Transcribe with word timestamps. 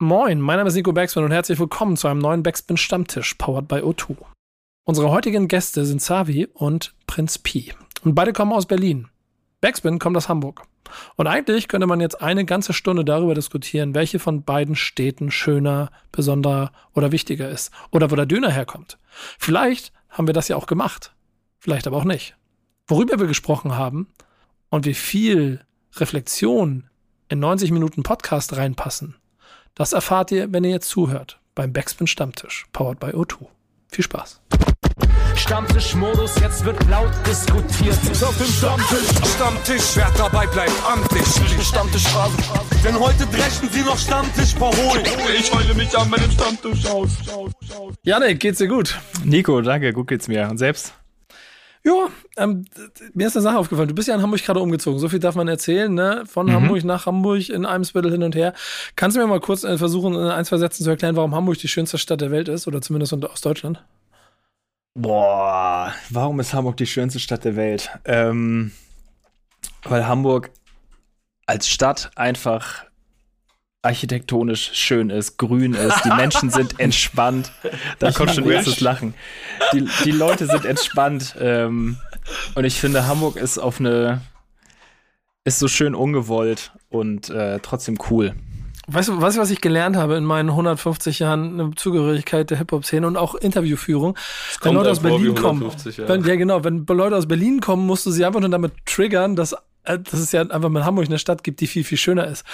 Moin, 0.00 0.40
mein 0.40 0.58
Name 0.58 0.68
ist 0.68 0.76
Nico 0.76 0.92
Backspin 0.92 1.24
und 1.24 1.32
herzlich 1.32 1.58
willkommen 1.58 1.96
zu 1.96 2.06
einem 2.06 2.20
neuen 2.20 2.44
Backspin 2.44 2.76
Stammtisch, 2.76 3.34
powered 3.34 3.66
by 3.66 3.78
O2. 3.80 4.14
Unsere 4.84 5.10
heutigen 5.10 5.48
Gäste 5.48 5.84
sind 5.84 6.00
Savi 6.00 6.46
und 6.54 6.94
Prinz 7.08 7.36
Pi. 7.38 7.74
Und 8.04 8.14
beide 8.14 8.32
kommen 8.32 8.52
aus 8.52 8.66
Berlin. 8.66 9.08
Backspin 9.60 9.98
kommt 9.98 10.16
aus 10.16 10.28
Hamburg. 10.28 10.62
Und 11.16 11.26
eigentlich 11.26 11.66
könnte 11.66 11.88
man 11.88 11.98
jetzt 11.98 12.22
eine 12.22 12.44
ganze 12.44 12.74
Stunde 12.74 13.04
darüber 13.04 13.34
diskutieren, 13.34 13.96
welche 13.96 14.20
von 14.20 14.44
beiden 14.44 14.76
Städten 14.76 15.32
schöner, 15.32 15.90
besonderer 16.12 16.70
oder 16.94 17.10
wichtiger 17.10 17.50
ist. 17.50 17.72
Oder 17.90 18.12
wo 18.12 18.14
der 18.14 18.26
Döner 18.26 18.52
herkommt. 18.52 18.98
Vielleicht 19.36 19.92
haben 20.10 20.28
wir 20.28 20.34
das 20.34 20.46
ja 20.46 20.54
auch 20.54 20.68
gemacht. 20.68 21.12
Vielleicht 21.58 21.88
aber 21.88 21.96
auch 21.96 22.04
nicht. 22.04 22.36
Worüber 22.86 23.18
wir 23.18 23.26
gesprochen 23.26 23.74
haben 23.74 24.06
und 24.70 24.86
wie 24.86 24.94
viel 24.94 25.60
Reflexion 25.96 26.88
in 27.28 27.40
90 27.40 27.72
Minuten 27.72 28.04
Podcast 28.04 28.56
reinpassen, 28.56 29.16
das 29.78 29.92
erfahrt 29.92 30.32
ihr, 30.32 30.52
wenn 30.52 30.64
ihr 30.64 30.70
jetzt 30.70 30.90
zuhört, 30.90 31.40
beim 31.54 31.72
Backspin 31.72 32.06
Stammtisch, 32.06 32.66
powered 32.72 33.00
by 33.00 33.06
O2. 33.06 33.46
Viel 33.90 34.04
Spaß. 34.04 34.40
Stammtischmodus, 35.36 36.34
jetzt 36.40 36.64
wird 36.64 36.76
laut 36.88 37.12
diskutiert. 37.24 37.96
Ist 38.10 38.24
auf 38.24 38.36
dem 38.36 38.46
Stammtisch, 38.48 39.30
Stammtisch, 39.34 39.94
wer 39.94 40.10
dabei 40.18 40.46
bleibt, 40.48 40.72
amtlich. 40.84 41.24
Stammtischphase. 41.64 42.36
Denn 42.84 42.98
heute 42.98 43.24
dreschen 43.26 43.68
sie 43.70 43.82
noch 43.82 43.96
Stammtisch 43.96 44.54
verholen. 44.54 45.04
Ich 45.38 45.54
heule 45.54 45.74
mich 45.74 45.96
an 45.96 46.10
meinem 46.10 46.30
Stammtisch 46.30 46.84
aus. 46.86 47.10
Janik, 48.02 48.40
geht's 48.40 48.58
dir 48.58 48.68
gut? 48.68 48.98
Nico, 49.24 49.60
danke, 49.60 49.92
gut 49.92 50.08
geht's 50.08 50.26
mir. 50.26 50.48
Und 50.50 50.58
selbst? 50.58 50.97
Ja, 51.84 52.08
ähm, 52.36 52.64
mir 53.14 53.26
ist 53.28 53.36
eine 53.36 53.42
Sache 53.42 53.58
aufgefallen. 53.58 53.88
Du 53.88 53.94
bist 53.94 54.08
ja 54.08 54.14
in 54.14 54.22
Hamburg 54.22 54.42
gerade 54.44 54.60
umgezogen. 54.60 54.98
So 54.98 55.08
viel 55.08 55.20
darf 55.20 55.36
man 55.36 55.48
erzählen, 55.48 55.92
ne? 55.92 56.24
Von 56.26 56.46
Mhm. 56.46 56.52
Hamburg 56.52 56.84
nach 56.84 57.06
Hamburg 57.06 57.48
in 57.48 57.64
Eimsbüttel 57.64 58.10
hin 58.10 58.22
und 58.22 58.34
her. 58.34 58.52
Kannst 58.96 59.16
du 59.16 59.20
mir 59.20 59.26
mal 59.26 59.40
kurz 59.40 59.64
äh, 59.64 59.78
versuchen, 59.78 60.14
in 60.14 60.20
ein, 60.20 60.44
zwei 60.44 60.58
Sätzen 60.58 60.84
zu 60.84 60.90
erklären, 60.90 61.16
warum 61.16 61.34
Hamburg 61.34 61.58
die 61.58 61.68
schönste 61.68 61.96
Stadt 61.98 62.20
der 62.20 62.30
Welt 62.30 62.48
ist? 62.48 62.66
Oder 62.66 62.80
zumindest 62.82 63.12
aus 63.24 63.40
Deutschland? 63.40 63.82
Boah, 64.94 65.92
warum 66.10 66.40
ist 66.40 66.52
Hamburg 66.52 66.76
die 66.78 66.86
schönste 66.86 67.20
Stadt 67.20 67.44
der 67.44 67.54
Welt? 67.56 67.90
Ähm, 68.04 68.72
weil 69.84 70.06
Hamburg 70.08 70.50
als 71.46 71.68
Stadt 71.68 72.10
einfach 72.16 72.84
architektonisch 73.88 74.70
schön 74.74 75.08
ist, 75.08 75.38
grün 75.38 75.72
ist, 75.72 76.04
die 76.04 76.10
Menschen 76.10 76.50
sind 76.50 76.78
entspannt. 76.78 77.50
Da 77.98 78.12
kommt 78.12 78.32
schon 78.32 78.48
erstes 78.48 78.80
Lachen. 78.80 79.14
Die, 79.72 79.88
die 80.04 80.10
Leute 80.10 80.46
sind 80.46 80.66
entspannt. 80.66 81.34
Ähm, 81.40 81.96
und 82.54 82.64
ich 82.64 82.78
finde, 82.78 83.06
Hamburg 83.06 83.36
ist 83.36 83.58
auf 83.58 83.80
eine, 83.80 84.20
ist 85.44 85.58
so 85.58 85.68
schön 85.68 85.94
ungewollt 85.94 86.72
und 86.90 87.30
äh, 87.30 87.60
trotzdem 87.60 87.98
cool. 88.10 88.34
Weißt 88.90 89.08
du, 89.08 89.20
weißt 89.20 89.36
du, 89.36 89.40
was 89.40 89.50
ich 89.50 89.60
gelernt 89.60 89.96
habe 89.96 90.16
in 90.16 90.24
meinen 90.24 90.50
150 90.50 91.18
Jahren 91.18 91.60
eine 91.60 91.74
Zugehörigkeit 91.74 92.50
der 92.50 92.58
Hip-Hop-Szene 92.58 93.06
und 93.06 93.16
auch 93.16 93.34
Interviewführung? 93.34 94.16
Wenn 94.62 94.74
Leute 94.74 94.90
aus 94.90 95.00
Berlin 95.00 95.34
kommen, 95.34 95.60
150 95.62 95.96
Jahre. 95.98 96.10
wenn, 96.10 96.24
ja 96.24 96.36
genau, 96.36 96.64
wenn 96.64 96.86
Leute 96.86 97.16
aus 97.16 97.28
Berlin 97.28 97.60
kommen, 97.60 97.86
musst 97.86 98.06
du 98.06 98.10
sie 98.10 98.24
einfach 98.24 98.40
nur 98.40 98.48
damit 98.48 98.72
triggern, 98.86 99.36
dass 99.36 99.54
dass 99.96 100.20
es 100.20 100.32
ja 100.32 100.42
einfach 100.42 100.68
mal 100.68 100.80
in 100.80 100.84
Hamburg 100.86 101.06
eine 101.06 101.18
Stadt 101.18 101.42
gibt, 101.42 101.60
die 101.60 101.66
viel, 101.66 101.84
viel 101.84 101.96
schöner 101.98 102.26
ist. 102.26 102.44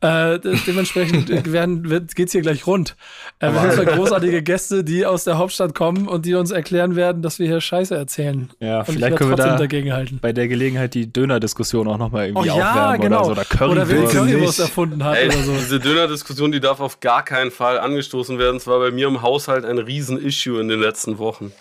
Äh, 0.00 0.38
de- 0.38 0.56
dementsprechend 0.66 1.52
werden, 1.52 1.90
wird, 1.90 2.14
geht's 2.14 2.32
hier 2.32 2.40
gleich 2.40 2.66
rund. 2.66 2.96
Äh, 3.40 3.52
wir 3.52 3.60
haben 3.60 3.70
zwei 3.72 3.84
großartige 3.84 4.42
Gäste, 4.42 4.84
die 4.84 5.04
aus 5.04 5.24
der 5.24 5.38
Hauptstadt 5.38 5.74
kommen 5.74 6.08
und 6.08 6.24
die 6.26 6.34
uns 6.34 6.50
erklären 6.50 6.96
werden, 6.96 7.20
dass 7.22 7.38
wir 7.38 7.46
hier 7.46 7.60
Scheiße 7.60 7.94
erzählen. 7.96 8.48
Ja, 8.60 8.80
und 8.80 8.88
ich 8.88 8.94
vielleicht 8.94 9.16
können 9.16 9.30
wir 9.30 9.36
da 9.36 9.56
dagegenhalten. 9.56 10.18
bei 10.20 10.32
der 10.32 10.48
Gelegenheit 10.48 10.94
die 10.94 11.12
Döner-Diskussion 11.12 11.86
auch 11.88 11.98
nochmal 11.98 12.24
Oh 12.34 12.42
irgendwie 12.42 12.48
ja, 12.48 12.70
aufwärmen 12.70 13.00
genau. 13.00 13.26
oder 13.30 13.44
so. 13.44 13.64
Oder 13.64 13.70
Oder 13.72 13.88
wer 13.88 13.96
die 14.00 14.02
Currywurst. 14.06 14.14
Currywurst 14.30 14.60
erfunden 14.60 15.04
hat 15.04 15.16
Ey, 15.16 15.26
oder 15.28 15.42
so. 15.42 15.52
diese 15.52 15.80
Döner-Diskussion, 15.80 16.52
die 16.52 16.60
darf 16.60 16.80
auf 16.80 17.00
gar 17.00 17.24
keinen 17.24 17.50
Fall 17.50 17.78
angestoßen 17.78 18.38
werden. 18.38 18.56
Es 18.56 18.66
war 18.66 18.78
bei 18.78 18.90
mir 18.90 19.06
im 19.08 19.22
Haushalt 19.22 19.64
ein 19.64 19.78
Riesen-Issue 19.78 20.60
in 20.60 20.68
den 20.68 20.80
letzten 20.80 21.18
Wochen. 21.18 21.52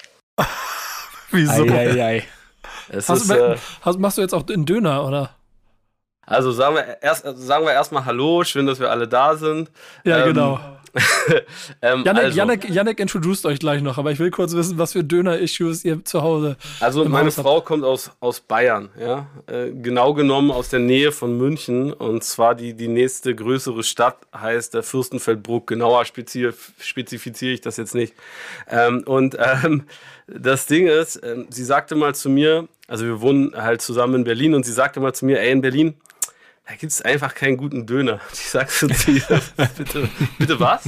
Wieso? 1.31 1.64
Ei, 1.64 1.92
ei, 1.92 2.03
ei. 2.05 2.23
Es 2.89 3.09
Hast, 3.09 3.21
ist, 3.23 3.30
du- 3.31 3.35
äh, 3.53 3.58
hast, 3.81 3.99
machst 3.99 4.17
du 4.17 4.21
jetzt 4.21 4.33
auch 4.33 4.48
einen 4.48 4.65
Döner, 4.65 5.05
oder? 5.05 5.31
also 6.25 6.52
sagen 6.52 6.75
wir 6.75 7.02
erst, 7.02 7.23
sagen 7.37 7.65
wir 7.65 7.71
erstmal 7.71 8.03
Hallo, 8.05 8.43
schön, 8.43 8.65
dass 8.67 8.80
wir 8.81 8.92
alle 8.92 9.08
da 9.08 9.36
sind. 9.37 9.71
Ja, 10.03 10.20
Ähm, 10.20 10.33
genau. 10.33 10.59
ähm, 11.81 12.03
Janik, 12.05 12.23
also, 12.23 12.37
Janik, 12.37 12.70
Janik 12.70 12.99
introduced 12.99 13.45
euch 13.45 13.59
gleich 13.59 13.81
noch, 13.83 13.98
aber 13.99 14.11
ich 14.11 14.17
will 14.20 14.31
kurz 14.31 14.53
wissen, 14.53 14.77
was 14.80 14.93
für 14.93 15.03
Döner-Issues 15.03 15.86
ihr 15.86 16.03
zu 16.03 16.23
Hause. 16.23 16.58
Also 16.80 17.05
meine 17.05 17.27
Haus 17.27 17.37
habt. 17.37 17.48
Frau 17.48 17.61
kommt 17.61 17.83
aus, 17.83 18.11
aus 18.20 18.39
Bayern, 18.39 18.89
ja. 18.99 19.27
Äh, 19.45 19.71
genau 19.71 20.14
genommen 20.15 20.49
aus 20.49 20.69
der 20.69 20.80
Nähe 20.80 21.11
von 21.11 21.37
München. 21.37 21.93
Und 21.93 22.23
zwar 22.23 22.55
die, 22.55 22.73
die 22.73 22.87
nächste 22.87 23.36
größere 23.36 23.83
Stadt 23.83 24.17
heißt 24.36 24.73
der 24.73 24.81
Fürstenfeldbruck. 24.81 25.67
Genauer 25.67 26.04
spezi 26.05 26.49
spezifiziere 26.80 27.54
ich 27.54 27.61
das 27.61 27.77
jetzt 27.77 27.93
nicht. 27.93 28.14
Ähm, 28.69 29.04
und 29.05 29.37
ähm, 29.64 29.83
das 30.27 30.65
Ding 30.65 30.87
ist, 30.87 31.21
ähm, 31.23 31.45
sie 31.52 31.64
sagte 31.64 31.95
mal 31.95 32.15
zu 32.15 32.30
mir, 32.30 32.67
also 32.87 33.05
wir 33.05 33.21
wohnen 33.21 33.53
halt 33.55 33.81
zusammen 33.81 34.15
in 34.15 34.23
Berlin 34.23 34.53
und 34.53 34.65
sie 34.65 34.71
sagte 34.71 34.99
mal 34.99 35.14
zu 35.14 35.25
mir, 35.25 35.39
ey, 35.39 35.52
in 35.52 35.61
Berlin, 35.61 35.95
da 36.65 36.75
gibt 36.75 36.92
es 36.92 37.02
einfach 37.02 37.36
keinen 37.36 37.58
guten 37.58 37.86
Döner. 37.86 38.20
Ich 38.33 38.49
sag 38.49 38.71
so 38.71 38.87
zu 38.87 39.11
ihr, 39.11 39.42
bitte, 39.77 40.09
bitte 40.37 40.59
was? 40.59 40.86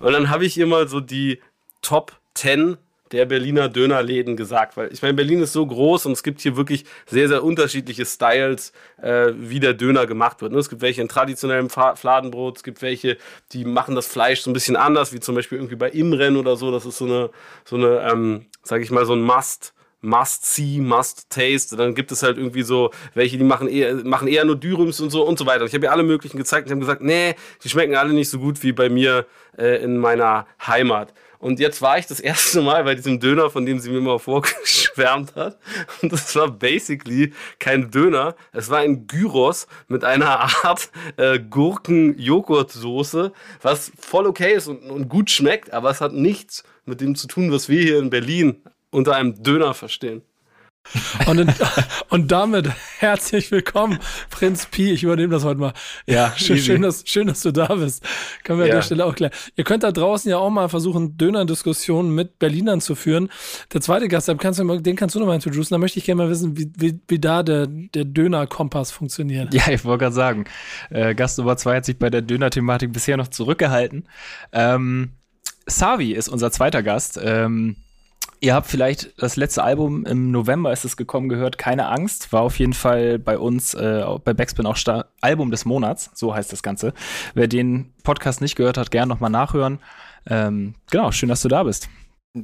Und 0.00 0.12
dann 0.12 0.30
habe 0.30 0.44
ich 0.44 0.56
ihr 0.56 0.66
mal 0.66 0.88
so 0.88 1.00
die 1.00 1.40
Top 1.82 2.12
10 2.34 2.78
der 3.12 3.26
Berliner 3.26 3.68
Dönerläden 3.68 4.36
gesagt, 4.36 4.76
weil 4.76 4.90
ich 4.92 5.02
meine, 5.02 5.14
Berlin 5.14 5.42
ist 5.42 5.52
so 5.52 5.66
groß 5.66 6.06
und 6.06 6.12
es 6.12 6.22
gibt 6.22 6.40
hier 6.40 6.56
wirklich 6.56 6.84
sehr, 7.06 7.28
sehr 7.28 7.44
unterschiedliche 7.44 8.06
Styles, 8.06 8.72
äh, 9.00 9.32
wie 9.36 9.60
der 9.60 9.74
Döner 9.74 10.06
gemacht 10.06 10.40
wird. 10.40 10.52
ne? 10.52 10.58
Es 10.58 10.70
gibt 10.70 10.80
welche 10.80 11.02
in 11.02 11.08
traditionellem 11.08 11.68
Fladenbrot, 11.68 12.56
es 12.56 12.62
gibt 12.62 12.80
welche, 12.80 13.18
die 13.52 13.64
machen 13.64 13.94
das 13.94 14.06
Fleisch 14.06 14.40
so 14.40 14.50
ein 14.50 14.54
bisschen 14.54 14.76
anders, 14.76 15.12
wie 15.12 15.20
zum 15.20 15.34
Beispiel 15.34 15.58
irgendwie 15.58 15.76
bei 15.76 15.90
Imren 15.90 16.36
oder 16.36 16.56
so. 16.56 16.70
Das 16.70 16.86
ist 16.86 16.96
so 16.96 17.04
eine, 17.04 17.30
so 17.64 17.76
eine, 17.76 18.00
ähm, 18.10 18.46
sag 18.62 18.80
ich 18.80 18.90
mal, 18.90 19.04
so 19.04 19.12
ein 19.12 19.22
Must. 19.22 19.74
Must 20.02 20.44
see, 20.44 20.80
must 20.80 21.30
taste. 21.30 21.76
Dann 21.76 21.94
gibt 21.94 22.12
es 22.12 22.22
halt 22.22 22.36
irgendwie 22.36 22.62
so 22.62 22.90
welche, 23.14 23.38
die 23.38 23.44
machen 23.44 23.68
eher, 23.68 23.94
machen 24.04 24.28
eher 24.28 24.44
nur 24.44 24.56
Dürums 24.56 25.00
und 25.00 25.10
so 25.10 25.26
und 25.26 25.38
so 25.38 25.46
weiter. 25.46 25.64
Ich 25.64 25.74
habe 25.74 25.86
ihr 25.86 25.92
alle 25.92 26.02
möglichen 26.02 26.36
gezeigt 26.36 26.66
und 26.66 26.72
haben 26.72 26.80
gesagt, 26.80 27.02
nee, 27.02 27.34
die 27.62 27.68
schmecken 27.68 27.94
alle 27.94 28.12
nicht 28.12 28.28
so 28.28 28.38
gut 28.38 28.62
wie 28.62 28.72
bei 28.72 28.88
mir 28.88 29.26
äh, 29.56 29.82
in 29.82 29.98
meiner 29.98 30.46
Heimat. 30.66 31.14
Und 31.42 31.58
jetzt 31.58 31.82
war 31.82 31.98
ich 31.98 32.06
das 32.06 32.20
erste 32.20 32.62
Mal 32.62 32.84
bei 32.84 32.94
diesem 32.94 33.18
Döner, 33.18 33.50
von 33.50 33.66
dem 33.66 33.80
sie 33.80 33.90
mir 33.90 34.00
mal 34.00 34.18
vorgeschwärmt 34.20 35.34
hat. 35.34 35.58
Und 36.00 36.12
das 36.12 36.36
war 36.36 36.48
basically 36.48 37.32
kein 37.58 37.90
Döner. 37.90 38.36
Es 38.52 38.70
war 38.70 38.78
ein 38.78 39.08
Gyros 39.08 39.66
mit 39.88 40.04
einer 40.04 40.38
Art 40.64 40.90
äh, 41.16 41.40
Gurken-Joghurt-Soße, 41.40 43.32
was 43.60 43.90
voll 43.98 44.26
okay 44.26 44.54
ist 44.54 44.68
und, 44.68 44.88
und 44.88 45.08
gut 45.08 45.30
schmeckt, 45.30 45.72
aber 45.72 45.90
es 45.90 46.00
hat 46.00 46.12
nichts 46.12 46.62
mit 46.84 47.00
dem 47.00 47.16
zu 47.16 47.26
tun, 47.26 47.50
was 47.50 47.68
wir 47.68 47.82
hier 47.82 47.98
in 47.98 48.10
Berlin 48.10 48.62
unter 48.92 49.16
einem 49.16 49.42
Döner 49.42 49.74
verstehen. 49.74 50.22
Und, 51.26 51.38
in, 51.38 51.54
und 52.10 52.32
damit 52.32 52.68
herzlich 52.98 53.52
willkommen, 53.52 54.00
Prinz 54.30 54.66
Pi. 54.66 54.90
Ich 54.90 55.04
übernehme 55.04 55.32
das 55.32 55.44
heute 55.44 55.60
mal. 55.60 55.72
Ja, 56.06 56.34
schön, 56.36 56.58
schön, 56.58 56.82
dass, 56.82 57.04
schön, 57.06 57.28
dass 57.28 57.40
du 57.42 57.52
da 57.52 57.72
bist. 57.76 58.04
Können 58.42 58.58
wir 58.58 58.64
an 58.64 58.68
Ja. 58.70 58.74
der 58.76 58.82
Stelle 58.82 59.06
auch 59.06 59.14
klären. 59.14 59.32
Ihr 59.54 59.62
könnt 59.62 59.84
da 59.84 59.92
draußen 59.92 60.28
ja 60.28 60.38
auch 60.38 60.50
mal 60.50 60.68
versuchen, 60.68 61.16
Döner-Diskussionen 61.16 62.12
mit 62.12 62.40
Berlinern 62.40 62.80
zu 62.80 62.96
führen. 62.96 63.28
Der 63.72 63.80
zweite 63.80 64.08
Gast, 64.08 64.26
den 64.26 64.38
kannst 64.38 64.58
du, 64.58 64.64
mal- 64.64 64.82
den 64.82 64.96
kannst 64.96 65.14
du 65.14 65.20
nochmal 65.20 65.36
introducen. 65.36 65.72
Da 65.72 65.78
möchte 65.78 66.00
ich 66.00 66.04
gerne 66.04 66.24
mal 66.24 66.28
wissen, 66.30 66.58
wie, 66.58 66.68
wie, 66.76 66.98
wie 67.06 67.18
da 67.20 67.44
der, 67.44 67.68
der 67.68 68.04
Döner-Kompass 68.04 68.90
funktioniert. 68.90 69.54
Ja, 69.54 69.68
ich 69.70 69.84
wollte 69.84 70.02
gerade 70.02 70.14
sagen, 70.16 70.44
äh, 70.90 71.14
Gast 71.14 71.38
Nummer 71.38 71.56
2 71.56 71.76
hat 71.76 71.84
sich 71.84 71.96
bei 71.96 72.10
der 72.10 72.22
Döner-Thematik 72.22 72.92
bisher 72.92 73.16
noch 73.16 73.28
zurückgehalten. 73.28 74.08
Ähm, 74.52 75.12
Savi 75.66 76.10
ist 76.12 76.28
unser 76.28 76.50
zweiter 76.50 76.82
Gast. 76.82 77.20
Ähm, 77.22 77.76
ihr 78.42 78.54
habt 78.54 78.66
vielleicht 78.66 79.14
das 79.22 79.36
letzte 79.36 79.62
Album 79.62 80.04
im 80.04 80.30
November 80.30 80.72
ist 80.72 80.84
es 80.84 80.96
gekommen 80.96 81.28
gehört, 81.28 81.58
keine 81.58 81.88
Angst, 81.88 82.32
war 82.32 82.42
auf 82.42 82.58
jeden 82.58 82.72
Fall 82.74 83.18
bei 83.18 83.38
uns 83.38 83.72
äh, 83.72 84.04
bei 84.24 84.34
Backspin 84.34 84.66
auch 84.66 84.76
Sta 84.76 85.06
Album 85.20 85.50
des 85.50 85.64
Monats, 85.64 86.10
so 86.14 86.34
heißt 86.34 86.52
das 86.52 86.62
Ganze. 86.62 86.92
Wer 87.34 87.46
den 87.46 87.92
Podcast 88.02 88.40
nicht 88.40 88.56
gehört 88.56 88.76
hat, 88.76 88.90
gern 88.90 89.08
nochmal 89.08 89.30
nachhören. 89.30 89.78
Ähm, 90.26 90.74
genau, 90.90 91.12
schön, 91.12 91.28
dass 91.28 91.42
du 91.42 91.48
da 91.48 91.62
bist. 91.62 91.88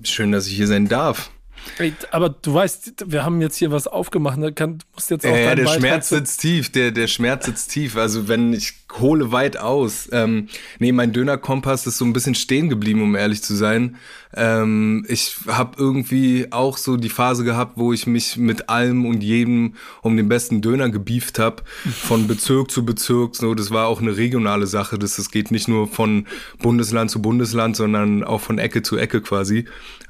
Schön, 0.05 0.33
dass 0.33 0.47
ich 0.47 0.55
hier 0.55 0.69
sein 0.69 0.89
darf. 0.89 1.31
Ey, 1.79 1.93
aber 2.11 2.31
du 2.31 2.55
weißt, 2.55 3.05
wir 3.07 3.25
haben 3.25 3.41
jetzt 3.41 3.57
hier 3.57 3.71
was 3.71 3.87
aufgemacht. 3.87 4.39
Ne? 4.39 4.53
Kann, 4.53 4.79
du 4.79 4.85
musst 4.95 5.11
jetzt 5.11 5.25
auch 5.27 5.31
Äh, 5.31 5.45
deinen 5.45 5.57
der 5.57 5.65
Beitrag 5.65 5.81
Schmerz 5.81 6.09
sitzt 6.09 6.41
tief, 6.41 6.71
der, 6.73 6.91
der 6.91 7.07
Schmerz 7.07 7.47
sitzt 7.47 7.71
tief. 7.71 7.97
Also 7.97 8.29
wenn 8.29 8.53
ich 8.53 8.75
hole 8.99 9.33
weit 9.33 9.57
aus. 9.59 10.09
Ähm, 10.13 10.49
nee, 10.79 10.93
mein 10.93 11.13
Dönerkompass 11.13 11.87
ist 11.87 11.99
so 11.99 12.05
ein 12.05 12.13
bisschen 12.13 12.35
stehen 12.35 12.69
geblieben, 12.69 13.03
um 13.03 13.15
ehrlich 13.15 13.43
zu 13.43 13.55
sein. 13.55 13.97
Ähm, 14.35 15.05
ich 15.09 15.37
habe 15.47 15.77
irgendwie 15.79 16.49
auch 16.51 16.77
so 16.77 16.97
die 16.97 17.09
Phase 17.09 17.45
gehabt, 17.45 17.73
wo 17.77 17.93
ich 17.93 18.07
mich 18.07 18.37
mit 18.37 18.69
allem 18.69 19.07
und 19.07 19.23
jedem 19.23 19.75
um 20.03 20.17
den 20.17 20.29
besten 20.29 20.61
Döner 20.61 20.89
gebieft 20.91 21.39
habe, 21.39 21.63
von 21.91 22.27
Bezirk 22.27 22.71
zu 22.71 22.85
Bezirk. 22.85 23.37
So, 23.37 23.55
das 23.55 23.71
war 23.71 23.87
auch 23.87 24.01
eine 24.01 24.17
regionale 24.17 24.67
Sache. 24.67 24.99
Das, 24.99 25.17
das 25.17 25.31
geht 25.31 25.51
nicht 25.51 25.69
nur 25.69 25.87
von 25.87 26.27
Bundesland 26.59 27.11
zu 27.11 27.21
Bundesland, 27.21 27.77
sondern 27.77 28.25
auch 28.25 28.41
von 28.41 28.59
Ecke 28.59 28.83
zu 28.83 28.97
Ecke 28.97 29.21
quasi. 29.21 29.67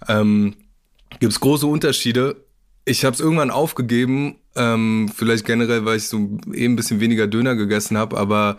Ähm, 0.09 0.55
gibt 1.21 1.33
es 1.33 1.41
große 1.41 1.67
Unterschiede. 1.67 2.45
Ich 2.85 3.05
habe 3.05 3.15
es 3.15 3.21
irgendwann 3.21 3.51
aufgegeben, 3.51 4.37
ähm, 4.57 5.11
vielleicht 5.15 5.45
generell, 5.45 5.85
weil 5.85 5.99
ich 5.99 6.09
so 6.09 6.39
eh 6.53 6.65
ein 6.65 6.77
bisschen 6.77 7.01
weniger 7.01 7.27
Döner 7.27 7.55
gegessen 7.55 7.99
habe, 7.99 8.17
aber 8.17 8.57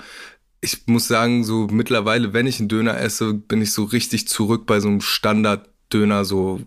ich 0.62 0.88
muss 0.88 1.08
sagen, 1.08 1.44
so 1.44 1.68
mittlerweile, 1.68 2.34
wenn 2.34 2.48
ich 2.48 2.60
einen 2.60 2.70
Döner 2.70 3.00
esse, 3.00 3.34
bin 3.34 3.62
ich 3.62 3.72
so 3.72 3.86
richtig 3.86 4.28
zurück 4.28 4.66
bei 4.66 4.80
so 4.80 4.90
einem 4.90 5.02
Standarddöner, 5.02 6.26
so 6.26 6.62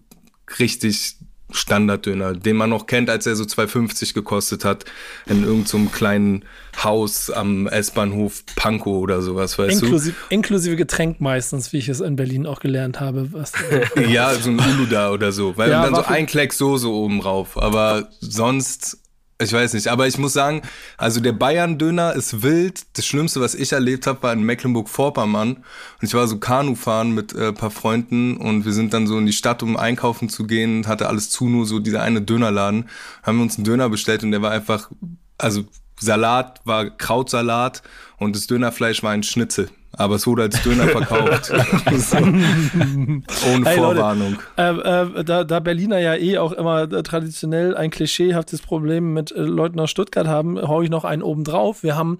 richtig 0.58 1.16
Standarddöner, 1.52 2.34
den 2.34 2.56
man 2.56 2.70
noch 2.70 2.86
kennt, 2.86 3.10
als 3.10 3.26
er 3.26 3.36
so 3.36 3.44
2,50 3.44 4.14
gekostet 4.14 4.64
hat, 4.64 4.84
in 5.26 5.42
irgendeinem 5.42 5.86
so 5.86 5.90
kleinen 5.90 6.44
Haus 6.82 7.30
am 7.30 7.66
S-Bahnhof 7.66 8.44
Pankow 8.56 8.96
oder 8.96 9.20
sowas, 9.22 9.58
weißt 9.58 9.82
inklusive, 9.82 10.16
du? 10.28 10.34
Inklusive 10.34 10.76
Getränk 10.76 11.20
meistens, 11.20 11.72
wie 11.72 11.78
ich 11.78 11.88
es 11.88 12.00
in 12.00 12.16
Berlin 12.16 12.46
auch 12.46 12.60
gelernt 12.60 13.00
habe. 13.00 13.28
ja, 14.08 14.34
so 14.34 14.50
ein 14.50 14.58
Uluda 14.58 15.10
oder 15.10 15.32
so, 15.32 15.56
weil 15.56 15.70
ja, 15.70 15.82
dann 15.82 15.94
so 15.94 16.04
ein 16.04 16.26
Kleck 16.26 16.52
Soße 16.52 16.88
oben 16.88 17.20
drauf, 17.20 17.60
aber 17.60 18.08
sonst 18.20 19.01
ich 19.42 19.52
weiß 19.52 19.74
nicht, 19.74 19.88
aber 19.88 20.06
ich 20.06 20.18
muss 20.18 20.32
sagen, 20.32 20.62
also 20.96 21.20
der 21.20 21.32
Bayern-Döner 21.32 22.14
ist 22.14 22.42
wild. 22.42 22.82
Das 22.94 23.06
Schlimmste, 23.06 23.40
was 23.40 23.54
ich 23.54 23.72
erlebt 23.72 24.06
habe, 24.06 24.22
war 24.22 24.32
in 24.32 24.42
Mecklenburg-Vorpommern. 24.42 25.56
Und 25.56 25.64
ich 26.00 26.14
war 26.14 26.26
so 26.28 26.38
Kanu 26.38 26.74
fahren 26.74 27.12
mit 27.12 27.34
äh, 27.34 27.52
paar 27.52 27.70
Freunden 27.70 28.36
und 28.36 28.64
wir 28.64 28.72
sind 28.72 28.94
dann 28.94 29.06
so 29.06 29.18
in 29.18 29.26
die 29.26 29.32
Stadt, 29.32 29.62
um 29.62 29.76
einkaufen 29.76 30.28
zu 30.28 30.46
gehen. 30.46 30.86
Hatte 30.86 31.08
alles 31.08 31.30
zu, 31.30 31.48
nur 31.48 31.66
so 31.66 31.78
dieser 31.78 32.02
eine 32.02 32.22
Dönerladen. 32.22 32.88
Haben 33.22 33.38
wir 33.38 33.42
uns 33.42 33.56
einen 33.56 33.64
Döner 33.64 33.88
bestellt 33.88 34.22
und 34.22 34.30
der 34.30 34.42
war 34.42 34.50
einfach, 34.50 34.90
also 35.38 35.64
Salat 36.00 36.60
war 36.64 36.90
Krautsalat 36.90 37.82
und 38.18 38.34
das 38.34 38.46
Dönerfleisch 38.46 39.02
war 39.02 39.12
ein 39.12 39.22
Schnitzel 39.22 39.70
aber 39.96 40.16
es 40.16 40.26
wurde 40.26 40.42
als 40.42 40.62
Döner 40.62 40.88
verkauft. 40.88 41.52
Ohne 41.52 43.22
hey, 43.64 43.76
Vorwarnung. 43.76 44.38
Leute, 44.56 45.12
äh, 45.16 45.20
äh, 45.20 45.24
da, 45.24 45.44
da, 45.44 45.60
Berliner 45.60 45.98
ja 45.98 46.14
eh 46.14 46.38
auch 46.38 46.52
immer 46.52 46.88
traditionell 47.02 47.76
ein 47.76 47.90
klischeehaftes 47.90 48.62
Problem 48.62 49.12
mit 49.12 49.32
äh, 49.32 49.40
Leuten 49.40 49.78
aus 49.80 49.90
Stuttgart 49.90 50.26
haben, 50.26 50.60
haue 50.60 50.84
ich 50.84 50.90
noch 50.90 51.04
einen 51.04 51.22
oben 51.22 51.44
drauf. 51.44 51.82
Wir 51.82 51.96
haben 51.96 52.18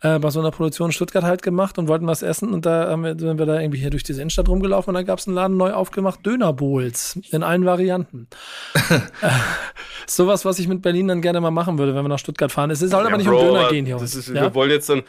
äh, 0.00 0.18
bei 0.18 0.30
so 0.30 0.40
einer 0.40 0.50
Produktion 0.50 0.90
Stuttgart 0.92 1.24
halt 1.24 1.42
gemacht 1.42 1.78
und 1.78 1.86
wollten 1.88 2.06
was 2.06 2.22
essen 2.22 2.52
und 2.52 2.66
da 2.66 2.88
haben 2.90 3.04
wir, 3.04 3.18
sind 3.18 3.38
wir 3.38 3.46
da 3.46 3.60
irgendwie 3.60 3.78
hier 3.78 3.90
durch 3.90 4.02
diese 4.02 4.20
Innenstadt 4.20 4.48
rumgelaufen 4.48 4.90
und 4.90 4.94
da 4.94 5.02
gab 5.02 5.20
es 5.20 5.28
einen 5.28 5.36
Laden 5.36 5.56
neu 5.56 5.72
aufgemacht, 5.72 6.26
Dönerbowls 6.26 7.18
in 7.30 7.42
allen 7.42 7.64
Varianten. 7.64 8.28
Äh, 9.22 9.30
sowas, 10.06 10.44
was 10.44 10.58
ich 10.58 10.68
mit 10.68 10.82
Berlin 10.82 11.08
dann 11.08 11.22
gerne 11.22 11.40
mal 11.40 11.50
machen 11.50 11.78
würde, 11.78 11.94
wenn 11.94 12.04
wir 12.04 12.08
nach 12.08 12.18
Stuttgart 12.18 12.52
fahren. 12.52 12.70
Es 12.70 12.80
soll 12.80 12.90
ja, 12.90 12.98
aber 12.98 13.16
nicht 13.16 13.26
Bro, 13.26 13.38
um 13.38 13.46
Döner 13.46 13.68
gehen 13.68 13.86
hier. 13.86 13.96
Ist, 13.96 14.28
ja? 14.28 14.42
Wir 14.42 14.54
wollen 14.54 14.70
jetzt 14.70 14.88
dann 14.88 15.02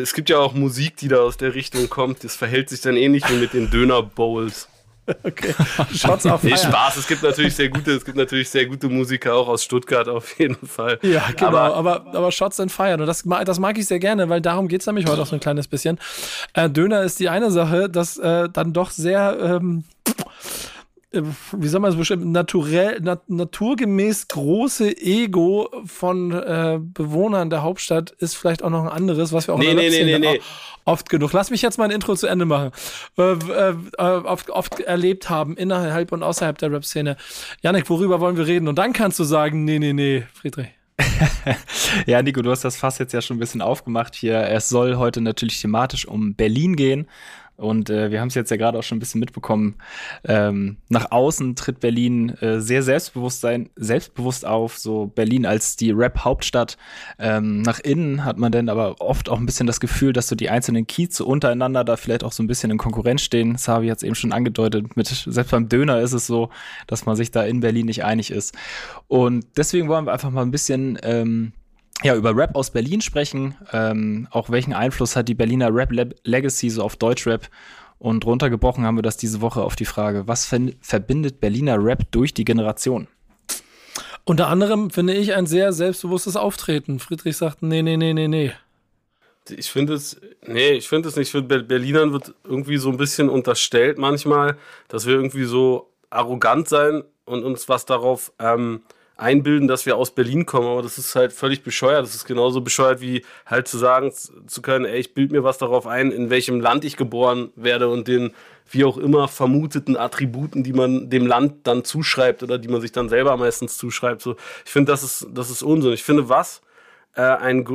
es 0.00 0.14
gibt 0.14 0.30
ja 0.30 0.38
auch 0.38 0.54
Musik, 0.54 0.96
die 0.96 1.08
da 1.08 1.18
aus 1.18 1.36
der 1.36 1.54
Richtung 1.54 1.88
kommt. 1.88 2.24
Das 2.24 2.36
verhält 2.36 2.68
sich 2.68 2.80
dann 2.80 2.96
ähnlich 2.96 3.28
wie 3.28 3.36
mit 3.36 3.52
den 3.52 3.70
Döner-Bowls. 3.70 4.68
Okay. 5.24 5.54
Shots 5.92 6.24
auf 6.26 6.44
Nee, 6.44 6.56
Spaß. 6.56 6.96
Es 6.96 7.08
gibt 7.08 7.24
natürlich 7.24 7.56
sehr 7.56 7.68
gute, 7.68 7.92
es 7.92 8.04
gibt 8.04 8.16
natürlich 8.16 8.48
sehr 8.48 8.66
gute 8.66 8.88
Musiker 8.88 9.34
auch 9.34 9.48
aus 9.48 9.64
Stuttgart 9.64 10.08
auf 10.08 10.38
jeden 10.38 10.66
Fall. 10.66 11.00
Ja, 11.02 11.24
genau. 11.36 11.48
Aber, 11.48 11.74
aber, 11.74 12.06
aber 12.14 12.30
Shots 12.30 12.60
and 12.60 12.70
Fire. 12.70 12.94
Und 12.94 13.06
das, 13.06 13.24
das 13.44 13.58
mag 13.58 13.76
ich 13.76 13.86
sehr 13.86 13.98
gerne, 13.98 14.28
weil 14.28 14.40
darum 14.40 14.68
geht 14.68 14.82
es 14.82 14.86
nämlich 14.86 15.06
heute 15.06 15.22
auch 15.22 15.26
so 15.26 15.34
ein 15.34 15.40
kleines 15.40 15.66
bisschen. 15.66 15.98
Äh, 16.52 16.70
Döner 16.70 17.02
ist 17.02 17.18
die 17.18 17.28
eine 17.28 17.50
Sache, 17.50 17.88
das 17.88 18.18
äh, 18.18 18.48
dann 18.50 18.72
doch 18.72 18.90
sehr 18.90 19.36
ähm, 19.42 19.84
äh, 20.06 20.12
wie 21.12 21.68
soll 21.68 21.80
man 21.80 21.90
es 21.90 21.96
bestimmen, 21.96 22.30
naturell, 22.30 23.00
nat 23.00 23.28
naturgemäß 23.28 24.28
große 24.28 24.96
Ego 24.96 25.68
von 25.84 26.30
äh, 26.30 26.78
Bewohnern 26.80 27.50
der 27.50 27.62
Hauptstadt 27.62 28.12
ist 28.12 28.36
vielleicht 28.36 28.62
auch 28.62 28.70
noch 28.70 28.84
ein 28.84 28.88
anderes, 28.88 29.32
was 29.32 29.48
wir 29.48 29.54
auch 29.54 29.58
nee, 29.58 29.74
nee, 29.74 29.90
nee, 29.90 30.18
nee, 30.18 30.40
oft 30.84 31.08
genug. 31.08 31.32
Lass 31.32 31.50
mich 31.50 31.62
jetzt 31.62 31.78
mein 31.78 31.90
Intro 31.90 32.14
zu 32.14 32.28
Ende 32.28 32.44
machen. 32.44 32.70
Äh, 33.18 33.32
äh, 33.32 33.74
oft, 33.98 34.50
oft 34.50 34.80
erlebt 34.80 35.28
haben, 35.28 35.56
innerhalb 35.56 36.12
und 36.12 36.22
außerhalb 36.22 36.58
der 36.58 36.70
Rap-Szene. 36.70 37.16
Janik, 37.60 37.90
worüber 37.90 38.20
wollen 38.20 38.36
wir 38.36 38.46
reden? 38.46 38.68
Und 38.68 38.76
dann 38.76 38.92
kannst 38.92 39.18
du 39.18 39.24
sagen, 39.24 39.64
nee, 39.64 39.80
nee, 39.80 39.92
nee, 39.92 40.24
Friedrich. 40.32 40.68
ja, 42.06 42.22
Nico, 42.22 42.42
du 42.42 42.50
hast 42.50 42.64
das 42.64 42.76
Fass 42.76 42.98
jetzt 42.98 43.12
ja 43.12 43.22
schon 43.22 43.36
ein 43.36 43.40
bisschen 43.40 43.62
aufgemacht 43.62 44.14
hier. 44.14 44.48
Es 44.48 44.68
soll 44.68 44.96
heute 44.96 45.20
natürlich 45.20 45.60
thematisch 45.60 46.06
um 46.06 46.34
Berlin 46.34 46.76
gehen. 46.76 47.08
Und 47.60 47.90
äh, 47.90 48.10
wir 48.10 48.20
haben 48.20 48.28
es 48.28 48.34
jetzt 48.34 48.50
ja 48.50 48.56
gerade 48.56 48.78
auch 48.78 48.82
schon 48.82 48.96
ein 48.96 49.00
bisschen 49.00 49.20
mitbekommen. 49.20 49.76
Ähm, 50.24 50.78
nach 50.88 51.10
außen 51.10 51.56
tritt 51.56 51.80
Berlin 51.80 52.30
äh, 52.40 52.60
sehr 52.60 52.82
selbstbewusst 52.82 53.46
selbstbewusst 53.76 54.46
auf, 54.46 54.78
so 54.78 55.06
Berlin 55.06 55.46
als 55.46 55.76
die 55.76 55.90
Rap-Hauptstadt. 55.90 56.78
Ähm, 57.18 57.62
nach 57.62 57.80
innen 57.80 58.24
hat 58.24 58.38
man 58.38 58.50
dann 58.50 58.68
aber 58.68 59.00
oft 59.00 59.28
auch 59.28 59.38
ein 59.38 59.46
bisschen 59.46 59.66
das 59.66 59.80
Gefühl, 59.80 60.12
dass 60.12 60.28
so 60.28 60.34
die 60.34 60.50
einzelnen 60.50 60.86
Kieze 60.86 61.24
untereinander 61.24 61.84
da 61.84 61.96
vielleicht 61.96 62.24
auch 62.24 62.32
so 62.32 62.42
ein 62.42 62.46
bisschen 62.46 62.70
in 62.70 62.78
Konkurrenz 62.78 63.22
stehen. 63.22 63.56
Savi 63.56 63.88
hat 63.88 63.98
es 63.98 64.02
eben 64.02 64.14
schon 64.14 64.32
angedeutet. 64.32 64.96
Mit, 64.96 65.06
selbst 65.06 65.50
beim 65.50 65.68
Döner 65.68 66.00
ist 66.00 66.12
es 66.12 66.26
so, 66.26 66.48
dass 66.86 67.06
man 67.06 67.16
sich 67.16 67.30
da 67.30 67.42
in 67.44 67.60
Berlin 67.60 67.86
nicht 67.86 68.04
einig 68.04 68.30
ist. 68.30 68.56
Und 69.08 69.46
deswegen 69.56 69.88
wollen 69.88 70.06
wir 70.06 70.12
einfach 70.12 70.30
mal 70.30 70.42
ein 70.42 70.50
bisschen 70.50 70.98
ähm, 71.02 71.52
ja, 72.02 72.16
über 72.16 72.36
Rap 72.36 72.56
aus 72.56 72.70
Berlin 72.70 73.00
sprechen. 73.00 73.56
Ähm, 73.72 74.28
auch 74.30 74.50
welchen 74.50 74.72
Einfluss 74.72 75.16
hat 75.16 75.28
die 75.28 75.34
Berliner 75.34 75.74
Rap 75.74 75.90
Legacy 76.24 76.70
so 76.70 76.82
auf 76.82 76.96
Deutschrap? 76.96 77.48
Und 77.98 78.24
runtergebrochen 78.24 78.84
haben 78.84 78.96
wir 78.96 79.02
das 79.02 79.18
diese 79.18 79.42
Woche 79.42 79.62
auf 79.62 79.76
die 79.76 79.84
Frage, 79.84 80.26
was 80.26 80.46
verbindet 80.46 81.40
Berliner 81.40 81.82
Rap 81.84 82.10
durch 82.10 82.32
die 82.32 82.44
Generation? 82.44 83.08
Unter 84.24 84.48
anderem 84.48 84.90
finde 84.90 85.14
ich 85.14 85.34
ein 85.34 85.46
sehr 85.46 85.72
selbstbewusstes 85.72 86.36
Auftreten. 86.36 86.98
Friedrich 86.98 87.36
sagt, 87.36 87.62
nee, 87.62 87.82
nee, 87.82 87.96
nee, 87.96 88.14
nee, 88.14 88.28
nee. 88.28 88.52
Ich 89.48 89.70
finde 89.70 89.94
es, 89.94 90.20
nee, 90.46 90.72
ich 90.72 90.88
finde 90.88 91.08
es 91.08 91.16
nicht. 91.16 91.28
Ich 91.28 91.32
finde, 91.32 91.62
Berlinern 91.62 92.12
wird 92.12 92.34
irgendwie 92.44 92.76
so 92.76 92.88
ein 92.90 92.96
bisschen 92.96 93.28
unterstellt 93.28 93.98
manchmal, 93.98 94.56
dass 94.88 95.06
wir 95.06 95.14
irgendwie 95.14 95.44
so 95.44 95.90
arrogant 96.10 96.68
sein 96.68 97.02
und 97.24 97.44
uns 97.44 97.68
was 97.68 97.86
darauf 97.86 98.32
ähm, 98.38 98.82
einbilden, 99.20 99.68
dass 99.68 99.86
wir 99.86 99.96
aus 99.96 100.12
Berlin 100.12 100.46
kommen, 100.46 100.66
aber 100.66 100.82
das 100.82 100.98
ist 100.98 101.14
halt 101.14 101.32
völlig 101.32 101.62
bescheuert. 101.62 102.04
Das 102.04 102.14
ist 102.14 102.24
genauso 102.24 102.60
bescheuert 102.60 103.00
wie 103.00 103.24
halt 103.46 103.68
zu 103.68 103.78
sagen 103.78 104.12
zu 104.12 104.62
können, 104.62 104.84
ey, 104.84 104.98
ich 104.98 105.14
bild 105.14 105.32
mir 105.32 105.44
was 105.44 105.58
darauf 105.58 105.86
ein, 105.86 106.10
in 106.10 106.30
welchem 106.30 106.60
Land 106.60 106.84
ich 106.84 106.96
geboren 106.96 107.50
werde 107.54 107.88
und 107.88 108.08
den 108.08 108.32
wie 108.70 108.84
auch 108.84 108.96
immer 108.96 109.28
vermuteten 109.28 109.96
Attributen, 109.96 110.62
die 110.62 110.72
man 110.72 111.10
dem 111.10 111.26
Land 111.26 111.66
dann 111.66 111.84
zuschreibt 111.84 112.42
oder 112.42 112.56
die 112.58 112.68
man 112.68 112.80
sich 112.80 112.92
dann 112.92 113.08
selber 113.08 113.36
meistens 113.36 113.76
zuschreibt. 113.76 114.22
So, 114.22 114.36
ich 114.64 114.70
finde, 114.70 114.92
das 114.92 115.02
ist, 115.02 115.26
das 115.32 115.50
ist 115.50 115.62
Unsinn. 115.62 115.92
Ich 115.92 116.04
finde, 116.04 116.28
was 116.28 116.62
äh, 117.14 117.22
ein, 117.22 117.66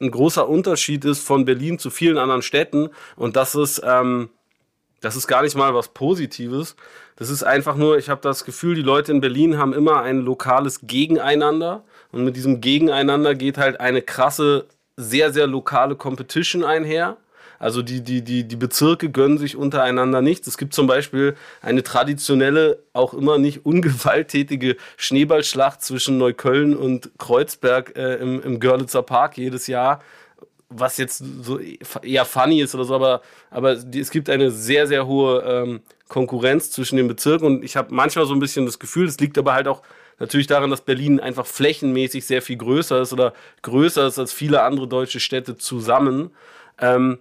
ein 0.00 0.10
großer 0.10 0.48
Unterschied 0.48 1.04
ist 1.04 1.20
von 1.20 1.44
Berlin 1.44 1.78
zu 1.78 1.90
vielen 1.90 2.18
anderen 2.18 2.42
Städten 2.42 2.88
und 3.16 3.36
das 3.36 3.54
ist, 3.54 3.82
ähm, 3.84 4.30
das 5.00 5.16
ist 5.16 5.26
gar 5.26 5.42
nicht 5.42 5.56
mal 5.56 5.74
was 5.74 5.88
Positives, 5.88 6.76
das 7.18 7.30
ist 7.30 7.42
einfach 7.42 7.74
nur, 7.74 7.98
ich 7.98 8.10
habe 8.10 8.20
das 8.20 8.44
Gefühl, 8.44 8.76
die 8.76 8.82
Leute 8.82 9.10
in 9.10 9.20
Berlin 9.20 9.58
haben 9.58 9.72
immer 9.72 10.02
ein 10.02 10.20
lokales 10.20 10.82
Gegeneinander. 10.82 11.82
Und 12.12 12.24
mit 12.24 12.36
diesem 12.36 12.60
Gegeneinander 12.60 13.34
geht 13.34 13.58
halt 13.58 13.80
eine 13.80 14.02
krasse, 14.02 14.66
sehr, 14.96 15.32
sehr 15.32 15.48
lokale 15.48 15.96
Competition 15.96 16.62
einher. 16.62 17.16
Also 17.58 17.82
die, 17.82 18.02
die, 18.02 18.22
die, 18.22 18.44
die 18.44 18.54
Bezirke 18.54 19.10
gönnen 19.10 19.36
sich 19.36 19.56
untereinander 19.56 20.22
nichts. 20.22 20.46
Es 20.46 20.58
gibt 20.58 20.74
zum 20.74 20.86
Beispiel 20.86 21.34
eine 21.60 21.82
traditionelle, 21.82 22.78
auch 22.92 23.14
immer 23.14 23.36
nicht 23.36 23.66
ungewalttätige 23.66 24.76
Schneeballschlacht 24.96 25.82
zwischen 25.82 26.18
Neukölln 26.18 26.76
und 26.76 27.10
Kreuzberg 27.18 27.96
äh, 27.96 28.14
im, 28.16 28.40
im 28.42 28.60
Görlitzer 28.60 29.02
Park 29.02 29.36
jedes 29.38 29.66
Jahr 29.66 30.00
was 30.70 30.98
jetzt 30.98 31.22
so 31.42 31.58
eher 31.58 32.24
funny 32.24 32.60
ist 32.60 32.74
oder 32.74 32.84
so, 32.84 32.94
aber, 32.94 33.22
aber 33.50 33.72
es 33.72 34.10
gibt 34.10 34.28
eine 34.28 34.50
sehr, 34.50 34.86
sehr 34.86 35.06
hohe 35.06 35.42
ähm, 35.42 35.80
Konkurrenz 36.08 36.70
zwischen 36.70 36.96
den 36.96 37.08
Bezirken 37.08 37.46
und 37.46 37.64
ich 37.64 37.76
habe 37.76 37.94
manchmal 37.94 38.26
so 38.26 38.34
ein 38.34 38.40
bisschen 38.40 38.66
das 38.66 38.78
Gefühl, 38.78 39.06
es 39.06 39.18
liegt 39.18 39.38
aber 39.38 39.54
halt 39.54 39.66
auch 39.66 39.82
natürlich 40.18 40.46
daran, 40.46 40.70
dass 40.70 40.82
Berlin 40.82 41.20
einfach 41.20 41.46
flächenmäßig 41.46 42.26
sehr 42.26 42.42
viel 42.42 42.56
größer 42.56 43.00
ist 43.00 43.12
oder 43.12 43.32
größer 43.62 44.06
ist 44.06 44.18
als 44.18 44.32
viele 44.32 44.62
andere 44.62 44.88
deutsche 44.88 45.20
Städte 45.20 45.56
zusammen, 45.56 46.30
ähm, 46.80 47.18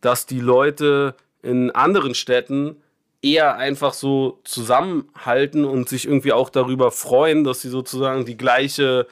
dass 0.00 0.26
die 0.26 0.40
Leute 0.40 1.14
in 1.42 1.70
anderen 1.70 2.14
Städten 2.14 2.76
eher 3.22 3.56
einfach 3.56 3.92
so 3.92 4.40
zusammenhalten 4.44 5.64
und 5.64 5.88
sich 5.88 6.06
irgendwie 6.06 6.32
auch 6.32 6.50
darüber 6.50 6.90
freuen, 6.90 7.44
dass 7.44 7.60
sie 7.60 7.68
sozusagen 7.68 8.24
die 8.24 8.36
gleiche 8.36 9.06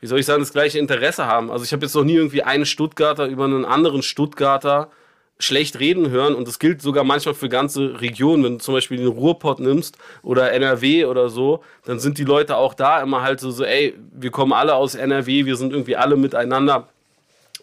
wie 0.00 0.06
soll 0.06 0.18
ich 0.18 0.26
sagen, 0.26 0.40
das 0.40 0.52
gleiche 0.52 0.78
Interesse 0.78 1.26
haben. 1.26 1.50
Also 1.50 1.64
ich 1.64 1.72
habe 1.72 1.84
jetzt 1.84 1.94
noch 1.94 2.04
nie 2.04 2.14
irgendwie 2.14 2.42
einen 2.42 2.66
Stuttgarter 2.66 3.26
über 3.26 3.44
einen 3.44 3.64
anderen 3.64 4.02
Stuttgarter 4.02 4.90
schlecht 5.38 5.80
reden 5.80 6.10
hören 6.10 6.34
und 6.34 6.46
das 6.46 6.58
gilt 6.58 6.82
sogar 6.82 7.04
manchmal 7.04 7.34
für 7.34 7.48
ganze 7.48 8.00
Regionen. 8.00 8.44
Wenn 8.44 8.52
du 8.54 8.58
zum 8.58 8.74
Beispiel 8.74 8.98
den 8.98 9.06
Ruhrpott 9.06 9.58
nimmst 9.58 9.96
oder 10.22 10.52
NRW 10.52 11.06
oder 11.06 11.28
so, 11.28 11.62
dann 11.84 11.98
sind 11.98 12.18
die 12.18 12.24
Leute 12.24 12.56
auch 12.56 12.74
da 12.74 13.00
immer 13.02 13.22
halt 13.22 13.40
so, 13.40 13.50
so 13.50 13.64
ey, 13.64 13.94
wir 14.12 14.30
kommen 14.30 14.52
alle 14.52 14.74
aus 14.74 14.94
NRW, 14.94 15.46
wir 15.46 15.56
sind 15.56 15.72
irgendwie 15.72 15.96
alle 15.96 16.16
miteinander. 16.16 16.88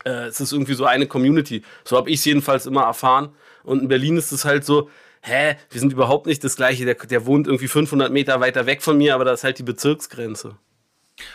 Äh, 0.06 0.28
es 0.28 0.40
ist 0.40 0.54
irgendwie 0.54 0.74
so 0.74 0.86
eine 0.86 1.08
Community. 1.08 1.64
So 1.84 1.98
habe 1.98 2.10
ich 2.10 2.20
es 2.20 2.26
jedenfalls 2.26 2.66
immer 2.66 2.84
erfahren. 2.84 3.30
Und 3.64 3.82
in 3.84 3.88
Berlin 3.88 4.18
ist 4.18 4.32
es 4.32 4.46
halt 4.46 4.66
so, 4.66 4.90
hä, 5.22 5.56
wir 5.70 5.80
sind 5.80 5.94
überhaupt 5.94 6.26
nicht 6.26 6.44
das 6.44 6.56
Gleiche. 6.56 6.86
Der, 6.86 6.96
der 6.96 7.26
wohnt 7.26 7.48
irgendwie 7.48 7.68
500 7.68 8.12
Meter 8.12 8.40
weiter 8.40 8.66
weg 8.66 8.82
von 8.82 8.98
mir, 8.98 9.14
aber 9.14 9.26
da 9.26 9.34
ist 9.34 9.44
halt 9.44 9.60
die 9.60 9.64
Bezirksgrenze. 9.64 10.56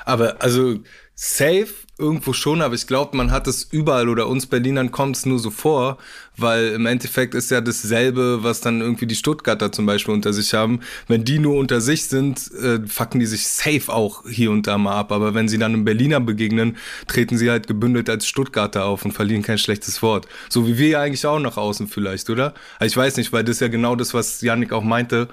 Aber 0.05 0.43
also 0.43 0.79
safe 1.15 1.69
irgendwo 1.99 2.33
schon, 2.33 2.63
aber 2.63 2.75
ich 2.75 2.87
glaube, 2.87 3.17
man 3.17 3.31
hat 3.31 3.47
es 3.47 3.65
überall 3.65 4.09
oder 4.09 4.27
uns 4.27 4.47
Berlinern 4.47 4.91
kommt 4.91 5.17
es 5.17 5.27
nur 5.27 5.39
so 5.39 5.51
vor, 5.51 5.99
weil 6.37 6.69
im 6.73 6.87
Endeffekt 6.87 7.35
ist 7.35 7.51
ja 7.51 7.61
dasselbe, 7.61 8.43
was 8.43 8.61
dann 8.61 8.81
irgendwie 8.81 9.07
die 9.07 9.15
Stuttgarter 9.15 9.71
zum 9.71 9.87
Beispiel 9.87 10.15
unter 10.15 10.33
sich 10.33 10.53
haben. 10.53 10.81
Wenn 11.07 11.25
die 11.25 11.39
nur 11.39 11.57
unter 11.57 11.81
sich 11.81 12.07
sind, 12.07 12.51
äh, 12.55 12.81
fucken 12.87 13.21
die 13.21 13.27
sich 13.27 13.47
safe 13.47 13.93
auch 13.93 14.29
hier 14.29 14.51
und 14.51 14.67
da 14.67 14.79
mal 14.79 14.97
ab. 14.97 15.13
Aber 15.13 15.35
wenn 15.35 15.49
sie 15.49 15.59
dann 15.59 15.75
einem 15.75 15.85
Berliner 15.85 16.19
begegnen, 16.19 16.77
treten 17.07 17.37
sie 17.37 17.51
halt 17.51 17.69
gebündelt 17.69 18.11
als 18.11 18.27
Stuttgarter 18.27 18.85
auf 18.85 19.05
und 19.05 19.13
verlieren 19.13 19.43
kein 19.43 19.59
schlechtes 19.59 20.03
Wort. 20.03 20.27
So 20.49 20.67
wie 20.67 20.79
wir 20.79 20.89
ja 20.89 21.03
eigentlich 21.03 21.25
auch 21.27 21.39
nach 21.39 21.57
außen 21.57 21.87
vielleicht, 21.87 22.31
oder? 22.31 22.55
Ich 22.81 22.97
weiß 22.97 23.17
nicht, 23.17 23.33
weil 23.33 23.45
das 23.45 23.57
ist 23.57 23.61
ja 23.61 23.69
genau 23.69 23.95
das, 23.95 24.13
was 24.13 24.41
Yannick 24.41 24.73
auch 24.73 24.83
meinte, 24.83 25.29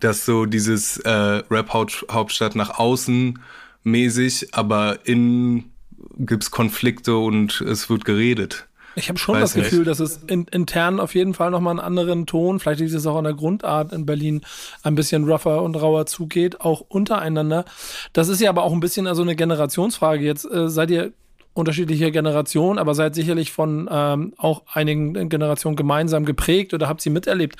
dass 0.00 0.24
so 0.24 0.46
dieses 0.46 0.98
äh, 0.98 1.10
Rap-Hauptstadt 1.10 2.56
nach 2.56 2.78
außen 2.78 3.38
mäßig, 3.84 4.54
aber 4.54 5.00
innen 5.04 5.72
gibt's 6.18 6.50
Konflikte 6.50 7.16
und 7.16 7.60
es 7.60 7.88
wird 7.90 8.04
geredet. 8.04 8.66
Ich 8.98 9.08
habe 9.08 9.18
schon 9.18 9.36
Weiß 9.36 9.52
das 9.52 9.54
Gefühl, 9.54 9.80
nicht. 9.80 9.88
dass 9.88 10.00
es 10.00 10.20
in, 10.26 10.44
intern 10.46 10.98
auf 10.98 11.14
jeden 11.14 11.32
Fall 11.32 11.50
nochmal 11.50 11.72
einen 11.72 11.80
anderen 11.80 12.26
Ton, 12.26 12.58
vielleicht 12.58 12.80
liegt 12.80 12.92
es 12.92 13.06
auch 13.06 13.16
an 13.16 13.24
der 13.24 13.34
Grundart 13.34 13.92
in 13.92 14.06
Berlin, 14.06 14.40
ein 14.82 14.96
bisschen 14.96 15.24
rougher 15.24 15.62
und 15.62 15.76
rauer 15.76 16.06
zugeht, 16.06 16.60
auch 16.60 16.80
untereinander. 16.80 17.64
Das 18.12 18.28
ist 18.28 18.40
ja 18.40 18.50
aber 18.50 18.64
auch 18.64 18.72
ein 18.72 18.80
bisschen 18.80 19.06
also 19.06 19.22
eine 19.22 19.36
Generationsfrage. 19.36 20.24
Jetzt 20.24 20.50
äh, 20.50 20.68
seid 20.68 20.90
ihr 20.90 21.12
unterschiedliche 21.58 22.10
Generationen, 22.12 22.78
aber 22.78 22.94
seid 22.94 23.14
sicherlich 23.14 23.52
von 23.52 23.88
ähm, 23.90 24.32
auch 24.36 24.62
einigen 24.72 25.28
Generationen 25.28 25.76
gemeinsam 25.76 26.24
geprägt 26.24 26.72
oder 26.72 26.88
habt 26.88 27.00
sie 27.00 27.10
miterlebt. 27.10 27.56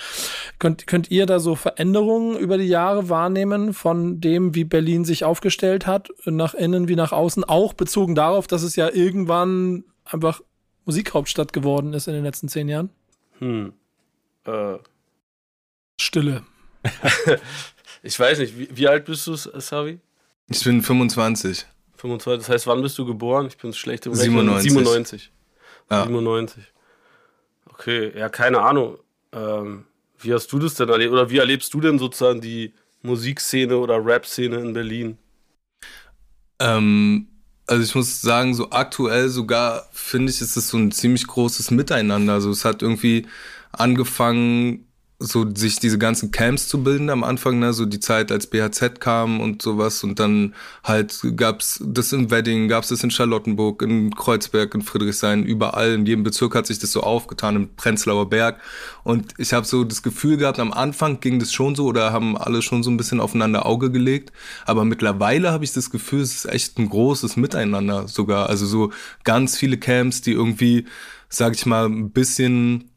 Könnt, 0.59 0.87
könnt 0.87 1.11
ihr 1.11 1.27
da 1.27 1.41
so 1.41 1.57
Veränderungen 1.57 2.39
über 2.39 2.57
die 2.57 2.69
Jahre 2.69 3.09
wahrnehmen 3.09 3.75
von 3.75 4.21
dem, 4.21 4.55
wie 4.55 4.65
Berlin 4.65 5.05
sich 5.05 5.25
aufgestellt 5.25 5.87
hat, 5.87 6.11
nach 6.25 6.55
innen 6.55 6.89
wie 6.89 6.97
nach 6.97 7.13
außen, 7.13 7.45
auch 7.45 7.75
bezogen 7.75 8.15
darauf, 8.15 8.47
dass 8.47 8.63
es 8.63 8.77
ja 8.77 8.89
irgendwann 8.89 9.85
einfach 10.05 10.41
Musikhauptstadt 10.85 11.53
geworden 11.53 11.93
ist 11.93 12.09
in 12.09 12.15
den 12.15 12.25
letzten 12.25 12.49
zehn 12.49 12.69
Jahren? 12.69 12.91
Hm. 13.41 13.73
Äh, 14.45 14.79
Stille. 16.01 16.45
ich 18.03 18.19
weiß 18.19 18.39
nicht, 18.39 18.59
wie, 18.59 18.69
wie 18.73 18.89
alt 18.89 19.05
bist 19.05 19.27
du, 19.27 19.35
Savi? 19.35 19.99
Ich 20.49 20.65
bin 20.65 20.83
25. 20.83 21.67
25. 21.99 22.47
Das 22.47 22.55
heißt, 22.55 22.67
wann 22.67 22.83
bist 22.83 22.97
du 22.99 23.05
geboren? 23.05 23.47
Ich 23.47 23.59
bin 23.59 23.73
schlecht 23.73 24.07
im 24.07 24.13
Rechnen. 24.13 24.31
97. 24.31 24.73
97. 24.73 25.33
Ja. 25.91 26.05
97. 26.05 26.65
Okay, 27.67 28.13
ja, 28.17 28.29
keine 28.29 28.61
Ahnung. 28.61 28.99
Ähm, 29.33 29.85
wie 30.19 30.33
hast 30.33 30.53
du 30.53 30.59
das 30.59 30.75
denn 30.75 30.89
erlebt? 30.89 31.13
Oder 31.13 31.31
wie 31.31 31.39
erlebst 31.39 31.73
du 31.75 31.81
denn 31.81 31.99
sozusagen 31.99 32.41
die 32.41 32.73
Musikszene 33.03 33.77
oder 33.77 34.05
Rap-Szene 34.05 34.57
in 34.57 34.73
Berlin? 34.73 35.19
Ähm, 36.59 37.29
also 37.67 37.83
ich 37.83 37.95
muss 37.95 38.21
sagen, 38.21 38.55
so 38.55 38.71
aktuell 38.71 39.29
sogar 39.29 39.89
finde 39.93 40.33
ich, 40.33 40.41
ist 40.41 40.57
es 40.57 40.69
so 40.69 40.79
ein 40.79 40.91
ziemlich 40.91 41.27
großes 41.27 41.71
Miteinander. 41.71 42.33
Also 42.35 42.51
es 42.51 42.65
hat 42.65 42.83
irgendwie 42.83 43.27
angefangen, 43.73 44.88
so 45.21 45.45
sich 45.53 45.81
diese 45.81 45.99
ganzen 45.99 46.31
Camps 46.31 46.69
zu 46.69 46.85
bilden 46.85 47.11
am 47.11 47.25
Anfang, 47.25 47.59
ne, 47.59 47.73
so 47.73 47.87
die 47.87 47.99
Zeit, 47.99 48.31
als 48.31 48.47
BHZ 48.47 49.01
kam 49.01 49.41
und 49.41 49.63
sowas. 49.63 50.05
Und 50.05 50.21
dann 50.21 50.55
halt 50.85 51.21
gab's 51.35 51.83
das 51.85 52.13
in 52.13 52.31
Wedding, 52.31 52.69
gab's 52.69 52.89
das 52.89 53.03
in 53.03 53.11
Charlottenburg, 53.11 53.83
in 53.83 54.15
Kreuzberg, 54.15 54.75
in 54.77 54.83
Friedrichshain, 54.83 55.45
überall, 55.45 55.95
in 55.95 56.07
jedem 56.07 56.23
Bezirk 56.23 56.55
hat 56.55 56.69
sich 56.69 56.79
das 56.79 56.93
so 56.93 57.01
aufgetan, 57.03 57.57
im 57.57 57.75
Prenzlauer 57.75 58.31
Berg. 58.31 58.61
Und 59.03 59.35
ich 59.39 59.53
habe 59.53 59.67
so 59.67 59.83
das 59.83 60.05
Gefühl 60.05 60.37
gehabt, 60.37 60.61
am 60.61 60.73
Anfang 60.73 61.19
ging 61.19 61.41
das 61.41 61.53
schon 61.53 61.75
so 61.75 61.87
oder 61.87 62.13
haben 62.13 62.39
alle 62.39 62.63
schon 62.63 62.85
so 62.85 62.91
ein 62.91 62.97
bisschen 62.97 63.21
aufeinander 63.21 63.67
Auge 63.67 63.91
gelegt, 63.91 64.33
aber 64.67 64.85
mittlerweile 64.85 65.51
habe 65.51 65.65
ich 65.65 65.73
das 65.73 65.91
Gefühl, 65.91 66.21
es 66.21 66.45
ist 66.45 66.45
echt 66.45 66.79
ein 66.79 66.89
großes 66.89 67.37
Miteinander 67.37 68.07
sogar, 68.07 68.49
also 68.49 68.67
so 68.67 68.93
ganz 69.25 69.57
viele 69.57 69.79
Camps, 69.79 70.23
die 70.23 70.33
irgendwie, 70.33 70.87
sag 71.29 71.57
ich 71.57 71.67
mal, 71.67 71.87
ein 71.87 72.11
bisschen 72.11 72.88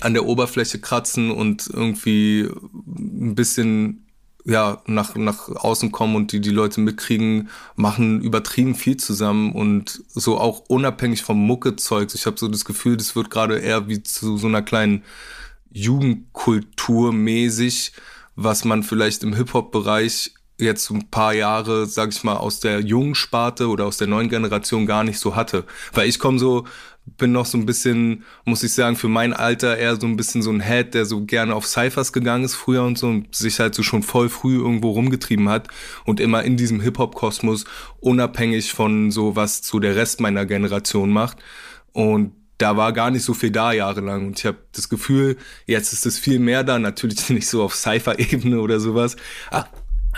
an 0.00 0.14
der 0.14 0.26
Oberfläche 0.26 0.80
kratzen 0.80 1.30
und 1.30 1.68
irgendwie 1.72 2.48
ein 2.86 3.34
bisschen 3.34 4.04
ja 4.44 4.82
nach 4.86 5.14
nach 5.14 5.48
außen 5.48 5.92
kommen 5.92 6.16
und 6.16 6.32
die 6.32 6.40
die 6.40 6.50
Leute 6.50 6.80
mitkriegen, 6.80 7.50
machen 7.76 8.20
übertrieben 8.22 8.74
viel 8.74 8.96
zusammen 8.96 9.52
und 9.52 10.02
so 10.08 10.38
auch 10.38 10.60
unabhängig 10.68 11.22
vom 11.22 11.38
Mucke-Zeug. 11.46 12.14
Ich 12.14 12.26
habe 12.26 12.38
so 12.38 12.48
das 12.48 12.64
Gefühl, 12.64 12.96
das 12.96 13.14
wird 13.14 13.30
gerade 13.30 13.58
eher 13.58 13.88
wie 13.88 14.02
zu 14.02 14.38
so 14.38 14.46
einer 14.46 14.62
kleinen 14.62 15.02
Jugendkultur 15.70 17.12
mäßig, 17.12 17.92
was 18.36 18.64
man 18.64 18.82
vielleicht 18.82 19.22
im 19.22 19.34
Hip-Hop-Bereich 19.34 20.32
jetzt 20.58 20.90
ein 20.90 21.10
paar 21.10 21.34
Jahre, 21.34 21.86
sag 21.86 22.10
ich 22.10 22.24
mal, 22.24 22.36
aus 22.36 22.60
der 22.60 22.80
jungen 22.80 23.14
Sparte 23.14 23.68
oder 23.68 23.86
aus 23.86 23.96
der 23.96 24.08
neuen 24.08 24.28
Generation 24.28 24.86
gar 24.86 25.04
nicht 25.04 25.18
so 25.18 25.36
hatte. 25.36 25.64
Weil 25.92 26.08
ich 26.08 26.18
komme 26.18 26.38
so 26.38 26.64
bin 27.16 27.32
noch 27.32 27.46
so 27.46 27.58
ein 27.58 27.66
bisschen, 27.66 28.24
muss 28.44 28.62
ich 28.62 28.72
sagen, 28.72 28.96
für 28.96 29.08
mein 29.08 29.32
Alter 29.32 29.76
eher 29.76 29.98
so 29.98 30.06
ein 30.06 30.16
bisschen 30.16 30.42
so 30.42 30.50
ein 30.50 30.60
Head, 30.60 30.94
der 30.94 31.06
so 31.06 31.24
gerne 31.24 31.54
auf 31.54 31.66
Cyphers 31.66 32.12
gegangen 32.12 32.44
ist 32.44 32.54
früher 32.54 32.82
und 32.82 32.98
so 32.98 33.08
und 33.08 33.34
sich 33.34 33.58
halt 33.60 33.74
so 33.74 33.82
schon 33.82 34.02
voll 34.02 34.28
früh 34.28 34.56
irgendwo 34.56 34.90
rumgetrieben 34.90 35.48
hat 35.48 35.68
und 36.04 36.20
immer 36.20 36.42
in 36.44 36.56
diesem 36.56 36.80
Hip-Hop-Kosmos 36.80 37.64
unabhängig 38.00 38.72
von 38.72 39.10
so, 39.10 39.36
was 39.36 39.62
zu 39.62 39.80
der 39.80 39.96
Rest 39.96 40.20
meiner 40.20 40.46
Generation 40.46 41.10
macht. 41.10 41.38
Und 41.92 42.32
da 42.58 42.76
war 42.76 42.92
gar 42.92 43.10
nicht 43.10 43.22
so 43.22 43.34
viel 43.34 43.50
da 43.50 43.72
jahrelang. 43.72 44.26
Und 44.26 44.38
ich 44.38 44.46
habe 44.46 44.58
das 44.72 44.88
Gefühl, 44.88 45.36
jetzt 45.66 45.92
ist 45.92 46.06
es 46.06 46.18
viel 46.18 46.40
mehr 46.40 46.64
da. 46.64 46.78
Natürlich 46.78 47.28
nicht 47.30 47.48
so 47.48 47.62
auf 47.62 47.74
Cypher-Ebene 47.74 48.60
oder 48.60 48.80
sowas. 48.80 49.16
Ah, 49.50 49.66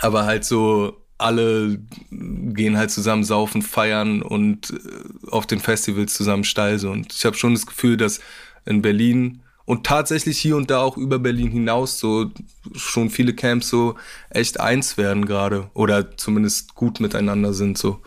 Aber 0.01 0.25
halt 0.25 0.43
so, 0.43 1.00
alle 1.21 1.79
gehen 2.11 2.77
halt 2.77 2.91
zusammen 2.91 3.23
saufen, 3.23 3.61
feiern 3.61 4.21
und 4.21 4.71
äh, 4.71 5.29
auf 5.29 5.45
den 5.47 5.59
Festivals 5.59 6.13
zusammen 6.13 6.43
steil 6.43 6.79
so. 6.79 6.91
Und 6.91 7.13
ich 7.13 7.25
habe 7.25 7.37
schon 7.37 7.53
das 7.53 7.65
Gefühl, 7.65 7.97
dass 7.97 8.19
in 8.65 8.81
Berlin 8.81 9.41
und 9.65 9.85
tatsächlich 9.85 10.37
hier 10.39 10.57
und 10.57 10.69
da 10.69 10.79
auch 10.81 10.97
über 10.97 11.19
Berlin 11.19 11.49
hinaus 11.51 11.99
so 11.99 12.31
schon 12.75 13.09
viele 13.09 13.33
Camps 13.33 13.69
so 13.69 13.95
echt 14.29 14.59
eins 14.59 14.97
werden 14.97 15.25
gerade 15.25 15.69
oder 15.73 16.17
zumindest 16.17 16.75
gut 16.75 16.99
miteinander 16.99 17.53
sind 17.53 17.77
so. 17.77 18.01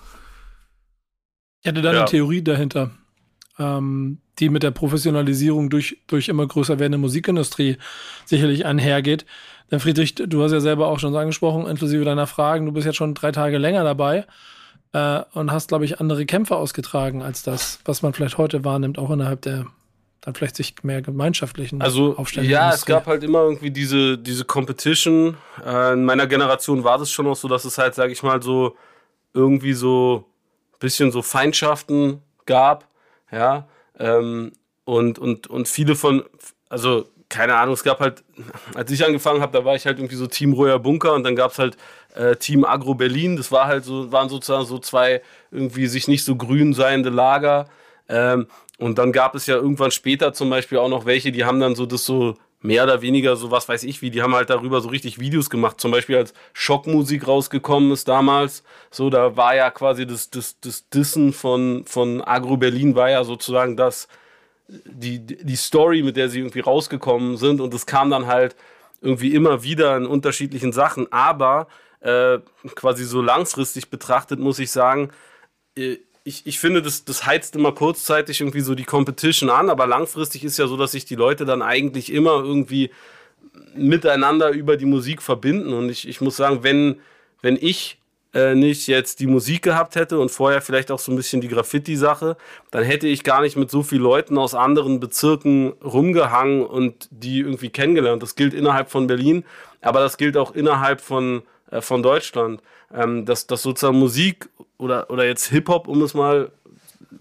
Ich 1.62 1.68
hatte 1.68 1.80
da 1.82 1.92
Ja. 1.92 2.00
eine 2.00 2.10
Theorie 2.10 2.42
dahinter, 2.42 2.90
ähm, 3.58 4.18
die 4.38 4.48
mit 4.48 4.62
der 4.62 4.70
Professionalisierung 4.70 5.70
durch, 5.70 5.98
durch 6.06 6.28
immer 6.28 6.46
größer 6.46 6.78
werdende 6.78 6.98
Musikindustrie 6.98 7.76
sicherlich 8.24 8.66
einhergeht. 8.66 9.26
Denn 9.70 9.80
Friedrich, 9.80 10.14
du 10.14 10.42
hast 10.42 10.52
ja 10.52 10.60
selber 10.60 10.88
auch 10.88 10.98
schon 10.98 11.12
so 11.12 11.18
angesprochen, 11.18 11.66
inklusive 11.66 12.04
deiner 12.04 12.26
Fragen, 12.26 12.66
du 12.66 12.72
bist 12.72 12.86
jetzt 12.86 12.96
schon 12.96 13.14
drei 13.14 13.32
Tage 13.32 13.58
länger 13.58 13.84
dabei 13.84 14.26
äh, 14.92 15.22
und 15.32 15.52
hast, 15.52 15.68
glaube 15.68 15.84
ich, 15.84 16.00
andere 16.00 16.26
Kämpfe 16.26 16.56
ausgetragen 16.56 17.22
als 17.22 17.42
das, 17.42 17.80
was 17.84 18.02
man 18.02 18.12
vielleicht 18.12 18.38
heute 18.38 18.64
wahrnimmt, 18.64 18.98
auch 18.98 19.10
innerhalb 19.10 19.42
der 19.42 19.66
dann 20.20 20.34
vielleicht 20.34 20.56
sich 20.56 20.74
mehr 20.82 21.02
gemeinschaftlichen 21.02 21.82
Also 21.82 22.16
Aufstellungen. 22.16 22.50
ja, 22.50 22.72
es 22.72 22.86
gab 22.86 23.06
halt 23.06 23.22
immer 23.22 23.40
irgendwie 23.42 23.70
diese, 23.70 24.16
diese 24.16 24.46
Competition. 24.46 25.36
Äh, 25.64 25.92
in 25.92 26.04
meiner 26.06 26.26
Generation 26.26 26.82
war 26.82 26.96
das 26.96 27.10
schon 27.10 27.26
auch 27.26 27.36
so, 27.36 27.46
dass 27.46 27.66
es 27.66 27.76
halt, 27.76 27.94
sag 27.94 28.10
ich 28.10 28.22
mal, 28.22 28.42
so 28.42 28.74
irgendwie 29.34 29.74
so 29.74 30.24
bisschen 30.78 31.12
so 31.12 31.20
Feindschaften 31.20 32.22
gab. 32.46 32.88
Ja. 33.30 33.68
Ähm, 33.98 34.52
und, 34.84 35.18
und, 35.18 35.46
und 35.46 35.68
viele 35.68 35.96
von, 35.96 36.24
also 36.68 37.06
keine 37.28 37.56
Ahnung, 37.56 37.74
es 37.74 37.82
gab 37.82 38.00
halt, 38.00 38.22
als 38.74 38.90
ich 38.90 39.04
angefangen 39.04 39.40
habe, 39.40 39.52
da 39.52 39.64
war 39.64 39.74
ich 39.74 39.86
halt 39.86 39.98
irgendwie 39.98 40.16
so 40.16 40.26
Team 40.26 40.52
Royer 40.52 40.78
Bunker 40.78 41.14
und 41.14 41.24
dann 41.24 41.34
gab 41.34 41.50
es 41.50 41.58
halt 41.58 41.76
äh, 42.14 42.36
Team 42.36 42.64
Agro 42.64 42.94
Berlin. 42.94 43.36
Das 43.36 43.50
war 43.50 43.66
halt 43.66 43.84
so, 43.84 44.12
waren 44.12 44.28
sozusagen 44.28 44.66
so 44.66 44.78
zwei 44.78 45.22
irgendwie 45.50 45.86
sich 45.86 46.06
nicht 46.06 46.24
so 46.24 46.36
grün 46.36 46.74
seiende 46.74 47.10
Lager. 47.10 47.68
Ähm, 48.08 48.46
und 48.78 48.98
dann 48.98 49.12
gab 49.12 49.34
es 49.34 49.46
ja 49.46 49.56
irgendwann 49.56 49.90
später 49.90 50.32
zum 50.32 50.50
Beispiel 50.50 50.78
auch 50.78 50.88
noch 50.88 51.06
welche, 51.06 51.32
die 51.32 51.44
haben 51.44 51.60
dann 51.60 51.74
so 51.74 51.86
das 51.86 52.04
so 52.04 52.36
mehr 52.64 52.84
oder 52.84 53.02
weniger 53.02 53.36
so 53.36 53.50
was 53.50 53.68
weiß 53.68 53.84
ich 53.84 54.00
wie, 54.00 54.10
die 54.10 54.22
haben 54.22 54.34
halt 54.34 54.48
darüber 54.48 54.80
so 54.80 54.88
richtig 54.88 55.20
Videos 55.20 55.50
gemacht. 55.50 55.78
Zum 55.78 55.90
Beispiel 55.90 56.16
als 56.16 56.32
Schockmusik 56.54 57.28
rausgekommen 57.28 57.92
ist 57.92 58.08
damals, 58.08 58.64
so 58.90 59.10
da 59.10 59.36
war 59.36 59.54
ja 59.54 59.70
quasi 59.70 60.06
das, 60.06 60.30
das, 60.30 60.58
das 60.60 60.88
Dissen 60.88 61.34
von, 61.34 61.84
von 61.84 62.22
Agro 62.22 62.56
Berlin 62.56 62.94
war 62.94 63.10
ja 63.10 63.22
sozusagen 63.22 63.76
das, 63.76 64.08
die, 64.66 65.18
die 65.18 65.56
Story, 65.56 66.02
mit 66.02 66.16
der 66.16 66.30
sie 66.30 66.38
irgendwie 66.38 66.60
rausgekommen 66.60 67.36
sind. 67.36 67.60
Und 67.60 67.74
es 67.74 67.84
kam 67.84 68.08
dann 68.08 68.26
halt 68.26 68.56
irgendwie 69.02 69.34
immer 69.34 69.62
wieder 69.62 69.98
in 69.98 70.06
unterschiedlichen 70.06 70.72
Sachen, 70.72 71.12
aber 71.12 71.68
äh, 72.00 72.38
quasi 72.74 73.04
so 73.04 73.20
langfristig 73.20 73.90
betrachtet 73.90 74.40
muss 74.40 74.58
ich 74.58 74.70
sagen, 74.70 75.10
äh, 75.76 75.98
ich, 76.24 76.46
ich 76.46 76.58
finde, 76.58 76.80
das, 76.80 77.04
das 77.04 77.26
heizt 77.26 77.54
immer 77.54 77.72
kurzzeitig 77.72 78.40
irgendwie 78.40 78.60
so 78.60 78.74
die 78.74 78.84
Competition 78.84 79.50
an, 79.50 79.68
aber 79.68 79.86
langfristig 79.86 80.42
ist 80.42 80.58
ja 80.58 80.66
so, 80.66 80.76
dass 80.76 80.92
sich 80.92 81.04
die 81.04 81.14
Leute 81.14 81.44
dann 81.44 81.60
eigentlich 81.60 82.10
immer 82.10 82.42
irgendwie 82.42 82.90
miteinander 83.74 84.50
über 84.50 84.78
die 84.78 84.86
Musik 84.86 85.20
verbinden. 85.20 85.74
Und 85.74 85.90
ich, 85.90 86.08
ich 86.08 86.22
muss 86.22 86.36
sagen, 86.36 86.62
wenn, 86.62 87.00
wenn 87.42 87.58
ich 87.60 87.98
äh, 88.32 88.54
nicht 88.54 88.86
jetzt 88.86 89.20
die 89.20 89.26
Musik 89.26 89.62
gehabt 89.62 89.96
hätte 89.96 90.18
und 90.18 90.30
vorher 90.30 90.62
vielleicht 90.62 90.90
auch 90.90 90.98
so 90.98 91.12
ein 91.12 91.16
bisschen 91.16 91.42
die 91.42 91.48
Graffiti-Sache, 91.48 92.38
dann 92.70 92.82
hätte 92.82 93.06
ich 93.06 93.22
gar 93.22 93.42
nicht 93.42 93.56
mit 93.56 93.70
so 93.70 93.82
vielen 93.82 94.02
Leuten 94.02 94.38
aus 94.38 94.54
anderen 94.54 95.00
Bezirken 95.00 95.74
rumgehangen 95.84 96.64
und 96.64 97.06
die 97.10 97.40
irgendwie 97.40 97.68
kennengelernt. 97.68 98.22
Das 98.22 98.34
gilt 98.34 98.54
innerhalb 98.54 98.90
von 98.90 99.06
Berlin, 99.06 99.44
aber 99.82 100.00
das 100.00 100.16
gilt 100.16 100.38
auch 100.38 100.54
innerhalb 100.54 101.02
von 101.02 101.42
äh, 101.70 101.80
von 101.80 102.02
Deutschland. 102.02 102.62
Ähm, 102.94 103.24
dass, 103.26 103.46
dass 103.46 103.62
sozusagen 103.62 103.98
Musik 103.98 104.48
oder, 104.78 105.10
oder 105.10 105.26
jetzt 105.26 105.46
Hip-Hop, 105.46 105.88
um 105.88 106.00
es 106.02 106.14
mal 106.14 106.52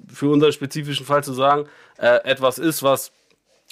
für 0.07 0.29
unseren 0.29 0.51
spezifischen 0.51 1.05
Fall 1.05 1.23
zu 1.23 1.33
sagen, 1.33 1.67
äh, 1.97 2.23
etwas 2.23 2.59
ist, 2.59 2.83
was 2.83 3.11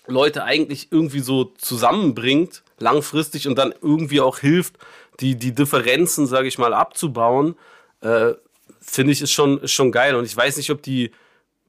Leute 0.08 0.44
eigentlich 0.44 0.92
irgendwie 0.92 1.20
so 1.20 1.46
zusammenbringt, 1.58 2.64
langfristig 2.80 3.48
und 3.48 3.58
dann 3.58 3.74
irgendwie 3.82 4.20
auch 4.20 4.40
hilft, 4.40 4.78
die, 5.20 5.36
die 5.36 5.54
Differenzen, 5.54 6.26
sage 6.26 6.48
ich 6.48 6.58
mal, 6.58 6.74
abzubauen, 6.74 7.56
äh, 8.02 8.34
finde 8.80 9.14
ich, 9.14 9.22
ist 9.22 9.32
schon, 9.32 9.60
ist 9.62 9.72
schon 9.72 9.92
geil. 9.92 10.16
Und 10.16 10.26
ich 10.26 10.36
weiß 10.36 10.58
nicht, 10.58 10.72
ob 10.72 10.82
die 10.82 11.12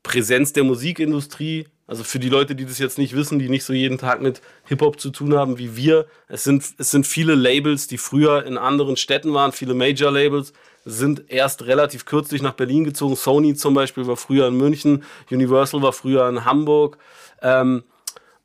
Präsenz 0.02 0.52
der 0.52 0.64
Musikindustrie, 0.64 1.68
also 1.92 2.04
für 2.04 2.18
die 2.18 2.30
Leute, 2.30 2.54
die 2.54 2.64
das 2.64 2.78
jetzt 2.78 2.96
nicht 2.96 3.14
wissen, 3.14 3.38
die 3.38 3.50
nicht 3.50 3.64
so 3.64 3.74
jeden 3.74 3.98
Tag 3.98 4.22
mit 4.22 4.40
Hip-Hop 4.64 4.98
zu 4.98 5.10
tun 5.10 5.34
haben 5.34 5.58
wie 5.58 5.76
wir, 5.76 6.06
es 6.26 6.42
sind, 6.42 6.64
es 6.78 6.90
sind 6.90 7.06
viele 7.06 7.34
Labels, 7.34 7.86
die 7.86 7.98
früher 7.98 8.46
in 8.46 8.56
anderen 8.56 8.96
Städten 8.96 9.34
waren, 9.34 9.52
viele 9.52 9.74
Major-Labels, 9.74 10.54
sind 10.86 11.30
erst 11.30 11.66
relativ 11.66 12.06
kürzlich 12.06 12.40
nach 12.40 12.54
Berlin 12.54 12.84
gezogen. 12.84 13.14
Sony 13.14 13.54
zum 13.56 13.74
Beispiel 13.74 14.06
war 14.06 14.16
früher 14.16 14.48
in 14.48 14.56
München, 14.56 15.04
Universal 15.30 15.82
war 15.82 15.92
früher 15.92 16.26
in 16.30 16.46
Hamburg. 16.46 16.96
Ähm, 17.42 17.84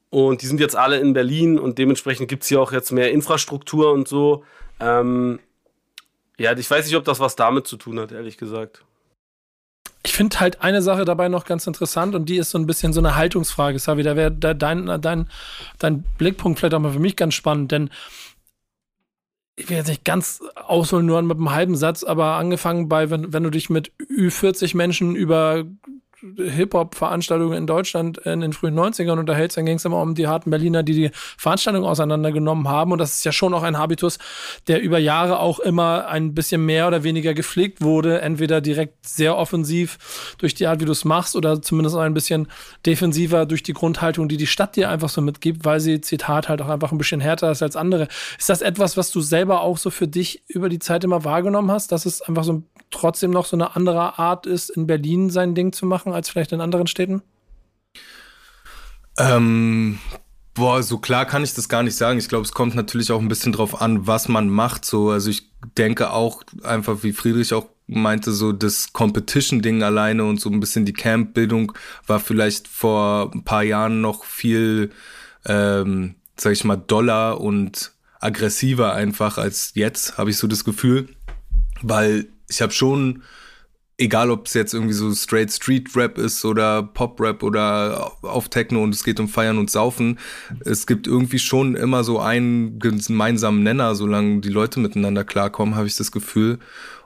und 0.10 0.42
die 0.42 0.46
sind 0.48 0.60
jetzt 0.60 0.76
alle 0.76 0.98
in 0.98 1.14
Berlin 1.14 1.58
und 1.58 1.78
dementsprechend 1.78 2.28
gibt 2.28 2.44
es 2.44 2.50
hier 2.50 2.60
auch 2.60 2.74
jetzt 2.74 2.92
mehr 2.92 3.14
Infrastruktur 3.14 3.94
und 3.94 4.10
so. 4.10 4.44
Ähm, 4.82 5.40
ja, 6.38 6.52
ich 6.52 6.70
weiß 6.70 6.86
nicht, 6.86 6.98
ob 6.98 7.06
das 7.06 7.22
was 7.22 7.38
damit 7.38 7.66
zu 7.66 7.78
tun 7.78 7.98
hat, 7.98 8.12
ehrlich 8.12 8.38
gesagt. 8.38 8.84
Ich 10.04 10.14
finde 10.14 10.40
halt 10.40 10.62
eine 10.62 10.82
Sache 10.82 11.06
dabei 11.06 11.28
noch 11.28 11.46
ganz 11.46 11.68
interessant 11.68 12.16
und 12.16 12.30
die 12.30 12.38
ist 12.38 12.52
so 12.52 12.58
ein 12.58 12.66
bisschen 12.66 12.94
so 12.94 13.02
eine 13.02 13.16
Haltungsfrage, 13.16 13.80
Savi. 13.80 14.04
Da 14.04 14.16
wäre 14.16 14.32
dein, 14.32 15.02
dein, 15.02 15.30
dein 15.80 16.04
Blickpunkt 16.18 16.60
vielleicht 16.60 16.74
auch 16.74 16.80
mal 16.80 16.94
für 16.94 17.00
mich 17.00 17.16
ganz 17.16 17.34
spannend, 17.34 17.72
denn 17.72 17.90
ich 19.58 19.70
will 19.70 19.78
jetzt 19.78 19.88
nicht 19.88 20.06
ganz 20.06 20.42
ausholen, 20.56 21.06
nur 21.06 21.22
mit 21.24 21.38
einem 21.38 21.52
halben 21.52 21.76
Satz, 21.76 22.04
aber 22.04 22.36
angefangen 22.36 22.88
bei, 22.88 23.10
wenn, 23.10 23.34
wenn 23.34 23.44
du 23.44 23.50
dich 23.50 23.70
mit 23.70 23.92
Ü40 24.00 24.78
Menschen 24.78 25.16
über 25.16 25.66
Hip-Hop-Veranstaltungen 26.22 27.56
in 27.56 27.68
Deutschland 27.68 28.18
in 28.20 28.42
den 28.42 28.52
frühen 28.52 28.74
90ern 28.78 29.20
unterhältst, 29.20 29.58
dann 29.58 29.66
ging 29.68 29.76
es 29.76 29.86
immer 29.86 30.02
um 30.02 30.16
die 30.16 30.28
harten 30.28 30.50
Berliner, 30.50 30.82
die 30.82 30.94
die 30.94 31.12
Veranstaltung 31.14 31.86
auseinandergenommen 31.86 32.68
haben. 32.68 32.92
Und 32.92 32.98
das 32.98 33.16
ist 33.16 33.24
ja 33.24 33.32
schon 33.32 33.54
auch 33.54 33.62
ein 33.62 33.78
Habitus, 33.78 34.18
der 34.68 34.82
über 34.82 34.98
Jahre 34.98 35.40
auch 35.40 35.60
immer 35.60 36.08
ein 36.08 36.34
bisschen 36.34 36.66
mehr 36.66 36.88
oder 36.88 37.04
weniger 37.04 37.36
gepflegt 37.36 37.82
wurde. 37.82 38.22
Entweder 38.22 38.62
direkt 38.62 39.06
sehr 39.08 39.38
offensiv 39.38 40.36
durch 40.40 40.56
die 40.56 40.66
Art, 40.66 40.82
wie 40.82 40.86
du 40.86 40.92
es 40.92 41.06
machst, 41.06 41.36
oder 41.36 41.62
zumindest 41.62 41.96
auch 41.96 42.02
ein 42.02 42.16
bisschen 42.16 42.48
defensiver 42.86 43.46
durch 43.46 43.62
die 43.62 43.74
Grundhaltung, 43.74 44.28
die 44.28 44.38
die 44.38 44.48
Stadt 44.48 44.76
dir 44.76 44.90
einfach 44.90 45.10
so 45.10 45.22
mitgibt, 45.22 45.66
weil 45.66 45.80
sie, 45.80 46.02
Zitat, 46.02 46.50
halt 46.50 46.64
auch 46.64 46.70
einfach 46.70 46.92
ein 46.92 46.98
bisschen 46.98 47.22
härter 47.22 47.52
ist 47.52 47.62
als 47.62 47.76
andere. 47.76 48.08
Ist 48.40 48.50
das 48.50 48.62
etwas, 48.62 48.98
was 48.98 49.12
du 49.12 49.22
selber 49.22 49.62
auch 49.62 49.78
so 49.78 49.92
für 49.92 50.08
dich 50.08 50.44
über 50.48 50.68
die 50.68 50.80
Zeit 50.80 51.04
immer 51.04 51.24
wahrgenommen 51.24 51.70
hast, 51.70 51.92
dass 51.92 52.08
es 52.08 52.24
einfach 52.24 52.44
so 52.44 52.64
trotzdem 52.92 53.32
noch 53.32 53.46
so 53.46 53.56
eine 53.56 53.76
andere 53.76 54.20
Art 54.20 54.46
ist, 54.46 54.70
in 54.70 54.88
Berlin 54.88 55.30
sein 55.30 55.56
Ding 55.56 55.74
zu 55.74 55.86
machen? 55.86 56.14
als 56.14 56.30
vielleicht 56.30 56.52
in 56.52 56.62
anderen 56.62 56.88
Städten? 56.88 57.22
Ähm, 59.18 60.00
boah, 60.54 60.82
so 60.84 60.98
klar 60.98 61.26
kann 61.26 61.44
ich 61.44 61.54
das 61.54 61.70
gar 61.70 61.84
nicht 61.84 61.96
sagen. 61.96 62.20
Ich 62.20 62.30
glaube, 62.30 62.46
es 62.46 62.52
kommt 62.52 62.76
natürlich 62.76 63.12
auch 63.12 63.20
ein 63.20 63.28
bisschen 63.28 63.52
drauf 63.52 63.82
an, 63.82 64.08
was 64.08 64.28
man 64.28 64.50
macht. 64.50 64.86
So, 64.86 65.12
also 65.12 65.30
ich 65.30 65.50
denke 65.78 66.12
auch 66.12 66.44
einfach, 66.64 67.04
wie 67.04 67.14
Friedrich 67.14 67.54
auch 67.54 67.68
meinte, 67.88 68.32
so 68.32 68.52
das 68.52 68.92
Competition-Ding 68.94 69.82
alleine 69.82 70.26
und 70.26 70.42
so 70.42 70.50
ein 70.50 70.60
bisschen 70.60 70.86
die 70.86 70.94
Camp-Bildung 70.94 71.72
war 72.06 72.20
vielleicht 72.20 72.68
vor 72.68 73.32
ein 73.34 73.44
paar 73.44 73.64
Jahren 73.64 74.02
noch 74.02 74.26
viel, 74.26 74.92
ähm, 75.46 76.16
sag 76.36 76.54
ich 76.54 76.64
mal, 76.64 76.76
doller 76.76 77.40
und 77.40 77.94
aggressiver 78.20 78.94
einfach 78.94 79.38
als 79.38 79.72
jetzt, 79.76 80.18
habe 80.18 80.32
ich 80.32 80.38
so 80.38 80.48
das 80.48 80.64
Gefühl. 80.64 81.08
Weil 81.82 82.28
ich 82.48 82.62
habe 82.62 82.74
schon 82.74 83.24
egal 83.98 84.30
ob 84.30 84.46
es 84.46 84.54
jetzt 84.54 84.74
irgendwie 84.74 84.94
so 84.94 85.14
straight 85.14 85.52
Street 85.52 85.96
Rap 85.96 86.18
ist 86.18 86.46
oder 86.46 86.84
Pop 86.84 87.20
Rap 87.20 87.44
oder 87.44 88.12
auf 88.22 88.50
Techno 88.50 88.84
und 88.84 88.94
es 88.94 89.04
geht 89.04 89.20
um 89.20 89.28
Feiern 89.28 89.58
und 89.58 89.72
Saufen, 89.72 90.20
es 90.64 90.86
gibt 90.86 91.08
irgendwie 91.08 91.40
schon 91.40 91.76
immer 91.76 92.04
so 92.04 92.20
einen 92.20 92.80
gemeinsamen 92.80 93.64
Nenner, 93.64 93.96
solange 93.96 94.42
die 94.42 94.50
Leute 94.50 94.80
miteinander 94.80 95.24
klarkommen, 95.24 95.76
habe 95.76 95.88
ich 95.88 95.98
das 95.98 96.12
Gefühl. 96.12 96.60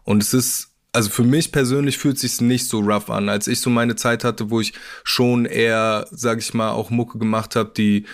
Und 0.04 0.22
es 0.22 0.34
ist 0.34 0.68
also 0.94 1.10
für 1.10 1.24
mich 1.24 1.54
persönlich 1.54 1.98
fühlt 1.98 2.20
sich 2.20 2.42
nicht 2.42 2.68
so 2.68 2.80
rough 2.80 3.10
an, 3.10 3.30
als 3.30 3.48
ich 3.48 3.62
so 3.62 3.70
meine 3.70 3.96
Zeit 3.96 4.26
hatte, 4.26 4.50
wo 4.50 4.60
ich 4.60 4.74
schon 5.06 5.46
eher, 5.46 6.06
sag 6.12 6.40
ich 6.40 6.54
mal, 6.54 6.72
auch 6.72 6.90
Mucke 6.90 7.18
gemacht 7.18 7.56
habe, 7.56 7.72
die 7.76 8.06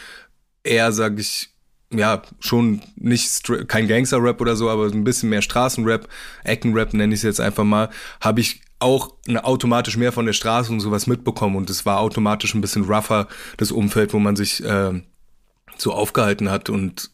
eher, 0.63 0.91
sag 0.91 1.19
ich, 1.19 1.49
ja, 1.91 2.21
schon 2.39 2.81
nicht 2.95 3.49
kein 3.67 3.87
Gangster-Rap 3.87 4.41
oder 4.41 4.55
so, 4.55 4.69
aber 4.69 4.85
ein 4.87 5.03
bisschen 5.03 5.29
mehr 5.29 5.41
Straßenrap, 5.41 6.07
Eckenrap 6.43 6.93
nenne 6.93 7.13
ich 7.13 7.19
es 7.19 7.23
jetzt 7.23 7.39
einfach 7.39 7.63
mal, 7.63 7.89
habe 8.19 8.41
ich 8.41 8.61
auch 8.79 9.13
eine, 9.27 9.43
automatisch 9.43 9.97
mehr 9.97 10.11
von 10.11 10.25
der 10.25 10.33
Straße 10.33 10.71
und 10.71 10.81
sowas 10.81 11.07
mitbekommen 11.07 11.55
und 11.55 11.69
es 11.69 11.85
war 11.85 11.99
automatisch 11.99 12.53
ein 12.53 12.61
bisschen 12.61 12.85
rougher, 12.85 13.27
das 13.57 13.71
Umfeld, 13.71 14.13
wo 14.13 14.19
man 14.19 14.35
sich 14.35 14.63
äh, 14.63 15.01
so 15.77 15.93
aufgehalten 15.93 16.51
hat 16.51 16.69
und 16.69 17.11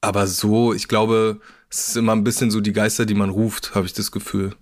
aber 0.00 0.26
so, 0.26 0.74
ich 0.74 0.88
glaube, 0.88 1.40
es 1.70 1.88
ist 1.88 1.96
immer 1.96 2.12
ein 2.12 2.24
bisschen 2.24 2.50
so 2.50 2.60
die 2.60 2.72
Geister, 2.72 3.06
die 3.06 3.14
man 3.14 3.30
ruft, 3.30 3.74
habe 3.74 3.86
ich 3.86 3.94
das 3.94 4.10
Gefühl. 4.12 4.54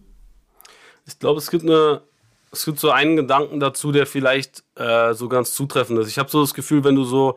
Ich 1.06 1.18
glaube, 1.18 1.38
es 1.38 1.50
gibt 1.50 1.64
eine, 1.64 2.02
es 2.52 2.64
gibt 2.64 2.78
so 2.78 2.90
einen 2.90 3.16
Gedanken 3.16 3.58
dazu, 3.58 3.90
der 3.90 4.06
vielleicht 4.06 4.62
äh, 4.76 5.14
so 5.14 5.28
ganz 5.28 5.52
zutreffend 5.54 5.98
ist. 5.98 6.08
Ich 6.08 6.18
habe 6.18 6.30
so 6.30 6.40
das 6.40 6.54
Gefühl, 6.54 6.84
wenn 6.84 6.94
du 6.94 7.04
so 7.04 7.36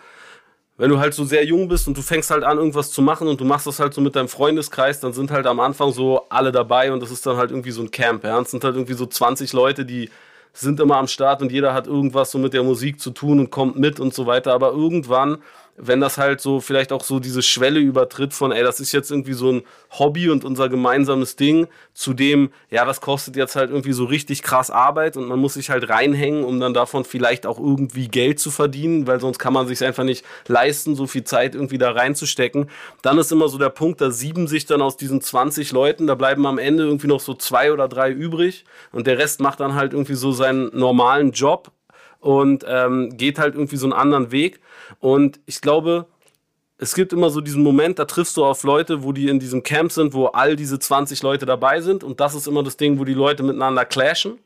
wenn 0.78 0.90
du 0.90 1.00
halt 1.00 1.14
so 1.14 1.24
sehr 1.24 1.46
jung 1.46 1.68
bist 1.68 1.88
und 1.88 1.98
du 1.98 2.02
fängst 2.02 2.32
halt 2.32 2.44
an, 2.44 2.58
irgendwas 2.58 2.92
zu 2.92 3.02
machen 3.02 3.28
und 3.28 3.40
du 3.40 3.46
machst 3.46 3.66
das 3.66 3.80
halt 3.80 3.94
so 3.94 4.02
mit 4.02 4.16
deinem 4.16 4.28
Freundeskreis, 4.28 5.00
dann 5.00 5.14
sind 5.14 5.32
halt 5.32 5.48
am 5.48 5.60
Anfang 5.60 5.92
so 5.92 6.28
alle 6.30 6.52
dabei 6.52 6.92
und 6.92 7.02
das 7.02 7.12
ist 7.12 7.26
dann 7.26 7.38
halt 7.38 7.52
irgendwie 7.52 7.72
so 7.72 7.82
ein 7.82 7.92
Camp. 7.92 8.24
Ja? 8.24 8.40
Es 8.40 8.52
sind 8.52 8.64
halt 8.64 8.76
irgendwie 8.76 8.94
so 8.94 9.06
20 9.06 9.54
Leute, 9.54 9.86
die 9.86 10.10
sind 10.52 10.80
immer 10.80 10.98
am 10.98 11.08
Start 11.08 11.42
und 11.42 11.52
jeder 11.52 11.74
hat 11.74 11.88
irgendwas 11.88 12.32
so 12.32 12.38
mit 12.38 12.54
der 12.54 12.64
Musik 12.64 13.00
zu 13.00 13.12
tun 13.12 13.40
und 13.40 13.52
kommt 13.52 13.78
mit 13.78 14.00
und 14.00 14.14
so 14.14 14.26
weiter. 14.26 14.54
Aber 14.54 14.72
irgendwann 14.72 15.38
wenn 15.78 16.00
das 16.00 16.18
halt 16.18 16.40
so 16.40 16.62
vielleicht 16.62 16.92
auch 16.94 17.04
so 17.04 17.20
diese 17.20 17.42
Schwelle 17.42 17.80
übertritt 17.80 18.34
von, 18.34 18.52
ey, 18.52 18.64
das 18.64 18.80
ist 18.80 18.94
jetzt 18.94 19.12
irgendwie 19.12 19.34
so 19.34 19.52
ein 19.52 19.64
Hobby 19.92 20.30
und 20.30 20.46
unser 20.46 20.70
gemeinsames 20.70 21.36
Ding, 21.36 21.68
zu 21.94 22.14
dem, 22.14 22.52
ja, 22.70 22.86
das 22.86 23.02
kostet 23.02 23.36
jetzt 23.36 23.56
halt 23.56 23.72
irgendwie 23.72 23.92
so 23.92 24.06
richtig 24.06 24.42
krass 24.42 24.72
Arbeit 24.72 25.18
und 25.18 25.28
man 25.28 25.40
muss 25.40 25.56
sich 25.56 25.70
halt 25.70 25.90
reinhängen, 25.90 26.46
um 26.46 26.60
dann 26.60 26.74
davon 26.74 27.04
vielleicht 27.04 27.46
auch 27.46 27.60
irgendwie 27.60 28.08
Geld 28.08 28.40
zu 28.40 28.52
verdienen, 28.52 29.06
weil 29.06 29.20
sonst 29.20 29.38
kann 29.38 29.54
man 29.54 29.68
sich 29.68 29.84
einfach 29.84 30.04
nicht 30.06 30.26
leisten, 30.48 30.96
so 30.96 31.08
viel 31.08 31.26
Zeit 31.26 31.56
irgendwie 31.56 31.78
da 31.78 31.92
reinzustecken. 31.92 32.70
Dann 33.02 33.18
ist 33.18 33.32
immer 33.32 33.50
so 33.50 33.58
der 33.58 33.70
Punkt, 33.70 34.00
da 34.00 34.12
sieben 34.12 34.48
sich 34.48 34.66
dann 34.66 34.82
aus 34.82 34.96
diesen 34.96 35.20
20 35.20 35.72
Leuten, 35.74 36.08
da 36.08 36.16
bleiben 36.16 36.46
am 36.46 36.58
Ende 36.58 36.84
irgendwie 36.84 37.08
noch 37.08 37.20
so 37.20 37.34
zwei 37.34 37.74
oder 37.74 37.90
drei 37.90 38.12
übrig 38.12 38.64
und 38.94 39.08
der 39.08 39.18
Rest 39.18 39.42
macht 39.42 39.60
dann 39.60 39.76
halt 39.76 39.92
irgendwie 39.92 40.16
so 40.16 40.32
seinen 40.32 40.70
normalen 40.78 41.32
Job 41.32 41.72
und 42.26 42.66
ähm, 42.68 43.16
geht 43.18 43.38
halt 43.38 43.54
irgendwie 43.54 43.78
so 43.78 43.86
einen 43.86 43.94
anderen 43.94 44.32
Weg. 44.32 44.60
Und 45.00 45.40
ich 45.46 45.62
glaube, 45.62 46.08
es 46.78 46.94
gibt 46.94 47.14
immer 47.14 47.30
so 47.30 47.42
diesen 47.42 47.64
Moment, 47.64 48.00
da 48.00 48.06
triffst 48.06 48.36
du 48.38 48.44
auf 48.44 48.64
Leute, 48.64 49.04
wo 49.04 49.14
die 49.14 49.30
in 49.30 49.40
diesem 49.40 49.64
Camp 49.64 49.92
sind, 49.92 50.14
wo 50.14 50.28
all 50.28 50.56
diese 50.56 50.78
20 50.78 51.24
Leute 51.24 51.46
dabei 51.46 51.82
sind. 51.82 52.04
Und 52.04 52.20
das 52.20 52.36
ist 52.36 52.48
immer 52.48 52.64
das 52.64 52.78
Ding, 52.78 53.00
wo 53.00 53.06
die 53.06 53.14
Leute 53.14 53.44
miteinander 53.44 53.86
clashen. 53.86 54.40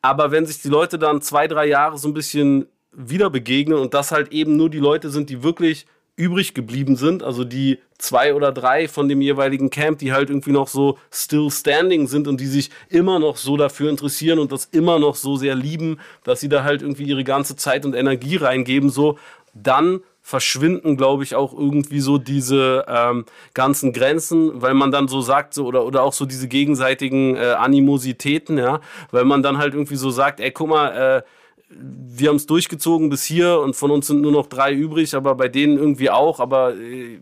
Aber 0.00 0.30
wenn 0.30 0.46
sich 0.46 0.62
die 0.62 0.68
Leute 0.68 0.98
dann 0.98 1.20
zwei, 1.20 1.46
drei 1.46 1.66
Jahre 1.66 1.98
so 1.98 2.08
ein 2.08 2.14
bisschen 2.14 2.66
wieder 2.92 3.30
begegnen 3.30 3.78
und 3.78 3.94
das 3.94 4.12
halt 4.12 4.32
eben 4.32 4.56
nur 4.56 4.70
die 4.70 4.78
Leute 4.78 5.10
sind, 5.10 5.30
die 5.30 5.42
wirklich 5.42 5.86
übrig 6.16 6.52
geblieben 6.52 6.96
sind, 6.96 7.22
also 7.22 7.42
die 7.44 7.78
zwei 7.96 8.34
oder 8.34 8.52
drei 8.52 8.86
von 8.86 9.08
dem 9.08 9.22
jeweiligen 9.22 9.70
Camp, 9.70 9.98
die 9.98 10.12
halt 10.12 10.28
irgendwie 10.28 10.52
noch 10.52 10.68
so 10.68 10.98
still 11.10 11.50
standing 11.50 12.06
sind 12.06 12.28
und 12.28 12.40
die 12.40 12.46
sich 12.46 12.70
immer 12.90 13.18
noch 13.18 13.38
so 13.38 13.56
dafür 13.56 13.88
interessieren 13.88 14.38
und 14.38 14.52
das 14.52 14.66
immer 14.66 14.98
noch 14.98 15.16
so 15.16 15.36
sehr 15.36 15.54
lieben, 15.54 15.98
dass 16.24 16.40
sie 16.40 16.50
da 16.50 16.64
halt 16.64 16.82
irgendwie 16.82 17.04
ihre 17.04 17.24
ganze 17.24 17.56
Zeit 17.56 17.86
und 17.86 17.94
Energie 17.94 18.36
reingeben, 18.36 18.90
so 18.90 19.18
dann 19.54 20.00
verschwinden, 20.22 20.96
glaube 20.96 21.24
ich, 21.24 21.34
auch 21.34 21.52
irgendwie 21.52 22.00
so 22.00 22.16
diese 22.16 22.84
ähm, 22.88 23.24
ganzen 23.54 23.92
Grenzen, 23.92 24.62
weil 24.62 24.72
man 24.72 24.92
dann 24.92 25.08
so 25.08 25.20
sagt, 25.20 25.52
so, 25.52 25.66
oder, 25.66 25.84
oder 25.84 26.04
auch 26.04 26.12
so 26.12 26.26
diese 26.26 26.46
gegenseitigen 26.46 27.36
äh, 27.36 27.54
Animositäten, 27.58 28.56
ja, 28.56 28.80
weil 29.10 29.24
man 29.24 29.42
dann 29.42 29.58
halt 29.58 29.74
irgendwie 29.74 29.96
so 29.96 30.10
sagt, 30.10 30.38
ey, 30.38 30.52
guck 30.52 30.68
mal, 30.68 30.88
äh, 30.90 31.22
wir 31.68 32.28
haben 32.28 32.36
es 32.36 32.46
durchgezogen 32.46 33.10
bis 33.10 33.24
hier 33.24 33.58
und 33.60 33.74
von 33.74 33.90
uns 33.90 34.06
sind 34.06 34.20
nur 34.20 34.32
noch 34.32 34.46
drei 34.46 34.72
übrig, 34.72 35.14
aber 35.14 35.34
bei 35.34 35.48
denen 35.48 35.76
irgendwie 35.76 36.10
auch, 36.10 36.38
aber 36.38 36.76
äh, 36.76 37.18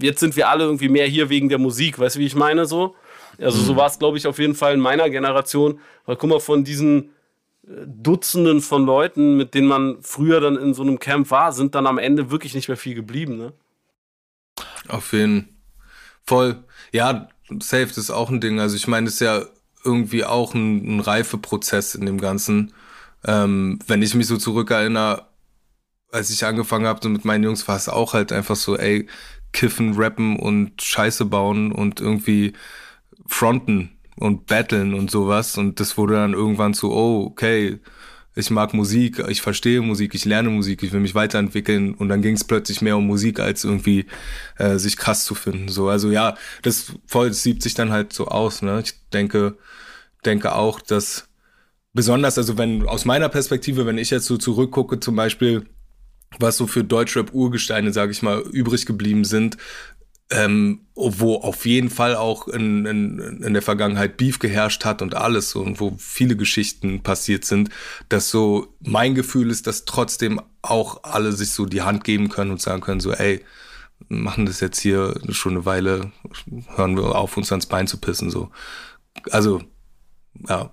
jetzt 0.00 0.20
sind 0.20 0.36
wir 0.36 0.48
alle 0.50 0.64
irgendwie 0.64 0.90
mehr 0.90 1.06
hier 1.06 1.30
wegen 1.30 1.48
der 1.48 1.58
Musik, 1.58 1.98
weißt 1.98 2.16
du, 2.16 2.20
wie 2.20 2.26
ich 2.26 2.34
meine 2.34 2.66
so? 2.66 2.94
Also 3.38 3.58
so 3.58 3.72
mhm. 3.72 3.76
war 3.78 3.86
es, 3.86 3.98
glaube 3.98 4.18
ich, 4.18 4.26
auf 4.26 4.38
jeden 4.38 4.54
Fall 4.54 4.74
in 4.74 4.80
meiner 4.80 5.08
Generation, 5.10 5.80
weil 6.04 6.16
guck 6.16 6.30
mal, 6.30 6.40
von 6.40 6.62
diesen 6.62 7.13
Dutzenden 7.66 8.60
von 8.60 8.84
Leuten, 8.84 9.36
mit 9.36 9.54
denen 9.54 9.68
man 9.68 10.02
früher 10.02 10.40
dann 10.40 10.56
in 10.56 10.74
so 10.74 10.82
einem 10.82 10.98
Camp 10.98 11.30
war, 11.30 11.52
sind 11.52 11.74
dann 11.74 11.86
am 11.86 11.98
Ende 11.98 12.30
wirklich 12.30 12.54
nicht 12.54 12.68
mehr 12.68 12.76
viel 12.76 12.94
geblieben, 12.94 13.36
ne? 13.36 13.52
Auf 14.88 15.12
jeden 15.12 15.54
Voll. 16.24 16.64
Ja, 16.92 17.28
safe, 17.60 17.82
ist 17.84 18.10
auch 18.10 18.30
ein 18.30 18.40
Ding. 18.40 18.58
Also 18.58 18.76
ich 18.76 18.88
meine, 18.88 19.06
das 19.06 19.14
ist 19.14 19.20
ja 19.20 19.44
irgendwie 19.84 20.24
auch 20.24 20.54
ein, 20.54 20.96
ein 20.96 21.00
Reifeprozess 21.00 21.94
in 21.94 22.06
dem 22.06 22.18
Ganzen. 22.20 22.72
Ähm, 23.26 23.78
wenn 23.86 24.02
ich 24.02 24.14
mich 24.14 24.26
so 24.26 24.36
zurückerinnere, 24.38 25.26
als 26.10 26.30
ich 26.30 26.44
angefangen 26.44 26.86
habe 26.86 27.08
mit 27.08 27.24
meinen 27.24 27.44
Jungs, 27.44 27.68
war 27.68 27.76
es 27.76 27.88
auch 27.88 28.14
halt 28.14 28.32
einfach 28.32 28.56
so, 28.56 28.78
ey, 28.78 29.06
kiffen, 29.52 29.94
rappen 29.94 30.38
und 30.38 30.80
Scheiße 30.80 31.26
bauen 31.26 31.72
und 31.72 32.00
irgendwie 32.00 32.54
fronten 33.26 33.90
und 34.16 34.46
battlen 34.46 34.94
und 34.94 35.10
sowas. 35.10 35.58
Und 35.58 35.80
das 35.80 35.96
wurde 35.96 36.14
dann 36.14 36.34
irgendwann 36.34 36.74
zu, 36.74 36.90
oh, 36.92 37.24
okay, 37.26 37.80
ich 38.36 38.50
mag 38.50 38.74
Musik, 38.74 39.22
ich 39.28 39.42
verstehe 39.42 39.80
Musik, 39.80 40.14
ich 40.14 40.24
lerne 40.24 40.50
Musik, 40.50 40.82
ich 40.82 40.92
will 40.92 41.00
mich 41.00 41.14
weiterentwickeln 41.14 41.94
und 41.94 42.08
dann 42.08 42.20
ging 42.20 42.34
es 42.34 42.44
plötzlich 42.44 42.82
mehr 42.82 42.96
um 42.96 43.06
Musik 43.06 43.38
als 43.38 43.64
irgendwie 43.64 44.06
äh, 44.58 44.76
sich 44.76 44.96
krass 44.96 45.24
zu 45.24 45.34
finden. 45.34 45.68
So, 45.68 45.88
also 45.88 46.10
ja, 46.10 46.36
das 46.62 46.92
voll 47.06 47.28
das 47.28 47.42
sieht 47.42 47.62
sich 47.62 47.74
dann 47.74 47.92
halt 47.92 48.12
so 48.12 48.26
aus. 48.26 48.62
Ne? 48.62 48.82
Ich 48.84 48.94
denke, 49.12 49.56
denke 50.24 50.54
auch, 50.54 50.80
dass 50.80 51.28
besonders, 51.92 52.36
also 52.36 52.58
wenn 52.58 52.86
aus 52.88 53.04
meiner 53.04 53.28
Perspektive, 53.28 53.86
wenn 53.86 53.98
ich 53.98 54.10
jetzt 54.10 54.26
so 54.26 54.36
zurückgucke, 54.36 54.98
zum 54.98 55.14
Beispiel, 55.14 55.66
was 56.40 56.56
so 56.56 56.66
für 56.66 56.82
Deutschrap-Urgesteine, 56.82 57.92
sage 57.92 58.10
ich 58.10 58.22
mal, 58.22 58.40
übrig 58.40 58.86
geblieben 58.86 59.24
sind, 59.24 59.56
ähm, 60.30 60.86
wo 60.94 61.36
auf 61.36 61.66
jeden 61.66 61.90
Fall 61.90 62.16
auch 62.16 62.48
in, 62.48 62.86
in, 62.86 63.42
in 63.42 63.52
der 63.52 63.62
Vergangenheit 63.62 64.16
Beef 64.16 64.38
geherrscht 64.38 64.84
hat 64.84 65.02
und 65.02 65.14
alles 65.14 65.54
und 65.54 65.80
wo 65.80 65.94
viele 65.98 66.36
Geschichten 66.36 67.02
passiert 67.02 67.44
sind, 67.44 67.68
dass 68.08 68.30
so 68.30 68.74
mein 68.80 69.14
Gefühl 69.14 69.50
ist, 69.50 69.66
dass 69.66 69.84
trotzdem 69.84 70.40
auch 70.62 71.04
alle 71.04 71.32
sich 71.32 71.50
so 71.50 71.66
die 71.66 71.82
Hand 71.82 72.04
geben 72.04 72.28
können 72.30 72.52
und 72.52 72.60
sagen 72.60 72.80
können, 72.80 73.00
so, 73.00 73.12
ey, 73.12 73.44
machen 74.08 74.46
das 74.46 74.60
jetzt 74.60 74.80
hier 74.80 75.14
schon 75.30 75.52
eine 75.52 75.66
Weile, 75.66 76.12
hören 76.74 76.96
wir 76.96 77.14
auf, 77.16 77.36
uns 77.36 77.52
ans 77.52 77.66
Bein 77.66 77.86
zu 77.86 77.98
pissen, 77.98 78.30
so. 78.30 78.50
Also, 79.30 79.62
ja, 80.48 80.70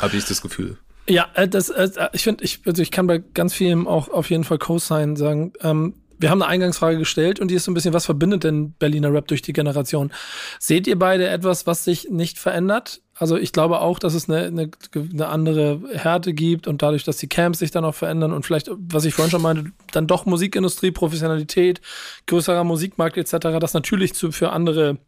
habe 0.00 0.16
ich 0.16 0.24
das 0.24 0.42
Gefühl. 0.42 0.78
Ja, 1.08 1.28
äh, 1.34 1.48
das, 1.48 1.68
äh, 1.70 2.08
ich 2.12 2.24
finde, 2.24 2.44
ich, 2.44 2.60
also 2.66 2.82
ich 2.82 2.90
kann 2.90 3.06
bei 3.06 3.18
ganz 3.18 3.54
vielen 3.54 3.86
auch 3.86 4.08
auf 4.08 4.30
jeden 4.30 4.44
Fall 4.44 4.58
Co-Sign 4.58 5.16
sagen. 5.16 5.52
Ähm, 5.60 5.94
wir 6.18 6.30
haben 6.30 6.42
eine 6.42 6.50
Eingangsfrage 6.50 6.98
gestellt 6.98 7.40
und 7.40 7.50
die 7.50 7.54
ist 7.54 7.64
so 7.64 7.70
ein 7.70 7.74
bisschen, 7.74 7.92
was 7.92 8.06
verbindet 8.06 8.44
denn 8.44 8.72
Berliner 8.72 9.12
Rap 9.12 9.28
durch 9.28 9.42
die 9.42 9.52
Generation? 9.52 10.12
Seht 10.58 10.86
ihr 10.86 10.98
beide 10.98 11.28
etwas, 11.28 11.66
was 11.66 11.84
sich 11.84 12.08
nicht 12.10 12.38
verändert? 12.38 13.02
Also 13.14 13.36
ich 13.36 13.52
glaube 13.52 13.80
auch, 13.80 13.98
dass 13.98 14.14
es 14.14 14.28
eine, 14.28 14.46
eine, 14.46 14.70
eine 14.94 15.28
andere 15.28 15.80
Härte 15.92 16.34
gibt 16.34 16.66
und 16.66 16.82
dadurch, 16.82 17.04
dass 17.04 17.16
die 17.16 17.28
Camps 17.28 17.58
sich 17.58 17.70
dann 17.70 17.84
auch 17.84 17.94
verändern 17.94 18.32
und 18.32 18.44
vielleicht, 18.44 18.70
was 18.70 19.04
ich 19.04 19.14
vorhin 19.14 19.30
schon 19.30 19.42
meinte, 19.42 19.72
dann 19.92 20.06
doch 20.06 20.26
Musikindustrie, 20.26 20.90
Professionalität, 20.90 21.80
größerer 22.26 22.64
Musikmarkt 22.64 23.16
etc., 23.16 23.58
das 23.58 23.74
natürlich 23.74 24.14
zu, 24.14 24.32
für 24.32 24.50
andere 24.52 24.98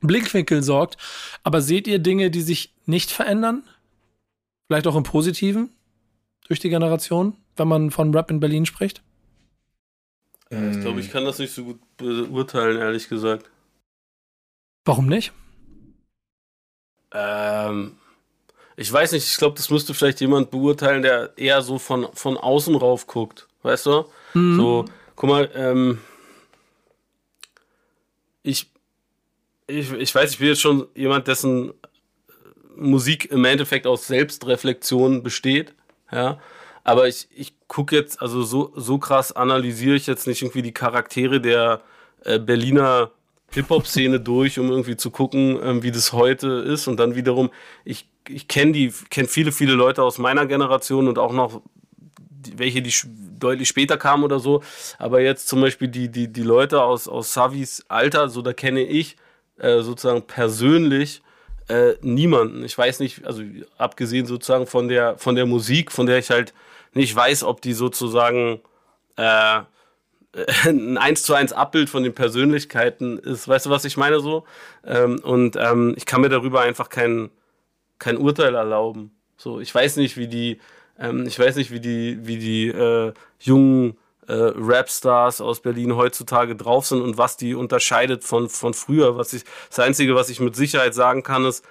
Blickwinkel 0.00 0.62
sorgt. 0.62 0.96
Aber 1.42 1.60
seht 1.60 1.86
ihr 1.86 1.98
Dinge, 1.98 2.30
die 2.30 2.42
sich 2.42 2.74
nicht 2.86 3.10
verändern? 3.10 3.64
Vielleicht 4.66 4.86
auch 4.86 4.96
im 4.96 5.02
Positiven 5.02 5.70
durch 6.48 6.60
die 6.60 6.70
Generation, 6.70 7.36
wenn 7.56 7.68
man 7.68 7.90
von 7.90 8.14
Rap 8.14 8.30
in 8.30 8.40
Berlin 8.40 8.66
spricht? 8.66 9.02
Ich 10.50 10.80
glaube, 10.80 11.00
ich 11.00 11.10
kann 11.10 11.24
das 11.24 11.38
nicht 11.38 11.52
so 11.52 11.64
gut 11.64 11.80
beurteilen, 11.96 12.78
ehrlich 12.78 13.08
gesagt. 13.08 13.50
Warum 14.84 15.06
nicht? 15.06 15.32
Ähm, 17.12 17.96
ich 18.76 18.92
weiß 18.92 19.12
nicht, 19.12 19.26
ich 19.26 19.36
glaube, 19.36 19.56
das 19.56 19.70
müsste 19.70 19.92
vielleicht 19.92 20.20
jemand 20.20 20.50
beurteilen, 20.50 21.02
der 21.02 21.32
eher 21.36 21.62
so 21.62 21.78
von, 21.78 22.08
von 22.14 22.36
außen 22.36 22.76
rauf 22.76 23.06
guckt. 23.08 23.48
Weißt 23.62 23.86
du? 23.86 24.04
Mhm. 24.34 24.56
So, 24.56 24.84
guck 25.16 25.28
mal, 25.28 25.50
ähm, 25.54 25.98
ich, 28.44 28.70
ich, 29.66 29.90
ich 29.92 30.14
weiß, 30.14 30.30
ich 30.30 30.38
bin 30.38 30.48
jetzt 30.48 30.60
schon 30.60 30.86
jemand, 30.94 31.26
dessen 31.26 31.72
Musik 32.76 33.30
im 33.32 33.44
Endeffekt 33.44 33.86
aus 33.86 34.06
Selbstreflexion 34.06 35.24
besteht. 35.24 35.74
Ja. 36.12 36.40
Aber 36.86 37.08
ich, 37.08 37.26
ich 37.34 37.52
gucke 37.66 37.96
jetzt, 37.96 38.22
also 38.22 38.44
so, 38.44 38.72
so 38.76 38.98
krass 38.98 39.32
analysiere 39.32 39.96
ich 39.96 40.06
jetzt 40.06 40.28
nicht 40.28 40.42
irgendwie 40.42 40.62
die 40.62 40.72
Charaktere 40.72 41.40
der 41.40 41.80
äh, 42.22 42.38
Berliner 42.38 43.10
Hip-Hop-Szene 43.50 44.20
durch, 44.20 44.60
um 44.60 44.70
irgendwie 44.70 44.96
zu 44.96 45.10
gucken, 45.10 45.58
ähm, 45.60 45.82
wie 45.82 45.90
das 45.90 46.12
heute 46.12 46.46
ist. 46.46 46.86
Und 46.86 47.00
dann 47.00 47.16
wiederum, 47.16 47.50
ich, 47.84 48.08
ich 48.28 48.46
kenne 48.46 48.70
die, 48.70 48.92
kenne 49.10 49.26
viele, 49.26 49.50
viele 49.50 49.72
Leute 49.72 50.04
aus 50.04 50.18
meiner 50.18 50.46
Generation 50.46 51.08
und 51.08 51.18
auch 51.18 51.32
noch 51.32 51.60
welche, 52.54 52.82
die 52.82 52.94
deutlich 53.36 53.66
später 53.66 53.96
kamen 53.96 54.22
oder 54.22 54.38
so. 54.38 54.62
Aber 55.00 55.20
jetzt 55.20 55.48
zum 55.48 55.60
Beispiel 55.62 55.88
die, 55.88 56.08
die, 56.08 56.32
die 56.32 56.42
Leute 56.44 56.82
aus, 56.82 57.08
aus 57.08 57.32
Savis 57.32 57.84
Alter, 57.88 58.28
so 58.28 58.42
da 58.42 58.52
kenne 58.52 58.82
ich 58.82 59.16
äh, 59.58 59.80
sozusagen 59.80 60.22
persönlich 60.22 61.20
äh, 61.66 61.94
niemanden. 62.00 62.64
Ich 62.64 62.78
weiß 62.78 63.00
nicht, 63.00 63.26
also 63.26 63.42
abgesehen 63.76 64.26
sozusagen 64.26 64.68
von 64.68 64.86
der, 64.86 65.18
von 65.18 65.34
der 65.34 65.46
Musik, 65.46 65.90
von 65.90 66.06
der 66.06 66.18
ich 66.18 66.30
halt 66.30 66.54
nicht 66.96 67.14
weiß, 67.14 67.44
ob 67.44 67.60
die 67.60 67.74
sozusagen 67.74 68.60
äh, 69.16 69.60
ein 70.64 70.98
1 70.98 71.22
zu 71.22 71.34
1 71.34 71.52
Abbild 71.52 71.88
von 71.90 72.02
den 72.02 72.14
Persönlichkeiten 72.14 73.18
ist. 73.18 73.48
Weißt 73.48 73.66
du, 73.66 73.70
was 73.70 73.84
ich 73.84 73.96
meine 73.96 74.20
so? 74.20 74.44
Ähm, 74.84 75.20
und 75.22 75.56
ähm, 75.56 75.94
ich 75.96 76.06
kann 76.06 76.20
mir 76.20 76.28
darüber 76.28 76.62
einfach 76.62 76.88
kein, 76.88 77.30
kein 77.98 78.16
Urteil 78.16 78.54
erlauben. 78.54 79.12
So, 79.36 79.60
ich 79.60 79.74
weiß 79.74 79.96
nicht, 79.96 80.16
wie 80.16 80.28
die, 80.28 80.60
ähm, 80.98 81.26
ich 81.26 81.38
weiß 81.38 81.56
nicht, 81.56 81.70
wie 81.70 81.80
die, 81.80 82.18
wie 82.22 82.38
die 82.38 82.68
äh, 82.68 83.12
jungen 83.40 83.96
äh, 84.26 84.32
Rapstars 84.34 85.40
aus 85.40 85.60
Berlin 85.60 85.96
heutzutage 85.96 86.56
drauf 86.56 86.86
sind 86.86 87.00
und 87.00 87.18
was 87.18 87.36
die 87.36 87.54
unterscheidet 87.54 88.24
von, 88.24 88.48
von 88.48 88.74
früher. 88.74 89.16
Was 89.16 89.32
ich, 89.32 89.44
das 89.68 89.78
Einzige, 89.78 90.14
was 90.14 90.30
ich 90.30 90.40
mit 90.40 90.56
Sicherheit 90.56 90.94
sagen 90.94 91.22
kann, 91.22 91.44
ist, 91.44 91.64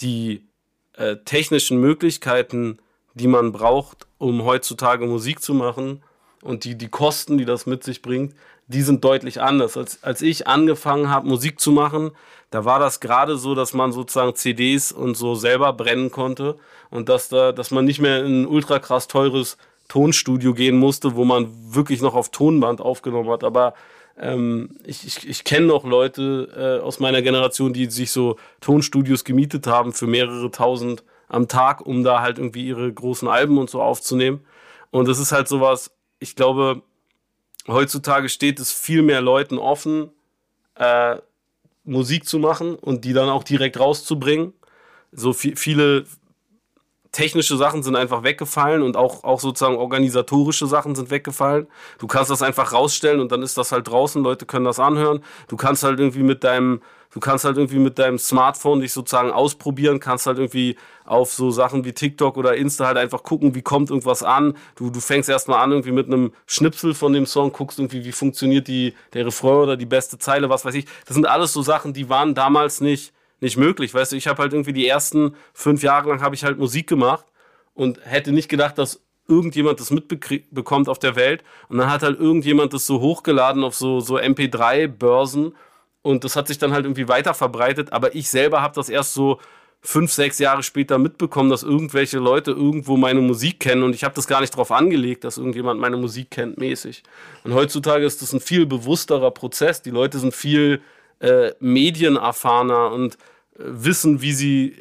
die 0.00 0.46
äh, 0.94 1.16
technischen 1.24 1.80
Möglichkeiten, 1.80 2.78
die 3.14 3.26
man 3.26 3.52
braucht, 3.52 4.06
um 4.18 4.44
heutzutage 4.44 5.06
Musik 5.06 5.42
zu 5.42 5.54
machen 5.54 6.02
und 6.42 6.64
die, 6.64 6.76
die 6.76 6.88
Kosten, 6.88 7.38
die 7.38 7.44
das 7.44 7.66
mit 7.66 7.84
sich 7.84 8.02
bringt, 8.02 8.34
die 8.66 8.82
sind 8.82 9.04
deutlich 9.04 9.40
anders. 9.40 9.76
Als, 9.76 10.02
als 10.02 10.22
ich 10.22 10.46
angefangen 10.46 11.08
habe, 11.08 11.26
Musik 11.26 11.60
zu 11.60 11.72
machen, 11.72 12.12
da 12.50 12.64
war 12.64 12.78
das 12.78 13.00
gerade 13.00 13.36
so, 13.36 13.54
dass 13.54 13.72
man 13.72 13.92
sozusagen 13.92 14.34
CDs 14.34 14.92
und 14.92 15.16
so 15.16 15.34
selber 15.34 15.72
brennen 15.72 16.10
konnte 16.10 16.56
und 16.90 17.08
dass, 17.08 17.28
da, 17.28 17.52
dass 17.52 17.70
man 17.70 17.84
nicht 17.84 18.00
mehr 18.00 18.24
in 18.24 18.42
ein 18.42 18.46
ultra 18.46 18.78
krass 18.78 19.08
teures 19.08 19.56
Tonstudio 19.88 20.54
gehen 20.54 20.78
musste, 20.78 21.16
wo 21.16 21.24
man 21.24 21.48
wirklich 21.74 22.00
noch 22.00 22.14
auf 22.14 22.30
Tonband 22.30 22.80
aufgenommen 22.80 23.30
hat. 23.30 23.44
Aber 23.44 23.74
ähm, 24.18 24.76
ich, 24.84 25.06
ich, 25.06 25.28
ich 25.28 25.44
kenne 25.44 25.66
noch 25.66 25.84
Leute 25.84 26.78
äh, 26.80 26.84
aus 26.84 27.00
meiner 27.00 27.22
Generation, 27.22 27.72
die 27.72 27.86
sich 27.86 28.10
so 28.10 28.36
Tonstudios 28.60 29.24
gemietet 29.24 29.66
haben 29.66 29.92
für 29.92 30.06
mehrere 30.06 30.50
tausend 30.50 31.02
am 31.32 31.48
Tag, 31.48 31.80
um 31.80 32.04
da 32.04 32.20
halt 32.20 32.38
irgendwie 32.38 32.66
ihre 32.66 32.92
großen 32.92 33.26
Alben 33.26 33.58
und 33.58 33.70
so 33.70 33.82
aufzunehmen. 33.82 34.44
Und 34.90 35.08
das 35.08 35.18
ist 35.18 35.32
halt 35.32 35.48
sowas, 35.48 35.90
ich 36.18 36.36
glaube, 36.36 36.82
heutzutage 37.66 38.28
steht 38.28 38.60
es 38.60 38.70
viel 38.70 39.02
mehr 39.02 39.22
Leuten 39.22 39.58
offen, 39.58 40.10
äh, 40.74 41.16
Musik 41.84 42.28
zu 42.28 42.38
machen 42.38 42.74
und 42.76 43.04
die 43.04 43.14
dann 43.14 43.30
auch 43.30 43.44
direkt 43.44 43.80
rauszubringen. 43.80 44.52
So 45.10 45.32
viel, 45.32 45.56
viele 45.56 46.04
technische 47.12 47.58
Sachen 47.58 47.82
sind 47.82 47.94
einfach 47.94 48.22
weggefallen 48.22 48.82
und 48.82 48.96
auch, 48.96 49.22
auch 49.22 49.38
sozusagen 49.38 49.76
organisatorische 49.76 50.66
Sachen 50.66 50.94
sind 50.94 51.10
weggefallen. 51.10 51.66
Du 51.98 52.06
kannst 52.06 52.30
das 52.30 52.42
einfach 52.42 52.72
rausstellen 52.72 53.20
und 53.20 53.30
dann 53.30 53.42
ist 53.42 53.58
das 53.58 53.70
halt 53.70 53.88
draußen, 53.88 54.22
Leute 54.22 54.46
können 54.46 54.64
das 54.64 54.80
anhören. 54.80 55.22
Du 55.48 55.56
kannst 55.56 55.84
halt 55.84 56.00
irgendwie 56.00 56.22
mit 56.22 56.42
deinem, 56.42 56.80
du 57.10 57.20
kannst 57.20 57.44
halt 57.44 57.58
irgendwie 57.58 57.78
mit 57.78 57.98
deinem 57.98 58.18
Smartphone 58.18 58.80
dich 58.80 58.94
sozusagen 58.94 59.30
ausprobieren, 59.30 60.00
kannst 60.00 60.26
halt 60.26 60.38
irgendwie 60.38 60.76
auf 61.04 61.30
so 61.32 61.50
Sachen 61.50 61.84
wie 61.84 61.92
TikTok 61.92 62.38
oder 62.38 62.56
Insta 62.56 62.86
halt 62.86 62.96
einfach 62.96 63.22
gucken, 63.22 63.54
wie 63.54 63.62
kommt 63.62 63.90
irgendwas 63.90 64.22
an. 64.22 64.56
Du, 64.74 64.88
du 64.88 65.00
fängst 65.00 65.28
erstmal 65.28 65.60
an 65.62 65.70
irgendwie 65.70 65.92
mit 65.92 66.06
einem 66.06 66.32
Schnipsel 66.46 66.94
von 66.94 67.12
dem 67.12 67.26
Song, 67.26 67.52
guckst 67.52 67.78
irgendwie, 67.78 68.06
wie 68.06 68.12
funktioniert 68.12 68.68
die, 68.68 68.94
der 69.12 69.26
Refrain 69.26 69.56
oder 69.56 69.76
die 69.76 69.86
beste 69.86 70.16
Zeile, 70.16 70.48
was 70.48 70.64
weiß 70.64 70.74
ich. 70.76 70.86
Das 71.04 71.14
sind 71.14 71.26
alles 71.26 71.52
so 71.52 71.60
Sachen, 71.60 71.92
die 71.92 72.08
waren 72.08 72.34
damals 72.34 72.80
nicht, 72.80 73.12
nicht 73.42 73.56
möglich. 73.56 73.92
Weißt 73.92 74.12
du, 74.12 74.16
ich 74.16 74.28
habe 74.28 74.40
halt 74.40 74.52
irgendwie 74.52 74.72
die 74.72 74.86
ersten 74.86 75.34
fünf 75.52 75.82
Jahre 75.82 76.08
lang 76.08 76.22
habe 76.22 76.34
ich 76.34 76.44
halt 76.44 76.58
Musik 76.58 76.86
gemacht 76.86 77.26
und 77.74 78.00
hätte 78.04 78.32
nicht 78.32 78.48
gedacht, 78.48 78.78
dass 78.78 79.02
irgendjemand 79.28 79.80
das 79.80 79.90
mitbekommt 79.90 80.88
auf 80.88 80.98
der 80.98 81.16
Welt. 81.16 81.42
Und 81.68 81.78
dann 81.78 81.90
hat 81.90 82.02
halt 82.02 82.18
irgendjemand 82.18 82.72
das 82.72 82.86
so 82.86 83.00
hochgeladen 83.00 83.64
auf 83.64 83.74
so, 83.74 84.00
so 84.00 84.18
MP3-Börsen 84.18 85.54
und 86.02 86.24
das 86.24 86.36
hat 86.36 86.48
sich 86.48 86.58
dann 86.58 86.72
halt 86.72 86.84
irgendwie 86.84 87.08
weiter 87.08 87.34
verbreitet. 87.34 87.92
Aber 87.92 88.14
ich 88.14 88.28
selber 88.28 88.62
habe 88.62 88.74
das 88.74 88.88
erst 88.88 89.14
so 89.14 89.40
fünf, 89.80 90.12
sechs 90.12 90.38
Jahre 90.38 90.62
später 90.62 90.98
mitbekommen, 90.98 91.50
dass 91.50 91.64
irgendwelche 91.64 92.18
Leute 92.18 92.52
irgendwo 92.52 92.96
meine 92.96 93.20
Musik 93.20 93.58
kennen 93.58 93.82
und 93.82 93.94
ich 93.96 94.04
habe 94.04 94.14
das 94.14 94.28
gar 94.28 94.40
nicht 94.40 94.54
darauf 94.54 94.70
angelegt, 94.70 95.24
dass 95.24 95.38
irgendjemand 95.38 95.80
meine 95.80 95.96
Musik 95.96 96.30
kennt 96.30 96.58
mäßig. 96.58 97.02
Und 97.42 97.54
heutzutage 97.54 98.04
ist 98.04 98.22
das 98.22 98.32
ein 98.32 98.40
viel 98.40 98.66
bewussterer 98.66 99.32
Prozess. 99.32 99.82
Die 99.82 99.90
Leute 99.90 100.20
sind 100.20 100.34
viel 100.34 100.80
äh, 101.22 101.52
medienerfahrener 101.60 102.90
und 102.90 103.14
äh, 103.14 103.62
wissen, 103.64 104.20
wie 104.20 104.32
sie, 104.32 104.72
äh, 104.72 104.76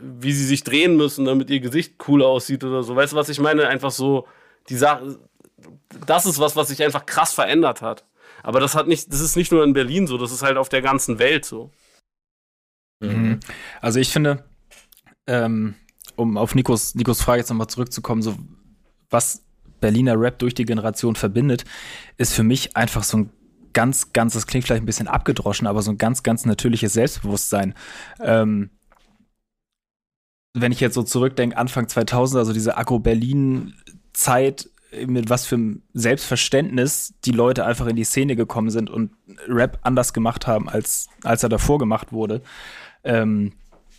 wie 0.00 0.32
sie 0.32 0.44
sich 0.44 0.64
drehen 0.64 0.96
müssen, 0.96 1.24
damit 1.24 1.50
ihr 1.50 1.60
Gesicht 1.60 1.94
cool 2.08 2.22
aussieht 2.22 2.64
oder 2.64 2.82
so. 2.82 2.96
Weißt 2.96 3.12
du, 3.12 3.16
was 3.16 3.28
ich 3.28 3.38
meine? 3.38 3.68
Einfach 3.68 3.92
so, 3.92 4.26
die 4.68 4.76
Sache, 4.76 5.18
das 6.06 6.26
ist 6.26 6.38
was, 6.40 6.56
was 6.56 6.68
sich 6.68 6.82
einfach 6.82 7.06
krass 7.06 7.32
verändert 7.32 7.80
hat. 7.80 8.04
Aber 8.42 8.60
das 8.60 8.74
hat 8.74 8.88
nicht, 8.88 9.10
das 9.12 9.20
ist 9.20 9.36
nicht 9.36 9.52
nur 9.52 9.62
in 9.64 9.72
Berlin 9.72 10.06
so, 10.06 10.18
das 10.18 10.32
ist 10.32 10.42
halt 10.42 10.58
auf 10.58 10.68
der 10.68 10.82
ganzen 10.82 11.18
Welt 11.18 11.44
so. 11.44 11.70
Mhm. 13.00 13.40
Also 13.80 14.00
ich 14.00 14.10
finde, 14.10 14.44
ähm, 15.26 15.76
um 16.16 16.36
auf 16.36 16.54
Nikos, 16.54 16.94
Nikos 16.94 17.22
Frage 17.22 17.40
jetzt 17.40 17.50
nochmal 17.50 17.68
zurückzukommen, 17.68 18.20
so 18.20 18.36
was 19.10 19.44
Berliner 19.80 20.18
Rap 20.18 20.38
durch 20.40 20.54
die 20.54 20.64
Generation 20.64 21.14
verbindet, 21.14 21.64
ist 22.16 22.34
für 22.34 22.42
mich 22.42 22.76
einfach 22.76 23.04
so 23.04 23.18
ein 23.18 23.30
ganz, 23.74 24.12
ganz, 24.12 24.32
das 24.32 24.46
klingt 24.46 24.64
vielleicht 24.64 24.82
ein 24.82 24.86
bisschen 24.86 25.08
abgedroschen, 25.08 25.66
aber 25.66 25.82
so 25.82 25.90
ein 25.90 25.98
ganz, 25.98 26.22
ganz 26.22 26.46
natürliches 26.46 26.94
Selbstbewusstsein. 26.94 27.74
Ähm, 28.20 28.70
wenn 30.54 30.72
ich 30.72 30.80
jetzt 30.80 30.94
so 30.94 31.02
zurückdenke, 31.02 31.56
Anfang 31.56 31.88
2000, 31.88 32.38
also 32.38 32.52
diese 32.52 32.76
Agro-Berlin-Zeit, 32.78 34.70
mit 35.06 35.28
was 35.28 35.44
für 35.44 35.56
einem 35.56 35.82
Selbstverständnis 35.92 37.14
die 37.24 37.32
Leute 37.32 37.64
einfach 37.66 37.86
in 37.86 37.96
die 37.96 38.04
Szene 38.04 38.36
gekommen 38.36 38.70
sind 38.70 38.88
und 38.88 39.10
Rap 39.48 39.80
anders 39.82 40.12
gemacht 40.12 40.46
haben, 40.46 40.68
als, 40.68 41.08
als 41.24 41.42
er 41.42 41.48
davor 41.48 41.78
gemacht 41.78 42.12
wurde. 42.12 42.42
Ähm, 43.02 43.52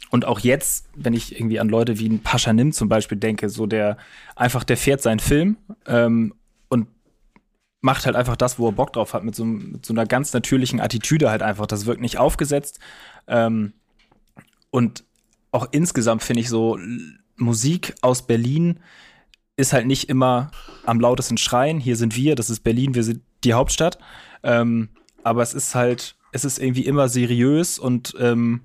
und 0.09 0.25
auch 0.25 0.39
jetzt, 0.39 0.87
wenn 0.95 1.13
ich 1.13 1.35
irgendwie 1.35 1.59
an 1.59 1.67
Leute 1.67 1.99
wie 1.99 2.07
ein 2.07 2.23
Pascha 2.23 2.53
Nim 2.53 2.71
zum 2.71 2.87
Beispiel 2.87 3.17
denke, 3.17 3.49
so 3.49 3.65
der 3.65 3.97
einfach, 4.35 4.63
der 4.63 4.77
fährt 4.77 5.01
seinen 5.01 5.19
Film 5.19 5.57
ähm, 5.87 6.33
macht 7.85 8.07
halt 8.07 8.15
einfach 8.15 8.35
das, 8.35 8.57
wo 8.57 8.67
er 8.67 8.71
Bock 8.71 8.91
drauf 8.93 9.13
hat, 9.13 9.23
mit 9.23 9.35
so, 9.35 9.45
mit 9.45 9.85
so 9.85 9.93
einer 9.93 10.07
ganz 10.07 10.33
natürlichen 10.33 10.81
Attitüde 10.81 11.29
halt 11.29 11.43
einfach. 11.43 11.67
Das 11.67 11.85
wirkt 11.85 12.01
nicht 12.01 12.17
aufgesetzt. 12.17 12.79
Ähm, 13.27 13.73
und 14.71 15.03
auch 15.51 15.67
insgesamt 15.71 16.23
finde 16.23 16.41
ich 16.41 16.49
so, 16.49 16.79
Musik 17.37 17.93
aus 18.01 18.25
Berlin 18.25 18.79
ist 19.55 19.71
halt 19.71 19.85
nicht 19.85 20.09
immer 20.09 20.49
am 20.85 20.99
lautesten 20.99 21.37
schreien. 21.37 21.79
Hier 21.79 21.95
sind 21.95 22.15
wir, 22.15 22.33
das 22.35 22.49
ist 22.49 22.61
Berlin, 22.61 22.95
wir 22.95 23.03
sind 23.03 23.21
die 23.43 23.53
Hauptstadt. 23.53 23.99
Ähm, 24.41 24.89
aber 25.23 25.43
es 25.43 25.53
ist 25.53 25.75
halt, 25.75 26.15
es 26.31 26.43
ist 26.43 26.57
irgendwie 26.57 26.85
immer 26.87 27.07
seriös 27.07 27.77
und 27.77 28.15
ähm, 28.19 28.61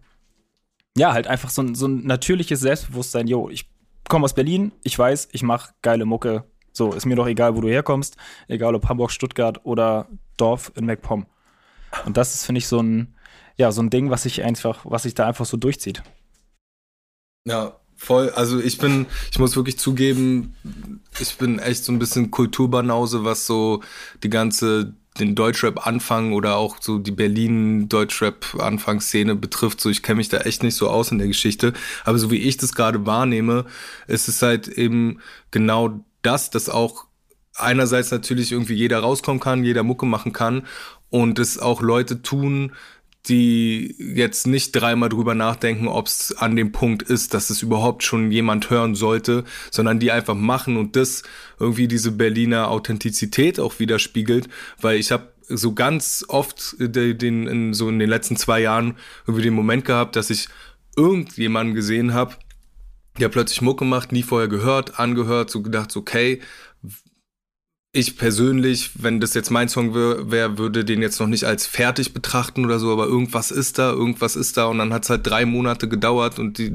ja, 0.96 1.12
halt 1.12 1.26
einfach 1.26 1.50
so 1.50 1.74
so 1.74 1.86
ein 1.86 2.06
natürliches 2.06 2.60
Selbstbewusstsein. 2.60 3.28
Jo, 3.28 3.50
ich 3.50 3.68
komme 4.08 4.24
aus 4.24 4.34
Berlin, 4.34 4.72
ich 4.82 4.98
weiß, 4.98 5.28
ich 5.32 5.42
mache 5.42 5.74
geile 5.82 6.06
Mucke. 6.06 6.44
So, 6.72 6.92
ist 6.92 7.06
mir 7.06 7.16
doch 7.16 7.26
egal, 7.26 7.56
wo 7.56 7.60
du 7.60 7.68
herkommst, 7.68 8.16
egal 8.48 8.74
ob 8.74 8.88
Hamburg, 8.88 9.10
Stuttgart 9.10 9.60
oder 9.64 10.08
Dorf 10.36 10.72
in 10.76 10.86
MacPom. 10.86 11.26
Und 12.06 12.16
das 12.16 12.34
ist, 12.34 12.46
finde 12.46 12.58
ich, 12.58 12.68
so 12.68 12.80
ein, 12.80 13.14
ja, 13.56 13.72
so 13.72 13.82
ein 13.82 13.90
Ding, 13.90 14.10
was 14.10 14.22
sich 14.22 14.42
einfach, 14.42 14.80
was 14.84 15.02
sich 15.02 15.14
da 15.14 15.26
einfach 15.26 15.46
so 15.46 15.56
durchzieht. 15.56 16.02
Ja, 17.46 17.76
voll. 17.96 18.30
Also 18.30 18.60
ich 18.60 18.78
bin, 18.78 19.06
ich 19.30 19.38
muss 19.38 19.56
wirklich 19.56 19.78
zugeben, 19.78 20.54
ich 21.18 21.36
bin 21.36 21.58
echt 21.58 21.84
so 21.84 21.92
ein 21.92 21.98
bisschen 21.98 22.30
Kulturbanause, 22.30 23.24
was 23.24 23.46
so 23.46 23.82
die 24.22 24.30
ganze 24.30 24.94
den 25.18 25.34
Deutschrap-Anfang 25.34 26.32
oder 26.32 26.56
auch 26.56 26.76
so 26.80 26.98
die 26.98 27.10
Berlin-Deutschrap-Anfangsszene 27.10 29.34
betrifft. 29.34 29.80
So, 29.80 29.90
ich 29.90 30.02
kenne 30.02 30.18
mich 30.18 30.28
da 30.28 30.36
echt 30.38 30.62
nicht 30.62 30.76
so 30.76 30.88
aus 30.88 31.10
in 31.10 31.18
der 31.18 31.26
Geschichte. 31.26 31.72
Aber 32.04 32.16
so 32.18 32.30
wie 32.30 32.36
ich 32.36 32.56
das 32.56 32.74
gerade 32.74 33.06
wahrnehme, 33.06 33.64
ist 34.06 34.28
es 34.28 34.40
halt 34.42 34.68
eben 34.68 35.18
genau 35.50 36.04
das, 36.22 36.50
dass 36.50 36.68
auch 36.68 37.06
einerseits 37.54 38.10
natürlich 38.10 38.52
irgendwie 38.52 38.74
jeder 38.74 39.00
rauskommen 39.00 39.40
kann, 39.40 39.64
jeder 39.64 39.82
Mucke 39.82 40.06
machen 40.06 40.32
kann 40.32 40.66
und 41.10 41.38
es 41.38 41.58
auch 41.58 41.82
Leute 41.82 42.22
tun, 42.22 42.72
die 43.28 43.94
jetzt 43.98 44.46
nicht 44.46 44.72
dreimal 44.72 45.10
drüber 45.10 45.34
nachdenken, 45.34 45.88
ob 45.88 46.06
es 46.06 46.34
an 46.38 46.56
dem 46.56 46.72
Punkt 46.72 47.02
ist, 47.02 47.34
dass 47.34 47.50
es 47.50 47.60
überhaupt 47.60 48.02
schon 48.02 48.32
jemand 48.32 48.70
hören 48.70 48.94
sollte, 48.94 49.44
sondern 49.70 49.98
die 50.00 50.10
einfach 50.10 50.34
machen 50.34 50.78
und 50.78 50.96
das 50.96 51.22
irgendwie 51.58 51.86
diese 51.86 52.12
Berliner 52.12 52.68
Authentizität 52.68 53.60
auch 53.60 53.78
widerspiegelt, 53.78 54.48
weil 54.80 54.98
ich 54.98 55.12
habe 55.12 55.32
so 55.48 55.74
ganz 55.74 56.24
oft 56.28 56.76
den, 56.78 57.46
in, 57.46 57.74
so 57.74 57.88
in 57.88 57.98
den 57.98 58.08
letzten 58.08 58.36
zwei 58.36 58.60
Jahren 58.60 58.96
irgendwie 59.26 59.44
den 59.44 59.54
Moment 59.54 59.84
gehabt, 59.84 60.16
dass 60.16 60.30
ich 60.30 60.48
irgendjemanden 60.96 61.74
gesehen 61.74 62.14
habe, 62.14 62.36
der 63.20 63.28
plötzlich 63.28 63.62
Mucke 63.62 63.84
macht, 63.84 64.12
nie 64.12 64.22
vorher 64.22 64.48
gehört, 64.48 64.98
angehört, 64.98 65.50
so 65.50 65.62
gedacht, 65.62 65.96
okay, 65.96 66.40
ich 67.92 68.16
persönlich, 68.16 69.02
wenn 69.02 69.18
das 69.18 69.34
jetzt 69.34 69.50
mein 69.50 69.68
Song 69.68 69.94
wäre, 69.94 70.30
wär, 70.30 70.58
würde 70.58 70.84
den 70.84 71.02
jetzt 71.02 71.18
noch 71.18 71.26
nicht 71.26 71.42
als 71.42 71.66
fertig 71.66 72.14
betrachten 72.14 72.64
oder 72.64 72.78
so, 72.78 72.92
aber 72.92 73.06
irgendwas 73.06 73.50
ist 73.50 73.80
da, 73.80 73.90
irgendwas 73.90 74.36
ist 74.36 74.56
da 74.56 74.66
und 74.66 74.78
dann 74.78 74.92
hat 74.92 75.02
es 75.02 75.10
halt 75.10 75.26
drei 75.26 75.44
Monate 75.44 75.88
gedauert 75.88 76.38
und 76.38 76.58
die 76.58 76.70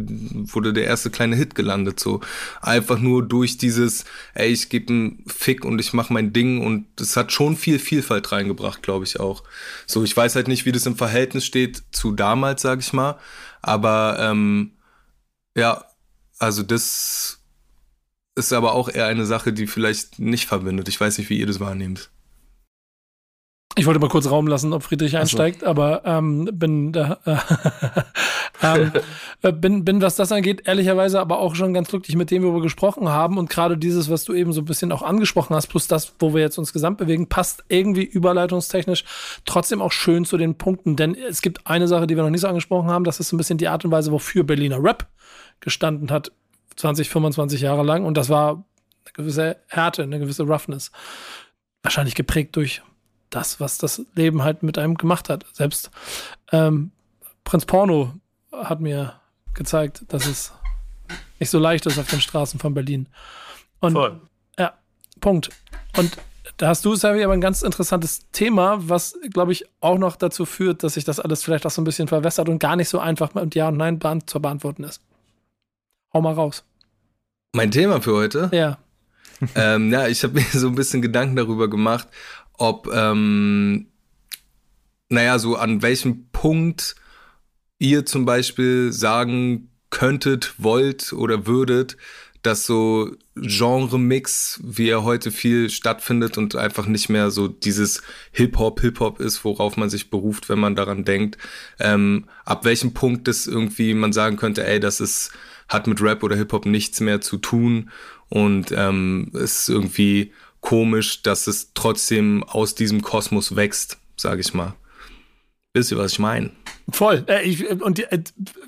wurde 0.53 0.73
der 0.73 0.83
erste 0.83 1.09
kleine 1.11 1.37
Hit 1.37 1.55
gelandet. 1.55 2.01
So 2.01 2.19
einfach 2.61 2.99
nur 2.99 3.25
durch 3.25 3.57
dieses, 3.57 4.03
ey, 4.33 4.49
ich 4.49 4.67
gebe 4.67 4.91
einen 4.91 5.23
Fick 5.27 5.63
und 5.63 5.79
ich 5.79 5.93
mache 5.93 6.11
mein 6.11 6.33
Ding 6.33 6.59
und 6.61 6.87
es 6.99 7.15
hat 7.15 7.31
schon 7.31 7.55
viel 7.55 7.79
Vielfalt 7.79 8.33
reingebracht, 8.33 8.83
glaube 8.83 9.05
ich 9.05 9.17
auch. 9.21 9.43
So, 9.87 10.03
ich 10.03 10.15
weiß 10.15 10.35
halt 10.35 10.49
nicht, 10.49 10.65
wie 10.65 10.73
das 10.73 10.85
im 10.85 10.97
Verhältnis 10.97 11.45
steht 11.45 11.81
zu 11.91 12.11
damals, 12.11 12.61
sag 12.61 12.79
ich 12.81 12.91
mal, 12.91 13.17
aber 13.61 14.17
ähm, 14.19 14.71
ja, 15.55 15.85
also 16.39 16.63
das 16.63 17.39
ist 18.35 18.53
aber 18.53 18.73
auch 18.73 18.89
eher 18.89 19.07
eine 19.07 19.25
Sache, 19.25 19.53
die 19.53 19.67
vielleicht 19.67 20.19
nicht 20.19 20.47
verbindet. 20.47 20.89
Ich 20.89 20.99
weiß 20.99 21.17
nicht, 21.17 21.29
wie 21.29 21.39
ihr 21.39 21.47
das 21.47 21.59
wahrnehmt. 21.59 22.09
Ich 23.77 23.85
wollte 23.85 23.99
mal 23.99 24.07
kurz 24.07 24.29
Raum 24.29 24.47
lassen, 24.47 24.71
ob 24.71 24.83
Friedrich 24.83 25.17
einsteigt, 25.17 25.59
so. 25.59 25.65
aber 25.65 26.01
ähm, 26.05 26.49
bin 26.53 26.93
da, 26.93 27.19
äh, 27.25 27.35
ähm, 28.63 28.91
äh, 29.41 29.51
bin, 29.51 29.83
bin, 29.83 30.01
was 30.01 30.15
das 30.15 30.31
angeht, 30.31 30.61
ehrlicherweise 30.65 31.19
aber 31.19 31.39
auch 31.39 31.55
schon 31.55 31.73
ganz 31.73 31.89
glücklich 31.89 32.15
mit 32.15 32.31
dem, 32.31 32.43
wo 32.43 32.53
wir 32.53 32.61
gesprochen 32.61 33.09
haben. 33.09 33.37
Und 33.37 33.49
gerade 33.49 33.77
dieses, 33.77 34.09
was 34.09 34.23
du 34.23 34.33
eben 34.33 34.53
so 34.53 34.61
ein 34.61 34.65
bisschen 34.65 34.93
auch 34.93 35.01
angesprochen 35.01 35.55
hast, 35.57 35.67
plus 35.67 35.87
das, 35.87 36.13
wo 36.19 36.33
wir 36.33 36.39
jetzt 36.39 36.57
uns 36.57 36.71
gesamt 36.71 36.99
bewegen, 36.99 37.27
passt 37.27 37.65
irgendwie 37.67 38.03
überleitungstechnisch 38.03 39.03
trotzdem 39.45 39.81
auch 39.81 39.91
schön 39.91 40.23
zu 40.23 40.37
den 40.37 40.55
Punkten. 40.55 40.95
Denn 40.95 41.13
es 41.13 41.41
gibt 41.41 41.67
eine 41.67 41.89
Sache, 41.89 42.07
die 42.07 42.15
wir 42.15 42.23
noch 42.23 42.29
nicht 42.29 42.41
so 42.41 42.47
angesprochen 42.47 42.89
haben, 42.89 43.03
das 43.03 43.19
ist 43.19 43.27
so 43.27 43.35
ein 43.35 43.37
bisschen 43.37 43.57
die 43.57 43.67
Art 43.67 43.83
und 43.83 43.91
Weise, 43.91 44.13
wofür 44.13 44.45
Berliner 44.45 44.81
Rap 44.81 45.05
gestanden 45.59 46.11
hat 46.11 46.31
20, 46.75 47.09
25 47.09 47.61
Jahre 47.61 47.83
lang 47.83 48.05
und 48.05 48.15
das 48.15 48.29
war 48.29 48.51
eine 49.05 49.13
gewisse 49.13 49.57
Härte, 49.67 50.03
eine 50.03 50.19
gewisse 50.19 50.43
Roughness. 50.43 50.91
Wahrscheinlich 51.83 52.15
geprägt 52.15 52.55
durch 52.55 52.81
das, 53.29 53.59
was 53.59 53.77
das 53.77 54.01
Leben 54.15 54.43
halt 54.43 54.63
mit 54.63 54.77
einem 54.77 54.95
gemacht 54.95 55.29
hat. 55.29 55.45
Selbst 55.53 55.91
ähm, 56.51 56.91
Prinz 57.43 57.65
Porno 57.65 58.13
hat 58.51 58.81
mir 58.81 59.13
gezeigt, 59.53 60.03
dass 60.07 60.25
es 60.25 60.53
nicht 61.39 61.49
so 61.49 61.59
leicht 61.59 61.85
ist 61.85 61.99
auf 61.99 62.09
den 62.09 62.21
Straßen 62.21 62.59
von 62.59 62.73
Berlin. 62.73 63.07
Und 63.79 63.93
Voll. 63.93 64.21
ja, 64.57 64.73
Punkt. 65.19 65.49
Und 65.97 66.17
da 66.57 66.67
hast 66.67 66.85
du, 66.85 66.95
Savi, 66.95 67.23
aber 67.23 67.33
ein 67.33 67.41
ganz 67.41 67.61
interessantes 67.61 68.29
Thema, 68.31 68.77
was, 68.79 69.17
glaube 69.33 69.51
ich, 69.51 69.65
auch 69.81 69.97
noch 69.97 70.15
dazu 70.15 70.45
führt, 70.45 70.83
dass 70.83 70.93
sich 70.93 71.03
das 71.03 71.19
alles 71.19 71.43
vielleicht 71.43 71.65
auch 71.65 71.71
so 71.71 71.81
ein 71.81 71.85
bisschen 71.85 72.07
verwässert 72.07 72.47
und 72.47 72.59
gar 72.59 72.75
nicht 72.75 72.89
so 72.89 72.99
einfach 72.99 73.33
mit 73.33 73.55
Ja 73.55 73.67
und 73.67 73.77
Nein 73.77 73.99
zu 74.25 74.41
beantworten 74.41 74.83
ist. 74.83 75.01
Hau 76.15 76.21
mal 76.21 76.33
raus. 76.33 76.63
Mein 77.51 77.71
Thema 77.71 77.99
für 77.99 78.13
heute? 78.13 78.49
Ja. 78.53 78.77
ähm, 79.55 79.91
ja, 79.91 80.07
ich 80.07 80.23
habe 80.23 80.35
mir 80.35 80.45
so 80.53 80.69
ein 80.69 80.75
bisschen 80.75 81.01
Gedanken 81.01 81.35
darüber 81.35 81.69
gemacht, 81.69 82.07
ob, 82.53 82.89
ähm, 82.93 83.87
naja, 85.09 85.37
so 85.39 85.57
an 85.57 85.81
welchem 85.81 86.29
Punkt 86.31 86.95
ihr 87.79 88.05
zum 88.05 88.23
Beispiel 88.23 88.93
sagen 88.93 89.69
könntet, 89.89 90.53
wollt 90.57 91.11
oder 91.11 91.47
würdet, 91.47 91.97
dass 92.43 92.65
so 92.65 93.11
Genre-Mix, 93.35 94.61
wie 94.63 94.87
er 94.87 95.03
heute 95.03 95.31
viel 95.31 95.69
stattfindet 95.69 96.37
und 96.37 96.55
einfach 96.55 96.85
nicht 96.85 97.09
mehr 97.09 97.29
so 97.29 97.49
dieses 97.49 98.03
Hip-Hop, 98.31 98.79
Hip-Hop 98.79 99.19
ist, 99.19 99.43
worauf 99.43 99.75
man 99.75 99.89
sich 99.89 100.09
beruft, 100.09 100.47
wenn 100.47 100.59
man 100.59 100.75
daran 100.75 101.03
denkt, 101.03 101.37
ähm, 101.77 102.29
ab 102.45 102.63
welchem 102.63 102.93
Punkt 102.93 103.27
das 103.27 103.47
irgendwie 103.47 103.93
man 103.93 104.13
sagen 104.13 104.37
könnte, 104.37 104.65
ey, 104.65 104.79
das 104.79 105.01
ist 105.01 105.33
hat 105.67 105.87
mit 105.87 106.01
Rap 106.01 106.23
oder 106.23 106.35
Hip-Hop 106.35 106.65
nichts 106.65 106.99
mehr 106.99 107.21
zu 107.21 107.37
tun 107.37 107.89
und 108.29 108.71
ähm, 108.71 109.31
ist 109.33 109.69
irgendwie 109.69 110.33
komisch, 110.61 111.21
dass 111.21 111.47
es 111.47 111.73
trotzdem 111.73 112.43
aus 112.43 112.75
diesem 112.75 113.01
Kosmos 113.01 113.55
wächst, 113.55 113.97
sage 114.15 114.41
ich 114.41 114.53
mal. 114.53 114.73
Wisst 115.73 115.91
ihr, 115.91 115.97
was 115.97 116.13
ich 116.13 116.19
meine? 116.19 116.51
Voll. 116.89 117.23
Äh, 117.27 117.43
ich, 117.43 117.69
und 117.69 117.97
die, 117.97 118.03
äh, 118.03 118.23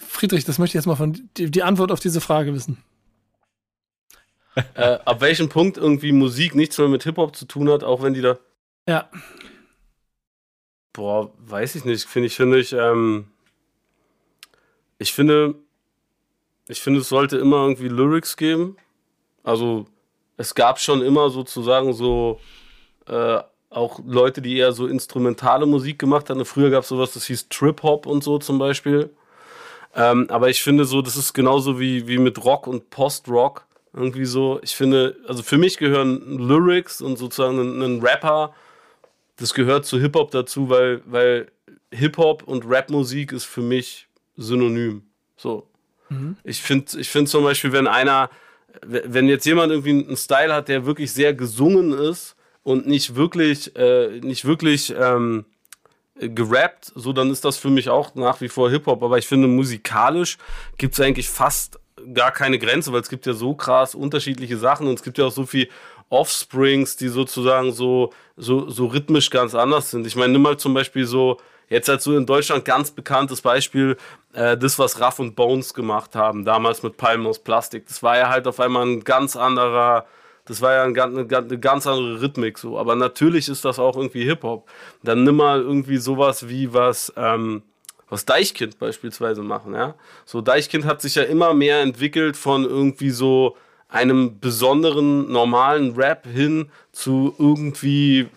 Friedrich, 0.07 0.45
das 0.45 0.59
möchte 0.59 0.71
ich 0.77 0.81
jetzt 0.81 0.87
mal 0.87 0.95
von 0.95 1.29
die, 1.37 1.49
die 1.49 1.63
Antwort 1.63 1.91
auf 1.91 1.99
diese 1.99 2.21
Frage 2.21 2.53
wissen. 2.53 2.77
äh, 4.73 4.97
ab 5.05 5.21
welchem 5.21 5.49
Punkt 5.49 5.77
irgendwie 5.77 6.11
Musik 6.11 6.55
nichts 6.55 6.77
mehr 6.77 6.87
mit 6.87 7.03
Hip-Hop 7.03 7.35
zu 7.35 7.45
tun 7.45 7.69
hat, 7.69 7.83
auch 7.83 8.01
wenn 8.01 8.13
die 8.13 8.21
da. 8.21 8.37
Ja. 8.87 9.09
Boah, 10.93 11.31
weiß 11.37 11.75
ich 11.75 11.85
nicht. 11.85 12.05
Finde 12.05 12.27
ich, 12.27 12.35
finde 12.35 12.59
ich, 12.59 12.73
ähm, 12.73 13.27
ich 14.97 15.13
finde, 15.13 15.55
ich 16.67 16.81
finde, 16.81 16.99
es 16.99 17.09
sollte 17.09 17.37
immer 17.37 17.57
irgendwie 17.57 17.87
Lyrics 17.87 18.37
geben. 18.37 18.77
Also 19.43 19.85
es 20.35 20.53
gab 20.53 20.79
schon 20.79 21.01
immer 21.01 21.29
sozusagen 21.29 21.93
so 21.93 22.39
äh, 23.07 23.39
auch 23.69 23.99
Leute, 24.05 24.41
die 24.41 24.57
eher 24.57 24.71
so 24.71 24.87
instrumentale 24.87 25.65
Musik 25.65 25.99
gemacht 25.99 26.29
haben. 26.29 26.43
Früher 26.45 26.69
gab 26.69 26.83
es 26.83 26.89
sowas, 26.89 27.13
das 27.13 27.25
hieß 27.25 27.49
Trip 27.49 27.81
Hop 27.83 28.05
und 28.05 28.23
so 28.23 28.37
zum 28.37 28.59
Beispiel. 28.59 29.09
Ähm, 29.95 30.27
aber 30.29 30.49
ich 30.49 30.61
finde 30.61 30.85
so, 30.85 31.01
das 31.01 31.17
ist 31.17 31.33
genauso 31.33 31.79
wie, 31.79 32.07
wie 32.07 32.17
mit 32.17 32.43
Rock 32.43 32.67
und 32.67 32.89
Post-Rock. 32.89 33.65
Irgendwie 33.93 34.25
so. 34.25 34.59
Ich 34.61 34.75
finde, 34.75 35.17
also 35.27 35.41
für 35.41 35.57
mich 35.57 35.77
gehören 35.77 36.37
Lyrics 36.37 37.01
und 37.01 37.17
sozusagen 37.17 37.59
ein, 37.59 37.81
ein 37.81 38.01
Rapper, 38.01 38.53
das 39.37 39.53
gehört 39.53 39.85
zu 39.85 39.99
Hip-Hop 39.99 40.31
dazu, 40.31 40.69
weil, 40.69 41.01
weil 41.05 41.47
Hip-Hop 41.91 42.43
und 42.43 42.65
Rap-Musik 42.67 43.31
ist 43.31 43.45
für 43.45 43.61
mich 43.61 44.07
synonym. 44.35 45.03
So. 45.35 45.67
Mhm. 46.09 46.37
Ich 46.43 46.61
finde 46.61 46.99
ich 46.99 47.09
find 47.09 47.29
zum 47.29 47.43
Beispiel, 47.43 47.71
wenn 47.71 47.87
einer, 47.87 48.29
wenn 48.85 49.27
jetzt 49.27 49.45
jemand 49.45 49.71
irgendwie 49.71 50.05
einen 50.05 50.17
Style 50.17 50.53
hat, 50.53 50.67
der 50.67 50.85
wirklich 50.85 51.11
sehr 51.11 51.33
gesungen 51.33 51.91
ist 51.91 52.35
und 52.63 52.87
nicht 52.87 53.15
wirklich, 53.15 53.75
äh, 53.75 54.19
nicht 54.19 54.45
wirklich 54.45 54.93
ähm, 54.97 55.45
äh, 56.19 56.29
gerappt, 56.29 56.91
so 56.95 57.13
dann 57.13 57.31
ist 57.31 57.45
das 57.45 57.57
für 57.57 57.69
mich 57.69 57.89
auch 57.89 58.15
nach 58.15 58.41
wie 58.41 58.49
vor 58.49 58.69
Hip-Hop. 58.69 59.03
Aber 59.03 59.17
ich 59.17 59.27
finde, 59.27 59.47
musikalisch 59.47 60.37
gibt 60.77 60.93
es 60.93 60.99
eigentlich 60.99 61.29
fast 61.29 61.79
gar 62.13 62.31
keine 62.31 62.59
Grenze, 62.59 62.93
weil 62.93 63.01
es 63.01 63.09
gibt 63.09 63.25
ja 63.25 63.33
so 63.33 63.53
krass 63.55 63.95
unterschiedliche 63.95 64.57
Sachen 64.57 64.87
und 64.87 64.95
es 64.95 65.03
gibt 65.03 65.17
ja 65.17 65.25
auch 65.25 65.31
so 65.31 65.45
viel 65.45 65.67
Offsprings, 66.09 66.95
die 66.95 67.09
sozusagen 67.09 67.71
so, 67.71 68.13
so, 68.37 68.69
so 68.69 68.85
rhythmisch 68.87 69.29
ganz 69.29 69.55
anders 69.55 69.91
sind. 69.91 70.07
Ich 70.07 70.15
meine, 70.15 70.33
nimm 70.33 70.41
mal 70.41 70.57
zum 70.57 70.73
Beispiel 70.73 71.05
so, 71.05 71.37
jetzt 71.69 71.89
halt 71.89 72.01
so 72.01 72.15
in 72.15 72.25
Deutschland 72.25 72.65
ganz 72.65 72.91
bekanntes 72.91 73.41
Beispiel, 73.41 73.97
äh, 74.33 74.57
das, 74.57 74.79
was 74.79 74.99
Raff 74.99 75.19
und 75.19 75.35
Bones 75.35 75.73
gemacht 75.73 76.15
haben, 76.15 76.45
damals 76.45 76.83
mit 76.83 76.97
Palmen 76.97 77.27
aus 77.27 77.39
Plastik. 77.39 77.87
Das 77.87 78.03
war 78.03 78.17
ja 78.17 78.29
halt 78.29 78.47
auf 78.47 78.59
einmal 78.59 78.85
ein 78.85 79.03
ganz 79.03 79.35
anderer, 79.35 80.05
das 80.45 80.61
war 80.61 80.73
ja 80.73 80.83
ein, 80.83 80.97
eine, 80.97 81.37
eine 81.37 81.59
ganz 81.59 81.87
andere 81.87 82.21
Rhythmik 82.21 82.57
so. 82.57 82.79
Aber 82.79 82.95
natürlich 82.95 83.49
ist 83.49 83.65
das 83.65 83.79
auch 83.79 83.97
irgendwie 83.97 84.23
Hip-Hop. 84.23 84.69
Dann 85.03 85.23
nimm 85.23 85.37
mal 85.37 85.61
irgendwie 85.61 85.97
sowas 85.97 86.47
wie 86.47 86.73
was, 86.73 87.11
ähm, 87.17 87.63
was 88.09 88.25
Deichkind 88.25 88.79
beispielsweise 88.79 89.43
machen, 89.43 89.73
ja. 89.73 89.95
So 90.25 90.41
Deichkind 90.41 90.85
hat 90.85 91.01
sich 91.01 91.15
ja 91.15 91.23
immer 91.23 91.53
mehr 91.53 91.81
entwickelt 91.81 92.37
von 92.37 92.63
irgendwie 92.63 93.09
so 93.09 93.57
einem 93.89 94.39
besonderen 94.39 95.31
normalen 95.31 95.95
Rap 95.95 96.27
hin 96.27 96.69
zu 96.91 97.33
irgendwie 97.39 98.19
äh, 98.19 98.27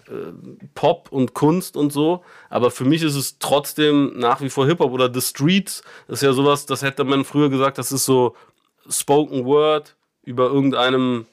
Pop 0.74 1.08
und 1.10 1.34
Kunst 1.34 1.76
und 1.76 1.92
so. 1.92 2.22
Aber 2.48 2.70
für 2.70 2.84
mich 2.84 3.02
ist 3.02 3.16
es 3.16 3.38
trotzdem 3.38 4.12
nach 4.16 4.40
wie 4.40 4.50
vor 4.50 4.66
Hip-Hop 4.66 4.92
oder 4.92 5.12
The 5.12 5.20
Streets. 5.20 5.82
Ist 6.06 6.22
ja 6.22 6.32
sowas, 6.32 6.66
das 6.66 6.82
hätte 6.82 7.02
man 7.02 7.24
früher 7.24 7.50
gesagt, 7.50 7.78
das 7.78 7.90
ist 7.90 8.04
so 8.04 8.36
Spoken 8.88 9.44
Word 9.44 9.96
über 10.22 10.46
irgendeinem 10.46 11.26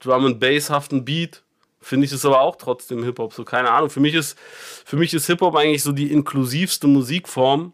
Drum 0.00 0.26
and 0.26 0.40
Bass-haften 0.40 1.04
Beat. 1.04 1.42
Finde 1.80 2.06
ich 2.06 2.12
es 2.12 2.24
aber 2.24 2.40
auch 2.40 2.56
trotzdem 2.56 3.04
Hip-Hop. 3.04 3.34
So, 3.34 3.44
keine 3.44 3.70
Ahnung. 3.70 3.90
Für 3.90 4.00
mich 4.00 4.14
ist, 4.14 4.36
für 4.84 4.96
mich 4.96 5.14
ist 5.14 5.26
Hip-Hop 5.26 5.54
eigentlich 5.54 5.82
so 5.82 5.92
die 5.92 6.10
inklusivste 6.10 6.88
Musikform, 6.88 7.72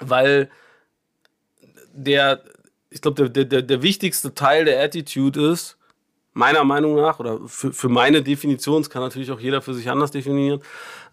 weil 0.00 0.50
der, 1.94 2.42
ich 2.92 3.00
glaube, 3.00 3.30
der, 3.30 3.44
der, 3.44 3.62
der 3.62 3.82
wichtigste 3.82 4.34
Teil 4.34 4.64
der 4.64 4.82
Attitude 4.82 5.50
ist, 5.50 5.78
meiner 6.34 6.64
Meinung 6.64 6.96
nach, 6.96 7.18
oder 7.18 7.40
für, 7.46 7.72
für 7.72 7.88
meine 7.88 8.22
Definition, 8.22 8.82
das 8.82 8.90
kann 8.90 9.02
natürlich 9.02 9.30
auch 9.30 9.40
jeder 9.40 9.60
für 9.60 9.74
sich 9.74 9.88
anders 9.90 10.10
definieren, 10.10 10.62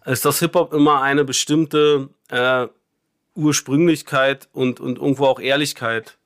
ist, 0.06 0.24
dass 0.24 0.38
Hip-Hop 0.40 0.72
immer 0.72 1.02
eine 1.02 1.24
bestimmte 1.24 2.08
äh, 2.28 2.68
Ursprünglichkeit 3.34 4.48
und, 4.52 4.80
und 4.80 4.98
irgendwo 4.98 5.26
auch 5.26 5.40
Ehrlichkeit 5.40 6.18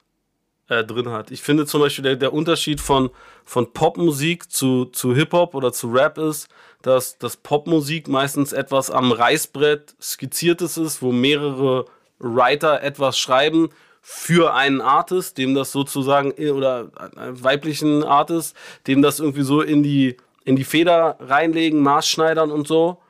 äh, 0.68 0.84
drin 0.84 1.10
hat. 1.10 1.30
Ich 1.30 1.42
finde 1.42 1.66
zum 1.66 1.80
Beispiel, 1.80 2.04
der, 2.04 2.16
der 2.16 2.32
Unterschied 2.32 2.80
von, 2.80 3.10
von 3.44 3.72
Popmusik 3.72 4.50
zu, 4.50 4.86
zu 4.86 5.14
Hip-Hop 5.14 5.54
oder 5.54 5.72
zu 5.72 5.90
Rap 5.90 6.18
ist, 6.18 6.48
dass, 6.82 7.18
dass 7.18 7.36
Popmusik 7.36 8.08
meistens 8.08 8.52
etwas 8.52 8.90
am 8.90 9.12
Reißbrett 9.12 9.94
skizziertes 10.00 10.76
ist, 10.76 11.02
wo 11.02 11.12
mehrere 11.12 11.86
Writer 12.18 12.82
etwas 12.82 13.18
schreiben 13.18 13.70
für 14.06 14.52
einen 14.52 14.82
Artist, 14.82 15.38
dem 15.38 15.54
das 15.54 15.72
sozusagen, 15.72 16.32
oder 16.32 16.90
einen 17.16 17.42
weiblichen 17.42 18.04
Artist, 18.04 18.54
dem 18.86 19.00
das 19.00 19.18
irgendwie 19.18 19.44
so 19.44 19.62
in 19.62 19.82
die, 19.82 20.18
in 20.44 20.56
die 20.56 20.64
Feder 20.64 21.16
reinlegen, 21.20 21.80
Maßschneidern 21.80 22.50
und 22.50 22.68
so. 22.68 23.00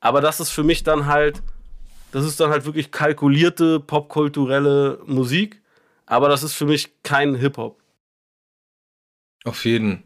Aber 0.00 0.20
das 0.20 0.40
ist 0.40 0.50
für 0.50 0.64
mich 0.64 0.82
dann 0.82 1.06
halt, 1.06 1.40
das 2.10 2.24
ist 2.24 2.40
dann 2.40 2.50
halt 2.50 2.64
wirklich 2.64 2.90
kalkulierte 2.90 3.78
popkulturelle 3.78 4.98
Musik. 5.06 5.62
Aber 6.04 6.28
das 6.28 6.42
ist 6.42 6.54
für 6.54 6.66
mich 6.66 7.00
kein 7.04 7.36
Hip-Hop. 7.36 7.80
Auf 9.44 9.64
jeden. 9.64 10.02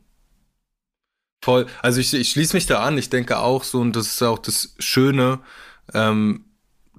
Voll. 1.41 1.65
Also 1.81 2.01
ich, 2.01 2.13
ich 2.13 2.29
schließe 2.29 2.55
mich 2.55 2.67
da 2.67 2.85
an. 2.85 2.99
Ich 2.99 3.09
denke 3.09 3.39
auch 3.39 3.65
so, 3.65 3.81
und 3.81 3.97
das 3.97 4.09
ist 4.09 4.23
auch 4.23 4.39
das 4.39 4.75
Schöne, 4.79 5.41
ähm, 5.95 6.45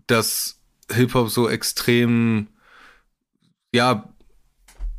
dass 0.07 0.59
Hip-Hop 0.91 1.29
so 1.29 1.47
extrem 1.47 2.47
ja, 3.75 4.09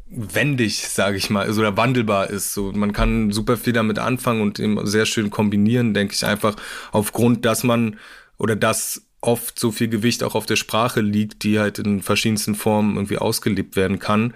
wendig, 0.09 0.89
sage 0.89 1.17
ich 1.17 1.31
mal, 1.31 1.47
also 1.47 1.61
oder 1.61 1.77
wandelbar 1.77 2.31
ist. 2.31 2.55
So, 2.55 2.73
man 2.73 2.93
kann 2.93 3.33
super 3.33 3.57
viel 3.57 3.73
damit 3.73 3.99
anfangen 3.99 4.41
und 4.41 4.59
eben 4.59 4.87
sehr 4.87 5.07
schön 5.07 5.31
kombinieren, 5.31 5.95
denke 5.95 6.15
ich 6.15 6.25
einfach 6.25 6.57
aufgrund, 6.93 7.45
dass 7.45 7.65
man 7.65 7.99
oder 8.39 8.55
dass 8.55 9.03
oft 9.21 9.59
so 9.59 9.73
viel 9.73 9.89
Gewicht 9.89 10.23
auch 10.23 10.35
auf 10.35 10.47
der 10.47 10.57
Sprache 10.57 11.01
liegt, 11.01 11.43
die 11.43 11.59
halt 11.59 11.79
in 11.79 12.03
verschiedensten 12.03 12.55
Formen 12.55 12.97
irgendwie 12.97 13.19
ausgelebt 13.19 13.75
werden 13.75 13.99
kann. 13.99 14.35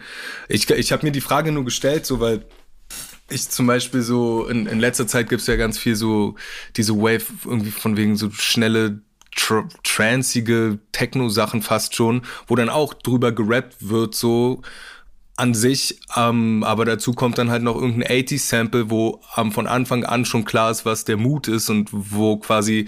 Ich, 0.48 0.68
ich 0.68 0.90
habe 0.90 1.06
mir 1.06 1.12
die 1.12 1.20
Frage 1.20 1.52
nur 1.52 1.64
gestellt, 1.64 2.06
so 2.06 2.18
weil 2.18 2.44
ich 3.28 3.48
zum 3.48 3.68
Beispiel 3.68 4.02
so 4.02 4.48
in, 4.48 4.66
in 4.66 4.80
letzter 4.80 5.06
Zeit 5.06 5.28
gibt's 5.28 5.46
ja 5.46 5.54
ganz 5.54 5.78
viel 5.78 5.94
so 5.94 6.34
diese 6.76 6.96
Wave 6.96 7.26
irgendwie 7.44 7.70
von 7.70 7.96
wegen 7.96 8.16
so 8.16 8.30
schnelle 8.32 9.02
tr 9.40 9.64
transige 9.82 10.78
Techno-Sachen 10.92 11.62
fast 11.62 11.94
schon, 11.94 12.22
wo 12.46 12.54
dann 12.56 12.68
auch 12.68 12.94
drüber 12.94 13.32
gerappt 13.32 13.76
wird, 13.80 14.14
so 14.14 14.62
an 15.36 15.54
sich, 15.54 15.98
ähm, 16.16 16.62
aber 16.64 16.84
dazu 16.84 17.14
kommt 17.14 17.38
dann 17.38 17.50
halt 17.50 17.62
noch 17.62 17.74
irgendein 17.74 18.10
80s-Sample, 18.24 18.90
wo 18.90 19.22
ähm, 19.38 19.52
von 19.52 19.66
Anfang 19.66 20.04
an 20.04 20.26
schon 20.26 20.44
klar 20.44 20.70
ist, 20.70 20.84
was 20.84 21.06
der 21.06 21.16
Mut 21.16 21.48
ist 21.48 21.70
und 21.70 21.88
wo 21.92 22.36
quasi, 22.36 22.86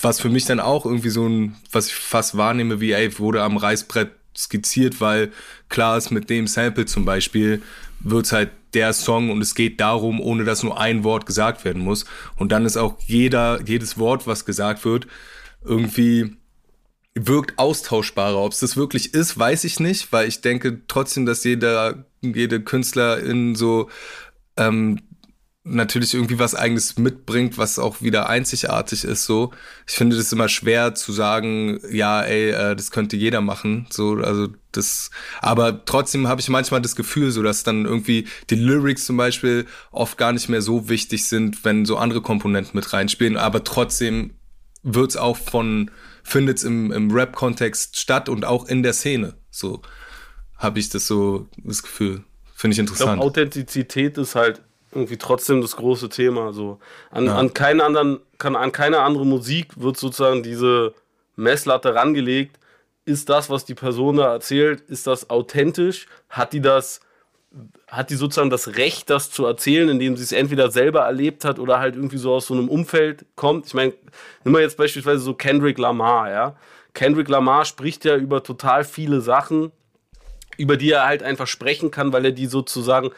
was 0.00 0.18
für 0.18 0.30
mich 0.30 0.46
dann 0.46 0.60
auch 0.60 0.86
irgendwie 0.86 1.10
so 1.10 1.26
ein, 1.28 1.56
was 1.70 1.88
ich 1.88 1.94
fast 1.94 2.38
wahrnehme, 2.38 2.80
wie, 2.80 2.92
ey, 2.92 3.18
wurde 3.18 3.42
am 3.42 3.58
Reißbrett 3.58 4.12
skizziert, 4.36 5.02
weil 5.02 5.30
klar 5.68 5.98
ist, 5.98 6.10
mit 6.10 6.30
dem 6.30 6.46
Sample 6.46 6.86
zum 6.86 7.04
Beispiel 7.04 7.60
wird's 8.00 8.32
halt 8.32 8.50
der 8.72 8.94
Song 8.94 9.30
und 9.30 9.42
es 9.42 9.54
geht 9.54 9.78
darum, 9.78 10.20
ohne 10.20 10.44
dass 10.44 10.62
nur 10.62 10.80
ein 10.80 11.04
Wort 11.04 11.26
gesagt 11.26 11.66
werden 11.66 11.82
muss. 11.82 12.06
Und 12.36 12.50
dann 12.50 12.64
ist 12.64 12.78
auch 12.78 12.96
jeder, 13.06 13.60
jedes 13.64 13.98
Wort, 13.98 14.26
was 14.26 14.46
gesagt 14.46 14.84
wird, 14.86 15.06
irgendwie 15.64 16.36
wirkt 17.14 17.58
austauschbarer. 17.58 18.38
Ob 18.38 18.52
es 18.52 18.60
das 18.60 18.76
wirklich 18.76 19.14
ist, 19.14 19.38
weiß 19.38 19.64
ich 19.64 19.80
nicht, 19.80 20.12
weil 20.12 20.28
ich 20.28 20.40
denke 20.40 20.82
trotzdem, 20.86 21.26
dass 21.26 21.44
jeder, 21.44 22.04
jede 22.20 22.60
Künstlerin 22.60 23.54
so 23.54 23.88
ähm, 24.56 25.00
natürlich 25.66 26.12
irgendwie 26.12 26.38
was 26.38 26.54
eigenes 26.54 26.98
mitbringt, 26.98 27.56
was 27.56 27.78
auch 27.78 28.02
wieder 28.02 28.28
einzigartig 28.28 29.04
ist. 29.04 29.24
So, 29.24 29.50
ich 29.86 29.94
finde 29.94 30.16
das 30.16 30.30
immer 30.30 30.48
schwer 30.48 30.94
zu 30.94 31.10
sagen, 31.12 31.80
ja, 31.90 32.20
ey, 32.22 32.50
äh, 32.50 32.76
das 32.76 32.90
könnte 32.90 33.16
jeder 33.16 33.40
machen. 33.40 33.86
So, 33.90 34.16
also 34.16 34.48
das, 34.72 35.10
aber 35.40 35.84
trotzdem 35.86 36.28
habe 36.28 36.42
ich 36.42 36.50
manchmal 36.50 36.82
das 36.82 36.96
Gefühl, 36.96 37.30
so 37.30 37.42
dass 37.42 37.62
dann 37.62 37.86
irgendwie 37.86 38.28
die 38.50 38.56
Lyrics 38.56 39.06
zum 39.06 39.16
Beispiel 39.16 39.66
oft 39.90 40.18
gar 40.18 40.32
nicht 40.32 40.50
mehr 40.50 40.62
so 40.62 40.88
wichtig 40.90 41.24
sind, 41.24 41.64
wenn 41.64 41.86
so 41.86 41.96
andere 41.96 42.20
Komponenten 42.20 42.72
mit 42.74 42.92
reinspielen, 42.92 43.38
aber 43.38 43.64
trotzdem 43.64 44.34
wird's 44.84 45.16
auch 45.16 45.36
von, 45.36 45.90
findet's 46.22 46.62
im, 46.62 46.92
im 46.92 47.10
Rap-Kontext 47.10 47.98
statt 47.98 48.28
und 48.28 48.44
auch 48.44 48.68
in 48.68 48.82
der 48.82 48.92
Szene. 48.92 49.34
So 49.50 49.82
habe 50.56 50.78
ich 50.78 50.88
das 50.88 51.06
so, 51.06 51.48
das 51.56 51.82
Gefühl. 51.82 52.22
Finde 52.54 52.74
ich 52.74 52.78
interessant. 52.78 53.10
Ich 53.10 53.14
glaube, 53.14 53.26
Authentizität 53.26 54.16
ist 54.18 54.36
halt 54.36 54.62
irgendwie 54.92 55.16
trotzdem 55.16 55.60
das 55.60 55.76
große 55.76 56.08
Thema. 56.08 56.52
So. 56.52 56.78
An, 57.10 57.26
ja. 57.26 57.36
an 57.36 57.52
keinen 57.52 57.80
anderen, 57.80 58.20
kann, 58.38 58.54
an 58.54 58.70
keine 58.72 59.00
andere 59.00 59.26
Musik 59.26 59.72
wird 59.76 59.96
sozusagen 59.96 60.42
diese 60.42 60.94
Messlatte 61.36 61.94
rangelegt. 61.94 62.58
Ist 63.04 63.28
das, 63.28 63.50
was 63.50 63.64
die 63.64 63.74
Person 63.74 64.16
da 64.16 64.32
erzählt, 64.32 64.80
ist 64.82 65.06
das 65.06 65.28
authentisch? 65.28 66.06
Hat 66.28 66.52
die 66.52 66.60
das 66.60 67.00
hat 67.88 68.10
die 68.10 68.16
sozusagen 68.16 68.50
das 68.50 68.76
Recht, 68.76 69.10
das 69.10 69.30
zu 69.30 69.46
erzählen, 69.46 69.88
indem 69.88 70.16
sie 70.16 70.24
es 70.24 70.32
entweder 70.32 70.70
selber 70.70 71.00
erlebt 71.00 71.44
hat 71.44 71.58
oder 71.58 71.78
halt 71.78 71.96
irgendwie 71.96 72.18
so 72.18 72.32
aus 72.34 72.46
so 72.46 72.54
einem 72.54 72.68
Umfeld 72.68 73.26
kommt. 73.36 73.66
Ich 73.66 73.74
meine, 73.74 73.92
nimm 74.44 74.52
mal 74.52 74.62
jetzt 74.62 74.76
beispielsweise 74.76 75.20
so 75.20 75.34
Kendrick 75.34 75.78
Lamar, 75.78 76.30
ja. 76.30 76.56
Kendrick 76.94 77.28
Lamar 77.28 77.64
spricht 77.64 78.04
ja 78.04 78.16
über 78.16 78.42
total 78.42 78.84
viele 78.84 79.20
Sachen, 79.20 79.72
über 80.56 80.76
die 80.76 80.90
er 80.90 81.06
halt 81.06 81.22
einfach 81.22 81.46
sprechen 81.46 81.90
kann, 81.90 82.12
weil 82.12 82.24
er 82.24 82.32
die 82.32 82.46
sozusagen 82.46 83.10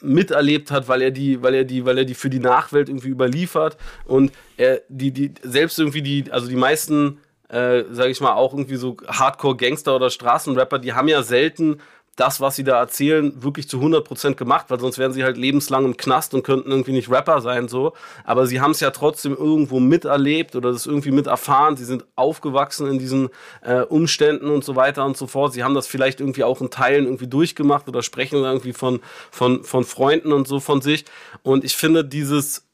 miterlebt 0.00 0.70
hat, 0.70 0.88
weil 0.88 1.02
er 1.02 1.10
die, 1.10 1.42
weil 1.42 1.54
er 1.54 1.64
die, 1.64 1.84
weil 1.84 1.98
er 1.98 2.04
die 2.04 2.14
für 2.14 2.30
die 2.30 2.38
Nachwelt 2.38 2.88
irgendwie 2.88 3.08
überliefert 3.08 3.76
und 4.04 4.32
er 4.56 4.82
die, 4.88 5.10
die 5.10 5.34
selbst 5.42 5.78
irgendwie 5.78 6.02
die, 6.02 6.30
also 6.30 6.48
die 6.48 6.56
meisten, 6.56 7.18
äh, 7.48 7.82
sage 7.90 8.10
ich 8.10 8.20
mal, 8.20 8.34
auch 8.34 8.52
irgendwie 8.52 8.76
so 8.76 8.96
Hardcore-Gangster 9.06 9.96
oder 9.96 10.10
Straßenrapper, 10.10 10.78
die 10.78 10.92
haben 10.92 11.08
ja 11.08 11.22
selten 11.22 11.80
das, 12.18 12.40
was 12.40 12.56
sie 12.56 12.64
da 12.64 12.80
erzählen, 12.80 13.32
wirklich 13.42 13.68
zu 13.68 13.78
100% 13.78 14.34
gemacht, 14.34 14.66
weil 14.68 14.80
sonst 14.80 14.98
wären 14.98 15.12
sie 15.12 15.22
halt 15.22 15.36
lebenslang 15.36 15.84
im 15.84 15.96
Knast 15.96 16.34
und 16.34 16.42
könnten 16.42 16.70
irgendwie 16.70 16.90
nicht 16.90 17.08
Rapper 17.08 17.40
sein, 17.40 17.68
so. 17.68 17.92
Aber 18.24 18.46
sie 18.46 18.60
haben 18.60 18.72
es 18.72 18.80
ja 18.80 18.90
trotzdem 18.90 19.36
irgendwo 19.36 19.78
miterlebt 19.78 20.56
oder 20.56 20.72
das 20.72 20.86
irgendwie 20.86 21.12
mit 21.12 21.28
erfahren. 21.28 21.76
Sie 21.76 21.84
sind 21.84 22.04
aufgewachsen 22.16 22.88
in 22.88 22.98
diesen 22.98 23.28
äh, 23.62 23.82
Umständen 23.82 24.50
und 24.50 24.64
so 24.64 24.74
weiter 24.74 25.04
und 25.04 25.16
so 25.16 25.28
fort. 25.28 25.52
Sie 25.52 25.62
haben 25.62 25.74
das 25.74 25.86
vielleicht 25.86 26.18
irgendwie 26.18 26.42
auch 26.42 26.60
in 26.60 26.70
Teilen 26.70 27.04
irgendwie 27.04 27.28
durchgemacht 27.28 27.86
oder 27.86 28.02
sprechen 28.02 28.42
irgendwie 28.42 28.72
von, 28.72 29.00
von, 29.30 29.62
von 29.62 29.84
Freunden 29.84 30.32
und 30.32 30.48
so 30.48 30.58
von 30.58 30.80
sich. 30.80 31.04
Und 31.44 31.62
ich 31.62 31.76
finde 31.76 32.04
dieses, 32.04 32.66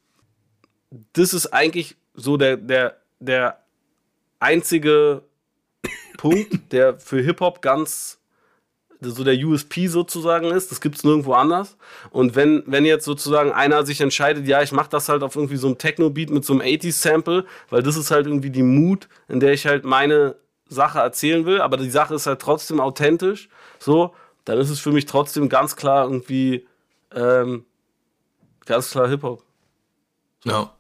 das 1.13 1.35
ist 1.35 1.53
eigentlich 1.53 1.97
so 2.15 2.39
der, 2.39 2.57
der, 2.57 2.97
der 3.21 3.59
einzige 4.39 5.23
Punkt, 6.17 6.73
der 6.73 6.99
für 6.99 7.21
Hip-Hop 7.21 7.61
ganz 7.61 8.19
so 9.11 9.25
der 9.25 9.37
USP 9.37 9.87
sozusagen 9.89 10.51
ist. 10.51 10.71
Das 10.71 10.81
gibt's 10.81 11.05
nirgendwo 11.05 11.35
anders. 11.35 11.77
Und 12.11 12.37
wenn, 12.37 12.63
wenn 12.67 12.85
jetzt 12.85 13.05
sozusagen 13.05 13.53
einer 13.53 13.85
sich 13.85 14.01
entscheidet, 14.01 14.47
ja, 14.47 14.63
ich 14.63 14.73
mache 14.73 14.91
das 14.91 15.09
halt 15.09 15.23
auf 15.23 15.37
irgendwie 15.37 15.57
so 15.57 15.67
einem 15.67 15.79
Techno-Beat 15.79 16.31
mit 16.31 16.45
so 16.45 16.53
einem 16.53 16.63
80s-Sample, 16.63 17.45
weil 17.71 17.83
das 17.83 17.97
ist 17.97 18.11
halt 18.11 18.27
irgendwie 18.27 18.51
die 18.51 18.63
Mood, 18.63 19.09
in 19.29 19.41
der 19.41 19.53
ich 19.53 19.67
halt 19.67 19.85
meine 19.85 20.37
Sache 20.69 20.99
erzählen 20.99 21.47
will, 21.47 21.61
aber 21.61 21.77
die 21.77 21.91
Sache 21.91 22.15
ist 22.15 22.27
halt 22.27 22.41
trotzdem 22.41 22.81
authentisch, 22.81 23.49
so, 23.79 24.15
dann 24.45 24.59
ist 24.59 24.71
es 24.71 24.81
für 24.81 24.93
mich 24.93 25.07
trotzdem 25.07 25.49
ganz 25.49 25.77
klar 25.77 26.05
irgendwie 26.05 26.67
ähm, 27.15 27.65
ganz 28.67 28.91
klar 28.91 29.09
Hip-Hop. 29.09 29.43
Ja. 30.45 30.75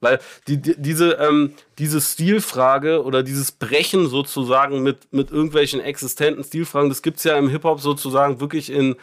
Weil 0.00 0.18
die, 0.48 0.56
die, 0.56 0.74
diese, 0.76 1.12
ähm, 1.12 1.54
diese 1.78 2.00
Stilfrage 2.00 3.04
oder 3.04 3.22
dieses 3.22 3.52
Brechen 3.52 4.08
sozusagen 4.08 4.82
mit, 4.82 5.12
mit 5.12 5.30
irgendwelchen 5.30 5.80
existenten 5.80 6.42
Stilfragen, 6.42 6.88
das 6.88 7.02
gibt's 7.02 7.24
ja 7.24 7.36
im 7.36 7.48
Hip-Hop 7.48 7.80
sozusagen 7.80 8.40
wirklich 8.40 8.72
in, 8.72 8.96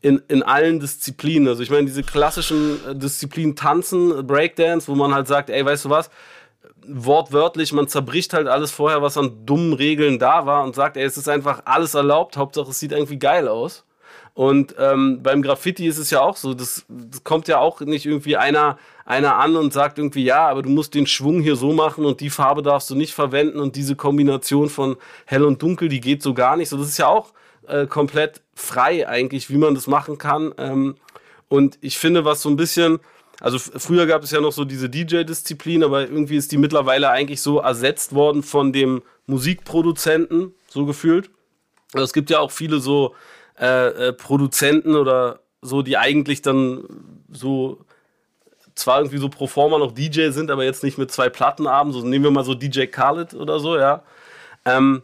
in, 0.00 0.22
in 0.28 0.42
allen 0.42 0.80
Disziplinen. 0.80 1.48
Also 1.48 1.62
ich 1.62 1.70
meine, 1.70 1.86
diese 1.86 2.02
klassischen 2.02 2.84
äh, 2.86 2.96
Disziplinen 2.96 3.54
Tanzen, 3.54 4.26
Breakdance, 4.26 4.88
wo 4.88 4.94
man 4.94 5.14
halt 5.14 5.28
sagt, 5.28 5.50
ey, 5.50 5.64
weißt 5.64 5.84
du 5.84 5.90
was, 5.90 6.10
wortwörtlich, 6.86 7.72
man 7.72 7.88
zerbricht 7.88 8.32
halt 8.32 8.48
alles 8.48 8.70
vorher, 8.70 9.02
was 9.02 9.16
an 9.16 9.46
dummen 9.46 9.74
Regeln 9.74 10.18
da 10.18 10.46
war 10.46 10.64
und 10.64 10.74
sagt, 10.74 10.96
ey, 10.96 11.04
es 11.04 11.16
ist 11.16 11.28
einfach 11.28 11.62
alles 11.64 11.94
erlaubt, 11.94 12.36
Hauptsache 12.36 12.70
es 12.70 12.80
sieht 12.80 12.92
irgendwie 12.92 13.18
geil 13.18 13.48
aus. 13.48 13.84
Und 14.34 14.74
ähm, 14.78 15.22
beim 15.22 15.42
Graffiti 15.42 15.86
ist 15.86 15.98
es 15.98 16.10
ja 16.10 16.20
auch 16.20 16.36
so, 16.36 16.54
das, 16.54 16.84
das 16.88 17.24
kommt 17.24 17.48
ja 17.48 17.58
auch 17.58 17.80
nicht 17.80 18.06
irgendwie 18.06 18.36
einer, 18.36 18.78
einer 19.04 19.36
an 19.36 19.56
und 19.56 19.72
sagt 19.72 19.98
irgendwie, 19.98 20.24
ja, 20.24 20.48
aber 20.48 20.62
du 20.62 20.70
musst 20.70 20.94
den 20.94 21.06
Schwung 21.06 21.40
hier 21.40 21.56
so 21.56 21.72
machen 21.72 22.04
und 22.04 22.20
die 22.20 22.30
Farbe 22.30 22.62
darfst 22.62 22.88
du 22.90 22.94
nicht 22.94 23.12
verwenden 23.12 23.58
und 23.58 23.76
diese 23.76 23.96
Kombination 23.96 24.68
von 24.68 24.96
hell 25.26 25.44
und 25.44 25.60
dunkel, 25.62 25.88
die 25.88 26.00
geht 26.00 26.22
so 26.22 26.32
gar 26.32 26.56
nicht. 26.56 26.68
So, 26.68 26.76
das 26.76 26.88
ist 26.88 26.98
ja 26.98 27.08
auch 27.08 27.32
äh, 27.66 27.86
komplett 27.86 28.40
frei 28.54 29.08
eigentlich, 29.08 29.50
wie 29.50 29.58
man 29.58 29.74
das 29.74 29.86
machen 29.86 30.16
kann. 30.16 30.54
Ähm, 30.58 30.94
und 31.48 31.78
ich 31.80 31.98
finde, 31.98 32.24
was 32.24 32.42
so 32.42 32.48
ein 32.48 32.56
bisschen, 32.56 33.00
also 33.40 33.58
früher 33.58 34.06
gab 34.06 34.22
es 34.22 34.30
ja 34.30 34.40
noch 34.40 34.52
so 34.52 34.64
diese 34.64 34.88
DJ-Disziplin, 34.88 35.82
aber 35.82 36.02
irgendwie 36.02 36.36
ist 36.36 36.52
die 36.52 36.58
mittlerweile 36.58 37.10
eigentlich 37.10 37.40
so 37.40 37.58
ersetzt 37.58 38.14
worden 38.14 38.42
von 38.42 38.72
dem 38.72 39.02
Musikproduzenten, 39.26 40.54
so 40.68 40.86
gefühlt. 40.86 41.30
Also 41.92 42.04
es 42.04 42.12
gibt 42.12 42.30
ja 42.30 42.38
auch 42.38 42.52
viele 42.52 42.78
so 42.78 43.14
äh, 43.60 44.08
äh, 44.08 44.12
Produzenten 44.12 44.96
oder 44.96 45.40
so, 45.60 45.82
die 45.82 45.98
eigentlich 45.98 46.42
dann 46.42 46.84
so 47.30 47.84
zwar 48.74 49.00
irgendwie 49.00 49.18
so 49.18 49.28
pro 49.28 49.46
forma 49.46 49.78
noch 49.78 49.92
DJ 49.92 50.30
sind, 50.30 50.50
aber 50.50 50.64
jetzt 50.64 50.82
nicht 50.82 50.96
mit 50.96 51.10
zwei 51.10 51.28
Plattenabend, 51.28 51.92
so 51.92 52.00
nehmen 52.02 52.24
wir 52.24 52.30
mal 52.30 52.44
so 52.44 52.54
DJ 52.54 52.86
Khaled 52.86 53.34
oder 53.34 53.60
so, 53.60 53.76
ja. 53.76 54.02
Ähm, 54.64 55.02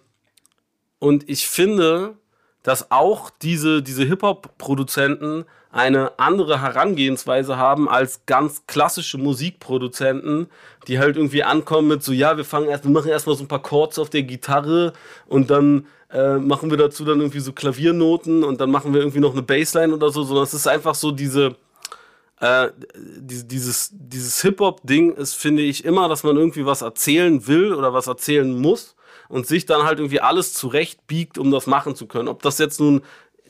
und 0.98 1.28
ich 1.28 1.46
finde, 1.46 2.16
dass 2.62 2.90
auch 2.90 3.30
diese, 3.30 3.82
diese 3.82 4.04
Hip-Hop-Produzenten 4.04 5.44
eine 5.76 6.18
andere 6.18 6.62
Herangehensweise 6.62 7.58
haben 7.58 7.86
als 7.86 8.24
ganz 8.24 8.66
klassische 8.66 9.18
Musikproduzenten, 9.18 10.48
die 10.88 10.98
halt 10.98 11.16
irgendwie 11.16 11.44
ankommen 11.44 11.88
mit 11.88 12.02
so, 12.02 12.12
ja, 12.12 12.38
wir 12.38 12.46
fangen 12.46 12.68
erst, 12.68 12.84
wir 12.84 12.90
machen 12.90 13.10
erstmal 13.10 13.36
so 13.36 13.44
ein 13.44 13.48
paar 13.48 13.62
Chords 13.62 13.98
auf 13.98 14.08
der 14.08 14.22
Gitarre 14.22 14.94
und 15.26 15.50
dann 15.50 15.86
äh, 16.10 16.38
machen 16.38 16.70
wir 16.70 16.78
dazu 16.78 17.04
dann 17.04 17.20
irgendwie 17.20 17.40
so 17.40 17.52
Klaviernoten 17.52 18.42
und 18.42 18.58
dann 18.58 18.70
machen 18.70 18.94
wir 18.94 19.00
irgendwie 19.00 19.20
noch 19.20 19.32
eine 19.32 19.42
Bassline 19.42 19.92
oder 19.92 20.08
so, 20.08 20.22
sondern 20.22 20.44
es 20.44 20.54
ist 20.54 20.66
einfach 20.66 20.94
so 20.94 21.10
diese, 21.10 21.56
äh, 22.40 22.68
dieses, 22.96 23.90
dieses 23.92 24.40
Hip-Hop-Ding 24.40 25.12
ist, 25.12 25.34
finde 25.34 25.62
ich, 25.62 25.84
immer, 25.84 26.08
dass 26.08 26.24
man 26.24 26.38
irgendwie 26.38 26.64
was 26.64 26.80
erzählen 26.80 27.46
will 27.46 27.74
oder 27.74 27.92
was 27.92 28.06
erzählen 28.06 28.58
muss 28.58 28.96
und 29.28 29.46
sich 29.46 29.66
dann 29.66 29.84
halt 29.84 29.98
irgendwie 29.98 30.20
alles 30.20 30.54
zurechtbiegt, 30.54 31.38
um 31.38 31.50
das 31.50 31.66
machen 31.66 31.96
zu 31.96 32.06
können. 32.06 32.28
Ob 32.28 32.42
das 32.42 32.58
jetzt 32.58 32.80
nun 32.80 33.02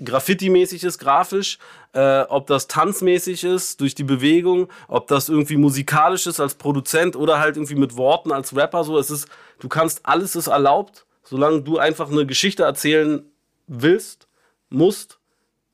Graffiti-mäßig 0.04 0.84
ist, 0.84 0.98
grafisch, 0.98 1.58
äh, 1.92 2.22
ob 2.22 2.46
das 2.46 2.68
tanzmäßig 2.68 3.44
ist, 3.44 3.80
durch 3.80 3.94
die 3.94 4.04
Bewegung, 4.04 4.68
ob 4.88 5.06
das 5.06 5.28
irgendwie 5.28 5.56
musikalisch 5.56 6.26
ist 6.26 6.40
als 6.40 6.54
Produzent 6.54 7.16
oder 7.16 7.38
halt 7.38 7.56
irgendwie 7.56 7.74
mit 7.74 7.96
Worten 7.96 8.32
als 8.32 8.54
Rapper, 8.54 8.84
so, 8.84 8.98
es 8.98 9.10
ist, 9.10 9.28
du 9.60 9.68
kannst, 9.68 10.04
alles 10.04 10.36
ist 10.36 10.48
erlaubt, 10.48 11.06
solange 11.24 11.62
du 11.62 11.78
einfach 11.78 12.10
eine 12.10 12.26
Geschichte 12.26 12.64
erzählen 12.64 13.24
willst, 13.66 14.28
musst 14.68 15.18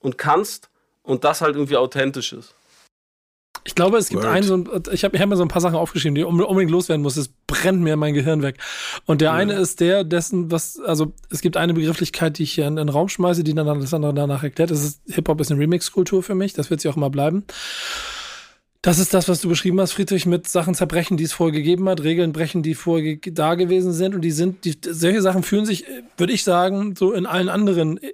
und 0.01 0.19
kannst 0.19 0.71
und 1.03 1.25
das 1.25 1.41
halt 1.41 1.57
irgendwie 1.57 1.77
authentisch 1.77 2.33
ist. 2.33 2.55
Ich 3.65 3.77
glaube, 3.77 3.97
es 3.97 4.09
gibt 4.09 4.25
Word. 4.25 4.33
einen, 4.33 4.43
so 4.45 4.55
ein, 4.57 4.69
ich 4.93 5.05
habe 5.05 5.19
hab 5.19 5.29
mir 5.29 5.37
so 5.37 5.45
ein 5.45 5.49
paar 5.49 5.61
Sachen 5.61 5.77
aufgeschrieben, 5.77 6.17
die 6.17 6.25
unbedingt 6.25 6.71
loswerden 6.71 7.03
muss. 7.03 7.17
Es 7.17 7.31
brennt 7.47 7.81
mir 7.81 7.97
mein 7.97 8.15
Gehirn 8.15 8.43
weg. 8.43 8.59
Und 9.07 9.21
der 9.21 9.31
ja. 9.31 9.35
eine 9.35 9.55
ist 9.55 9.81
der, 9.81 10.03
dessen, 10.03 10.51
was, 10.51 10.81
also 10.81 11.13
es 11.31 11.41
gibt 11.43 11.57
eine 11.57 11.73
Begrifflichkeit, 11.75 12.39
die 12.39 12.43
ich 12.43 12.53
hier 12.53 12.67
in, 12.67 12.73
in 12.73 12.87
den 12.87 12.89
Raum 12.89 13.09
schmeiße, 13.09 13.45
die 13.45 13.55
dann 13.55 13.67
das 13.81 13.95
andere 13.95 14.15
danach 14.15 14.43
erklärt. 14.43 14.71
Das 14.71 14.83
ist, 14.83 15.03
Hip-Hop 15.09 15.41
ist 15.41 15.53
eine 15.53 15.61
Remix-Kultur 15.61 16.23
für 16.23 16.35
mich, 16.35 16.55
das 16.55 16.71
wird 16.71 16.81
sie 16.81 16.89
auch 16.89 16.97
immer 16.97 17.11
bleiben. 17.11 17.45
Das 18.85 18.99
ist 18.99 19.15
das, 19.15 19.29
was 19.29 19.41
du 19.41 19.49
beschrieben 19.49 19.81
hast, 19.81 19.93
Friedrich, 19.93 20.27
mit 20.27 20.49
Sachen 20.49 20.75
zerbrechen, 20.75 21.17
die 21.17 21.23
es 21.23 21.33
vorher 21.33 21.53
gegeben 21.53 21.89
hat, 21.89 22.03
Regeln 22.03 22.33
brechen, 22.33 22.65
die 22.65 22.75
vorher 22.75 23.17
da 23.31 23.55
gewesen 23.55 23.93
sind. 23.93 24.13
Und 24.17 24.23
die 24.23 24.33
sind, 24.33 24.65
die, 24.65 24.77
solche 24.83 25.23
Sachen 25.23 25.45
fühlen 25.45 25.67
sich, 25.67 25.85
würde 26.17 26.33
ich 26.33 26.43
sagen, 26.43 26.97
so 26.97 27.13
in 27.13 27.27
allen 27.27 27.49
anderen 27.49 28.03
äh, 28.03 28.13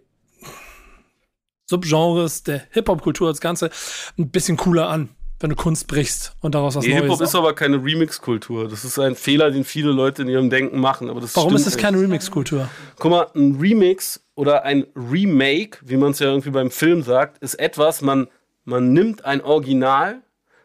Subgenres 1.65 2.43
der 2.43 2.65
Hip-Hop-Kultur 2.71 3.29
als 3.29 3.41
Ganze 3.41 3.71
ein 4.19 4.29
bisschen 4.29 4.59
cooler 4.59 4.91
an 4.91 5.09
wenn 5.41 5.51
du 5.51 5.57
Kunst 5.57 5.87
brichst 5.87 6.33
und 6.41 6.55
daraus 6.55 6.75
was 6.75 6.85
nee, 6.85 6.91
Neues. 6.91 7.03
Hip-Hop 7.03 7.21
ist 7.21 7.35
aber 7.35 7.55
keine 7.55 7.77
Remix-Kultur. 7.77 8.69
Das 8.69 8.85
ist 8.85 8.99
ein 8.99 9.15
Fehler, 9.15 9.51
den 9.51 9.65
viele 9.65 9.93
Leute 9.93 10.23
in 10.23 10.29
ihrem 10.29 10.51
Denken 10.51 10.81
machen. 10.81 11.11
Aber 11.11 11.21
das 11.21 11.37
Warum 11.37 11.55
ist 11.55 11.67
das 11.67 11.77
keine 11.77 12.01
Remix-Kultur? 12.01 12.69
Guck 12.99 13.11
mal, 13.11 13.27
ein 13.35 13.57
Remix 13.61 14.21
oder 14.35 14.65
ein 14.65 14.87
Remake, 14.97 15.79
wie 15.83 15.97
man 15.97 16.11
es 16.11 16.19
ja 16.19 16.29
irgendwie 16.29 16.51
beim 16.51 16.71
Film 16.71 17.03
sagt, 17.03 17.39
ist 17.39 17.55
etwas, 17.55 18.03
man, 18.03 18.29
man 18.65 18.93
nimmt 18.93 19.25
ein 19.25 19.41
Original 19.41 20.23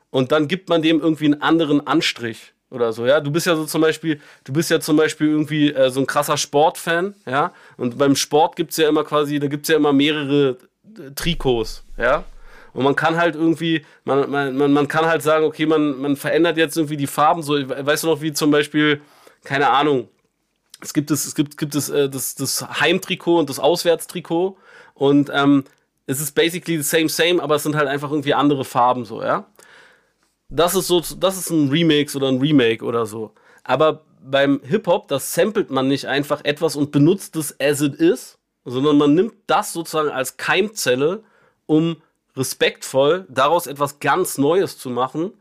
und 0.09 0.32
dann 0.32 0.47
gibt 0.47 0.69
man 0.69 0.82
dem 0.82 0.99
irgendwie 0.99 1.26
einen 1.26 1.41
anderen 1.41 1.86
Anstrich 1.86 2.53
oder 2.74 2.91
so, 2.91 3.05
ja. 3.05 3.19
Du 3.19 3.32
bist 3.32 3.45
ja 3.45 3.55
so 3.55 3.65
zum 3.65 3.82
Beispiel, 3.82 4.19
du 4.43 4.53
bist 4.53 4.71
ja 4.71 4.80
zum 4.80 4.97
Beispiel 4.97 5.28
irgendwie 5.28 5.71
äh, 5.71 5.91
so 5.91 5.99
ein 5.99 6.07
krasser 6.07 6.38
Sportfan, 6.38 7.13
ja. 7.28 7.53
Und 7.78 7.97
beim 7.97 8.15
Sport 8.15 8.55
gibt's 8.55 8.78
ja 8.78 8.89
immer 8.89 9.03
quasi, 9.03 9.39
da 9.39 9.47
gibt's 9.47 9.69
ja 9.69 9.76
immer 9.76 9.93
mehrere 9.93 10.57
äh, 10.97 11.11
Trikots, 11.15 11.84
ja. 11.97 12.26
Und 12.74 12.84
man 12.84 12.95
kann 12.95 13.17
halt 13.17 13.36
irgendwie, 13.36 13.86
man, 14.03 14.30
man, 14.30 14.74
man 14.74 14.88
kann 14.88 15.05
halt 15.05 15.21
sagen, 15.21 15.45
okay, 15.45 15.65
man, 15.65 15.99
man 15.99 16.15
verändert 16.15 16.57
jetzt 16.57 16.76
irgendwie 16.76 16.97
die 16.97 17.07
Farben. 17.07 17.43
So, 17.43 17.53
weißt 17.53 18.03
du 18.03 18.07
noch, 18.07 18.21
wie 18.21 18.34
zum 18.34 18.51
Beispiel, 18.51 19.01
keine 19.43 19.69
Ahnung, 19.69 20.09
es 20.82 20.93
gibt 20.93 21.11
es, 21.11 21.26
es 21.26 21.36
gibt, 21.36 21.57
gibt 21.57 21.76
es 21.76 21.89
äh, 21.89 22.09
das, 22.09 22.36
das 22.36 22.67
Heimtrikot 22.80 23.39
und 23.39 23.49
das 23.49 23.59
Auswärtstrikot. 23.59 24.57
Und 24.95 25.32
ähm, 25.34 25.63
es 26.05 26.19
ist 26.19 26.34
basically 26.36 26.78
the 26.78 26.84
same, 26.84 27.09
same, 27.09 27.41
aber 27.41 27.55
es 27.55 27.63
sind 27.63 27.76
halt 27.76 27.88
einfach 27.88 28.11
irgendwie 28.11 28.34
andere 28.34 28.65
Farben, 28.65 29.05
so, 29.05 29.21
ja. 29.21 29.45
Das 30.49 30.76
ist 30.76 30.88
so, 30.88 30.99
das 30.99 31.38
ist 31.38 31.49
ein 31.49 31.69
Remix 31.69 32.15
oder 32.15 32.28
ein 32.28 32.39
Remake 32.39 32.84
oder 32.84 33.05
so. 33.05 33.34
Aber 33.63 34.03
beim 34.21 34.61
Hip-Hop, 34.63 35.07
das 35.07 35.34
samplet 35.34 35.71
man 35.71 35.88
nicht 35.88 36.05
einfach 36.05 36.41
etwas 36.43 36.76
und 36.76 36.91
benutzt 36.91 37.36
es 37.36 37.59
as 37.59 37.82
it 37.82 37.95
is, 37.95 38.38
sondern 38.65 38.97
man 38.97 39.13
nimmt 39.13 39.34
das 39.47 39.74
sozusagen 39.74 40.09
als 40.09 40.38
Keimzelle, 40.38 41.24
um 41.65 41.97
respektvoll, 42.36 43.25
daraus 43.29 43.67
etwas 43.67 43.99
ganz 43.99 44.38
Neues 44.38 44.77
zu 44.77 44.89
machen. 44.89 45.34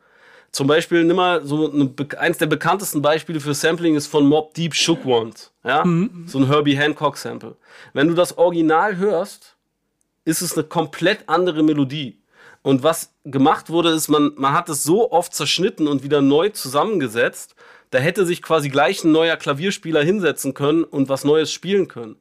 Zum 0.50 0.66
Beispiel, 0.66 1.04
nimm 1.04 1.16
mal 1.16 1.44
so 1.46 1.72
eine, 1.72 1.94
eins 2.18 2.38
der 2.38 2.46
bekanntesten 2.46 3.00
Beispiele 3.00 3.40
für 3.40 3.54
Sampling 3.54 3.94
ist 3.94 4.06
von 4.06 4.26
Mob 4.26 4.52
Deep 4.54 4.74
Shook 4.74 5.06
Ones. 5.06 5.50
Ja? 5.64 5.84
Mhm. 5.84 6.24
So 6.26 6.38
ein 6.38 6.46
Herbie 6.46 6.76
Hancock 6.76 7.16
Sample. 7.16 7.56
Wenn 7.94 8.08
du 8.08 8.14
das 8.14 8.36
Original 8.36 8.96
hörst, 8.96 9.56
ist 10.24 10.42
es 10.42 10.52
eine 10.52 10.64
komplett 10.64 11.28
andere 11.28 11.62
Melodie. 11.62 12.18
Und 12.60 12.82
was 12.82 13.12
gemacht 13.24 13.70
wurde, 13.70 13.90
ist, 13.90 14.08
man, 14.08 14.32
man 14.36 14.52
hat 14.52 14.68
es 14.68 14.84
so 14.84 15.10
oft 15.10 15.34
zerschnitten 15.34 15.88
und 15.88 16.02
wieder 16.02 16.20
neu 16.20 16.50
zusammengesetzt, 16.50 17.56
da 17.90 17.98
hätte 17.98 18.24
sich 18.24 18.40
quasi 18.40 18.68
gleich 18.68 19.04
ein 19.04 19.12
neuer 19.12 19.36
Klavierspieler 19.36 20.02
hinsetzen 20.02 20.54
können 20.54 20.84
und 20.84 21.08
was 21.08 21.24
Neues 21.24 21.52
spielen 21.52 21.88
können. 21.88 22.16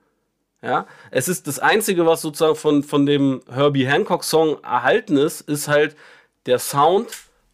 Ja, 0.64 0.86
es 1.10 1.28
ist 1.28 1.48
das 1.48 1.58
einzige, 1.58 2.06
was 2.06 2.22
sozusagen 2.22 2.56
von, 2.56 2.84
von 2.84 3.06
dem 3.08 3.42
Herbie 3.52 3.88
Hancock 3.88 4.24
Song 4.24 4.64
erhalten 4.64 5.18
ist, 5.18 5.42
ist 5.42 5.68
halt 5.68 5.96
der 6.46 6.60
Sound 6.60 7.08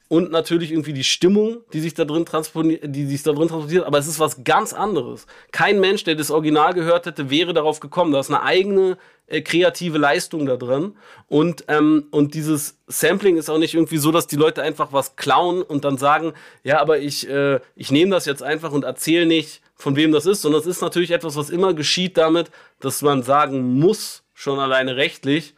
und 0.10 0.32
natürlich 0.32 0.72
irgendwie 0.72 0.94
die 0.94 1.04
Stimmung, 1.04 1.58
die 1.74 1.80
sich 1.80 1.94
da 1.94 2.06
drin 2.06 2.26
transportiert, 2.26 2.84
die 2.84 3.06
sich 3.06 3.24
da 3.24 3.34
drin 3.34 3.48
transportiert, 3.48 3.86
aber 3.86 3.98
es 3.98 4.08
ist 4.08 4.20
was 4.20 4.44
ganz 4.44 4.74
anderes. 4.74 5.26
Kein 5.52 5.80
Mensch, 5.80 6.04
der 6.04 6.16
das 6.16 6.32
Original 6.32 6.74
gehört 6.74 7.06
hätte, 7.06 7.30
wäre 7.30 7.54
darauf 7.54 7.80
gekommen. 7.80 8.12
Da 8.12 8.20
ist 8.20 8.30
eine 8.30 8.42
eigene 8.42 8.98
äh, 9.28 9.42
kreative 9.42 9.98
Leistung 9.98 10.46
da 10.46 10.56
drin 10.56 10.96
und 11.28 11.66
ähm, 11.68 12.08
und 12.12 12.34
dieses 12.34 12.78
Sampling 12.88 13.38
ist 13.38 13.50
auch 13.50 13.58
nicht 13.58 13.74
irgendwie 13.74 13.98
so, 13.98 14.12
dass 14.12 14.28
die 14.28 14.38
Leute 14.38 14.62
einfach 14.62 14.94
was 14.94 15.16
klauen 15.18 15.62
und 15.62 15.84
dann 15.84 15.98
sagen, 15.98 16.34
ja, 16.64 16.80
aber 16.80 17.00
ich 17.00 17.30
äh, 17.30 17.60
ich 17.76 17.92
nehme 17.92 18.12
das 18.12 18.26
jetzt 18.26 18.44
einfach 18.44 18.72
und 18.72 18.84
erzähle 18.84 19.26
nicht 19.26 19.62
von 19.78 19.96
wem 19.96 20.12
das 20.12 20.26
ist, 20.26 20.42
sondern 20.42 20.62
es 20.62 20.68
ist 20.68 20.82
natürlich 20.82 21.12
etwas, 21.12 21.36
was 21.36 21.50
immer 21.50 21.74
geschieht 21.74 22.18
damit, 22.18 22.52
dass 22.80 23.02
man 23.02 23.24
sagen 23.24 23.80
muss, 23.80 24.24
schon 24.34 24.60
alleine 24.60 24.96
rechtlich, 24.96 25.54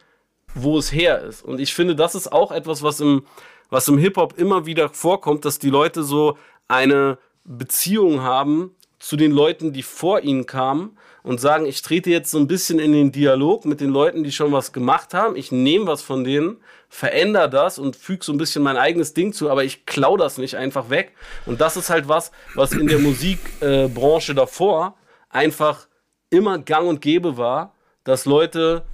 wo 0.54 0.78
es 0.78 0.92
her 0.92 1.22
ist. 1.22 1.42
Und 1.44 1.60
ich 1.60 1.74
finde, 1.74 1.94
das 1.94 2.14
ist 2.14 2.32
auch 2.32 2.52
etwas, 2.52 2.82
was 2.82 3.00
im, 3.00 3.24
was 3.70 3.88
im 3.88 3.98
Hip-Hop 3.98 4.38
immer 4.38 4.66
wieder 4.66 4.88
vorkommt, 4.88 5.44
dass 5.44 5.58
die 5.58 5.70
Leute 5.70 6.02
so 6.02 6.36
eine 6.68 7.18
Beziehung 7.44 8.20
haben 8.20 8.74
zu 9.00 9.16
den 9.16 9.32
Leuten, 9.32 9.72
die 9.72 9.82
vor 9.82 10.20
ihnen 10.20 10.46
kamen 10.46 10.96
und 11.22 11.40
sagen, 11.40 11.66
ich 11.66 11.82
trete 11.82 12.10
jetzt 12.10 12.30
so 12.30 12.38
ein 12.38 12.46
bisschen 12.46 12.78
in 12.78 12.92
den 12.92 13.12
Dialog 13.12 13.64
mit 13.64 13.80
den 13.80 13.90
Leuten, 13.90 14.22
die 14.22 14.30
schon 14.30 14.52
was 14.52 14.72
gemacht 14.72 15.14
haben. 15.14 15.36
Ich 15.36 15.50
nehme 15.50 15.86
was 15.86 16.02
von 16.02 16.22
denen, 16.22 16.58
verändere 16.88 17.48
das 17.48 17.78
und 17.78 17.96
füge 17.96 18.24
so 18.24 18.32
ein 18.32 18.38
bisschen 18.38 18.62
mein 18.62 18.76
eigenes 18.76 19.14
Ding 19.14 19.32
zu, 19.32 19.50
aber 19.50 19.64
ich 19.64 19.86
klau 19.86 20.16
das 20.16 20.38
nicht 20.38 20.56
einfach 20.56 20.90
weg. 20.90 21.14
Und 21.46 21.60
das 21.60 21.76
ist 21.76 21.90
halt 21.90 22.08
was, 22.08 22.30
was 22.54 22.72
in 22.72 22.86
der 22.86 22.98
Musikbranche 22.98 24.32
äh, 24.32 24.34
davor 24.34 24.96
einfach 25.30 25.88
immer 26.28 26.58
gang 26.58 26.86
und 26.86 27.00
gäbe 27.00 27.36
war, 27.36 27.74
dass 28.04 28.26
Leute 28.26 28.84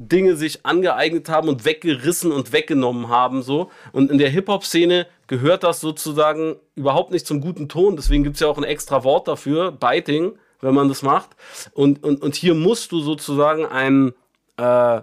Dinge 0.00 0.34
sich 0.34 0.64
angeeignet 0.64 1.28
haben 1.28 1.48
und 1.48 1.66
weggerissen 1.66 2.32
und 2.32 2.52
weggenommen 2.54 3.08
haben. 3.08 3.42
so 3.42 3.70
Und 3.92 4.10
in 4.10 4.16
der 4.16 4.30
Hip-Hop-Szene 4.30 5.06
gehört 5.26 5.62
das 5.62 5.80
sozusagen 5.80 6.56
überhaupt 6.74 7.10
nicht 7.10 7.26
zum 7.26 7.42
guten 7.42 7.68
Ton. 7.68 7.96
Deswegen 7.96 8.24
gibt 8.24 8.36
es 8.36 8.40
ja 8.40 8.48
auch 8.48 8.56
ein 8.56 8.64
extra 8.64 9.04
Wort 9.04 9.28
dafür, 9.28 9.72
Biting, 9.72 10.32
wenn 10.62 10.74
man 10.74 10.88
das 10.88 11.02
macht. 11.02 11.28
Und, 11.74 12.02
und, 12.02 12.22
und 12.22 12.34
hier 12.34 12.54
musst 12.54 12.92
du 12.92 13.00
sozusagen 13.00 13.66
einen, 13.66 14.14
äh, 14.56 15.02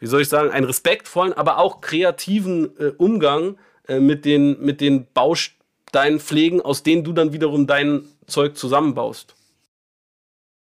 wie 0.00 0.06
soll 0.06 0.22
ich 0.22 0.30
sagen, 0.30 0.50
einen 0.50 0.64
respektvollen, 0.64 1.34
aber 1.34 1.58
auch 1.58 1.82
kreativen 1.82 2.74
äh, 2.78 2.92
Umgang 2.96 3.58
äh, 3.86 4.00
mit, 4.00 4.24
den, 4.24 4.58
mit 4.64 4.80
den 4.80 5.06
Bausteinen 5.12 6.20
pflegen, 6.20 6.62
aus 6.62 6.82
denen 6.82 7.04
du 7.04 7.12
dann 7.12 7.34
wiederum 7.34 7.66
dein 7.66 8.04
Zeug 8.26 8.56
zusammenbaust. 8.56 9.34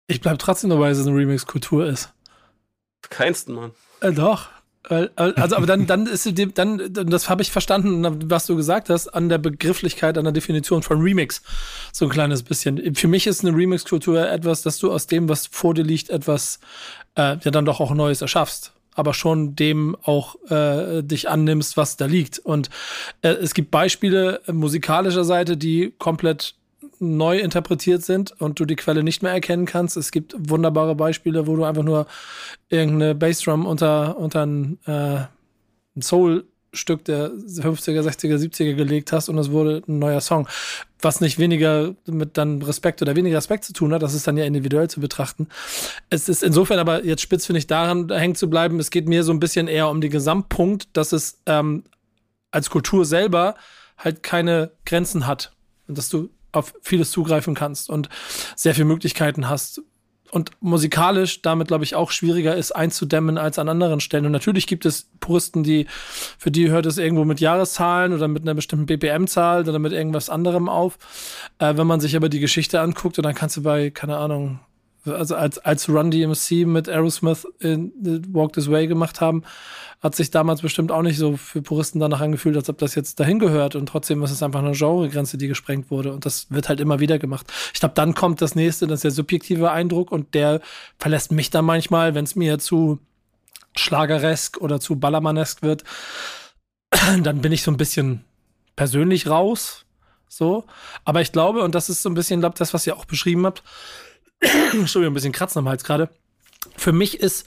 Ich 0.07 0.21
bleib 0.21 0.39
trotzdem 0.39 0.69
dabei, 0.69 0.87
dass 0.87 0.99
es 0.99 1.07
eine 1.07 1.17
Remix-Kultur 1.17 1.85
ist. 1.85 2.13
Keinsten, 3.09 3.55
Mann. 3.55 3.71
Äh, 4.01 4.11
doch. 4.11 4.49
Also, 4.89 5.57
aber 5.57 5.65
dann, 5.65 5.85
dann 5.85 6.07
ist 6.07 6.25
dem, 6.37 6.53
dann, 6.53 6.93
das 6.93 7.29
habe 7.29 7.41
ich 7.41 7.51
verstanden, 7.51 8.29
was 8.31 8.45
du 8.45 8.55
gesagt 8.55 8.89
hast, 8.89 9.09
an 9.09 9.27
der 9.27 9.37
Begrifflichkeit, 9.37 10.17
an 10.17 10.23
der 10.23 10.31
Definition 10.31 10.81
von 10.81 11.01
Remix. 11.01 11.41
So 11.91 12.05
ein 12.05 12.09
kleines 12.09 12.43
bisschen. 12.43 12.95
Für 12.95 13.09
mich 13.09 13.27
ist 13.27 13.43
eine 13.43 13.55
Remix-Kultur 13.55 14.29
etwas, 14.29 14.61
dass 14.61 14.79
du 14.79 14.91
aus 14.91 15.07
dem, 15.07 15.27
was 15.27 15.47
vor 15.47 15.73
dir 15.73 15.83
liegt, 15.83 16.09
etwas, 16.09 16.59
äh, 17.15 17.35
ja 17.37 17.51
dann 17.51 17.65
doch 17.65 17.81
auch 17.81 17.93
Neues 17.93 18.21
erschaffst. 18.21 18.71
Aber 18.95 19.13
schon 19.13 19.57
dem 19.57 19.97
auch 20.03 20.35
äh, 20.49 21.03
dich 21.03 21.27
annimmst, 21.27 21.75
was 21.75 21.97
da 21.97 22.05
liegt. 22.05 22.39
Und 22.39 22.69
äh, 23.21 23.29
es 23.29 23.53
gibt 23.53 23.71
Beispiele 23.71 24.41
musikalischer 24.49 25.25
Seite, 25.25 25.57
die 25.57 25.93
komplett 25.99 26.55
neu 26.99 27.39
interpretiert 27.39 28.03
sind 28.03 28.39
und 28.39 28.59
du 28.59 28.65
die 28.65 28.75
Quelle 28.75 29.03
nicht 29.03 29.23
mehr 29.23 29.31
erkennen 29.31 29.65
kannst. 29.65 29.97
Es 29.97 30.11
gibt 30.11 30.35
wunderbare 30.37 30.95
Beispiele, 30.95 31.47
wo 31.47 31.55
du 31.55 31.63
einfach 31.63 31.83
nur 31.83 32.07
irgendeine 32.69 33.15
Bassdrum 33.15 33.65
unter, 33.65 34.17
unter 34.17 34.45
ein, 34.45 34.79
äh, 34.85 35.25
ein 35.95 36.01
Soul-Stück 36.01 37.05
der 37.05 37.31
50er, 37.31 38.01
60er, 38.01 38.37
70er 38.37 38.73
gelegt 38.73 39.11
hast 39.11 39.29
und 39.29 39.37
es 39.37 39.51
wurde 39.51 39.83
ein 39.87 39.99
neuer 39.99 40.21
Song. 40.21 40.47
Was 41.01 41.21
nicht 41.21 41.37
weniger 41.37 41.93
mit 42.05 42.37
dann 42.37 42.61
Respekt 42.61 43.01
oder 43.01 43.15
weniger 43.15 43.37
Respekt 43.37 43.63
zu 43.63 43.73
tun 43.73 43.93
hat, 43.93 44.01
das 44.01 44.13
ist 44.13 44.27
dann 44.27 44.37
ja 44.37 44.45
individuell 44.45 44.89
zu 44.89 44.99
betrachten. 44.99 45.47
Es 46.09 46.27
ist 46.27 46.41
insofern 46.41 46.79
aber 46.79 47.05
jetzt 47.05 47.21
spitz 47.21 47.45
finde 47.45 47.59
ich 47.59 47.67
daran 47.67 48.09
hängen 48.09 48.35
zu 48.35 48.49
bleiben. 48.49 48.79
Es 48.79 48.89
geht 48.89 49.07
mir 49.07 49.23
so 49.23 49.31
ein 49.31 49.39
bisschen 49.39 49.67
eher 49.67 49.89
um 49.89 50.01
den 50.01 50.11
Gesamtpunkt, 50.11 50.89
dass 50.93 51.11
es 51.11 51.39
ähm, 51.45 51.83
als 52.51 52.69
Kultur 52.69 53.05
selber 53.05 53.55
halt 53.97 54.23
keine 54.23 54.71
Grenzen 54.85 55.27
hat. 55.27 55.51
Und 55.87 55.97
dass 55.97 56.09
du 56.09 56.29
auf 56.51 56.73
vieles 56.81 57.11
zugreifen 57.11 57.55
kannst 57.55 57.89
und 57.89 58.09
sehr 58.55 58.73
viele 58.73 58.85
Möglichkeiten 58.85 59.49
hast. 59.49 59.81
Und 60.29 60.51
musikalisch 60.59 61.41
damit, 61.41 61.69
glaube 61.69 61.85
ich, 61.85 61.95
auch 61.95 62.11
schwieriger 62.11 62.55
ist 62.55 62.73
einzudämmen 62.73 63.37
als 63.37 63.59
an 63.59 63.69
anderen 63.69 64.01
Stellen. 64.01 64.25
Und 64.25 64.33
natürlich 64.33 64.67
gibt 64.67 64.85
es 64.85 65.09
Puristen, 65.21 65.63
die, 65.63 65.87
für 66.37 66.51
die 66.51 66.69
hört 66.69 66.85
es 66.85 66.97
irgendwo 66.97 67.23
mit 67.23 67.39
Jahreszahlen 67.39 68.11
oder 68.11 68.27
mit 68.27 68.43
einer 68.43 68.53
bestimmten 68.53 68.87
BPM-Zahl 68.87 69.67
oder 69.67 69.79
mit 69.79 69.93
irgendwas 69.93 70.29
anderem 70.29 70.67
auf. 70.67 70.97
Äh, 71.59 71.77
wenn 71.77 71.87
man 71.87 72.01
sich 72.01 72.15
aber 72.15 72.27
die 72.27 72.41
Geschichte 72.41 72.81
anguckt, 72.81 73.17
und 73.17 73.23
dann 73.23 73.35
kannst 73.35 73.55
du 73.55 73.63
bei, 73.63 73.89
keine 73.89 74.17
Ahnung, 74.17 74.59
also 75.15 75.35
als, 75.35 75.57
als 75.59 75.89
Run 75.89 76.11
DMC 76.11 76.65
mit 76.65 76.89
Aerosmith 76.89 77.47
in 77.59 77.91
Walk 78.31 78.53
This 78.53 78.69
Way 78.69 78.87
gemacht 78.87 79.21
haben, 79.21 79.43
hat 80.01 80.15
sich 80.15 80.29
damals 80.29 80.61
bestimmt 80.61 80.91
auch 80.91 81.01
nicht 81.01 81.17
so 81.17 81.37
für 81.37 81.61
Puristen 81.61 81.99
danach 81.99 82.21
angefühlt, 82.21 82.55
als 82.55 82.69
ob 82.69 82.77
das 82.77 82.93
jetzt 82.95 83.19
dahin 83.19 83.39
gehört. 83.39 83.75
Und 83.75 83.87
trotzdem 83.87 84.21
ist 84.23 84.31
es 84.31 84.43
einfach 84.43 84.59
eine 84.59 84.73
Genregrenze, 84.73 85.37
die 85.37 85.47
gesprengt 85.47 85.89
wurde. 85.89 86.13
Und 86.13 86.25
das 86.25 86.51
wird 86.51 86.69
halt 86.69 86.79
immer 86.79 86.99
wieder 86.99 87.17
gemacht. 87.17 87.51
Ich 87.73 87.79
glaube, 87.79 87.95
dann 87.95 88.13
kommt 88.13 88.41
das 88.41 88.53
nächste, 88.53 88.85
das 88.85 88.97
ist 88.97 89.03
der 89.03 89.11
subjektive 89.11 89.71
Eindruck 89.71 90.11
und 90.11 90.33
der 90.35 90.61
verlässt 90.99 91.31
mich 91.31 91.49
dann 91.49 91.65
manchmal, 91.65 92.13
wenn 92.13 92.25
es 92.25 92.35
mir 92.35 92.59
zu 92.59 92.99
schlageresk 93.75 94.57
oder 94.57 94.79
zu 94.79 94.97
ballermannesk 94.97 95.61
wird, 95.63 95.83
dann 97.21 97.41
bin 97.41 97.51
ich 97.51 97.63
so 97.63 97.71
ein 97.71 97.77
bisschen 97.77 98.23
persönlich 98.75 99.27
raus. 99.27 99.85
So. 100.27 100.65
Aber 101.05 101.21
ich 101.21 101.31
glaube, 101.31 101.63
und 101.63 101.73
das 101.73 101.89
ist 101.89 102.03
so 102.03 102.09
ein 102.09 102.13
bisschen, 102.13 102.39
glaube 102.39 102.57
das, 102.57 102.73
was 102.73 102.85
ihr 102.85 102.95
auch 102.95 103.05
beschrieben 103.05 103.45
habt, 103.45 103.63
Entschuldigung, 104.39 105.11
ein 105.11 105.15
bisschen 105.15 105.31
kratzen 105.31 105.59
am 105.59 105.69
Hals 105.69 105.83
gerade. 105.83 106.09
Für 106.75 106.91
mich 106.91 107.19
ist 107.19 107.45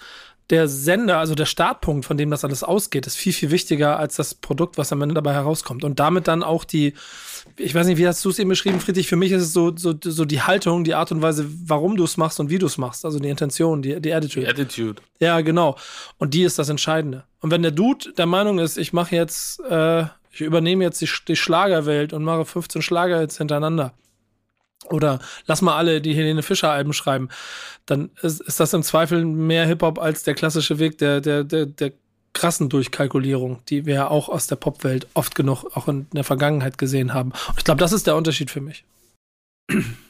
der 0.50 0.66
Sender, 0.68 1.18
also 1.18 1.34
der 1.34 1.46
Startpunkt, 1.46 2.04
von 2.04 2.16
dem 2.16 2.30
das 2.30 2.44
alles 2.44 2.64
ausgeht, 2.64 3.06
ist 3.06 3.16
viel, 3.16 3.32
viel 3.32 3.50
wichtiger 3.50 3.98
als 3.98 4.16
das 4.16 4.34
Produkt, 4.34 4.78
was 4.78 4.92
am 4.92 5.00
Ende 5.00 5.14
dabei 5.14 5.32
herauskommt. 5.32 5.84
Und 5.84 6.00
damit 6.00 6.26
dann 6.26 6.42
auch 6.42 6.64
die, 6.64 6.94
ich 7.56 7.74
weiß 7.74 7.86
nicht, 7.86 7.98
wie 7.98 8.06
hast 8.06 8.24
du 8.24 8.30
es 8.30 8.38
eben 8.38 8.50
beschrieben, 8.50 8.80
Friedrich? 8.80 9.08
Für 9.08 9.16
mich 9.16 9.30
ist 9.30 9.42
es 9.42 9.52
so, 9.52 9.72
so, 9.76 9.94
so 10.02 10.24
die 10.24 10.42
Haltung, 10.42 10.82
die 10.82 10.94
Art 10.94 11.12
und 11.12 11.22
Weise, 11.22 11.46
warum 11.66 11.96
du 11.96 12.04
es 12.04 12.16
machst 12.16 12.40
und 12.40 12.50
wie 12.50 12.58
du 12.58 12.66
es 12.66 12.78
machst. 12.78 13.04
Also 13.04 13.20
die 13.20 13.28
Intention, 13.28 13.80
die, 13.80 14.00
die 14.00 14.12
Attitude. 14.12 14.46
Die 14.46 14.50
Attitude. 14.50 15.02
Ja, 15.20 15.40
genau. 15.40 15.76
Und 16.18 16.34
die 16.34 16.42
ist 16.42 16.58
das 16.58 16.68
Entscheidende. 16.68 17.24
Und 17.40 17.52
wenn 17.52 17.62
der 17.62 17.70
Dude 17.70 18.12
der 18.14 18.26
Meinung 18.26 18.58
ist, 18.58 18.76
ich 18.76 18.92
mache 18.92 19.14
jetzt, 19.14 19.60
äh, 19.60 20.02
ich 20.32 20.40
übernehme 20.40 20.82
jetzt 20.82 21.00
die, 21.00 21.08
die 21.28 21.36
Schlagerwelt 21.36 22.12
und 22.12 22.24
mache 22.24 22.44
15 22.44 22.82
Schlager 22.82 23.20
jetzt 23.20 23.38
hintereinander 23.38 23.94
oder 24.88 25.20
lass 25.46 25.62
mal 25.62 25.76
alle 25.76 26.00
die 26.00 26.14
Helene 26.14 26.42
Fischer 26.42 26.70
Alben 26.70 26.92
schreiben, 26.92 27.28
dann 27.86 28.10
ist, 28.22 28.40
ist 28.40 28.60
das 28.60 28.72
im 28.72 28.82
Zweifel 28.82 29.24
mehr 29.24 29.66
Hip-Hop 29.66 29.98
als 29.98 30.22
der 30.22 30.34
klassische 30.34 30.78
Weg 30.78 30.98
der, 30.98 31.20
der, 31.20 31.44
der, 31.44 31.66
der 31.66 31.92
krassen 32.32 32.68
Durchkalkulierung, 32.68 33.62
die 33.68 33.86
wir 33.86 33.94
ja 33.94 34.08
auch 34.08 34.28
aus 34.28 34.46
der 34.46 34.56
Popwelt 34.56 35.06
oft 35.14 35.34
genug 35.34 35.64
auch 35.74 35.88
in 35.88 36.06
der 36.12 36.24
Vergangenheit 36.24 36.78
gesehen 36.78 37.12
haben. 37.12 37.32
Und 37.48 37.58
ich 37.58 37.64
glaube, 37.64 37.80
das 37.80 37.92
ist 37.92 38.06
der 38.06 38.16
Unterschied 38.16 38.50
für 38.50 38.60
mich. 38.60 38.84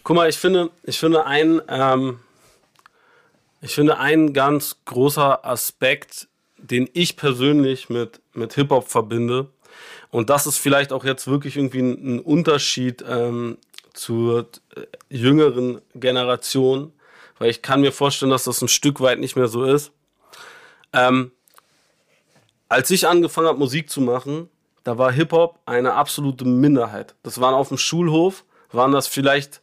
Guck 0.05 0.17
mal, 0.17 0.29
ich 0.29 0.37
finde, 0.37 0.71
ich 0.85 0.99
finde 0.99 1.27
ein, 1.27 1.61
ähm, 1.69 2.21
ich 3.61 3.75
finde 3.75 3.99
ein 3.99 4.33
ganz 4.33 4.77
großer 4.85 5.45
Aspekt, 5.45 6.29
den 6.57 6.89
ich 6.93 7.17
persönlich 7.17 7.89
mit, 7.89 8.21
mit 8.35 8.55
Hip-Hop 8.55 8.89
verbinde, 8.89 9.49
und 10.11 10.29
das 10.29 10.47
ist 10.47 10.59
vielleicht 10.59 10.93
auch 10.93 11.05
jetzt 11.05 11.29
wirklich 11.29 11.57
irgendwie 11.57 11.81
ein, 11.81 12.19
Unterschied 12.19 13.05
ähm, 13.09 13.59
zur 13.93 14.49
äh, 14.77 14.87
jüngeren 15.09 15.81
Generation, 15.95 16.93
weil 17.39 17.51
ich 17.51 17.63
kann 17.63 17.81
mir 17.81 17.93
vorstellen, 17.93 18.31
dass 18.31 18.45
das 18.45 18.63
ein 18.63 18.69
Stück 18.69 19.01
weit 19.01 19.19
nicht 19.19 19.37
mehr 19.37 19.49
so 19.49 19.65
ist. 19.65 19.93
Ähm, 20.93 21.33
als 22.69 22.91
ich 22.91 23.07
angefangen 23.07 23.49
habe, 23.49 23.59
Musik 23.59 23.91
zu 23.91 24.01
machen, 24.01 24.49
da 24.85 24.99
war 24.99 25.13
Hip-Hop 25.13 25.59
eine 25.67 25.95
absolute 25.95 26.45
Minderheit. 26.45 27.15
Das 27.23 27.41
waren 27.41 27.55
auf 27.55 27.69
dem 27.69 27.79
Schulhof, 27.79 28.45
waren 28.73 28.93
das 28.93 29.07
vielleicht 29.07 29.61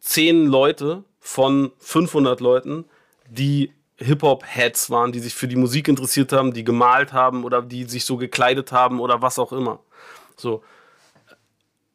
zehn 0.00 0.46
Leute 0.46 1.04
von 1.20 1.72
500 1.78 2.40
Leuten, 2.40 2.84
die 3.28 3.72
Hip-Hop-Heads 3.98 4.90
waren, 4.90 5.12
die 5.12 5.20
sich 5.20 5.34
für 5.34 5.46
die 5.46 5.56
Musik 5.56 5.86
interessiert 5.86 6.32
haben, 6.32 6.54
die 6.54 6.64
gemalt 6.64 7.12
haben 7.12 7.44
oder 7.44 7.60
die 7.60 7.84
sich 7.84 8.04
so 8.04 8.16
gekleidet 8.16 8.72
haben 8.72 8.98
oder 8.98 9.20
was 9.20 9.38
auch 9.38 9.52
immer. 9.52 9.80
So. 10.36 10.64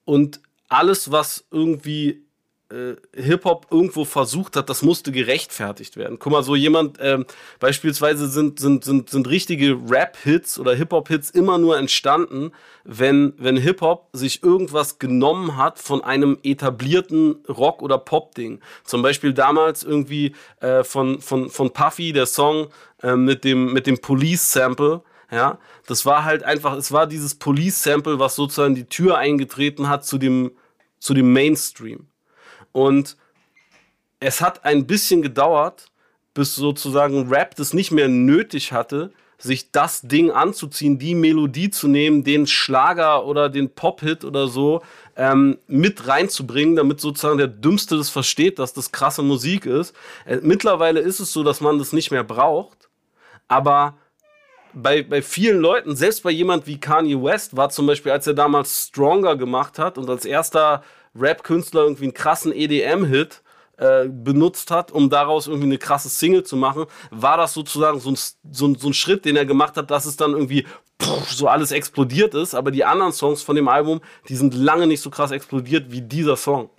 Und 0.05 0.39
alles, 0.75 1.11
was 1.11 1.45
irgendwie 1.51 2.25
äh, 2.71 2.95
Hip-Hop 3.15 3.67
irgendwo 3.71 4.05
versucht 4.05 4.55
hat, 4.55 4.69
das 4.69 4.81
musste 4.81 5.11
gerechtfertigt 5.11 5.97
werden. 5.97 6.17
Guck 6.19 6.31
mal, 6.31 6.43
so 6.43 6.55
jemand, 6.55 6.97
ähm, 6.99 7.25
beispielsweise 7.59 8.27
sind, 8.27 8.59
sind, 8.59 8.83
sind, 8.83 9.09
sind 9.09 9.29
richtige 9.29 9.77
Rap-Hits 9.87 10.59
oder 10.59 10.73
Hip-Hop-Hits 10.73 11.29
immer 11.29 11.57
nur 11.57 11.77
entstanden, 11.77 12.51
wenn, 12.83 13.33
wenn 13.37 13.57
Hip-Hop 13.57 14.09
sich 14.13 14.43
irgendwas 14.43 14.99
genommen 14.99 15.57
hat 15.57 15.79
von 15.79 16.03
einem 16.03 16.39
etablierten 16.43 17.43
Rock- 17.47 17.81
oder 17.81 17.97
Pop-Ding. 17.97 18.59
Zum 18.83 19.01
Beispiel 19.01 19.33
damals 19.33 19.83
irgendwie 19.83 20.35
äh, 20.59 20.83
von, 20.83 21.21
von, 21.21 21.49
von 21.49 21.71
Puffy, 21.71 22.13
der 22.13 22.25
Song 22.25 22.69
äh, 23.01 23.15
mit 23.15 23.43
dem, 23.43 23.73
mit 23.73 23.87
dem 23.87 23.99
Police-Sample, 23.99 25.03
ja, 25.31 25.59
das 25.87 26.05
war 26.05 26.23
halt 26.23 26.43
einfach, 26.43 26.75
es 26.75 26.91
war 26.91 27.07
dieses 27.07 27.35
Police-Sample, 27.35 28.19
was 28.19 28.35
sozusagen 28.35 28.75
die 28.75 28.85
Tür 28.85 29.17
eingetreten 29.17 29.89
hat 29.89 30.05
zu 30.05 30.17
dem, 30.17 30.51
zu 31.05 31.13
dem 31.13 31.31
Mainstream. 31.31 32.07
Und 32.71 33.15
es 34.19 34.41
hat 34.41 34.65
ein 34.65 34.87
bisschen 34.87 35.21
gedauert, 35.21 35.91
bis 36.33 36.55
sozusagen 36.55 37.29
Rap 37.29 37.55
das 37.55 37.73
nicht 37.73 37.91
mehr 37.91 38.07
nötig 38.07 38.71
hatte, 38.71 39.13
sich 39.37 39.71
das 39.71 40.01
Ding 40.01 40.31
anzuziehen, 40.31 40.97
die 40.97 41.13
Melodie 41.13 41.69
zu 41.69 41.87
nehmen, 41.87 42.23
den 42.23 42.47
Schlager 42.47 43.25
oder 43.25 43.49
den 43.49 43.69
Pop-Hit 43.69 44.23
oder 44.23 44.47
so 44.47 44.81
ähm, 45.15 45.59
mit 45.67 46.07
reinzubringen, 46.07 46.75
damit 46.75 46.99
sozusagen 47.01 47.37
der 47.37 47.47
Dümmste 47.47 47.97
das 47.97 48.09
versteht, 48.09 48.57
dass 48.57 48.73
das 48.73 48.91
krasse 48.91 49.21
Musik 49.21 49.65
ist. 49.65 49.93
Äh, 50.25 50.39
mittlerweile 50.41 51.01
ist 51.01 51.19
es 51.19 51.31
so, 51.31 51.43
dass 51.43 51.61
man 51.61 51.77
das 51.77 51.93
nicht 51.93 52.11
mehr 52.11 52.23
braucht, 52.23 52.89
aber 53.47 53.97
bei, 54.75 55.01
bei 55.03 55.21
vielen 55.21 55.59
Leuten, 55.59 55.95
selbst 55.95 56.23
bei 56.23 56.31
jemand 56.31 56.67
wie 56.67 56.79
Kanye 56.79 57.21
West, 57.21 57.55
war 57.55 57.69
zum 57.69 57.87
Beispiel, 57.87 58.11
als 58.11 58.27
er 58.27 58.33
damals 58.33 58.87
Stronger 58.89 59.35
gemacht 59.35 59.79
hat 59.79 59.97
und 59.97 60.09
als 60.09 60.25
erster 60.25 60.83
Rap-Künstler 61.15 61.83
irgendwie 61.83 62.03
einen 62.03 62.13
krassen 62.13 62.51
EDM-Hit 62.53 63.41
äh, 63.77 64.07
benutzt 64.07 64.71
hat, 64.71 64.91
um 64.91 65.09
daraus 65.09 65.47
irgendwie 65.47 65.67
eine 65.67 65.77
krasse 65.77 66.09
Single 66.09 66.43
zu 66.43 66.57
machen, 66.57 66.85
war 67.09 67.37
das 67.37 67.53
sozusagen 67.53 67.99
so 67.99 68.11
ein, 68.11 68.17
so 68.51 68.67
ein, 68.67 68.75
so 68.75 68.87
ein 68.87 68.93
Schritt, 68.93 69.25
den 69.25 69.37
er 69.37 69.45
gemacht 69.45 69.77
hat, 69.77 69.89
dass 69.91 70.05
es 70.05 70.17
dann 70.17 70.31
irgendwie 70.31 70.65
pff, 71.01 71.31
so 71.31 71.47
alles 71.47 71.71
explodiert 71.71 72.33
ist. 72.33 72.53
Aber 72.53 72.71
die 72.71 72.85
anderen 72.85 73.13
Songs 73.13 73.41
von 73.41 73.55
dem 73.55 73.67
Album, 73.67 74.01
die 74.27 74.35
sind 74.35 74.53
lange 74.53 74.87
nicht 74.87 75.01
so 75.01 75.09
krass 75.09 75.31
explodiert 75.31 75.91
wie 75.91 76.01
dieser 76.01 76.35
Song. 76.35 76.69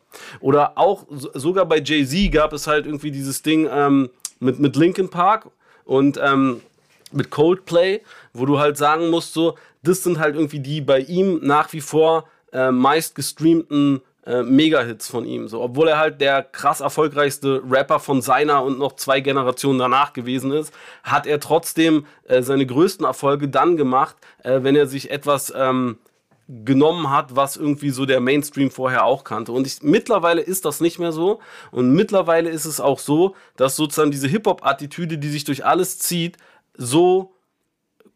Oder 0.40 0.78
auch 0.78 1.06
sogar 1.08 1.66
bei 1.66 1.80
Jay-Z 1.80 2.32
gab 2.32 2.52
es 2.52 2.66
halt 2.66 2.86
irgendwie 2.86 3.10
dieses 3.10 3.42
Ding 3.42 3.68
ähm, 3.70 4.10
mit, 4.38 4.58
mit 4.58 4.76
Linkin 4.76 5.08
Park 5.08 5.50
und 5.84 6.18
ähm, 6.22 6.60
mit 7.16 7.30
Coldplay, 7.30 8.02
wo 8.32 8.46
du 8.46 8.58
halt 8.58 8.76
sagen 8.76 9.10
musst, 9.10 9.32
so, 9.32 9.56
das 9.82 10.02
sind 10.02 10.18
halt 10.18 10.34
irgendwie 10.34 10.60
die 10.60 10.80
bei 10.80 11.00
ihm 11.00 11.40
nach 11.42 11.72
wie 11.72 11.80
vor 11.80 12.24
äh, 12.52 12.70
meist 12.70 13.14
gestreamten 13.14 14.00
äh, 14.26 14.42
Mega-Hits 14.42 15.08
von 15.08 15.24
ihm. 15.24 15.48
So, 15.48 15.62
obwohl 15.62 15.88
er 15.88 15.98
halt 15.98 16.20
der 16.20 16.42
krass 16.42 16.80
erfolgreichste 16.80 17.62
Rapper 17.68 18.00
von 18.00 18.22
seiner 18.22 18.64
und 18.64 18.78
noch 18.78 18.96
zwei 18.96 19.20
Generationen 19.20 19.78
danach 19.78 20.12
gewesen 20.12 20.50
ist, 20.50 20.74
hat 21.04 21.26
er 21.26 21.40
trotzdem 21.40 22.06
äh, 22.24 22.42
seine 22.42 22.66
größten 22.66 23.06
Erfolge 23.06 23.48
dann 23.48 23.76
gemacht, 23.76 24.16
äh, 24.42 24.62
wenn 24.62 24.76
er 24.76 24.86
sich 24.86 25.10
etwas 25.10 25.52
ähm, 25.56 25.98
genommen 26.48 27.10
hat, 27.10 27.34
was 27.34 27.56
irgendwie 27.56 27.90
so 27.90 28.06
der 28.06 28.20
Mainstream 28.20 28.70
vorher 28.70 29.04
auch 29.04 29.24
kannte. 29.24 29.52
Und 29.52 29.66
ich, 29.66 29.82
mittlerweile 29.82 30.40
ist 30.40 30.64
das 30.64 30.80
nicht 30.80 30.98
mehr 30.98 31.12
so. 31.12 31.40
Und 31.72 31.92
mittlerweile 31.92 32.50
ist 32.50 32.66
es 32.66 32.80
auch 32.80 33.00
so, 33.00 33.34
dass 33.56 33.76
sozusagen 33.76 34.12
diese 34.12 34.28
Hip-Hop-Attitüde, 34.28 35.18
die 35.18 35.28
sich 35.28 35.44
durch 35.44 35.64
alles 35.64 35.98
zieht, 35.98 36.36
so 36.76 37.32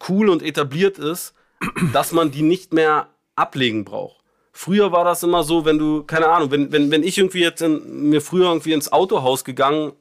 cool 0.08 0.28
und 0.28 0.42
etabliert 0.42 0.98
ist, 0.98 1.34
dass 1.92 2.12
man 2.12 2.30
die 2.30 2.42
nicht 2.42 2.72
mehr 2.72 3.08
ablegen 3.36 3.84
braucht. 3.84 4.20
Früher 4.52 4.92
war 4.92 5.04
das 5.04 5.22
immer 5.22 5.42
so, 5.42 5.64
wenn 5.64 5.78
du, 5.78 6.02
keine 6.02 6.28
Ahnung, 6.28 6.50
wenn, 6.50 6.72
wenn, 6.72 6.90
wenn 6.90 7.02
ich 7.02 7.16
irgendwie 7.16 7.40
jetzt 7.40 7.62
in, 7.62 8.10
mir 8.10 8.20
früher 8.20 8.48
irgendwie 8.48 8.72
ins 8.72 8.92
Autohaus 8.92 9.44
gegangen 9.44 9.92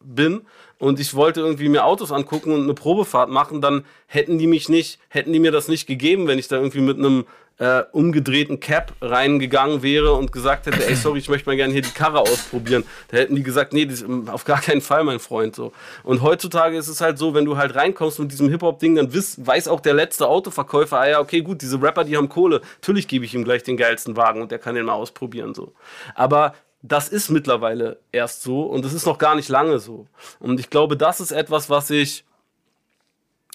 bin 0.00 0.42
und 0.82 0.98
ich 0.98 1.14
wollte 1.14 1.38
irgendwie 1.38 1.68
mir 1.68 1.84
Autos 1.84 2.10
angucken 2.10 2.52
und 2.52 2.64
eine 2.64 2.74
Probefahrt 2.74 3.30
machen, 3.30 3.60
dann 3.60 3.84
hätten 4.08 4.38
die 4.38 4.48
mich 4.48 4.68
nicht, 4.68 4.98
hätten 5.10 5.32
die 5.32 5.38
mir 5.38 5.52
das 5.52 5.68
nicht 5.68 5.86
gegeben, 5.86 6.26
wenn 6.26 6.40
ich 6.40 6.48
da 6.48 6.56
irgendwie 6.56 6.80
mit 6.80 6.98
einem 6.98 7.24
äh, 7.58 7.84
umgedrehten 7.92 8.58
Cap 8.58 8.92
reingegangen 9.00 9.84
wäre 9.84 10.14
und 10.14 10.32
gesagt 10.32 10.66
hätte, 10.66 10.84
ey, 10.84 10.96
sorry, 10.96 11.20
ich 11.20 11.28
möchte 11.28 11.48
mal 11.48 11.54
gerne 11.54 11.72
hier 11.72 11.82
die 11.82 11.90
Karre 11.90 12.18
ausprobieren. 12.18 12.82
Da 13.12 13.18
hätten 13.18 13.36
die 13.36 13.44
gesagt, 13.44 13.72
nee, 13.72 13.86
das, 13.86 14.04
auf 14.26 14.44
gar 14.44 14.60
keinen 14.60 14.80
Fall, 14.80 15.04
mein 15.04 15.20
Freund. 15.20 15.54
So. 15.54 15.72
Und 16.02 16.20
heutzutage 16.20 16.76
ist 16.76 16.88
es 16.88 17.00
halt 17.00 17.16
so, 17.16 17.32
wenn 17.32 17.44
du 17.44 17.56
halt 17.56 17.76
reinkommst 17.76 18.18
mit 18.18 18.32
diesem 18.32 18.48
Hip-Hop-Ding, 18.48 18.96
dann 18.96 19.14
wiss, 19.14 19.36
weiß 19.46 19.68
auch 19.68 19.78
der 19.78 19.94
letzte 19.94 20.26
Autoverkäufer, 20.26 20.98
ah 20.98 21.08
ja, 21.08 21.20
okay, 21.20 21.42
gut, 21.42 21.62
diese 21.62 21.80
Rapper, 21.80 22.02
die 22.02 22.16
haben 22.16 22.28
Kohle. 22.28 22.60
Natürlich 22.80 23.06
gebe 23.06 23.24
ich 23.24 23.36
ihm 23.36 23.44
gleich 23.44 23.62
den 23.62 23.76
geilsten 23.76 24.16
Wagen 24.16 24.42
und 24.42 24.50
der 24.50 24.58
kann 24.58 24.74
den 24.74 24.86
mal 24.86 24.94
ausprobieren. 24.94 25.54
So. 25.54 25.74
Aber 26.16 26.54
das 26.82 27.08
ist 27.08 27.30
mittlerweile 27.30 28.00
erst 28.10 28.42
so 28.42 28.62
und 28.64 28.84
es 28.84 28.92
ist 28.92 29.06
noch 29.06 29.18
gar 29.18 29.36
nicht 29.36 29.48
lange 29.48 29.78
so. 29.78 30.06
Und 30.40 30.58
ich 30.58 30.68
glaube, 30.68 30.96
das 30.96 31.20
ist 31.20 31.30
etwas, 31.30 31.70
was 31.70 31.88
sich 31.88 32.24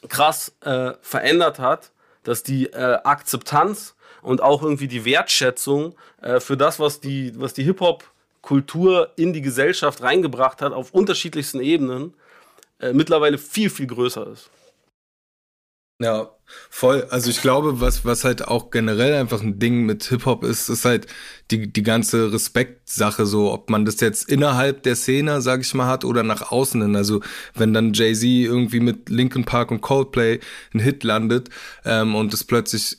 krass 0.07 0.55
äh, 0.61 0.93
verändert 1.01 1.59
hat, 1.59 1.91
dass 2.23 2.43
die 2.43 2.67
äh, 2.67 2.99
Akzeptanz 3.03 3.95
und 4.21 4.41
auch 4.41 4.63
irgendwie 4.63 4.87
die 4.87 5.05
Wertschätzung 5.05 5.95
äh, 6.21 6.39
für 6.39 6.55
das, 6.55 6.79
was 6.79 6.99
die, 6.99 7.33
was 7.39 7.53
die 7.53 7.63
Hip-Hop-Kultur 7.63 9.11
in 9.17 9.33
die 9.33 9.41
Gesellschaft 9.41 10.01
reingebracht 10.01 10.61
hat, 10.61 10.71
auf 10.71 10.91
unterschiedlichsten 10.91 11.59
Ebenen, 11.59 12.13
äh, 12.79 12.93
mittlerweile 12.93 13.37
viel, 13.37 13.69
viel 13.69 13.87
größer 13.87 14.27
ist. 14.27 14.49
Ja, 15.99 16.29
voll. 16.69 17.07
Also 17.09 17.31
ich 17.31 17.41
glaube, 17.41 17.81
was, 17.81 18.05
was 18.05 18.23
halt 18.23 18.47
auch 18.47 18.69
generell 18.69 19.15
einfach 19.15 19.41
ein 19.41 19.57
Ding 19.57 19.83
mit 19.87 20.03
Hip-Hop 20.03 20.43
ist, 20.43 20.69
ist 20.69 20.85
halt 20.85 21.07
die, 21.49 21.73
die 21.73 21.81
ganze 21.81 22.31
Respektsache 22.31 23.25
so, 23.25 23.51
ob 23.51 23.71
man 23.71 23.83
das 23.83 23.99
jetzt 23.99 24.29
innerhalb 24.29 24.83
der 24.83 24.95
Szene, 24.95 25.41
sag 25.41 25.61
ich 25.61 25.73
mal, 25.73 25.87
hat 25.87 26.05
oder 26.05 26.21
nach 26.21 26.51
außen 26.51 26.83
hin. 26.83 26.95
Also 26.95 27.21
wenn 27.55 27.73
dann 27.73 27.93
Jay-Z 27.93 28.23
irgendwie 28.23 28.79
mit 28.79 29.09
Linkin 29.09 29.43
Park 29.45 29.71
und 29.71 29.81
Coldplay 29.81 30.39
ein 30.73 30.79
Hit 30.79 31.03
landet 31.03 31.49
ähm, 31.83 32.13
und 32.13 32.31
es 32.31 32.43
plötzlich 32.43 32.97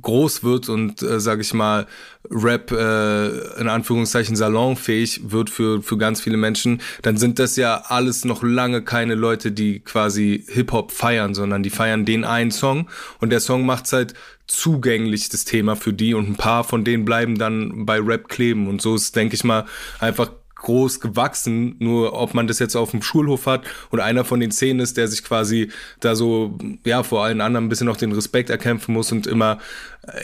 groß 0.00 0.44
wird 0.44 0.68
und, 0.68 1.02
äh, 1.02 1.20
sage 1.20 1.42
ich 1.42 1.54
mal, 1.54 1.86
Rap 2.30 2.70
äh, 2.72 3.60
in 3.60 3.68
Anführungszeichen 3.68 4.36
salonfähig 4.36 5.30
wird 5.30 5.50
für, 5.50 5.82
für 5.82 5.98
ganz 5.98 6.20
viele 6.20 6.36
Menschen, 6.36 6.80
dann 7.02 7.16
sind 7.16 7.38
das 7.38 7.56
ja 7.56 7.82
alles 7.86 8.24
noch 8.24 8.42
lange 8.42 8.82
keine 8.82 9.14
Leute, 9.14 9.52
die 9.52 9.80
quasi 9.80 10.44
Hip-Hop 10.48 10.92
feiern, 10.92 11.34
sondern 11.34 11.62
die 11.62 11.70
feiern 11.70 12.04
den 12.04 12.24
einen 12.24 12.50
Song 12.50 12.88
und 13.20 13.30
der 13.30 13.40
Song 13.40 13.66
macht's 13.66 13.92
halt 13.92 14.14
zugänglich, 14.46 15.28
das 15.28 15.44
Thema 15.44 15.76
für 15.76 15.92
die 15.92 16.14
und 16.14 16.28
ein 16.28 16.36
paar 16.36 16.64
von 16.64 16.84
denen 16.84 17.04
bleiben 17.04 17.38
dann 17.38 17.86
bei 17.86 17.98
Rap 17.98 18.28
kleben 18.28 18.68
und 18.68 18.82
so 18.82 18.94
ist, 18.94 19.16
denke 19.16 19.34
ich 19.34 19.44
mal, 19.44 19.66
einfach 19.98 20.30
groß 20.62 21.00
gewachsen, 21.00 21.76
nur 21.78 22.14
ob 22.14 22.34
man 22.34 22.46
das 22.46 22.58
jetzt 22.58 22.76
auf 22.76 22.90
dem 22.92 23.02
Schulhof 23.02 23.46
hat 23.46 23.64
und 23.90 24.00
einer 24.00 24.24
von 24.24 24.40
den 24.40 24.50
zehn 24.50 24.80
ist, 24.80 24.96
der 24.96 25.08
sich 25.08 25.22
quasi 25.22 25.70
da 26.00 26.16
so, 26.16 26.58
ja, 26.84 27.02
vor 27.02 27.24
allen 27.24 27.40
anderen 27.40 27.66
ein 27.66 27.68
bisschen 27.68 27.86
noch 27.86 27.96
den 27.96 28.12
Respekt 28.12 28.50
erkämpfen 28.50 28.94
muss 28.94 29.12
und 29.12 29.26
immer 29.26 29.58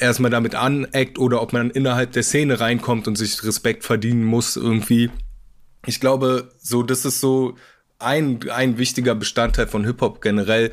erstmal 0.00 0.30
damit 0.30 0.54
aneckt 0.54 1.18
oder 1.18 1.42
ob 1.42 1.52
man 1.52 1.70
innerhalb 1.70 2.12
der 2.12 2.22
Szene 2.22 2.60
reinkommt 2.60 3.06
und 3.06 3.16
sich 3.16 3.44
Respekt 3.44 3.84
verdienen 3.84 4.24
muss 4.24 4.56
irgendwie. 4.56 5.10
Ich 5.86 6.00
glaube, 6.00 6.50
so, 6.58 6.82
das 6.82 7.04
ist 7.04 7.20
so 7.20 7.56
ein, 7.98 8.40
ein 8.50 8.78
wichtiger 8.78 9.14
Bestandteil 9.14 9.66
von 9.66 9.84
Hip-Hop 9.84 10.20
generell, 10.20 10.70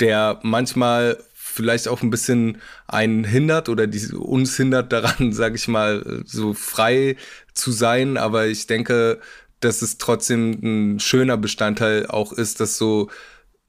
der 0.00 0.38
manchmal 0.42 1.18
vielleicht 1.58 1.88
auch 1.88 2.02
ein 2.02 2.10
bisschen 2.10 2.58
einen 2.86 3.24
hindert 3.24 3.68
oder 3.68 3.88
die, 3.88 4.14
uns 4.14 4.56
hindert 4.56 4.92
daran, 4.92 5.32
sage 5.40 5.56
ich 5.56 5.66
mal, 5.66 6.22
so 6.24 6.54
frei 6.54 7.16
zu 7.52 7.72
sein. 7.72 8.16
Aber 8.16 8.46
ich 8.46 8.68
denke, 8.68 9.18
dass 9.58 9.82
es 9.82 9.98
trotzdem 9.98 10.52
ein 10.62 11.00
schöner 11.00 11.36
Bestandteil 11.36 12.06
auch 12.06 12.32
ist, 12.32 12.60
dass 12.60 12.78
so 12.78 13.10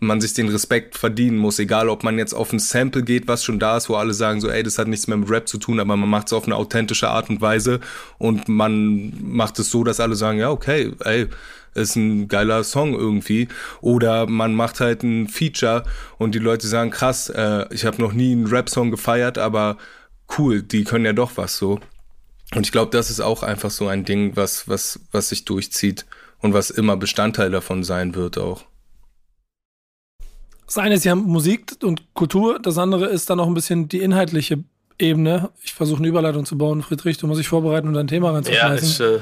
man 0.02 0.22
sich 0.22 0.34
den 0.34 0.50
Respekt 0.50 0.98
verdienen 0.98 1.38
muss, 1.38 1.60
egal 1.60 1.90
ob 1.90 2.04
man 2.04 2.18
jetzt 2.20 2.34
auf 2.34 2.54
ein 2.54 2.60
Sample 2.60 3.04
geht, 3.04 3.28
was 3.28 3.44
schon 3.44 3.60
da 3.60 3.76
ist, 3.76 3.90
wo 3.90 3.96
alle 3.96 4.14
sagen 4.14 4.40
so, 4.40 4.50
ey, 4.50 4.64
das 4.64 4.78
hat 4.78 4.88
nichts 4.88 5.08
mehr 5.08 5.18
mit 5.18 5.30
Rap 5.30 5.50
zu 5.50 5.58
tun, 5.58 5.80
aber 5.80 5.98
man 5.98 6.10
macht 6.10 6.28
es 6.28 6.34
auf 6.34 6.46
eine 6.46 6.56
authentische 6.56 7.10
Art 7.10 7.30
und 7.30 7.42
Weise 7.42 7.80
und 8.18 8.48
man 8.48 9.12
macht 9.22 9.60
es 9.60 9.72
so, 9.72 9.84
dass 9.84 10.00
alle 10.00 10.16
sagen, 10.16 10.38
ja, 10.38 10.52
okay, 10.52 10.94
ey, 11.04 11.28
ist 11.74 11.96
ein 11.96 12.28
geiler 12.28 12.64
Song 12.64 12.94
irgendwie. 12.94 13.48
Oder 13.82 14.28
man 14.28 14.56
macht 14.56 14.80
halt 14.80 15.04
ein 15.04 15.28
Feature 15.28 15.84
und 16.18 16.36
die 16.36 16.40
Leute 16.40 16.68
sagen, 16.68 16.92
krass, 16.92 17.30
äh, 17.30 17.66
ich 17.74 17.86
habe 17.86 18.02
noch 18.02 18.14
nie 18.14 18.32
einen 18.32 18.48
Rap-Song 18.48 18.92
gefeiert, 18.92 19.38
aber 19.38 19.78
cool, 20.38 20.62
die 20.62 20.84
können 20.84 21.06
ja 21.06 21.14
doch 21.14 21.32
was 21.36 21.58
so. 21.58 21.80
Und 22.56 22.66
ich 22.66 22.72
glaube, 22.72 22.92
das 22.92 23.10
ist 23.10 23.20
auch 23.20 23.44
einfach 23.44 23.72
so 23.72 23.88
ein 23.88 24.06
Ding, 24.06 24.36
was, 24.36 24.68
was, 24.68 25.00
was 25.12 25.30
sich 25.30 25.46
durchzieht 25.46 26.06
und 26.40 26.54
was 26.54 26.70
immer 26.70 26.98
Bestandteil 26.98 27.52
davon 27.52 27.84
sein 27.84 28.16
wird 28.16 28.38
auch. 28.38 28.66
Das 30.66 30.78
eine 30.78 30.96
ist 30.96 31.04
ja 31.04 31.16
Musik 31.16 31.78
und 31.84 32.14
Kultur, 32.14 32.60
das 32.60 32.78
andere 32.78 33.08
ist 33.08 33.30
dann 33.30 33.40
auch 33.40 33.48
ein 33.48 33.56
bisschen 33.56 33.90
die 33.90 34.00
inhaltliche 34.00 34.64
Ebene. 35.00 35.50
Ich 35.64 35.74
versuche 35.74 36.00
eine 36.00 36.08
Überleitung 36.08 36.46
zu 36.46 36.58
bauen, 36.58 36.84
Friedrich, 36.84 37.18
du 37.18 37.26
musst 37.26 37.40
dich 37.40 37.48
vorbereiten 37.48 37.88
und 37.88 37.96
dein 37.96 38.08
Thema 38.08 38.32
reinzuschmeißen. 38.32 39.08
Ja, 39.08 39.16
ich, 39.16 39.22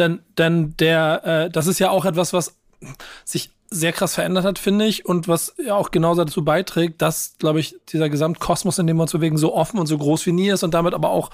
denn, 0.00 0.20
denn 0.36 0.74
der, 0.78 1.24
äh, 1.24 1.50
das 1.50 1.68
ist 1.68 1.78
ja 1.78 1.90
auch 1.90 2.04
etwas, 2.04 2.32
was 2.32 2.56
sich 3.24 3.50
sehr 3.72 3.92
krass 3.92 4.16
verändert 4.16 4.44
hat, 4.44 4.58
finde 4.58 4.84
ich, 4.84 5.06
und 5.06 5.28
was 5.28 5.54
ja 5.64 5.76
auch 5.76 5.92
genauso 5.92 6.24
dazu 6.24 6.44
beiträgt, 6.44 7.00
dass, 7.00 7.36
glaube 7.38 7.60
ich, 7.60 7.76
dieser 7.88 8.08
Gesamtkosmos, 8.08 8.78
in 8.80 8.88
dem 8.88 8.96
wir 8.96 9.02
uns 9.02 9.12
bewegen, 9.12 9.38
so 9.38 9.54
offen 9.54 9.78
und 9.78 9.86
so 9.86 9.96
groß 9.96 10.26
wie 10.26 10.32
nie 10.32 10.48
ist 10.48 10.64
und 10.64 10.74
damit 10.74 10.92
aber 10.92 11.10
auch 11.10 11.30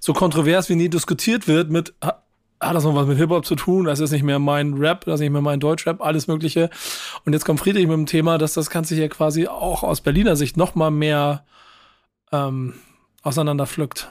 so 0.00 0.14
kontrovers 0.14 0.70
wie 0.70 0.76
nie 0.76 0.88
diskutiert 0.88 1.46
wird 1.46 1.70
mit, 1.70 1.92
hat 2.00 2.74
das 2.74 2.84
noch 2.84 2.94
was 2.94 3.06
mit 3.06 3.18
Hip-Hop 3.18 3.44
zu 3.44 3.54
tun? 3.54 3.84
Das 3.84 4.00
ist 4.00 4.12
nicht 4.12 4.22
mehr 4.22 4.38
mein 4.38 4.74
Rap, 4.74 5.04
das 5.04 5.16
ist 5.16 5.20
nicht 5.20 5.32
mehr 5.32 5.42
mein 5.42 5.60
Deutschrap, 5.60 6.00
alles 6.00 6.26
Mögliche. 6.26 6.70
Und 7.26 7.34
jetzt 7.34 7.44
kommt 7.44 7.60
Friedrich 7.60 7.86
mit 7.86 7.96
dem 7.96 8.06
Thema, 8.06 8.38
dass 8.38 8.54
das 8.54 8.70
Ganze 8.70 8.94
hier 8.94 9.10
quasi 9.10 9.46
auch 9.46 9.82
aus 9.82 10.00
Berliner 10.00 10.36
Sicht 10.36 10.56
noch 10.56 10.74
mal 10.74 10.90
mehr 10.90 11.44
ähm, 12.32 12.74
auseinanderpflückt. 13.22 14.08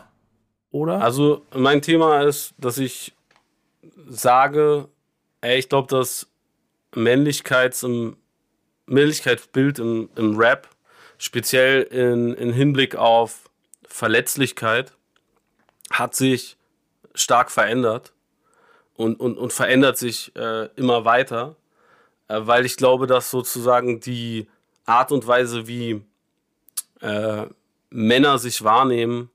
Oder? 0.69 1.01
Also, 1.01 1.43
mein 1.55 1.81
Thema 1.81 2.21
ist, 2.21 2.53
dass 2.57 2.77
ich 2.77 3.13
sage, 4.07 4.87
ey, 5.41 5.59
ich 5.59 5.69
glaube, 5.69 5.87
das 5.87 6.27
Männlichkeits 6.95 7.83
im, 7.83 8.17
Männlichkeitsbild 8.85 9.79
im, 9.79 10.09
im 10.15 10.37
Rap, 10.37 10.67
speziell 11.17 11.83
in, 11.83 12.33
in 12.33 12.53
Hinblick 12.53 12.95
auf 12.95 13.49
Verletzlichkeit, 13.87 14.93
hat 15.91 16.15
sich 16.15 16.57
stark 17.15 17.51
verändert 17.51 18.13
und, 18.95 19.19
und, 19.19 19.37
und 19.37 19.53
verändert 19.53 19.97
sich 19.97 20.35
äh, 20.35 20.65
immer 20.75 21.05
weiter, 21.05 21.55
äh, 22.27 22.39
weil 22.41 22.65
ich 22.65 22.77
glaube, 22.77 23.07
dass 23.07 23.29
sozusagen 23.29 23.99
die 23.99 24.47
Art 24.85 25.11
und 25.11 25.27
Weise, 25.27 25.67
wie 25.67 26.01
äh, 27.01 27.45
Männer 27.89 28.39
sich 28.39 28.63
wahrnehmen, 28.63 29.29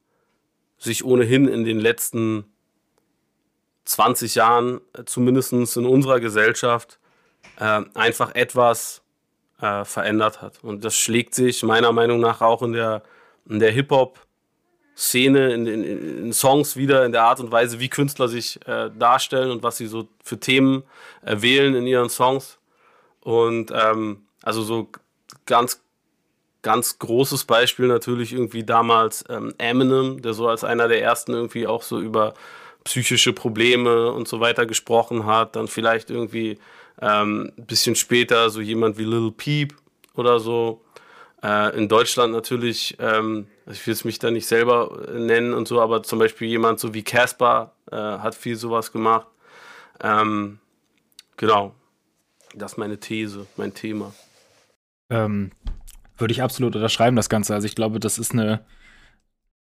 sich 0.78 1.04
ohnehin 1.04 1.48
in 1.48 1.64
den 1.64 1.78
letzten 1.78 2.44
20 3.88 4.34
Jahren, 4.34 4.80
äh, 4.92 5.04
zumindest 5.04 5.52
in 5.52 5.86
unserer 5.86 6.20
Gesellschaft, 6.20 6.98
äh, 7.58 7.82
einfach 7.94 8.34
etwas 8.34 9.02
äh, 9.60 9.84
verändert 9.84 10.42
hat. 10.42 10.62
Und 10.62 10.84
das 10.84 10.94
schlägt 10.94 11.34
sich 11.34 11.62
meiner 11.62 11.92
Meinung 11.92 12.20
nach 12.20 12.40
auch 12.40 12.62
in 12.62 12.72
der, 12.72 13.02
in 13.48 13.58
der 13.58 13.72
Hip-Hop- 13.72 14.20
Szene, 14.98 15.52
in, 15.54 15.64
in, 15.68 15.84
in, 16.24 16.32
Songs 16.32 16.76
wieder, 16.76 17.06
in 17.06 17.12
der 17.12 17.22
Art 17.22 17.38
und 17.38 17.52
Weise, 17.52 17.78
wie 17.78 17.88
Künstler 17.88 18.26
sich 18.26 18.58
äh, 18.66 18.90
darstellen 18.98 19.52
und 19.52 19.62
was 19.62 19.76
sie 19.76 19.86
so 19.86 20.08
für 20.24 20.40
Themen 20.40 20.82
äh, 21.24 21.40
wählen 21.40 21.76
in 21.76 21.86
ihren 21.86 22.08
Songs. 22.08 22.58
Und 23.20 23.70
ähm, 23.72 24.26
also 24.42 24.62
so 24.62 24.88
ganz, 25.46 25.84
ganz 26.62 26.98
großes 26.98 27.44
Beispiel 27.44 27.86
natürlich 27.86 28.32
irgendwie 28.32 28.64
damals 28.64 29.24
ähm, 29.28 29.54
Eminem, 29.58 30.20
der 30.20 30.32
so 30.32 30.48
als 30.48 30.64
einer 30.64 30.88
der 30.88 31.00
ersten 31.00 31.32
irgendwie 31.32 31.68
auch 31.68 31.84
so 31.84 32.00
über 32.00 32.34
psychische 32.88 33.34
Probleme 33.34 34.10
und 34.12 34.26
so 34.28 34.40
weiter 34.40 34.64
gesprochen 34.64 35.26
hat. 35.26 35.56
Dann 35.56 35.68
vielleicht 35.68 36.08
irgendwie 36.08 36.58
ähm, 37.02 37.52
ein 37.58 37.66
bisschen 37.66 37.94
später 37.94 38.48
so 38.48 38.62
jemand 38.62 38.96
wie 38.96 39.04
Lil 39.04 39.30
Peep 39.30 39.74
oder 40.14 40.40
so. 40.40 40.82
Äh, 41.42 41.76
in 41.76 41.86
Deutschland 41.88 42.32
natürlich, 42.32 42.96
ähm, 42.98 43.46
ich 43.70 43.86
will 43.86 43.92
es 43.92 44.04
mich 44.04 44.18
da 44.18 44.30
nicht 44.30 44.46
selber 44.46 45.06
nennen 45.12 45.52
und 45.52 45.68
so, 45.68 45.82
aber 45.82 46.02
zum 46.02 46.18
Beispiel 46.18 46.48
jemand 46.48 46.80
so 46.80 46.94
wie 46.94 47.02
Casper 47.02 47.74
äh, 47.92 47.96
hat 47.96 48.34
viel 48.34 48.56
sowas 48.56 48.90
gemacht. 48.90 49.26
Ähm, 50.00 50.58
genau, 51.36 51.74
das 52.54 52.72
ist 52.72 52.78
meine 52.78 52.98
These, 52.98 53.46
mein 53.56 53.74
Thema. 53.74 54.14
Ähm, 55.10 55.52
würde 56.16 56.32
ich 56.32 56.42
absolut 56.42 56.74
unterschreiben, 56.74 57.16
das 57.16 57.28
Ganze. 57.28 57.54
Also 57.54 57.66
ich 57.66 57.74
glaube, 57.74 58.00
das 58.00 58.18
ist 58.18 58.32
eine 58.32 58.64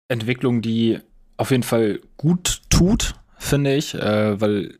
Entwicklung, 0.07 0.63
die 0.63 0.99
auf 1.37 1.51
jeden 1.51 1.63
Fall 1.63 2.01
gut 2.17 2.60
tut, 2.81 3.13
finde 3.37 3.75
ich, 3.75 3.93
äh, 3.93 4.41
weil 4.41 4.79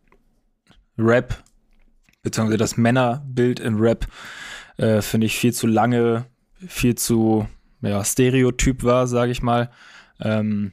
Rap, 0.98 1.44
beziehungsweise 2.24 2.58
das 2.58 2.76
Männerbild 2.76 3.60
in 3.60 3.76
Rap, 3.76 4.08
äh, 4.78 5.04
finde 5.04 5.28
ich 5.28 5.36
viel 5.36 5.54
zu 5.54 5.68
lange 5.68 6.26
viel 6.68 6.96
zu 6.96 7.48
ja, 7.82 8.04
Stereotyp 8.04 8.84
war, 8.84 9.06
sage 9.06 9.32
ich 9.32 9.44
mal. 9.44 9.70
Ähm, 10.20 10.72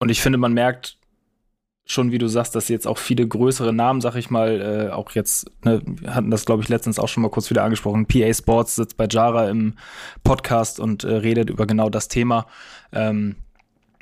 und 0.00 0.08
ich 0.08 0.20
finde, 0.20 0.38
man 0.38 0.54
merkt 0.54 0.98
schon, 1.84 2.10
wie 2.10 2.18
du 2.18 2.26
sagst, 2.26 2.56
dass 2.56 2.68
jetzt 2.68 2.88
auch 2.88 2.98
viele 2.98 3.26
größere 3.28 3.72
Namen, 3.72 4.00
sag 4.00 4.16
ich 4.16 4.28
mal, 4.28 4.60
äh, 4.60 4.92
auch 4.92 5.12
jetzt, 5.12 5.48
ne, 5.64 5.80
hatten 6.08 6.32
das, 6.32 6.46
glaube 6.46 6.64
ich, 6.64 6.68
letztens 6.68 6.98
auch 6.98 7.08
schon 7.08 7.22
mal 7.22 7.30
kurz 7.30 7.48
wieder 7.48 7.62
angesprochen. 7.62 8.06
PA 8.06 8.34
Sports 8.34 8.74
sitzt 8.74 8.96
bei 8.96 9.06
Jara 9.08 9.48
im 9.50 9.74
Podcast 10.24 10.80
und 10.80 11.04
äh, 11.04 11.14
redet 11.14 11.48
über 11.48 11.64
genau 11.64 11.90
das 11.90 12.08
Thema. 12.08 12.48
Ähm, 12.92 13.36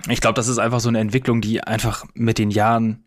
ich 0.09 0.20
glaube, 0.20 0.34
das 0.34 0.48
ist 0.48 0.59
einfach 0.59 0.80
so 0.80 0.88
eine 0.88 1.00
Entwicklung, 1.00 1.40
die 1.40 1.62
einfach 1.62 2.05
mit 2.14 2.38
den 2.38 2.50
Jahren 2.50 3.05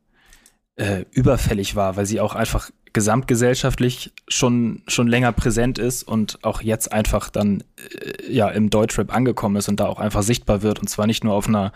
äh, 0.75 1.05
überfällig 1.11 1.75
war, 1.75 1.95
weil 1.95 2.05
sie 2.05 2.19
auch 2.19 2.35
einfach 2.35 2.71
gesamtgesellschaftlich 2.93 4.11
schon, 4.27 4.81
schon 4.87 5.07
länger 5.07 5.31
präsent 5.31 5.77
ist 5.77 6.03
und 6.03 6.43
auch 6.43 6.61
jetzt 6.61 6.91
einfach 6.91 7.29
dann 7.29 7.63
äh, 7.77 8.31
ja 8.31 8.49
im 8.49 8.69
Deutschrap 8.69 9.13
angekommen 9.13 9.57
ist 9.57 9.69
und 9.69 9.79
da 9.79 9.85
auch 9.85 9.99
einfach 9.99 10.23
sichtbar 10.23 10.61
wird 10.61 10.79
und 10.79 10.87
zwar 10.87 11.05
nicht 11.05 11.23
nur 11.23 11.33
auf 11.33 11.47
einer 11.47 11.73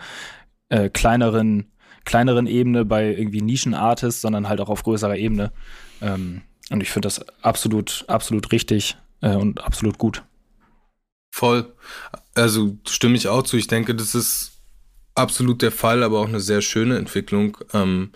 äh, 0.68 0.88
kleineren, 0.88 1.70
kleineren 2.04 2.46
Ebene 2.46 2.84
bei 2.84 3.14
irgendwie 3.14 3.42
Nischenartists, 3.42 4.20
sondern 4.20 4.48
halt 4.48 4.60
auch 4.60 4.68
auf 4.68 4.82
größerer 4.82 5.16
Ebene. 5.16 5.52
Ähm, 6.00 6.42
und 6.70 6.80
ich 6.80 6.90
finde 6.90 7.06
das 7.06 7.24
absolut, 7.42 8.04
absolut 8.08 8.50
richtig 8.50 8.96
äh, 9.20 9.36
und 9.36 9.62
absolut 9.62 9.98
gut. 9.98 10.24
Voll. 11.30 11.72
Also 12.34 12.78
stimme 12.88 13.16
ich 13.16 13.28
auch 13.28 13.42
zu. 13.42 13.56
Ich 13.56 13.66
denke, 13.66 13.94
das 13.94 14.14
ist 14.14 14.51
absolut 15.14 15.62
der 15.62 15.72
Fall, 15.72 16.02
aber 16.02 16.20
auch 16.20 16.28
eine 16.28 16.40
sehr 16.40 16.62
schöne 16.62 16.96
Entwicklung. 16.96 17.58
Ähm, 17.72 18.10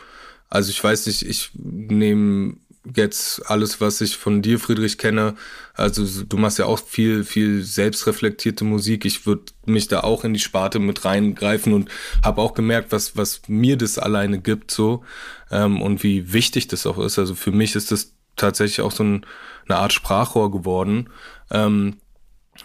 also 0.48 0.70
ich 0.70 0.82
weiß 0.82 1.06
nicht, 1.06 1.22
ich 1.22 1.50
nehme 1.54 2.56
jetzt 2.94 3.50
alles, 3.50 3.80
was 3.80 4.00
ich 4.00 4.16
von 4.16 4.42
dir, 4.42 4.58
Friedrich, 4.58 4.96
kenne, 4.98 5.34
also 5.74 6.06
du 6.24 6.36
machst 6.36 6.58
ja 6.58 6.66
auch 6.66 6.78
viel, 6.78 7.24
viel 7.24 7.62
selbstreflektierte 7.62 8.64
Musik. 8.64 9.04
Ich 9.04 9.26
würde 9.26 9.44
mich 9.64 9.88
da 9.88 10.00
auch 10.00 10.24
in 10.24 10.34
die 10.34 10.40
Sparte 10.40 10.78
mit 10.78 11.04
reingreifen 11.04 11.72
und 11.72 11.90
habe 12.22 12.40
auch 12.40 12.54
gemerkt, 12.54 12.92
was, 12.92 13.16
was 13.16 13.42
mir 13.48 13.76
das 13.76 13.98
alleine 13.98 14.40
gibt, 14.40 14.70
so 14.70 15.04
ähm, 15.50 15.82
und 15.82 16.02
wie 16.02 16.32
wichtig 16.32 16.68
das 16.68 16.86
auch 16.86 16.98
ist. 16.98 17.18
Also 17.18 17.34
für 17.34 17.52
mich 17.52 17.74
ist 17.74 17.90
das 17.90 18.12
tatsächlich 18.36 18.82
auch 18.82 18.92
so 18.92 19.02
ein, 19.02 19.26
eine 19.68 19.78
Art 19.78 19.92
Sprachrohr 19.92 20.50
geworden. 20.50 21.10
Ähm, 21.50 21.96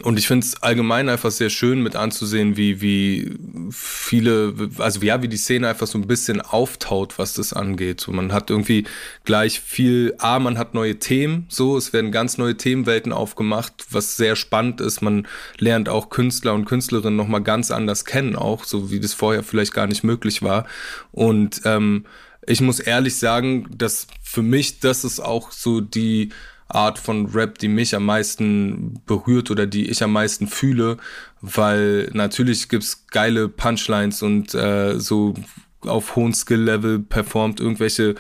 und 0.04 0.18
ich 0.18 0.28
finde 0.28 0.46
es 0.46 0.62
allgemein 0.64 1.10
einfach 1.10 1.32
sehr 1.32 1.50
schön 1.50 1.84
mit 1.84 1.96
anzusehen, 1.96 2.58
wie, 2.58 2.82
wie 2.82 3.38
viele, 3.72 4.54
also 4.78 5.02
ja, 5.02 5.22
wie 5.22 5.28
die 5.28 5.38
Szene 5.38 5.68
einfach 5.68 5.88
so 5.88 5.98
ein 5.98 6.08
bisschen 6.08 6.42
auftaut, 6.42 7.20
was 7.20 7.34
das 7.34 7.54
angeht. 7.54 8.02
So, 8.02 8.12
man 8.12 8.34
hat 8.34 8.50
irgendwie 8.50 8.86
gleich 9.26 9.60
viel, 9.60 10.16
A, 10.18 10.40
man 10.40 10.58
hat 10.58 10.74
neue 10.74 10.98
Themen, 11.00 11.46
so, 11.50 11.78
es 11.78 11.94
werden 11.94 12.12
ganz 12.12 12.38
neue 12.38 12.58
Themenwelten 12.58 13.12
aufgemacht, 13.12 13.86
was 13.92 14.18
sehr 14.18 14.36
spannend 14.36 14.82
ist. 14.82 15.02
Man 15.02 15.28
lernt 15.58 15.90
auch 15.90 16.10
Künstler 16.10 16.54
und 16.54 16.66
Künstlerinnen 16.66 17.16
nochmal 17.16 17.44
ganz 17.44 17.72
anders 17.72 18.06
kennen, 18.06 18.36
auch, 18.36 18.64
so 18.64 18.92
wie 18.92 19.00
das 19.00 19.14
vorher 19.14 19.44
vielleicht 19.44 19.74
gar 19.74 19.88
nicht 19.88 20.04
möglich 20.04 20.42
war. 20.42 20.66
Und 21.12 21.62
ähm, 21.66 22.06
ich 22.48 22.62
muss 22.62 22.80
ehrlich 22.80 23.18
sagen, 23.18 23.68
dass 23.76 24.08
für 24.24 24.42
mich, 24.42 24.80
das 24.80 25.04
ist 25.04 25.20
auch 25.20 25.52
so 25.52 25.82
die, 25.82 26.30
Art 26.76 27.00
von 27.00 27.28
Rap, 27.28 27.58
die 27.58 27.68
mich 27.68 27.96
am 27.96 28.06
meisten 28.06 29.02
berührt 29.06 29.52
oder 29.52 29.66
die 29.66 29.90
ich 29.90 30.04
am 30.04 30.14
meisten 30.14 30.48
fühle, 30.48 30.98
weil 31.42 32.10
natürlich 32.14 32.70
gibt's 32.70 33.08
geile 33.08 33.48
Punchlines 33.50 34.22
und 34.22 34.54
äh, 34.54 35.00
so 35.00 35.34
auf 35.82 36.16
hohen 36.16 36.34
Skill-Level 36.34 37.00
performt 37.00 37.60
irgendwelche 37.60 38.16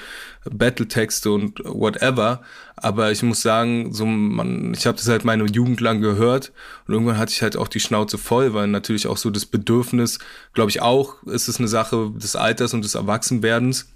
Battle-Texte 0.50 1.32
und 1.32 1.60
whatever. 1.64 2.42
Aber 2.76 3.12
ich 3.12 3.22
muss 3.22 3.42
sagen, 3.42 3.94
so 3.94 4.06
man, 4.06 4.74
ich 4.74 4.88
habe 4.88 4.98
das 4.98 5.08
halt 5.08 5.26
meine 5.26 5.46
Jugend 5.46 5.82
lang 5.82 6.02
gehört 6.02 6.52
und 6.88 6.94
irgendwann 6.94 7.18
hatte 7.18 7.34
ich 7.34 7.42
halt 7.42 7.56
auch 7.58 7.68
die 7.68 7.80
Schnauze 7.80 8.18
voll, 8.18 8.54
weil 8.54 8.68
natürlich 8.68 9.08
auch 9.08 9.18
so 9.18 9.30
das 9.30 9.46
Bedürfnis, 9.46 10.20
glaube 10.54 10.72
ich 10.72 10.82
auch, 10.82 11.22
ist 11.24 11.48
es 11.48 11.60
eine 11.60 11.68
Sache 11.68 12.12
des 12.16 12.36
Alters 12.36 12.74
und 12.74 12.84
des 12.84 12.96
Erwachsenwerdens. 12.96 13.94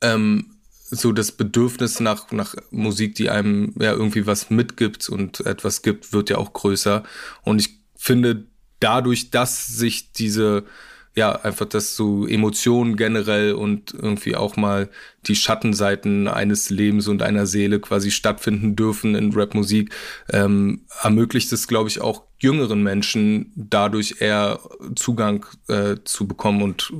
Ähm, 0.00 0.57
so 0.90 1.12
das 1.12 1.32
Bedürfnis 1.32 2.00
nach, 2.00 2.30
nach 2.32 2.54
Musik, 2.70 3.14
die 3.14 3.30
einem 3.30 3.74
ja 3.78 3.92
irgendwie 3.92 4.26
was 4.26 4.50
mitgibt 4.50 5.08
und 5.08 5.40
etwas 5.40 5.82
gibt, 5.82 6.12
wird 6.12 6.30
ja 6.30 6.38
auch 6.38 6.52
größer. 6.52 7.02
Und 7.42 7.60
ich 7.60 7.80
finde, 7.96 8.46
dadurch, 8.80 9.30
dass 9.30 9.66
sich 9.66 10.12
diese, 10.12 10.64
ja, 11.14 11.32
einfach, 11.32 11.66
dass 11.66 11.96
so 11.96 12.26
Emotionen 12.26 12.96
generell 12.96 13.52
und 13.52 13.92
irgendwie 13.92 14.36
auch 14.36 14.56
mal 14.56 14.88
die 15.26 15.36
Schattenseiten 15.36 16.28
eines 16.28 16.70
Lebens 16.70 17.08
und 17.08 17.22
einer 17.22 17.46
Seele 17.46 17.80
quasi 17.80 18.10
stattfinden 18.10 18.76
dürfen 18.76 19.14
in 19.14 19.32
Rapmusik, 19.32 19.92
ähm, 20.30 20.86
ermöglicht 21.02 21.52
es, 21.52 21.68
glaube 21.68 21.88
ich, 21.88 22.00
auch 22.00 22.24
jüngeren 22.38 22.82
Menschen 22.82 23.52
dadurch 23.56 24.16
eher 24.20 24.60
Zugang 24.94 25.44
äh, 25.66 25.96
zu 26.04 26.26
bekommen 26.26 26.62
und 26.62 26.92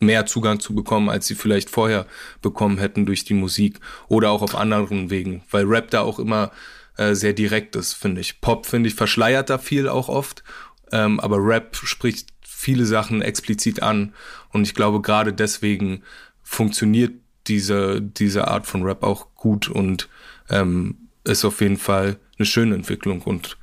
mehr 0.00 0.26
Zugang 0.26 0.60
zu 0.60 0.74
bekommen, 0.74 1.08
als 1.08 1.26
sie 1.26 1.34
vielleicht 1.34 1.70
vorher 1.70 2.06
bekommen 2.42 2.78
hätten 2.78 3.06
durch 3.06 3.24
die 3.24 3.34
Musik 3.34 3.80
oder 4.08 4.30
auch 4.30 4.42
auf 4.42 4.54
anderen 4.54 5.10
Wegen, 5.10 5.42
weil 5.50 5.64
Rap 5.64 5.90
da 5.90 6.02
auch 6.02 6.18
immer 6.18 6.50
äh, 6.96 7.14
sehr 7.14 7.32
direkt 7.32 7.76
ist, 7.76 7.94
finde 7.94 8.20
ich. 8.20 8.40
Pop, 8.40 8.66
finde 8.66 8.88
ich, 8.88 8.94
verschleiert 8.94 9.50
da 9.50 9.58
viel 9.58 9.88
auch 9.88 10.08
oft, 10.08 10.44
ähm, 10.92 11.20
aber 11.20 11.38
Rap 11.38 11.76
spricht 11.76 12.28
viele 12.42 12.86
Sachen 12.86 13.22
explizit 13.22 13.82
an 13.82 14.14
und 14.52 14.62
ich 14.62 14.74
glaube, 14.74 15.00
gerade 15.00 15.32
deswegen 15.32 16.02
funktioniert 16.42 17.12
diese, 17.46 18.00
diese 18.00 18.48
Art 18.48 18.66
von 18.66 18.82
Rap 18.82 19.02
auch 19.02 19.34
gut 19.34 19.68
und 19.68 20.08
ähm, 20.50 21.08
ist 21.24 21.44
auf 21.44 21.60
jeden 21.60 21.76
Fall 21.76 22.18
eine 22.38 22.46
schöne 22.46 22.74
Entwicklung 22.74 23.22
und 23.22 23.58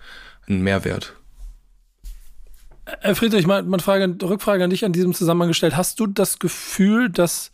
ein 0.47 0.61
Mehrwert. 0.61 1.15
Herr 2.99 3.15
Friedrich, 3.15 3.47
mal, 3.47 3.63
mal 3.63 3.79
Frage, 3.79 4.15
Rückfrage 4.21 4.63
an 4.63 4.69
dich 4.69 4.85
an 4.85 4.93
diesem 4.93 5.13
Zusammenhang 5.13 5.49
gestellt. 5.49 5.77
Hast 5.77 5.99
du 5.99 6.07
das 6.07 6.39
Gefühl, 6.39 7.09
dass 7.09 7.51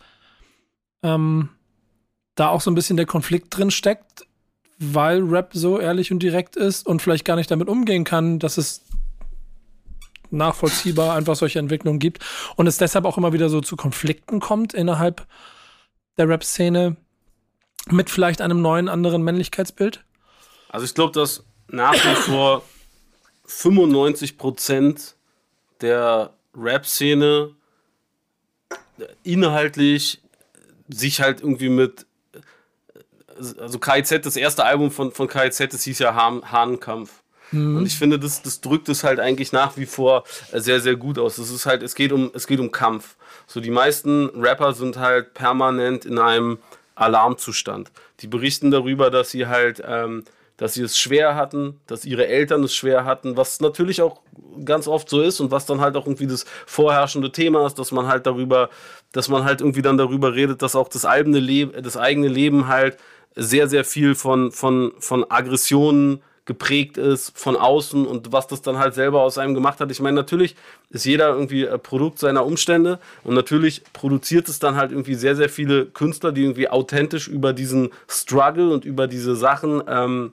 ähm, 1.04 1.50
da 2.36 2.50
auch 2.50 2.62
so 2.62 2.72
ein 2.72 2.76
bisschen 2.76 2.98
der 2.98 3.06
Konflikt 3.06 3.56
drin 3.56 3.72
steckt, 3.72 4.26
weil 4.80 5.22
Rap 5.22 5.52
so 5.54 5.80
ehrlich 5.80 6.12
und 6.12 6.20
direkt 6.20 6.56
ist 6.56 6.86
und 6.86 7.02
vielleicht 7.02 7.26
gar 7.26 7.36
nicht 7.36 7.50
damit 7.50 7.68
umgehen 7.68 8.04
kann, 8.04 8.40
dass 8.40 8.58
es 8.58 8.82
nachvollziehbar 10.30 11.16
einfach 11.16 11.36
solche 11.36 11.60
Entwicklungen 11.60 12.00
gibt 12.00 12.24
und 12.56 12.68
es 12.68 12.78
deshalb 12.78 13.06
auch 13.06 13.18
immer 13.18 13.34
wieder 13.34 13.50
so 13.50 13.62
zu 13.62 13.76
Konflikten 13.76 14.40
kommt 14.40 14.74
innerhalb 14.74 15.26
der 16.18 16.28
Rap-Szene 16.28 16.98
mit 17.90 18.10
vielleicht 18.10 18.42
einem 18.42 18.62
neuen, 18.62 18.90
anderen 18.90 19.24
Männlichkeitsbild? 19.24 20.04
Also 20.70 20.86
ich 20.86 20.94
glaube, 20.94 21.14
dass 21.14 21.46
nach 21.70 21.94
wie 21.94 22.16
vor 22.16 22.64
95 23.46 24.38
Prozent 24.38 25.17
der 25.82 26.34
Rap-Szene 26.56 27.52
inhaltlich 29.24 30.22
sich 30.90 31.22
halt 31.22 31.42
irgendwie 31.42 31.70
mit 31.70 32.06
also 33.60 33.78
KIZ, 33.78 34.22
das 34.24 34.36
erste 34.36 34.64
Album 34.64 34.92
von, 34.92 35.12
von 35.12 35.28
KIZ, 35.28 35.72
das 35.72 35.84
hieß 35.84 36.00
ja 36.00 36.16
Hahn, 36.16 36.52
Hahnenkampf. 36.52 37.12
Mhm. 37.52 37.78
Und 37.78 37.86
ich 37.86 37.98
finde, 37.98 38.20
das, 38.20 38.42
das 38.42 38.62
drückt 38.62 38.90
es 38.90 39.04
halt 39.04 39.20
eigentlich 39.20 39.52
nach 39.52 39.78
wie 39.78 39.86
vor 39.86 40.24
sehr, 40.52 40.80
sehr 40.80 40.96
gut 40.96 41.20
aus. 41.20 41.38
Es 41.38 41.52
ist 41.52 41.66
halt, 41.66 41.84
es 41.84 41.96
geht 41.96 42.12
um, 42.12 42.32
es 42.34 42.48
geht 42.48 42.60
um 42.60 42.72
Kampf. 42.72 43.16
So, 43.46 43.60
die 43.60 43.70
meisten 43.70 44.30
Rapper 44.36 44.74
sind 44.74 44.98
halt 44.98 45.34
permanent 45.34 46.06
in 46.06 46.20
einem 46.20 46.58
Alarmzustand. 46.96 47.92
Die 48.20 48.28
berichten 48.28 48.72
darüber, 48.72 49.12
dass 49.12 49.32
sie 49.32 49.48
halt 49.48 49.82
ähm, 49.86 50.24
dass 50.58 50.74
sie 50.74 50.84
es 50.84 50.98
schwer 50.98 51.36
hatten, 51.36 51.80
dass 51.88 52.04
ihre 52.04 52.28
Eltern 52.28 52.64
es 52.64 52.76
schwer 52.76 53.06
hatten, 53.06 53.38
was 53.38 53.62
natürlich 53.62 54.02
auch 54.02 54.22
ganz 54.66 54.88
oft 54.88 55.10
so 55.10 55.22
ist 55.22 55.40
und 55.40 55.52
was 55.52 55.66
dann 55.66 55.82
halt 55.82 55.96
auch 55.96 56.06
irgendwie 56.06 56.28
das 56.28 56.46
vorherrschende 56.66 57.32
Thema 57.32 57.66
ist, 57.66 57.80
dass 57.80 57.92
man 57.92 58.08
halt 58.08 58.26
darüber, 58.26 58.70
dass 59.12 59.30
man 59.30 59.44
halt 59.44 59.62
irgendwie 59.62 59.84
dann 59.84 59.98
darüber 59.98 60.34
redet, 60.34 60.62
dass 60.62 60.76
auch 60.76 60.90
das 60.90 61.06
eigene 61.06 61.40
Leben, 61.40 61.82
das 61.82 61.96
eigene 61.96 62.28
Leben 62.28 62.68
halt 62.68 62.98
sehr, 63.36 63.68
sehr 63.68 63.86
viel 63.86 64.16
von, 64.16 64.52
von, 64.52 64.94
von 65.00 65.30
Aggressionen 65.30 66.22
geprägt 66.48 66.98
ist 66.98 67.38
von 67.38 67.56
außen 67.56 68.08
und 68.08 68.32
was 68.32 68.48
das 68.48 68.62
dann 68.62 68.80
halt 68.80 68.96
selber 68.96 69.22
aus 69.22 69.38
einem 69.38 69.54
gemacht 69.54 69.80
hat. 69.80 69.92
Ich 69.92 70.00
meine, 70.00 70.16
natürlich 70.16 70.56
ist 70.90 71.06
jeder 71.06 71.30
irgendwie 71.30 71.66
äh, 71.66 71.78
Produkt 71.78 72.20
seiner 72.20 72.46
Umstände 72.46 73.00
und 73.24 73.36
natürlich 73.36 73.84
produziert 73.94 74.48
es 74.50 74.58
dann 74.58 74.78
halt 74.78 74.92
irgendwie 74.92 75.16
sehr, 75.16 75.36
sehr 75.36 75.50
viele 75.50 75.86
Künstler, 75.86 76.32
die 76.32 76.44
irgendwie 76.44 76.70
authentisch 76.70 77.28
über 77.28 77.52
diesen 77.52 77.90
Struggle 78.08 78.72
und 78.72 78.86
über 78.86 79.08
diese 79.08 79.36
Sachen 79.36 79.84
ähm, 79.88 80.32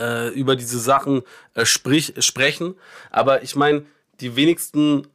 äh, 0.00 0.28
über 0.30 0.56
diese 0.56 0.78
Sachen 0.78 1.22
äh, 1.54 1.64
sprich, 1.64 2.14
sprechen. 2.18 2.74
Aber 3.10 3.42
ich 3.42 3.54
meine, 3.54 3.84
die 4.20 4.34
wenigsten 4.34 5.06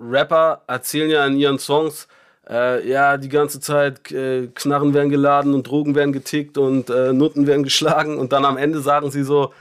Rapper 0.00 0.62
erzählen 0.66 1.10
ja 1.10 1.26
in 1.26 1.36
ihren 1.36 1.58
Songs, 1.58 2.08
äh, 2.48 2.86
ja, 2.88 3.16
die 3.16 3.28
ganze 3.28 3.60
Zeit 3.60 4.10
äh, 4.10 4.48
Knarren 4.48 4.92
werden 4.92 5.10
geladen 5.10 5.54
und 5.54 5.66
Drogen 5.66 5.94
werden 5.94 6.12
getickt 6.12 6.58
und 6.58 6.90
äh, 6.90 7.12
Nutten 7.12 7.46
werden 7.46 7.62
geschlagen 7.62 8.18
und 8.18 8.32
dann 8.32 8.44
am 8.44 8.56
Ende 8.56 8.80
sagen 8.80 9.10
sie 9.10 9.22
so, 9.22 9.52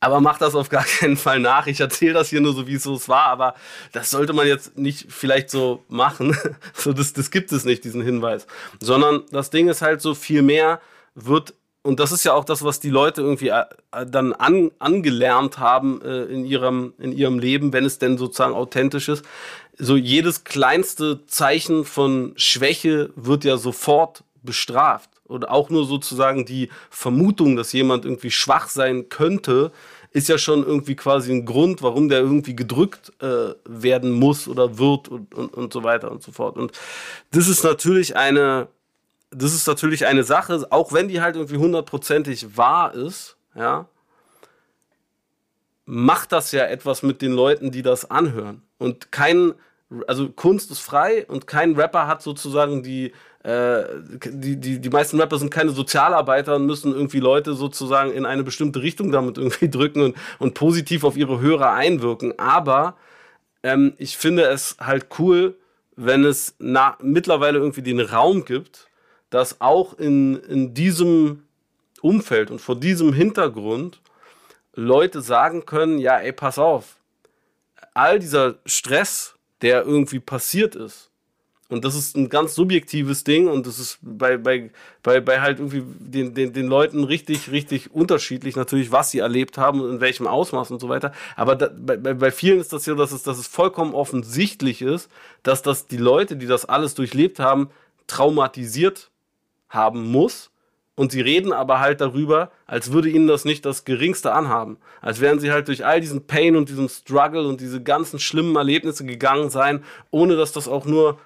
aber 0.00 0.20
mach 0.20 0.38
das 0.38 0.56
auf 0.56 0.68
gar 0.68 0.84
keinen 0.98 1.16
Fall 1.16 1.38
nach. 1.38 1.66
Ich 1.66 1.80
erzähle 1.80 2.14
das 2.14 2.28
hier 2.28 2.40
nur 2.40 2.54
so, 2.54 2.66
wie 2.66 2.74
es 2.74 2.82
so 2.82 3.00
war, 3.06 3.26
aber 3.26 3.54
das 3.92 4.10
sollte 4.10 4.32
man 4.32 4.46
jetzt 4.46 4.76
nicht 4.76 5.12
vielleicht 5.12 5.50
so 5.50 5.84
machen. 5.88 6.36
so, 6.74 6.92
das, 6.92 7.12
das 7.12 7.30
gibt 7.30 7.52
es 7.52 7.64
nicht, 7.64 7.84
diesen 7.84 8.02
Hinweis. 8.02 8.46
Sondern 8.80 9.22
das 9.30 9.50
Ding 9.50 9.68
ist 9.68 9.82
halt 9.82 10.00
so, 10.00 10.14
viel 10.14 10.42
mehr 10.42 10.80
wird 11.14 11.54
und 11.82 11.98
das 11.98 12.12
ist 12.12 12.24
ja 12.24 12.32
auch 12.32 12.44
das, 12.44 12.62
was 12.64 12.78
die 12.78 12.90
Leute 12.90 13.22
irgendwie 13.22 13.48
äh, 13.48 13.64
dann 14.06 14.32
an, 14.32 14.70
angelernt 14.78 15.58
haben 15.58 16.00
äh, 16.02 16.24
in, 16.24 16.44
ihrem, 16.44 16.94
in 16.98 17.12
ihrem 17.12 17.38
Leben, 17.40 17.72
wenn 17.72 17.84
es 17.84 17.98
denn 17.98 18.18
sozusagen 18.18 18.54
authentisch 18.54 19.08
ist. 19.08 19.24
So 19.78 19.96
jedes 19.96 20.44
kleinste 20.44 21.26
Zeichen 21.26 21.84
von 21.84 22.34
Schwäche 22.36 23.10
wird 23.16 23.44
ja 23.44 23.56
sofort 23.56 24.22
bestraft. 24.42 25.10
Oder 25.26 25.50
auch 25.50 25.70
nur 25.70 25.86
sozusagen 25.86 26.44
die 26.44 26.68
Vermutung, 26.90 27.56
dass 27.56 27.72
jemand 27.72 28.04
irgendwie 28.04 28.30
schwach 28.30 28.68
sein 28.68 29.08
könnte, 29.08 29.72
ist 30.12 30.28
ja 30.28 30.36
schon 30.36 30.64
irgendwie 30.64 30.94
quasi 30.94 31.32
ein 31.32 31.46
Grund, 31.46 31.82
warum 31.82 32.08
der 32.08 32.20
irgendwie 32.20 32.54
gedrückt 32.54 33.12
äh, 33.20 33.54
werden 33.64 34.12
muss 34.12 34.46
oder 34.46 34.78
wird 34.78 35.08
und, 35.08 35.34
und, 35.34 35.54
und 35.54 35.72
so 35.72 35.82
weiter 35.82 36.12
und 36.12 36.22
so 36.22 36.32
fort. 36.32 36.56
Und 36.56 36.72
das 37.30 37.48
ist 37.48 37.64
natürlich 37.64 38.14
eine 38.14 38.68
das 39.34 39.54
ist 39.54 39.66
natürlich 39.66 40.06
eine 40.06 40.24
Sache, 40.24 40.66
auch 40.70 40.92
wenn 40.92 41.08
die 41.08 41.20
halt 41.20 41.36
irgendwie 41.36 41.56
hundertprozentig 41.56 42.56
wahr 42.56 42.94
ist, 42.94 43.36
ja, 43.54 43.86
macht 45.84 46.32
das 46.32 46.52
ja 46.52 46.64
etwas 46.64 47.02
mit 47.02 47.22
den 47.22 47.32
Leuten, 47.32 47.70
die 47.70 47.82
das 47.82 48.10
anhören. 48.10 48.62
Und 48.78 49.10
kein, 49.10 49.54
also 50.06 50.28
Kunst 50.28 50.70
ist 50.70 50.80
frei 50.80 51.26
und 51.26 51.46
kein 51.46 51.74
Rapper 51.74 52.06
hat 52.06 52.22
sozusagen 52.22 52.82
die, 52.82 53.12
äh, 53.42 53.84
die, 54.24 54.56
die, 54.56 54.80
die 54.80 54.90
meisten 54.90 55.20
Rapper 55.20 55.38
sind 55.38 55.50
keine 55.50 55.70
Sozialarbeiter 55.70 56.56
und 56.56 56.66
müssen 56.66 56.92
irgendwie 56.92 57.20
Leute 57.20 57.54
sozusagen 57.54 58.12
in 58.12 58.26
eine 58.26 58.44
bestimmte 58.44 58.82
Richtung 58.82 59.12
damit 59.12 59.38
irgendwie 59.38 59.68
drücken 59.70 60.02
und, 60.02 60.16
und 60.38 60.54
positiv 60.54 61.04
auf 61.04 61.16
ihre 61.16 61.40
Hörer 61.40 61.72
einwirken. 61.72 62.38
Aber 62.38 62.96
ähm, 63.62 63.94
ich 63.98 64.16
finde 64.16 64.44
es 64.44 64.76
halt 64.80 65.06
cool, 65.18 65.56
wenn 65.96 66.24
es 66.24 66.54
na, 66.58 66.96
mittlerweile 67.02 67.58
irgendwie 67.58 67.82
den 67.82 68.00
Raum 68.00 68.44
gibt, 68.44 68.88
dass 69.32 69.62
auch 69.62 69.94
in, 69.94 70.36
in 70.36 70.74
diesem 70.74 71.44
Umfeld 72.02 72.50
und 72.50 72.60
vor 72.60 72.76
diesem 72.76 73.14
Hintergrund 73.14 74.00
Leute 74.74 75.22
sagen 75.22 75.64
können, 75.64 75.98
ja, 75.98 76.18
ey, 76.18 76.32
pass 76.32 76.58
auf, 76.58 76.96
all 77.94 78.18
dieser 78.18 78.56
Stress, 78.66 79.34
der 79.62 79.84
irgendwie 79.84 80.20
passiert 80.20 80.76
ist, 80.76 81.10
und 81.70 81.86
das 81.86 81.94
ist 81.94 82.18
ein 82.18 82.28
ganz 82.28 82.54
subjektives 82.54 83.24
Ding 83.24 83.48
und 83.48 83.66
das 83.66 83.78
ist 83.78 83.98
bei, 84.02 84.36
bei, 84.36 84.70
bei, 85.02 85.22
bei 85.22 85.40
halt 85.40 85.58
irgendwie 85.58 85.82
den, 85.86 86.34
den, 86.34 86.52
den 86.52 86.66
Leuten 86.66 87.02
richtig, 87.02 87.50
richtig 87.50 87.90
unterschiedlich 87.94 88.56
natürlich, 88.56 88.92
was 88.92 89.10
sie 89.10 89.20
erlebt 89.20 89.56
haben 89.56 89.80
und 89.80 89.90
in 89.90 90.00
welchem 90.02 90.26
Ausmaß 90.26 90.70
und 90.70 90.80
so 90.80 90.90
weiter. 90.90 91.12
Aber 91.34 91.56
da, 91.56 91.70
bei, 91.74 91.96
bei 91.96 92.30
vielen 92.30 92.60
ist 92.60 92.74
das 92.74 92.84
ja, 92.84 92.94
dass 92.94 93.12
es, 93.12 93.22
dass 93.22 93.38
es 93.38 93.46
vollkommen 93.46 93.94
offensichtlich 93.94 94.82
ist, 94.82 95.08
dass 95.44 95.62
das 95.62 95.86
die 95.86 95.96
Leute, 95.96 96.36
die 96.36 96.44
das 96.44 96.66
alles 96.66 96.94
durchlebt 96.94 97.38
haben, 97.38 97.70
traumatisiert 98.06 99.10
haben 99.72 100.10
muss. 100.10 100.50
Und 100.94 101.10
sie 101.10 101.22
reden 101.22 101.52
aber 101.52 101.80
halt 101.80 102.02
darüber, 102.02 102.50
als 102.66 102.92
würde 102.92 103.08
ihnen 103.08 103.26
das 103.26 103.46
nicht 103.46 103.64
das 103.64 103.84
Geringste 103.84 104.32
anhaben. 104.32 104.76
Als 105.00 105.20
wären 105.20 105.40
sie 105.40 105.50
halt 105.50 105.68
durch 105.68 105.86
all 105.86 106.00
diesen 106.00 106.26
Pain 106.26 106.54
und 106.54 106.68
diesen 106.68 106.88
Struggle 106.88 107.48
und 107.48 107.60
diese 107.62 107.82
ganzen 107.82 108.18
schlimmen 108.18 108.56
Erlebnisse 108.56 109.06
gegangen 109.06 109.48
sein, 109.48 109.82
ohne 110.10 110.36
dass 110.36 110.52
das 110.52 110.68
auch 110.68 110.84
nur 110.84 111.18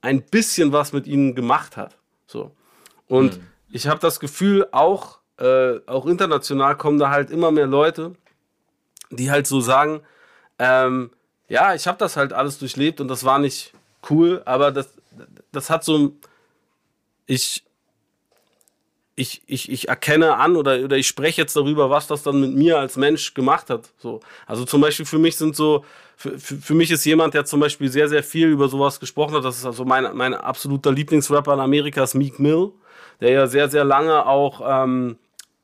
ein 0.00 0.22
bisschen 0.22 0.72
was 0.72 0.92
mit 0.92 1.06
ihnen 1.06 1.36
gemacht 1.36 1.76
hat. 1.76 1.96
So. 2.26 2.50
Und 3.06 3.38
mhm. 3.38 3.46
ich 3.70 3.86
habe 3.86 4.00
das 4.00 4.18
Gefühl, 4.18 4.66
auch, 4.72 5.20
äh, 5.38 5.78
auch 5.86 6.06
international 6.06 6.76
kommen 6.76 6.98
da 6.98 7.10
halt 7.10 7.30
immer 7.30 7.52
mehr 7.52 7.68
Leute, 7.68 8.14
die 9.10 9.30
halt 9.30 9.46
so 9.46 9.60
sagen, 9.60 10.00
ähm, 10.58 11.10
ja, 11.48 11.74
ich 11.74 11.86
habe 11.86 11.98
das 11.98 12.16
halt 12.16 12.32
alles 12.32 12.58
durchlebt 12.58 13.00
und 13.00 13.06
das 13.06 13.24
war 13.24 13.38
nicht 13.38 13.72
cool, 14.10 14.42
aber 14.44 14.72
das, 14.72 14.88
das 15.52 15.70
hat 15.70 15.84
so, 15.84 16.14
ich, 17.26 17.64
ich, 19.16 19.42
ich, 19.46 19.70
ich 19.70 19.88
erkenne 19.88 20.36
an 20.36 20.56
oder, 20.56 20.80
oder 20.80 20.96
ich 20.96 21.06
spreche 21.06 21.40
jetzt 21.40 21.54
darüber, 21.56 21.90
was 21.90 22.06
das 22.06 22.22
dann 22.22 22.40
mit 22.40 22.54
mir 22.54 22.78
als 22.78 22.96
Mensch 22.96 23.34
gemacht 23.34 23.70
hat. 23.70 23.90
So. 23.98 24.20
Also 24.46 24.64
zum 24.64 24.80
Beispiel 24.80 25.06
für 25.06 25.18
mich 25.18 25.36
sind 25.36 25.54
so, 25.54 25.84
für, 26.16 26.38
für, 26.38 26.74
mich 26.74 26.90
ist 26.90 27.04
jemand, 27.04 27.34
der 27.34 27.44
zum 27.44 27.60
Beispiel 27.60 27.88
sehr, 27.90 28.08
sehr 28.08 28.22
viel 28.22 28.48
über 28.48 28.68
sowas 28.68 28.98
gesprochen 28.98 29.34
hat. 29.34 29.44
Das 29.44 29.58
ist 29.58 29.66
also 29.66 29.84
mein, 29.84 30.16
mein 30.16 30.34
absoluter 30.34 30.90
Lieblingsrapper 30.92 31.54
in 31.54 31.60
Amerika, 31.60 32.02
ist 32.02 32.14
Meek 32.14 32.40
Mill, 32.40 32.72
der 33.20 33.30
ja 33.30 33.46
sehr, 33.46 33.68
sehr 33.68 33.84
lange 33.84 34.26
auch 34.26 34.62
ähm, 34.66 35.16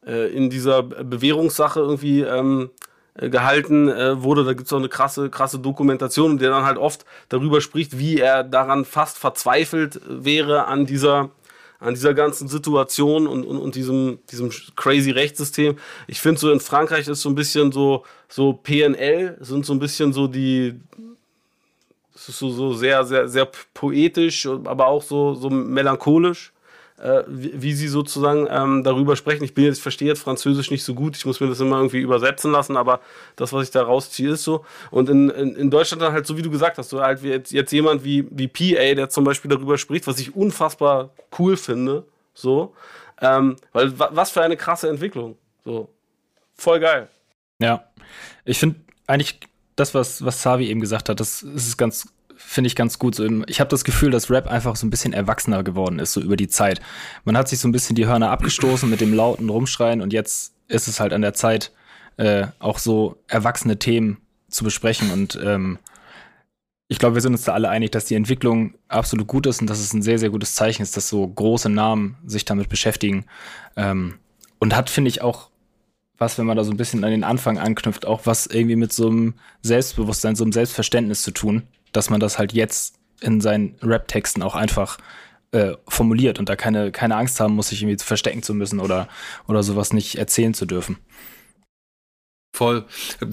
äh, 0.07 0.33
in 0.33 0.49
dieser 0.51 0.83
Bewährungssache 0.83 1.81
irgendwie 1.81 2.21
ähm, 2.21 2.71
äh, 3.15 3.31
gehalten 3.31 3.89
äh, 3.89 4.23
wurde. 4.23 4.45
Da 4.45 4.53
gibt 4.53 4.67
es 4.67 4.73
auch 4.73 4.79
eine 4.79 4.89
krasse, 4.89 5.29
krasse 5.29 5.59
Dokumentation, 5.59 6.39
der 6.39 6.51
dann 6.51 6.65
halt 6.65 6.79
oft 6.79 7.05
darüber 7.29 7.61
spricht, 7.61 7.99
wie 7.99 8.19
er 8.19 8.45
daran 8.45 8.85
fast 8.85 9.19
verzweifelt 9.19 10.01
wäre 10.09 10.67
an 10.67 10.87
dieser 10.87 11.31
an 11.81 11.95
dieser 11.95 12.15
ganzen 12.15 12.47
Situation 12.47 13.27
und, 13.27 13.45
und, 13.45 13.59
und 13.59 13.75
diesem, 13.75 14.19
diesem 14.31 14.51
crazy 14.77 15.11
Rechtssystem. 15.11 15.77
Ich 16.07 16.21
finde 16.21 16.39
so 16.39 16.53
in 16.53 16.61
Frankreich 16.61 17.09
ist 17.09 17.23
so 17.23 17.31
ein 17.31 17.35
bisschen 17.35 17.73
so, 17.73 18.05
so 18.29 18.53
PNL 18.53 19.39
sind 19.41 19.65
so 19.65 19.73
ein 19.73 19.79
bisschen 19.79 20.13
so 20.13 20.27
die, 20.29 20.79
so, 22.15 22.51
so 22.51 22.75
sehr, 22.75 23.05
sehr, 23.05 23.29
sehr 23.29 23.49
poetisch, 23.73 24.47
aber 24.47 24.87
auch 24.87 25.03
so, 25.03 25.35
so 25.35 25.49
melancholisch 25.49 26.53
äh, 27.01 27.23
wie, 27.27 27.73
sie 27.73 27.89
sozusagen 27.89 28.47
ähm, 28.51 28.85
darüber 28.85 29.17
sprechen. 29.17 29.45
Ich 29.45 29.55
bin 29.55 29.65
jetzt, 29.65 29.81
verstehe 29.81 30.09
jetzt 30.09 30.23
Französisch 30.23 30.71
nicht 30.71 30.85
so 30.85 30.95
gut, 30.95 31.17
ich 31.17 31.25
muss 31.25 31.41
mir 31.41 31.49
das 31.49 31.61
immer 31.61 31.77
irgendwie 31.77 32.01
übersetzen 32.01 32.53
lassen, 32.53 32.77
aber 32.77 33.01
das, 33.37 33.53
was 33.53 33.65
ich 33.65 33.71
da 33.71 33.83
rausziehe, 33.83 34.31
ist 34.31 34.45
so. 34.45 34.65
Und 34.91 35.09
in, 35.09 35.31
in, 35.31 35.57
in 35.57 35.71
Deutschland 35.71 36.03
dann 36.03 36.13
halt, 36.13 36.27
so 36.27 36.37
wie 36.37 36.43
du 36.43 36.51
gesagt 36.51 36.79
hast, 36.79 36.91
so 36.91 37.01
halt 37.01 37.23
jetzt, 37.23 37.53
jetzt 37.53 37.73
jemand 37.73 38.05
wie, 38.05 38.27
wie 38.31 38.49
PA, 38.49 38.95
der 38.95 39.09
zum 39.09 39.25
Beispiel 39.25 39.51
darüber 39.51 39.79
spricht, 39.79 40.07
was 40.07 40.19
ich 40.19 40.37
unfassbar 40.37 41.11
cool 41.39 41.57
finde, 41.57 42.05
so. 42.35 42.75
Ähm, 43.21 43.57
weil 43.73 43.99
was 43.99 44.31
für 44.31 44.43
eine 44.43 44.57
krasse 44.57 44.89
Entwicklung. 44.89 45.37
So. 45.65 45.89
Voll 46.55 46.81
geil. 46.81 47.09
Ja. 47.59 47.85
Ich 48.45 48.59
finde 48.59 48.81
eigentlich 49.07 49.41
das, 49.77 49.95
was, 49.95 50.25
was 50.25 50.43
Savi 50.43 50.69
eben 50.69 50.81
gesagt 50.81 51.09
hat, 51.09 51.21
das 51.21 51.43
ist 51.43 51.77
ganz 51.77 52.09
finde 52.43 52.67
ich 52.67 52.75
ganz 52.75 52.99
gut. 52.99 53.21
Ich 53.47 53.61
habe 53.61 53.71
das 53.71 53.85
Gefühl, 53.85 54.11
dass 54.11 54.31
Rap 54.31 54.49
einfach 54.49 54.75
so 54.75 54.87
ein 54.87 54.91
bisschen 54.91 55.13
erwachsener 55.13 55.63
geworden 55.63 55.99
ist, 55.99 56.13
so 56.13 56.21
über 56.21 56.37
die 56.37 56.49
Zeit. 56.49 56.81
Man 57.25 57.37
hat 57.37 57.49
sich 57.49 57.61
so 57.61 57.69
ein 57.69 57.73
bisschen 57.73 57.95
die 57.95 58.07
Hörner 58.07 58.31
abgestoßen 58.31 58.89
mit 58.89 59.01
dem 59.01 59.15
lauten 59.15 59.49
Rumschreien 59.49 60.01
und 60.01 60.13
jetzt 60.13 60.55
ist 60.67 60.89
es 60.89 60.99
halt 60.99 61.13
an 61.13 61.23
der 61.23 61.35
Zeit, 61.35 61.73
äh, 62.17 62.47
auch 62.59 62.79
so 62.79 63.23
erwachsene 63.29 63.79
Themen 63.79 64.19
zu 64.49 64.65
besprechen. 64.65 65.13
Und 65.13 65.39
ähm, 65.43 65.79
ich 66.89 66.99
glaube, 66.99 67.15
wir 67.15 67.23
sind 67.23 67.35
uns 67.35 67.45
da 67.45 67.53
alle 67.53 67.69
einig, 67.69 67.93
dass 67.93 68.07
die 68.07 68.17
Entwicklung 68.17 68.75
absolut 68.89 69.29
gut 69.29 69.47
ist 69.47 69.61
und 69.61 69.69
dass 69.69 69.79
es 69.79 69.93
ein 69.93 70.03
sehr, 70.03 70.19
sehr 70.19 70.31
gutes 70.31 70.55
Zeichen 70.55 70.83
ist, 70.83 70.97
dass 70.97 71.09
so 71.09 71.27
große 71.27 71.69
Namen 71.69 72.17
sich 72.27 72.45
damit 72.45 72.69
beschäftigen. 72.69 73.27
Ähm, 73.77 74.19
und 74.59 74.75
hat, 74.75 74.91
finde 74.91 75.09
ich, 75.09 75.23
auch 75.23 75.51
was, 76.19 76.37
wenn 76.37 76.47
man 76.47 76.57
da 76.57 76.65
so 76.65 76.73
ein 76.73 76.77
bisschen 76.77 77.05
an 77.05 77.13
den 77.13 77.25
Anfang 77.25 77.59
anknüpft, 77.59 78.07
auch 78.07 78.27
was 78.27 78.47
irgendwie 78.47 78.77
mit 78.77 78.93
so 78.93 79.09
einem 79.09 79.35
Selbstbewusstsein, 79.63 80.37
so 80.37 80.45
einem 80.45 80.53
Selbstverständnis 80.53 81.23
zu 81.23 81.31
tun 81.31 81.63
dass 81.93 82.11
man 82.11 82.21
das 82.21 82.39
halt 82.39 82.53
jetzt 82.53 82.97
in 83.21 83.41
seinen 83.41 83.77
Rap-Texten 83.83 84.43
auch 84.43 84.55
einfach 84.55 84.99
äh, 85.53 85.73
formuliert 85.89 86.39
und 86.39 86.49
da 86.49 86.57
keine, 86.57 86.93
keine 86.93 87.17
Angst 87.17 87.41
haben 87.41 87.55
muss, 87.55 87.69
sich 87.69 87.83
irgendwie 87.83 88.03
verstecken 88.03 88.43
zu 88.43 88.55
müssen 88.55 88.81
oder, 88.81 89.09
oder 89.47 89.63
sowas 89.63 89.93
nicht 89.93 90.17
erzählen 90.17 90.55
zu 90.55 90.67
dürfen. 90.67 90.99
Voll. 92.53 92.85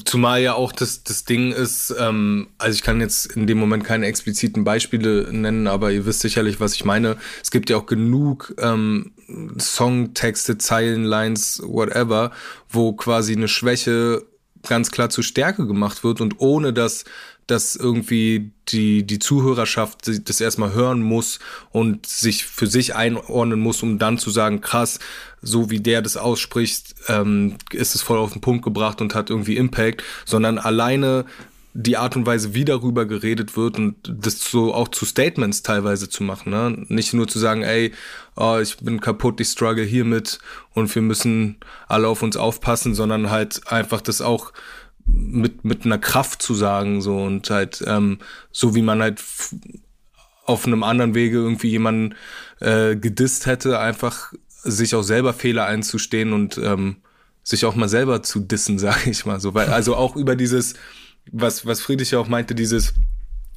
Zumal 0.05 0.41
ja 0.41 0.53
auch 0.53 0.72
das, 0.72 1.03
das 1.03 1.26
Ding 1.26 1.51
ist, 1.51 1.93
ähm, 1.99 2.49
also 2.60 2.76
ich 2.76 2.84
kann 2.84 3.01
jetzt 3.01 3.26
in 3.36 3.47
dem 3.47 3.58
Moment 3.58 3.84
keine 3.84 4.05
expliziten 4.05 4.64
Beispiele 4.64 5.28
nennen, 5.32 5.68
aber 5.68 5.91
ihr 5.91 6.05
wisst 6.05 6.20
sicherlich, 6.20 6.60
was 6.60 6.76
ich 6.76 6.86
meine. 6.86 7.18
Es 7.41 7.49
gibt 7.49 7.70
ja 7.70 7.78
auch 7.78 7.88
genug 7.88 8.53
ähm, 8.60 9.14
Songtexte, 9.60 10.60
Zeilen, 10.60 11.03
Lines, 11.03 11.62
whatever, 11.66 12.32
wo 12.70 12.93
quasi 12.93 13.36
eine 13.36 13.47
Schwäche 13.47 14.24
ganz 14.68 14.91
klar 14.91 15.10
zur 15.10 15.24
Stärke 15.24 15.66
gemacht 15.66 16.03
wird 16.03 16.22
und 16.22 16.39
ohne 16.39 16.72
dass 16.72 17.03
dass 17.48 17.76
irgendwie 17.76 18.52
die, 18.68 19.08
die 19.08 19.20
Zuhörerschaft 19.20 20.10
das 20.28 20.41
erstmal 20.41 20.74
hören 20.74 21.02
muss 21.02 21.39
und 21.72 22.06
sich 22.06 22.45
für 22.45 22.68
sich 22.68 22.95
einordnen 22.95 23.60
muss, 23.60 23.82
um 23.82 24.00
dann 24.00 24.18
zu 24.18 24.30
sagen, 24.30 24.62
krass, 24.62 25.00
so 25.41 25.70
wie 25.70 25.80
der 25.80 26.02
das 26.02 26.18
ausspricht, 26.18 26.95
ähm, 27.08 27.56
ist 27.72 27.95
es 27.95 28.02
voll 28.02 28.18
auf 28.18 28.34
den 28.34 28.41
Punkt 28.41 28.64
gebracht 28.64 29.02
und 29.02 29.16
hat 29.16 29.30
irgendwie 29.30 29.56
Impact, 29.56 30.04
sondern 30.26 30.58
alleine 30.58 31.26
die 31.80 31.95
Art 31.95 32.16
und 32.16 32.26
Weise, 32.26 32.56
wie 32.56 32.66
darüber 32.66 33.06
geredet 33.06 33.56
wird 33.56 33.78
und 33.78 33.95
das 34.04 34.39
so 34.39 34.74
auch 34.74 34.88
zu 34.88 35.06
Statements 35.06 35.62
teilweise 35.62 36.10
zu 36.10 36.24
machen. 36.24 36.50
Ne? 36.50 36.86
Nicht 36.88 37.14
nur 37.14 37.28
zu 37.28 37.38
sagen, 37.38 37.62
ey, 37.62 37.93
oh, 38.36 38.58
ich 38.60 38.78
bin 38.78 39.00
kaputt, 39.00 39.39
ich 39.39 39.50
struggle 39.50 39.84
hiermit 39.84 40.39
und 40.74 40.93
wir 40.95 41.04
müssen 41.04 41.58
alle 41.88 42.08
auf 42.08 42.24
uns 42.24 42.36
aufpassen, 42.36 42.95
sondern 42.95 43.30
halt 43.30 43.62
einfach 43.72 44.02
das 44.02 44.22
auch 44.22 44.54
mit, 45.08 45.66
mit 45.66 45.86
einer 45.86 45.97
Kraft 45.97 46.41
zu 46.41 46.53
sagen, 46.53 47.01
so 47.01 47.18
und 47.18 47.49
halt, 47.49 47.84
ähm, 47.88 48.20
so 48.51 48.76
wie 48.76 48.82
man 48.82 49.01
halt 49.01 49.22
auf 50.45 50.66
einem 50.66 50.84
anderen 50.84 51.16
Wege 51.16 51.38
irgendwie 51.38 51.70
jemanden 51.70 52.16
äh, 52.60 52.95
gedisst 52.95 53.45
hätte, 53.45 53.80
einfach 53.80 54.34
sich 54.64 54.95
auch 54.95 55.03
selber 55.03 55.34
Fehler 55.34 55.66
einzustehen 55.66 56.34
und 56.34 56.58
ähm, 56.58 56.97
sich 57.43 57.66
auch 57.66 57.76
mal 57.76 57.89
selber 57.89 58.24
zu 58.24 58.39
dissen, 58.39 58.80
sage 58.80 59.10
ich 59.10 59.26
mal 59.26 59.39
so. 59.39 59.53
Weil, 59.53 59.70
also 59.70 59.95
auch 59.95 60.16
über 60.16 60.36
dieses, 60.36 60.76
was, 61.32 61.66
was 61.66 61.82
Friedrich 61.82 62.12
ja 62.12 62.20
auch 62.20 62.28
meinte, 62.28 62.55
dieses, 62.55 62.93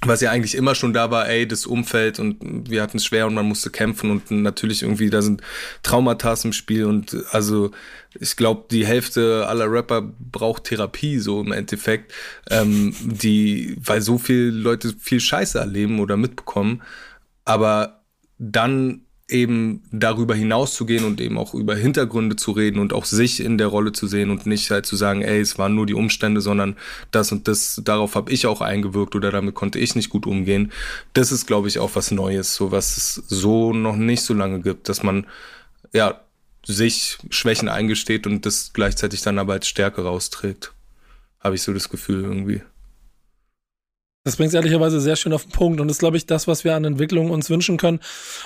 was 0.07 0.23
ja 0.23 0.31
eigentlich 0.31 0.55
immer 0.55 0.75
schon 0.75 0.95
da 0.95 1.11
war, 1.11 1.29
ey, 1.29 1.47
das 1.47 1.67
Umfeld 1.67 2.19
und 2.19 2.71
wir 2.71 2.83
hatten 2.83 2.97
es 2.97 3.05
schwer 3.05 3.27
und 3.27 3.35
man 3.35 3.47
musste 3.47 3.71
kämpfen 3.71 4.11
und 4.11 4.31
natürlich 4.31 4.83
irgendwie, 4.83 5.11
da 5.11 5.21
sind 5.21 5.43
Traumata 5.83 6.35
im 6.43 6.53
Spiel 6.53 6.87
und 6.87 7.17
also 7.33 7.71
ich 8.19 8.37
glaube, 8.37 8.65
die 8.71 8.87
Hälfte 8.87 9.47
aller 9.47 9.71
Rapper 9.71 10.03
braucht 10.03 10.65
Therapie, 10.65 11.19
so 11.19 11.41
im 11.43 11.53
Endeffekt, 11.53 12.13
ähm, 12.49 12.95
die, 13.01 13.77
weil 13.85 14.01
so 14.01 14.17
viele 14.17 14.51
Leute 14.51 14.95
viel 14.99 15.21
Scheiße 15.21 15.59
erleben 15.59 16.01
oder 16.01 16.17
mitbekommen, 16.17 16.83
aber 17.45 18.03
dann 18.39 19.03
eben 19.31 19.83
darüber 19.91 20.35
hinauszugehen 20.35 21.05
und 21.05 21.21
eben 21.21 21.39
auch 21.39 21.55
über 21.55 21.75
Hintergründe 21.75 22.37
zu 22.37 22.53
reden 22.53 22.79
und 22.79 22.93
auch 22.93 23.05
sich 23.05 23.41
in 23.41 23.59
der 23.59 23.69
Rolle 23.69 23.93
zu 23.93 24.07
sehen 24.07 24.31
und 24.31 24.47
nicht 24.47 24.71
halt 24.71 24.87
zu 24.87 24.97
sagen, 24.97 25.23
ey, 25.23 25.41
es 25.41 25.59
waren 25.59 25.75
nur 25.75 25.87
die 25.87 25.95
Umstände, 25.95 26.41
sondern 26.41 26.77
das 27.11 27.33
und 27.33 27.49
das, 27.49 27.81
darauf 27.85 28.15
habe 28.15 28.33
ich 28.33 28.47
auch 28.47 28.61
eingewirkt 28.61 29.15
oder 29.15 29.31
damit 29.31 29.55
konnte 29.55 29.79
ich 29.79 29.95
nicht 29.95 30.11
gut 30.11 30.27
umgehen. 30.27 30.73
Das 31.13 31.33
ist, 31.33 31.47
glaube 31.47 31.69
ich, 31.69 31.79
auch 31.79 31.91
was 31.95 32.11
Neues, 32.11 32.55
so 32.55 32.73
was 32.73 32.97
es 32.97 33.15
so 33.29 33.73
noch 33.73 33.97
nicht 33.97 34.23
so 34.23 34.35
lange 34.35 34.61
gibt, 34.61 34.89
dass 34.89 35.03
man 35.03 35.27
ja 35.93 36.21
sich 36.65 37.19
Schwächen 37.31 37.69
eingesteht 37.69 38.27
und 38.27 38.47
das 38.47 38.73
gleichzeitig 38.73 39.23
dann 39.23 39.39
aber 39.39 39.55
als 39.55 39.69
Stärke 39.69 40.03
rausträgt. 40.03 40.73
Habe 41.41 41.55
ich 41.55 41.63
so 41.63 41.73
das 41.73 41.89
Gefühl 41.89 42.23
irgendwie. 42.23 42.63
Das 44.25 44.37
bringt 44.37 44.49
es 44.49 44.55
ehrlicherweise 44.55 45.01
sehr 45.01 45.17
schön 45.17 45.33
auf 45.33 45.45
den 45.45 45.53
Punkt 45.53 45.81
und 45.81 45.89
ist, 45.89 46.01
glaube 46.01 46.19
ich, 46.19 46.27
das, 46.27 46.47
was 46.47 46.63
wir 46.63 46.75
an 46.75 46.85
Entwicklung 46.85 47.31
uns 47.31 47.49
wünschen 47.49 47.79
können, 47.79 48.01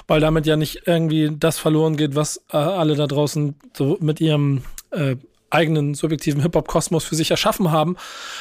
weil 0.07 0.21
damit 0.21 0.47
ja 0.47 0.57
nicht 0.57 0.83
irgendwie 0.87 1.33
das 1.37 1.59
verloren 1.59 1.97
geht, 1.97 2.15
was 2.15 2.45
äh, 2.53 2.57
alle 2.57 2.95
da 2.95 3.09
draußen 3.09 3.57
so 3.77 3.99
mit 4.01 4.21
ihrem 4.21 4.63
äh, 4.93 5.17
eigenen 5.51 5.95
subjektiven 5.95 6.43
Hip-Hop-Kosmos 6.43 7.05
für 7.05 7.17
sich 7.17 7.31
erschaffen 7.31 7.73
haben. 7.73 7.97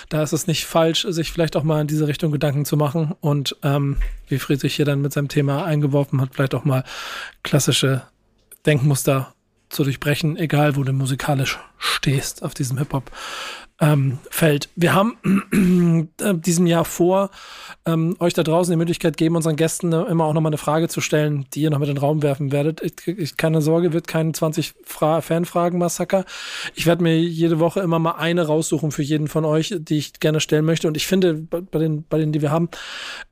Da 0.09 0.21
ist 0.21 0.33
es 0.33 0.47
nicht 0.47 0.65
falsch, 0.65 1.05
sich 1.09 1.31
vielleicht 1.31 1.55
auch 1.55 1.63
mal 1.63 1.81
in 1.81 1.87
diese 1.87 2.07
Richtung 2.07 2.31
Gedanken 2.31 2.65
zu 2.65 2.77
machen 2.77 3.15
und 3.19 3.55
ähm, 3.63 3.97
wie 4.27 4.39
Friedrich 4.39 4.75
hier 4.75 4.85
dann 4.85 5.01
mit 5.01 5.13
seinem 5.13 5.27
Thema 5.27 5.65
eingeworfen 5.65 6.21
hat, 6.21 6.29
vielleicht 6.33 6.55
auch 6.55 6.65
mal 6.65 6.83
klassische 7.43 8.03
Denkmuster 8.65 9.33
zu 9.69 9.83
durchbrechen, 9.83 10.37
egal 10.37 10.75
wo 10.75 10.83
du 10.83 10.93
musikalisch 10.93 11.59
stehst 11.77 12.43
auf 12.43 12.53
diesem 12.53 12.77
Hip-Hop 12.77 13.11
ähm, 13.83 14.19
fällt. 14.29 14.69
Wir 14.77 14.93
haben 14.93 16.09
äh, 16.21 16.33
diesem 16.35 16.67
Jahr 16.67 16.85
vor, 16.85 17.31
ähm, 17.85 18.15
euch 18.19 18.33
da 18.33 18.41
draußen 18.41 18.71
die 18.71 18.77
Möglichkeit 18.77 19.17
geben, 19.17 19.35
unseren 19.35 19.57
Gästen 19.57 19.91
äh, 19.91 20.03
immer 20.03 20.23
auch 20.23 20.33
nochmal 20.33 20.51
eine 20.51 20.57
Frage 20.57 20.87
zu 20.87 21.01
stellen, 21.01 21.45
die 21.53 21.63
ihr 21.63 21.69
noch 21.69 21.79
mit 21.79 21.89
in 21.89 21.95
den 21.95 21.99
Raum 22.01 22.23
werfen 22.23 22.53
werdet. 22.53 22.81
Ich, 22.81 23.05
ich 23.07 23.35
keine 23.35 23.61
Sorge, 23.61 23.91
wird 23.91 24.07
kein 24.07 24.33
20 24.33 24.75
Fra 24.85 25.19
Fanfragen-Massaker. 25.19 26.23
Ich 26.75 26.85
werde 26.85 27.03
mir 27.03 27.19
jede 27.19 27.59
Woche 27.59 27.81
immer 27.81 27.99
mal 27.99 28.13
eine 28.13 28.47
raussuchen 28.47 28.91
für 28.91 29.03
jeden 29.03 29.27
von 29.27 29.43
euch, 29.43 29.75
die 29.77 29.97
ich 29.97 30.13
gerne 30.21 30.39
stellen 30.39 30.63
möchte. 30.63 30.87
Und 30.87 30.95
ich 30.95 31.05
finde, 31.05 31.33
bei, 31.33 31.59
bei 31.59 31.79
den, 31.79 32.05
bei 32.07 32.17
denen, 32.17 32.31
die 32.31 32.41
wir 32.41 32.51
haben, 32.51 32.69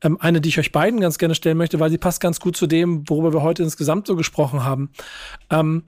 ähm, 0.02 0.18
eine, 0.20 0.42
die 0.42 0.50
ich 0.50 0.58
euch 0.58 0.70
beiden 0.70 1.00
ganz 1.00 1.16
gerne 1.16 1.34
stellen 1.34 1.56
möchte, 1.56 1.80
weil 1.80 1.90
sie 1.90 1.98
passt 1.98 2.20
ganz 2.20 2.40
gut 2.40 2.58
zu 2.58 2.66
dem, 2.66 3.08
worüber 3.08 3.32
wir 3.32 3.42
heute 3.42 3.62
insgesamt 3.62 4.06
so 4.06 4.16
gesprochen 4.16 4.64
haben. 4.64 4.90
Ähm, 5.48 5.84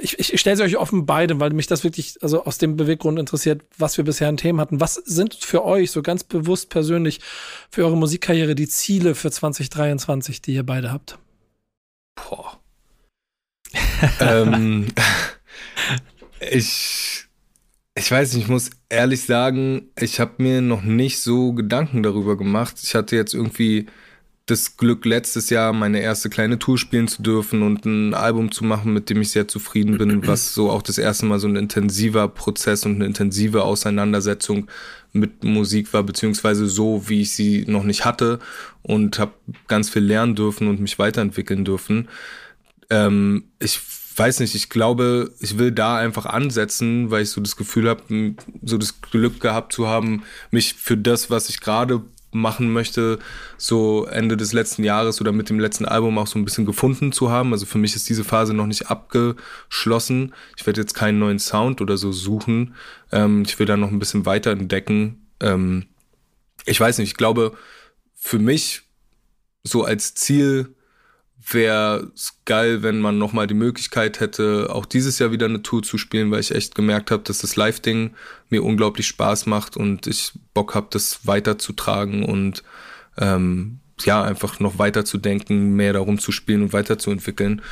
ich, 0.00 0.18
ich, 0.18 0.40
stelle 0.40 0.56
sie 0.56 0.62
euch 0.62 0.76
offen 0.76 1.04
beide, 1.04 1.38
weil 1.40 1.50
mich 1.50 1.66
das 1.66 1.84
wirklich 1.84 2.16
also 2.22 2.44
aus 2.44 2.58
dem 2.58 2.76
Beweggrund 2.76 3.18
interessiert, 3.18 3.62
was 3.76 3.96
wir 3.96 4.04
bisher 4.04 4.28
an 4.28 4.38
Themen 4.38 4.60
hatten. 4.60 4.80
Was 4.80 4.94
sind 4.94 5.34
für 5.34 5.64
euch 5.64 5.90
so 5.90 6.02
ganz 6.02 6.24
bewusst 6.24 6.70
persönlich 6.70 7.20
für 7.70 7.84
eure 7.84 7.96
Musikkarriere 7.96 8.54
die 8.54 8.68
Ziele 8.68 9.14
für 9.14 9.30
2023, 9.30 10.40
die 10.40 10.54
ihr 10.54 10.64
beide 10.64 10.90
habt? 10.90 11.18
Boah. 12.14 12.58
ähm, 14.20 14.86
ich, 16.40 17.26
ich 17.94 18.10
weiß 18.10 18.34
nicht, 18.34 18.44
ich 18.44 18.50
muss 18.50 18.70
ehrlich 18.88 19.24
sagen, 19.24 19.90
ich 19.98 20.18
habe 20.18 20.42
mir 20.42 20.62
noch 20.62 20.82
nicht 20.82 21.20
so 21.20 21.52
Gedanken 21.52 22.02
darüber 22.02 22.38
gemacht. 22.38 22.76
Ich 22.82 22.94
hatte 22.94 23.16
jetzt 23.16 23.34
irgendwie 23.34 23.86
das 24.46 24.76
Glück, 24.76 25.06
letztes 25.06 25.48
Jahr 25.48 25.72
meine 25.72 26.00
erste 26.00 26.28
kleine 26.28 26.58
Tour 26.58 26.76
spielen 26.76 27.08
zu 27.08 27.22
dürfen 27.22 27.62
und 27.62 27.86
ein 27.86 28.12
Album 28.12 28.52
zu 28.52 28.64
machen, 28.64 28.92
mit 28.92 29.08
dem 29.08 29.22
ich 29.22 29.30
sehr 29.30 29.48
zufrieden 29.48 29.96
bin, 29.96 30.26
was 30.26 30.52
so 30.52 30.70
auch 30.70 30.82
das 30.82 30.98
erste 30.98 31.24
Mal 31.24 31.38
so 31.38 31.48
ein 31.48 31.56
intensiver 31.56 32.28
Prozess 32.28 32.84
und 32.84 32.96
eine 32.96 33.06
intensive 33.06 33.62
Auseinandersetzung 33.64 34.68
mit 35.12 35.44
Musik 35.44 35.94
war, 35.94 36.02
beziehungsweise 36.02 36.66
so, 36.66 37.08
wie 37.08 37.22
ich 37.22 37.32
sie 37.32 37.64
noch 37.66 37.84
nicht 37.84 38.04
hatte 38.04 38.38
und 38.82 39.18
habe 39.18 39.32
ganz 39.66 39.88
viel 39.88 40.02
lernen 40.02 40.34
dürfen 40.34 40.68
und 40.68 40.80
mich 40.80 40.98
weiterentwickeln 40.98 41.64
dürfen. 41.64 42.08
Ähm, 42.90 43.44
ich 43.60 43.80
weiß 44.16 44.40
nicht, 44.40 44.54
ich 44.54 44.68
glaube, 44.68 45.32
ich 45.40 45.58
will 45.58 45.72
da 45.72 45.96
einfach 45.96 46.26
ansetzen, 46.26 47.10
weil 47.10 47.22
ich 47.22 47.30
so 47.30 47.40
das 47.40 47.56
Gefühl 47.56 47.88
habe, 47.88 48.34
so 48.62 48.76
das 48.76 49.00
Glück 49.00 49.40
gehabt 49.40 49.72
zu 49.72 49.88
haben, 49.88 50.24
mich 50.50 50.74
für 50.74 50.98
das, 50.98 51.30
was 51.30 51.48
ich 51.48 51.60
gerade 51.60 52.02
machen 52.40 52.72
möchte, 52.72 53.18
so 53.56 54.06
Ende 54.06 54.36
des 54.36 54.52
letzten 54.52 54.84
Jahres 54.84 55.20
oder 55.20 55.32
mit 55.32 55.50
dem 55.50 55.60
letzten 55.60 55.84
Album 55.84 56.18
auch 56.18 56.26
so 56.26 56.38
ein 56.38 56.44
bisschen 56.44 56.66
gefunden 56.66 57.12
zu 57.12 57.30
haben. 57.30 57.52
Also 57.52 57.66
für 57.66 57.78
mich 57.78 57.96
ist 57.96 58.08
diese 58.08 58.24
Phase 58.24 58.54
noch 58.54 58.66
nicht 58.66 58.90
abgeschlossen. 58.90 60.34
Ich 60.56 60.66
werde 60.66 60.80
jetzt 60.80 60.94
keinen 60.94 61.18
neuen 61.18 61.38
Sound 61.38 61.80
oder 61.80 61.96
so 61.96 62.12
suchen. 62.12 62.74
Ähm, 63.12 63.42
ich 63.46 63.58
will 63.58 63.66
da 63.66 63.76
noch 63.76 63.90
ein 63.90 63.98
bisschen 63.98 64.26
weiter 64.26 64.50
entdecken. 64.50 65.26
Ähm, 65.40 65.86
ich 66.66 66.80
weiß 66.80 66.98
nicht, 66.98 67.08
ich 67.08 67.16
glaube, 67.16 67.56
für 68.14 68.38
mich 68.38 68.82
so 69.62 69.84
als 69.84 70.14
Ziel 70.14 70.73
wäre 71.46 72.10
es 72.14 72.38
geil, 72.44 72.82
wenn 72.82 73.00
man 73.00 73.18
nochmal 73.18 73.46
die 73.46 73.54
Möglichkeit 73.54 74.20
hätte, 74.20 74.68
auch 74.70 74.86
dieses 74.86 75.18
Jahr 75.18 75.32
wieder 75.32 75.46
eine 75.46 75.62
Tour 75.62 75.82
zu 75.82 75.98
spielen, 75.98 76.30
weil 76.30 76.40
ich 76.40 76.54
echt 76.54 76.74
gemerkt 76.74 77.10
habe, 77.10 77.22
dass 77.22 77.38
das 77.38 77.56
Live-Ding 77.56 78.14
mir 78.48 78.62
unglaublich 78.62 79.06
Spaß 79.08 79.46
macht 79.46 79.76
und 79.76 80.06
ich 80.06 80.32
Bock 80.54 80.74
habe, 80.74 80.86
das 80.90 81.26
weiterzutragen 81.26 82.24
und 82.24 82.62
ähm, 83.18 83.80
ja, 84.00 84.22
einfach 84.22 84.58
noch 84.60 84.78
weiterzudenken, 84.78 85.74
mehr 85.74 85.92
darum 85.92 86.18
zu 86.18 86.32
spielen 86.32 86.62
und 86.62 86.72
weiterzuentwickeln. 86.72 87.62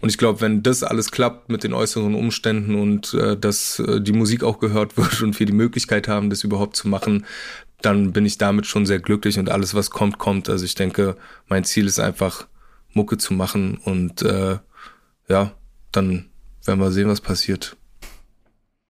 Und 0.00 0.08
ich 0.08 0.18
glaube, 0.18 0.40
wenn 0.40 0.64
das 0.64 0.82
alles 0.82 1.12
klappt 1.12 1.48
mit 1.48 1.62
den 1.62 1.72
äußeren 1.72 2.16
Umständen 2.16 2.74
und 2.74 3.14
äh, 3.14 3.36
dass 3.36 3.78
äh, 3.78 4.00
die 4.00 4.12
Musik 4.12 4.42
auch 4.42 4.58
gehört 4.58 4.96
wird 4.96 5.22
und 5.22 5.38
wir 5.38 5.46
die 5.46 5.52
Möglichkeit 5.52 6.08
haben, 6.08 6.28
das 6.28 6.44
überhaupt 6.44 6.76
zu 6.76 6.88
machen, 6.88 7.24
dann 7.80 8.12
bin 8.12 8.26
ich 8.26 8.38
damit 8.38 8.66
schon 8.66 8.84
sehr 8.84 8.98
glücklich 8.98 9.38
und 9.38 9.50
alles, 9.50 9.74
was 9.74 9.90
kommt, 9.90 10.18
kommt. 10.18 10.48
Also 10.48 10.64
ich 10.64 10.74
denke, 10.74 11.16
mein 11.48 11.64
Ziel 11.64 11.86
ist 11.86 12.00
einfach, 12.00 12.46
Mucke 12.94 13.18
zu 13.18 13.34
machen 13.34 13.78
und 13.78 14.22
äh, 14.22 14.58
ja, 15.28 15.52
dann 15.92 16.26
werden 16.64 16.80
wir 16.80 16.90
sehen, 16.90 17.08
was 17.08 17.20
passiert. 17.20 17.76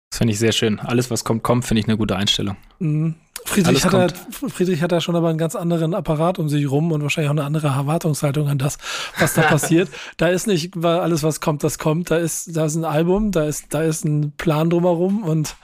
Das 0.09 0.19
finde 0.19 0.33
ich 0.33 0.39
sehr 0.39 0.51
schön. 0.51 0.79
Alles, 0.79 1.09
was 1.09 1.23
kommt, 1.23 1.43
kommt, 1.43 1.65
finde 1.65 1.81
ich 1.81 1.87
eine 1.87 1.97
gute 1.97 2.15
Einstellung. 2.15 2.57
Mhm. 2.79 3.15
Friedrich 3.45 3.83
hat, 3.83 3.93
halt, 3.93 4.13
Friedrich 4.47 4.81
hat 4.81 4.91
da 4.91 5.01
schon 5.01 5.15
aber 5.15 5.29
einen 5.29 5.37
ganz 5.37 5.55
anderen 5.55 5.93
Apparat 5.93 6.39
um 6.39 6.47
sich 6.47 6.69
rum 6.69 6.91
und 6.91 7.01
wahrscheinlich 7.01 7.29
auch 7.29 7.35
eine 7.35 7.43
andere 7.43 7.67
Erwartungshaltung 7.67 8.47
an 8.47 8.57
das, 8.57 8.77
was 9.19 9.33
da 9.33 9.41
passiert. 9.49 9.89
Da 10.17 10.27
ist 10.27 10.47
nicht 10.47 10.77
alles, 10.77 11.23
was 11.23 11.41
kommt, 11.41 11.63
das 11.63 11.77
kommt. 11.77 12.09
Da 12.09 12.17
ist, 12.17 12.55
da 12.55 12.65
ist 12.65 12.75
ein 12.75 12.85
Album, 12.85 13.31
da 13.31 13.45
ist, 13.45 13.73
da 13.73 13.83
ist 13.83 14.05
ein 14.05 14.31
Plan 14.37 14.69
drumherum 14.69 15.23
und 15.23 15.55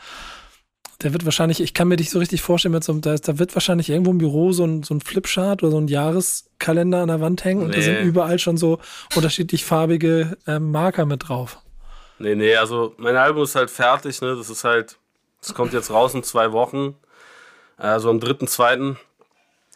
der 1.01 1.13
wird 1.13 1.23
wahrscheinlich, 1.25 1.61
ich 1.61 1.73
kann 1.73 1.87
mir 1.87 1.95
dich 1.95 2.09
so 2.09 2.19
richtig 2.19 2.41
vorstellen, 2.41 2.73
mit 2.73 2.83
so, 2.83 2.93
da, 2.93 3.13
ist, 3.13 3.27
da 3.27 3.39
wird 3.39 3.55
wahrscheinlich 3.55 3.89
irgendwo 3.89 4.11
im 4.11 4.17
Büro 4.17 4.51
so 4.51 4.65
ein, 4.65 4.83
so 4.83 4.93
ein 4.93 5.01
Flipchart 5.01 5.63
oder 5.63 5.71
so 5.71 5.79
ein 5.79 5.87
Jahreskalender 5.87 6.99
an 6.99 7.07
der 7.07 7.21
Wand 7.21 7.45
hängen 7.45 7.61
nee. 7.61 7.65
und 7.65 7.75
da 7.75 7.81
sind 7.81 8.01
überall 8.01 8.37
schon 8.37 8.57
so 8.57 8.79
unterschiedlich 9.15 9.63
farbige 9.63 10.37
äh, 10.45 10.59
Marker 10.59 11.05
mit 11.05 11.29
drauf. 11.29 11.59
Nee, 12.19 12.35
nee, 12.35 12.55
also 12.55 12.93
mein 12.97 13.15
Album 13.15 13.43
ist 13.43 13.55
halt 13.55 13.69
fertig, 13.69 14.21
ne? 14.21 14.35
Das 14.35 14.49
ist 14.49 14.65
halt 14.65 14.97
Das 15.39 15.53
kommt 15.53 15.71
jetzt 15.71 15.89
raus 15.89 16.13
in 16.13 16.23
zwei 16.23 16.51
Wochen, 16.51 16.95
also 17.77 18.09
am 18.09 18.17
3.2. 18.19 18.97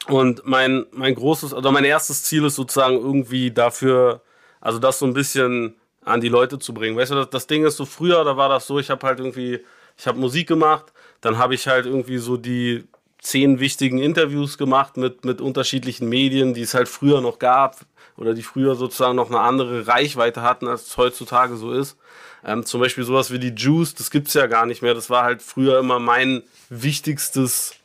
Und 0.09 0.45
mein, 0.45 0.85
mein 0.91 1.15
großes, 1.15 1.53
oder 1.53 1.71
mein 1.71 1.85
erstes 1.85 2.23
Ziel 2.23 2.43
ist 2.43 2.55
sozusagen 2.55 2.95
irgendwie 2.95 3.51
dafür, 3.51 4.21
also 4.59 4.77
das 4.77 4.99
so 4.99 5.05
ein 5.05 5.13
bisschen 5.13 5.75
an 6.03 6.19
die 6.19 6.27
Leute 6.27 6.59
zu 6.59 6.73
bringen. 6.73 6.97
Weißt 6.97 7.11
du, 7.11 7.15
das, 7.15 7.29
das 7.29 7.47
Ding 7.47 7.63
ist 7.65 7.77
so 7.77 7.85
früher, 7.85 8.25
da 8.25 8.35
war 8.35 8.49
das 8.49 8.67
so, 8.67 8.79
ich 8.79 8.89
habe 8.89 9.07
halt 9.07 9.19
irgendwie, 9.19 9.61
ich 9.97 10.05
habe 10.05 10.19
Musik 10.19 10.49
gemacht, 10.49 10.91
dann 11.23 11.37
habe 11.37 11.55
ich 11.55 11.67
halt 11.67 11.85
irgendwie 11.85 12.17
so 12.17 12.35
die 12.35 12.83
zehn 13.19 13.61
wichtigen 13.61 13.97
Interviews 13.97 14.57
gemacht 14.57 14.97
mit, 14.97 15.23
mit 15.23 15.39
unterschiedlichen 15.39 16.09
Medien, 16.09 16.53
die 16.53 16.61
es 16.61 16.73
halt 16.73 16.89
früher 16.89 17.21
noch 17.21 17.39
gab 17.39 17.77
oder 18.17 18.33
die 18.33 18.43
früher 18.43 18.75
sozusagen 18.75 19.15
noch 19.15 19.29
eine 19.29 19.39
andere 19.39 19.87
Reichweite 19.87 20.41
hatten, 20.41 20.67
als 20.67 20.87
es 20.87 20.97
heutzutage 20.97 21.55
so 21.55 21.71
ist. 21.71 21.97
Ähm, 22.45 22.65
zum 22.65 22.81
Beispiel 22.81 23.05
sowas 23.05 23.31
wie 23.31 23.39
die 23.39 23.53
Juice, 23.55 23.95
das 23.95 24.11
gibt's 24.11 24.33
ja 24.33 24.47
gar 24.47 24.65
nicht 24.65 24.81
mehr. 24.81 24.93
Das 24.93 25.09
war 25.09 25.23
halt 25.23 25.41
früher 25.41 25.79
immer 25.79 25.97
mein 25.99 26.43
wichtigstes 26.69 27.75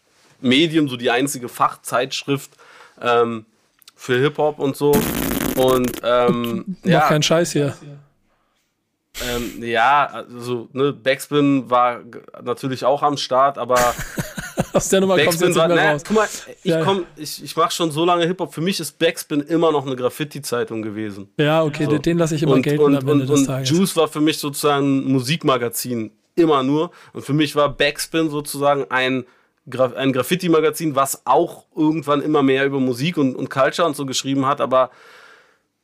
Medium, 0.40 0.88
so 0.88 0.96
die 0.96 1.12
einzige 1.12 1.48
Fachzeitschrift 1.48 2.50
ähm, 3.00 3.46
für 3.94 4.18
Hip-Hop 4.18 4.58
und 4.58 4.76
so. 4.76 4.90
Und 5.56 5.92
ähm, 6.02 6.76
Mach 6.82 6.90
ja, 6.90 7.06
keinen 7.06 7.22
Scheiß 7.22 7.52
hier. 7.52 7.76
Ähm, 9.26 9.62
ja, 9.62 10.06
also 10.06 10.68
ne, 10.72 10.92
Backspin 10.92 11.68
war 11.70 12.00
natürlich 12.42 12.84
auch 12.84 13.02
am 13.02 13.16
Start, 13.16 13.58
aber 13.58 13.78
Aus 14.72 14.88
der 14.88 15.00
Nummer 15.00 15.16
Backspin 15.16 15.48
jetzt 15.48 15.56
nicht 15.56 15.68
mehr 15.68 15.76
ne, 15.76 15.92
raus. 15.92 16.02
guck 16.06 16.16
mal, 16.16 16.28
ich 16.62 16.70
Ja. 16.70 16.84
komm, 16.84 17.04
ich, 17.16 17.42
ich 17.42 17.56
mache 17.56 17.72
schon 17.72 17.90
so 17.90 18.04
lange 18.04 18.26
Hip-Hop. 18.26 18.52
Für 18.52 18.60
mich 18.60 18.80
ist 18.80 18.98
Backspin 18.98 19.40
immer 19.40 19.72
noch 19.72 19.86
eine 19.86 19.96
Graffiti-Zeitung 19.96 20.82
gewesen. 20.82 21.28
Ja, 21.38 21.62
okay, 21.62 21.84
So. 21.84 21.98
den 21.98 22.18
lasse 22.18 22.34
ich 22.34 22.42
immer 22.42 22.54
und, 22.54 22.62
gelten 22.62 22.82
und, 22.82 22.94
am 22.96 23.00
Ende 23.08 23.12
und, 23.24 23.28
des 23.30 23.40
und 23.40 23.46
Tages. 23.46 23.70
Juice 23.70 23.96
war 23.96 24.08
für 24.08 24.20
mich 24.20 24.38
sozusagen 24.38 24.98
ein 25.08 25.12
Musikmagazin, 25.12 26.10
immer 26.34 26.62
nur. 26.62 26.90
Und 27.12 27.24
für 27.24 27.32
mich 27.32 27.56
war 27.56 27.68
Backspin 27.70 28.30
sozusagen 28.30 28.86
ein, 28.90 29.24
Gra 29.70 29.92
ein 29.96 30.12
Graffiti-Magazin, 30.12 30.94
was 30.94 31.22
auch 31.24 31.64
irgendwann 31.76 32.20
immer 32.22 32.42
mehr 32.42 32.64
über 32.66 32.80
Musik 32.80 33.16
und, 33.16 33.36
und 33.36 33.50
Culture 33.50 33.86
und 33.86 33.96
so 33.96 34.06
geschrieben 34.06 34.46
hat, 34.46 34.60
aber 34.60 34.90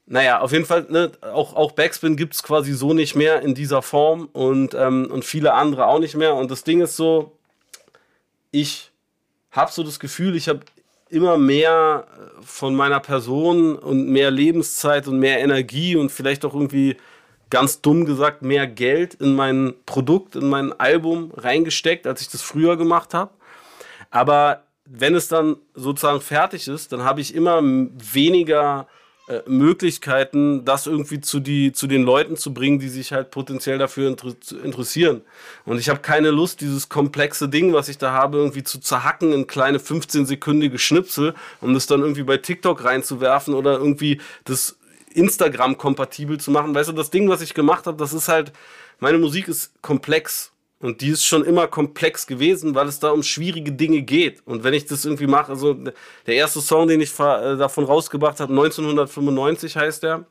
naja, 0.06 0.40
auf 0.40 0.52
jeden 0.52 0.66
Fall, 0.66 0.86
ne, 0.90 1.12
auch, 1.22 1.54
auch 1.54 1.72
Backspin 1.72 2.16
gibt's 2.16 2.42
quasi 2.42 2.72
so 2.72 2.92
nicht 2.92 3.14
mehr 3.14 3.40
in 3.42 3.54
dieser 3.54 3.80
Form 3.80 4.28
und, 4.32 4.74
ähm, 4.74 5.08
und 5.10 5.24
viele 5.24 5.54
andere 5.54 5.86
auch 5.86 5.98
nicht 5.98 6.14
mehr. 6.14 6.34
Und 6.34 6.50
das 6.50 6.62
Ding 6.62 6.82
ist 6.82 6.96
so, 6.96 7.32
ich 8.50 8.90
habe 9.50 9.72
so 9.72 9.82
das 9.82 9.98
Gefühl, 9.98 10.36
ich 10.36 10.48
habe 10.48 10.60
immer 11.08 11.38
mehr 11.38 12.06
äh, 12.06 12.42
von 12.42 12.74
meiner 12.74 13.00
Person 13.00 13.76
und 13.76 14.08
mehr 14.08 14.30
Lebenszeit 14.30 15.08
und 15.08 15.18
mehr 15.18 15.40
Energie 15.40 15.96
und 15.96 16.12
vielleicht 16.12 16.44
auch 16.44 16.54
irgendwie 16.54 16.96
ganz 17.48 17.80
dumm 17.80 18.04
gesagt 18.04 18.42
mehr 18.42 18.66
Geld 18.66 19.14
in 19.14 19.34
mein 19.34 19.74
Produkt, 19.86 20.36
in 20.36 20.48
mein 20.48 20.72
Album 20.78 21.30
reingesteckt, 21.34 22.06
als 22.06 22.20
ich 22.20 22.28
das 22.28 22.42
früher 22.42 22.76
gemacht 22.76 23.14
habe. 23.14 23.30
Aber 24.10 24.64
wenn 24.84 25.14
es 25.14 25.28
dann 25.28 25.56
sozusagen 25.74 26.20
fertig 26.20 26.68
ist, 26.68 26.92
dann 26.92 27.04
habe 27.04 27.20
ich 27.20 27.34
immer 27.34 27.60
weniger 27.62 28.86
äh, 29.26 29.40
Möglichkeiten, 29.46 30.66
das 30.66 30.86
irgendwie 30.86 31.20
zu, 31.20 31.40
die, 31.40 31.72
zu 31.72 31.86
den 31.86 32.02
Leuten 32.02 32.36
zu 32.36 32.52
bringen, 32.52 32.78
die 32.78 32.90
sich 32.90 33.12
halt 33.12 33.30
potenziell 33.30 33.78
dafür 33.78 34.14
interessieren. 34.62 35.22
Und 35.64 35.78
ich 35.78 35.88
habe 35.88 36.00
keine 36.00 36.30
Lust, 36.30 36.60
dieses 36.60 36.90
komplexe 36.90 37.48
Ding, 37.48 37.72
was 37.72 37.88
ich 37.88 37.96
da 37.96 38.12
habe, 38.12 38.36
irgendwie 38.36 38.64
zu 38.64 38.80
zerhacken 38.80 39.32
in 39.32 39.46
kleine 39.46 39.78
15-sekündige 39.78 40.78
Schnipsel, 40.78 41.34
um 41.62 41.72
das 41.72 41.86
dann 41.86 42.00
irgendwie 42.00 42.22
bei 42.22 42.36
TikTok 42.36 42.84
reinzuwerfen 42.84 43.54
oder 43.54 43.78
irgendwie 43.78 44.20
das 44.44 44.76
Instagram 45.14 45.78
kompatibel 45.78 46.38
zu 46.38 46.50
machen. 46.50 46.74
Weißt 46.74 46.90
du, 46.90 46.92
das 46.92 47.10
Ding, 47.10 47.28
was 47.30 47.40
ich 47.40 47.54
gemacht 47.54 47.86
habe, 47.86 47.96
das 47.96 48.12
ist 48.12 48.28
halt, 48.28 48.52
meine 49.00 49.16
Musik 49.16 49.48
ist 49.48 49.72
komplex. 49.80 50.52
Und 50.84 51.00
die 51.00 51.08
ist 51.08 51.24
schon 51.24 51.46
immer 51.46 51.66
komplex 51.66 52.26
gewesen, 52.26 52.74
weil 52.74 52.88
es 52.88 53.00
da 53.00 53.08
um 53.08 53.22
schwierige 53.22 53.72
Dinge 53.72 54.02
geht. 54.02 54.46
Und 54.46 54.64
wenn 54.64 54.74
ich 54.74 54.84
das 54.84 55.06
irgendwie 55.06 55.26
mache, 55.26 55.50
also 55.50 55.72
der 55.72 56.34
erste 56.34 56.60
Song, 56.60 56.88
den 56.88 57.00
ich 57.00 57.18
äh, 57.18 57.56
davon 57.56 57.84
rausgebracht 57.84 58.38
habe, 58.38 58.52
1995 58.52 59.78
heißt 59.78 60.02
der, 60.02 60.26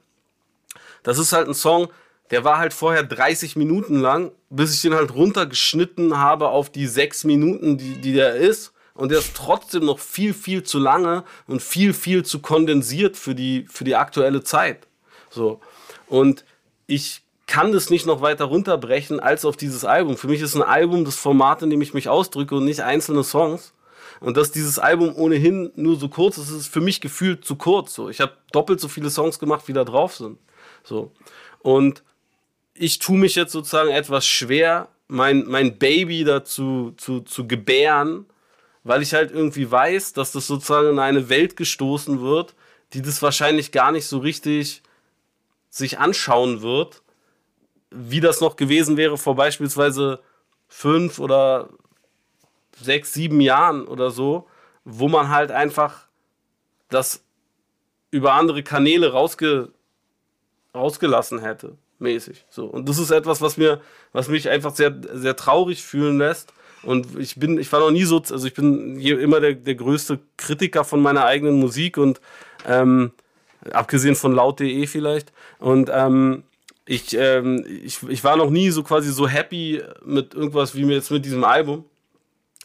das 1.02 1.18
ist 1.18 1.34
halt 1.34 1.48
ein 1.48 1.56
Song, 1.56 1.88
der 2.30 2.44
war 2.44 2.60
halt 2.60 2.72
vorher 2.72 3.02
30 3.02 3.56
Minuten 3.56 4.00
lang, 4.00 4.32
bis 4.52 4.76
ich 4.76 4.84
den 4.84 4.94
halt 4.94 5.16
runtergeschnitten 5.16 6.20
habe 6.20 6.50
auf 6.50 6.70
die 6.70 6.86
sechs 6.86 7.24
Minuten, 7.24 7.80
die, 7.80 7.96
die 7.96 8.14
der 8.14 8.36
ist. 8.36 8.74
Und 8.94 9.10
der 9.10 9.18
ist 9.18 9.34
trotzdem 9.36 9.86
noch 9.86 9.98
viel, 9.98 10.36
viel 10.36 10.62
zu 10.62 10.78
lange 10.78 11.24
und 11.48 11.64
viel, 11.64 11.96
viel 11.96 12.24
zu 12.24 12.44
kondensiert 12.44 13.18
für 13.18 13.34
die, 13.34 13.66
für 13.72 13.86
die 13.86 13.96
aktuelle 13.96 14.44
Zeit. 14.44 14.86
So. 15.32 15.62
Und 16.06 16.46
ich 16.86 17.23
kann 17.54 17.72
das 17.72 17.92
nicht 17.92 18.08
noch 18.08 18.22
weiter 18.22 18.46
runterbrechen 18.46 19.20
als 19.20 19.46
auf 19.46 19.56
dieses 19.56 19.86
Album. 19.86 20.18
Für 20.18 20.26
mich 20.26 20.42
ist 20.42 20.56
ein 20.56 20.64
Album 20.64 21.06
das 21.06 21.18
Format, 21.18 21.62
in 21.62 21.70
dem 21.70 21.84
ich 21.84 21.94
mich 21.94 22.10
ausdrücke 22.10 22.56
und 22.56 22.66
nicht 22.66 22.80
einzelne 22.80 23.24
Songs. 23.24 23.76
Und 24.20 24.38
dass 24.38 24.52
dieses 24.52 24.80
Album 24.80 25.16
ohnehin 25.16 25.72
nur 25.76 26.00
so 26.00 26.10
kurz 26.10 26.40
ist, 26.40 26.50
ist 26.50 26.68
für 26.74 26.82
mich 26.82 27.00
gefühlt 27.00 27.46
zu 27.46 27.56
kurz. 27.56 27.94
So, 27.94 28.10
ich 28.10 28.22
habe 28.22 28.32
doppelt 28.52 28.80
so 28.80 28.88
viele 28.88 29.12
Songs 29.12 29.38
gemacht, 29.38 29.68
wie 29.68 29.74
da 29.74 29.84
drauf 29.84 30.16
sind. 30.16 30.40
So 30.84 31.12
und 31.60 32.02
ich 32.74 32.98
tue 32.98 33.20
mich 33.20 33.36
jetzt 33.36 33.52
sozusagen 33.52 33.92
etwas 33.92 34.26
schwer, 34.26 34.88
mein 35.08 35.46
mein 35.46 35.78
Baby 35.78 36.24
dazu 36.24 36.96
zu, 36.98 37.20
zu 37.20 37.46
gebären, 37.46 38.26
weil 38.84 39.04
ich 39.04 39.14
halt 39.14 39.30
irgendwie 39.30 39.70
weiß, 39.70 40.14
dass 40.14 40.32
das 40.32 40.48
sozusagen 40.48 40.90
in 40.90 40.98
eine 40.98 41.30
Welt 41.30 41.56
gestoßen 41.56 42.20
wird, 42.20 42.56
die 42.94 43.04
das 43.04 43.22
wahrscheinlich 43.22 43.72
gar 43.72 43.92
nicht 43.92 44.08
so 44.08 44.18
richtig 44.18 44.82
sich 45.70 46.00
anschauen 46.00 46.64
wird, 46.64 47.03
wie 47.94 48.20
das 48.20 48.42
noch 48.42 48.56
gewesen 48.56 48.98
wäre 48.98 49.18
vor 49.18 49.36
beispielsweise 49.36 50.20
fünf 50.68 51.20
oder 51.20 51.70
sechs, 52.80 53.14
sieben 53.14 53.40
Jahren 53.42 53.88
oder 53.88 54.12
so, 54.12 54.48
wo 54.84 55.08
man 55.08 55.30
halt 55.30 55.52
einfach 55.52 56.08
das 56.90 57.24
über 58.12 58.34
andere 58.34 58.64
Kanäle 58.64 59.12
rausge, 59.12 59.70
rausgelassen 60.76 61.40
hätte, 61.40 61.78
mäßig. 62.00 62.46
So. 62.50 62.66
Und 62.66 62.90
das 62.90 62.98
ist 62.98 63.12
etwas, 63.12 63.42
was 63.42 63.58
mir, 63.58 63.82
was 64.12 64.28
mich 64.28 64.50
einfach 64.50 64.76
sehr, 64.76 64.96
sehr 65.14 65.36
traurig 65.36 65.84
fühlen 65.84 66.18
lässt. 66.18 66.54
Und 66.84 67.18
ich 67.18 67.36
bin, 67.36 67.58
ich 67.58 67.72
war 67.72 67.80
noch 67.80 67.92
nie 67.92 68.04
so, 68.04 68.18
also 68.18 68.46
ich 68.46 68.54
bin 68.54 69.00
immer 69.00 69.40
der, 69.40 69.54
der 69.54 69.76
größte 69.76 70.20
Kritiker 70.38 70.84
von 70.84 71.02
meiner 71.02 71.26
eigenen 71.26 71.60
Musik 71.60 71.98
und 71.98 72.20
ähm, 72.68 73.12
abgesehen 73.72 74.16
von 74.16 74.36
laut.de 74.36 74.86
vielleicht. 74.88 75.32
Und 75.60 75.90
ähm, 75.94 76.44
ich, 76.86 77.16
ähm, 77.18 77.66
ich, 77.84 78.04
ich 78.04 78.24
war 78.24 78.36
noch 78.36 78.50
nie 78.50 78.70
so 78.70 78.84
quasi 78.84 79.12
so 79.12 79.28
happy 79.28 79.82
mit 80.04 80.34
irgendwas 80.34 80.76
wie 80.76 80.84
mir 80.84 80.96
jetzt 80.96 81.12
mit 81.12 81.26
diesem 81.26 81.44
Album. 81.44 81.86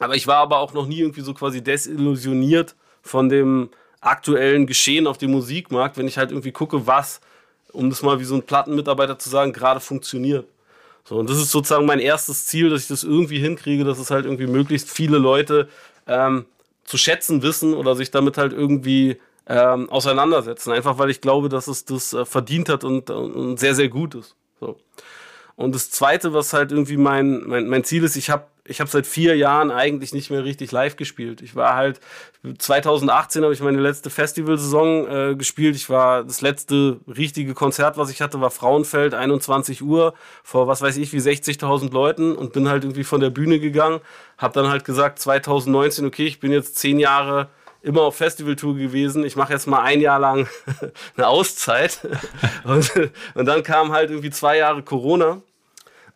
Aber 0.01 0.17
ich 0.17 0.27
war 0.27 0.39
aber 0.39 0.59
auch 0.59 0.73
noch 0.73 0.87
nie 0.87 1.01
irgendwie 1.01 1.21
so 1.21 1.35
quasi 1.35 1.63
desillusioniert 1.63 2.75
von 3.03 3.29
dem 3.29 3.71
aktuellen 4.01 4.67
Geschehen 4.67 5.07
auf 5.07 5.19
dem 5.19 5.33
Musikmarkt, 5.33 5.97
wenn 5.97 6.07
ich 6.07 6.19
halt 6.19 6.31
irgendwie 6.31 6.53
gucke, 6.53 6.87
was, 6.87 7.21
um 7.73 7.91
das 7.91 8.03
mal 8.03 8.21
wie 8.21 8.25
so 8.25 8.35
ein 8.35 8.43
Plattenmitarbeiter 8.43 9.19
zu 9.19 9.29
sagen, 9.29 9.53
gerade 9.53 9.81
funktioniert. 9.81 10.47
So, 11.05 11.17
und 11.17 11.31
das 11.31 11.39
ist 11.39 11.51
sozusagen 11.51 11.87
mein 11.87 12.01
erstes 12.01 12.47
Ziel, 12.47 12.71
dass 12.71 12.83
ich 12.83 12.89
das 12.89 13.03
irgendwie 13.03 13.39
hinkriege, 13.39 13.85
dass 13.85 13.99
es 13.99 14.11
halt 14.11 14.25
irgendwie 14.25 14.47
möglichst 14.47 14.91
viele 14.91 15.19
Leute 15.19 15.69
ähm, 16.07 16.45
zu 16.85 16.97
schätzen 16.99 17.43
wissen 17.43 17.75
oder 17.75 17.97
sich 17.97 18.11
damit 18.11 18.37
halt 18.39 18.53
irgendwie 18.53 19.19
ähm, 19.49 19.89
auseinandersetzen. 19.91 20.73
Einfach 20.73 20.99
weil 20.99 21.11
ich 21.11 21.21
glaube, 21.21 21.49
dass 21.49 21.67
es 21.67 21.85
das 21.85 22.13
äh, 22.13 22.25
verdient 22.25 22.69
hat 22.69 22.85
und, 22.85 23.11
und 23.11 23.59
sehr, 23.59 23.75
sehr 23.75 23.89
gut 23.89 24.15
ist. 24.15 24.37
So. 24.61 24.77
Und 25.57 25.75
das 25.75 25.91
Zweite, 25.91 26.33
was 26.33 26.53
halt 26.53 26.71
irgendwie 26.71 26.97
mein, 26.97 27.43
mein, 27.45 27.67
mein 27.67 27.83
Ziel 27.83 28.05
ist, 28.05 28.17
ich 28.17 28.31
habe 28.31 28.45
ich 28.69 28.81
hab 28.81 28.89
seit 28.89 29.07
vier 29.07 29.35
Jahren 29.35 29.71
eigentlich 29.71 30.13
nicht 30.13 30.31
mehr 30.31 30.45
richtig 30.45 30.71
live 30.73 30.97
gespielt. 30.97 31.41
Ich 31.41 31.57
war 31.57 31.75
halt, 31.75 32.01
2018 32.59 33.43
habe 33.43 33.53
ich 33.55 33.61
meine 33.61 33.81
letzte 33.81 34.11
Festivalsaison 34.11 35.09
äh, 35.09 35.35
gespielt. 35.37 35.75
Ich 35.75 35.89
war, 35.89 36.23
das 36.23 36.43
letzte 36.43 37.01
richtige 37.09 37.55
Konzert, 37.55 37.97
was 37.97 38.11
ich 38.11 38.21
hatte, 38.21 38.41
war 38.41 38.51
Frauenfeld, 38.51 39.15
21 39.15 39.83
Uhr, 39.83 40.15
vor 40.45 40.69
was 40.69 40.83
weiß 40.83 40.99
ich, 40.99 41.13
wie 41.13 41.19
60.000 41.19 41.91
Leuten 41.93 42.37
und 42.37 42.53
bin 42.53 42.69
halt 42.69 42.85
irgendwie 42.85 43.05
von 43.05 43.21
der 43.21 43.31
Bühne 43.31 43.59
gegangen. 43.59 44.01
Hab 44.37 44.53
dann 44.53 44.69
halt 44.69 44.85
gesagt, 44.85 45.19
2019, 45.19 46.05
okay, 46.05 46.27
ich 46.27 46.39
bin 46.39 46.53
jetzt 46.53 46.77
zehn 46.77 46.99
Jahre 46.99 47.49
immer 47.89 48.03
auf 48.03 48.17
Festivaltour 48.17 48.77
gewesen. 48.77 49.25
Ich 49.25 49.35
mache 49.35 49.55
jetzt 49.55 49.67
mal 49.67 49.83
ein 49.83 50.01
Jahr 50.01 50.21
lang 50.21 50.47
eine 51.17 51.27
Auszeit. 51.27 52.01
und, 52.65 52.93
und 53.35 53.47
dann 53.47 53.63
kam 53.63 53.93
halt 53.93 54.11
irgendwie 54.11 54.31
zwei 54.31 54.59
Jahre 54.59 54.83
Corona. 54.83 55.41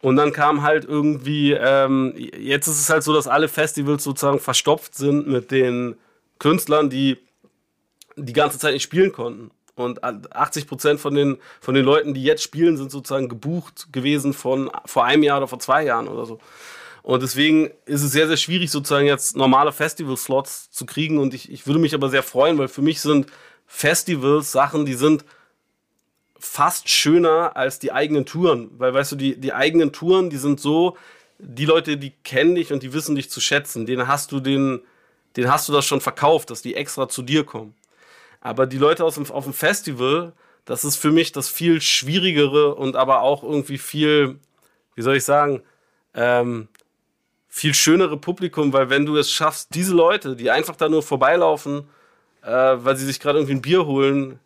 Und 0.02 0.16
dann 0.16 0.32
kam 0.32 0.62
halt 0.62 0.84
irgendwie, 0.84 1.52
ähm, 1.52 2.12
jetzt 2.16 2.66
ist 2.66 2.80
es 2.80 2.90
halt 2.90 3.02
so, 3.02 3.14
dass 3.14 3.26
alle 3.26 3.48
Festivals 3.48 4.05
sozusagen 4.05 4.38
verstopft 4.38 4.96
sind 4.96 5.28
mit 5.28 5.51
den 5.51 5.96
Künstlern, 6.38 6.90
die 6.90 7.18
die 8.16 8.32
ganze 8.34 8.59
Zeit 8.59 8.74
nicht 8.74 8.82
spielen 8.82 9.12
konnten. 9.12 9.51
Und 9.74 10.05
80 10.05 10.66
Prozent 10.66 11.01
von 11.01 11.14
den, 11.14 11.38
von 11.60 11.74
den 11.74 11.84
Leuten, 11.84 12.12
die 12.12 12.22
jetzt 12.22 12.42
spielen, 12.42 12.76
sind 12.76 12.90
sozusagen 12.90 13.30
gebucht 13.30 13.88
gewesen 13.92 14.34
von 14.34 14.70
vor 14.84 15.06
einem 15.06 15.22
Jahr 15.22 15.38
oder 15.38 15.48
vor 15.48 15.60
zwei 15.60 15.84
Jahren 15.84 16.09
oder 16.09 16.26
so. 16.26 16.38
Und 17.02 17.22
deswegen 17.22 17.70
ist 17.84 18.02
es 18.02 18.12
sehr, 18.12 18.28
sehr 18.28 18.36
schwierig, 18.36 18.70
sozusagen 18.70 19.06
jetzt 19.06 19.36
normale 19.36 19.72
Festival-Slots 19.72 20.70
zu 20.70 20.86
kriegen. 20.86 21.18
Und 21.18 21.34
ich, 21.34 21.50
ich 21.50 21.66
würde 21.66 21.80
mich 21.80 21.94
aber 21.94 22.08
sehr 22.08 22.22
freuen, 22.22 22.58
weil 22.58 22.68
für 22.68 22.82
mich 22.82 23.00
sind 23.00 23.26
Festivals 23.66 24.52
Sachen, 24.52 24.86
die 24.86 24.94
sind 24.94 25.24
fast 26.38 26.88
schöner 26.88 27.56
als 27.56 27.78
die 27.78 27.92
eigenen 27.92 28.24
Touren. 28.24 28.70
Weil, 28.78 28.94
weißt 28.94 29.12
du, 29.12 29.16
die, 29.16 29.40
die 29.40 29.52
eigenen 29.52 29.92
Touren, 29.92 30.30
die 30.30 30.36
sind 30.36 30.60
so, 30.60 30.96
die 31.38 31.64
Leute, 31.64 31.96
die 31.96 32.12
kennen 32.22 32.54
dich 32.54 32.72
und 32.72 32.84
die 32.84 32.92
wissen 32.92 33.16
dich 33.16 33.30
zu 33.30 33.40
schätzen, 33.40 33.84
denen 33.84 34.06
hast 34.06 34.30
du 34.30 34.38
den, 34.38 34.80
den 35.36 35.50
hast 35.50 35.68
du 35.68 35.72
das 35.72 35.84
schon 35.84 36.00
verkauft, 36.00 36.50
dass 36.50 36.62
die 36.62 36.76
extra 36.76 37.08
zu 37.08 37.22
dir 37.22 37.44
kommen. 37.44 37.74
Aber 38.40 38.66
die 38.66 38.78
Leute 38.78 39.04
aus 39.04 39.16
dem, 39.16 39.28
auf 39.30 39.44
dem 39.44 39.52
Festival, 39.52 40.32
das 40.64 40.84
ist 40.84 40.96
für 40.96 41.10
mich 41.10 41.32
das 41.32 41.48
viel 41.48 41.80
schwierigere 41.80 42.74
und 42.74 42.94
aber 42.94 43.22
auch 43.22 43.42
irgendwie 43.42 43.78
viel, 43.78 44.38
wie 44.94 45.02
soll 45.02 45.16
ich 45.16 45.24
sagen, 45.24 45.62
ähm, 46.14 46.68
viel 47.54 47.74
schönere 47.74 48.16
Publikum, 48.16 48.72
weil 48.72 48.88
wenn 48.88 49.04
du 49.04 49.18
es 49.18 49.30
schaffst, 49.30 49.74
diese 49.74 49.92
Leute, 49.92 50.36
die 50.36 50.50
einfach 50.50 50.74
da 50.74 50.88
nur 50.88 51.02
vorbeilaufen, 51.02 51.86
äh, 52.42 52.48
weil 52.48 52.96
sie 52.96 53.04
sich 53.04 53.20
gerade 53.20 53.38
irgendwie 53.38 53.56
ein 53.56 53.60
Bier 53.60 53.84
holen 53.84 54.40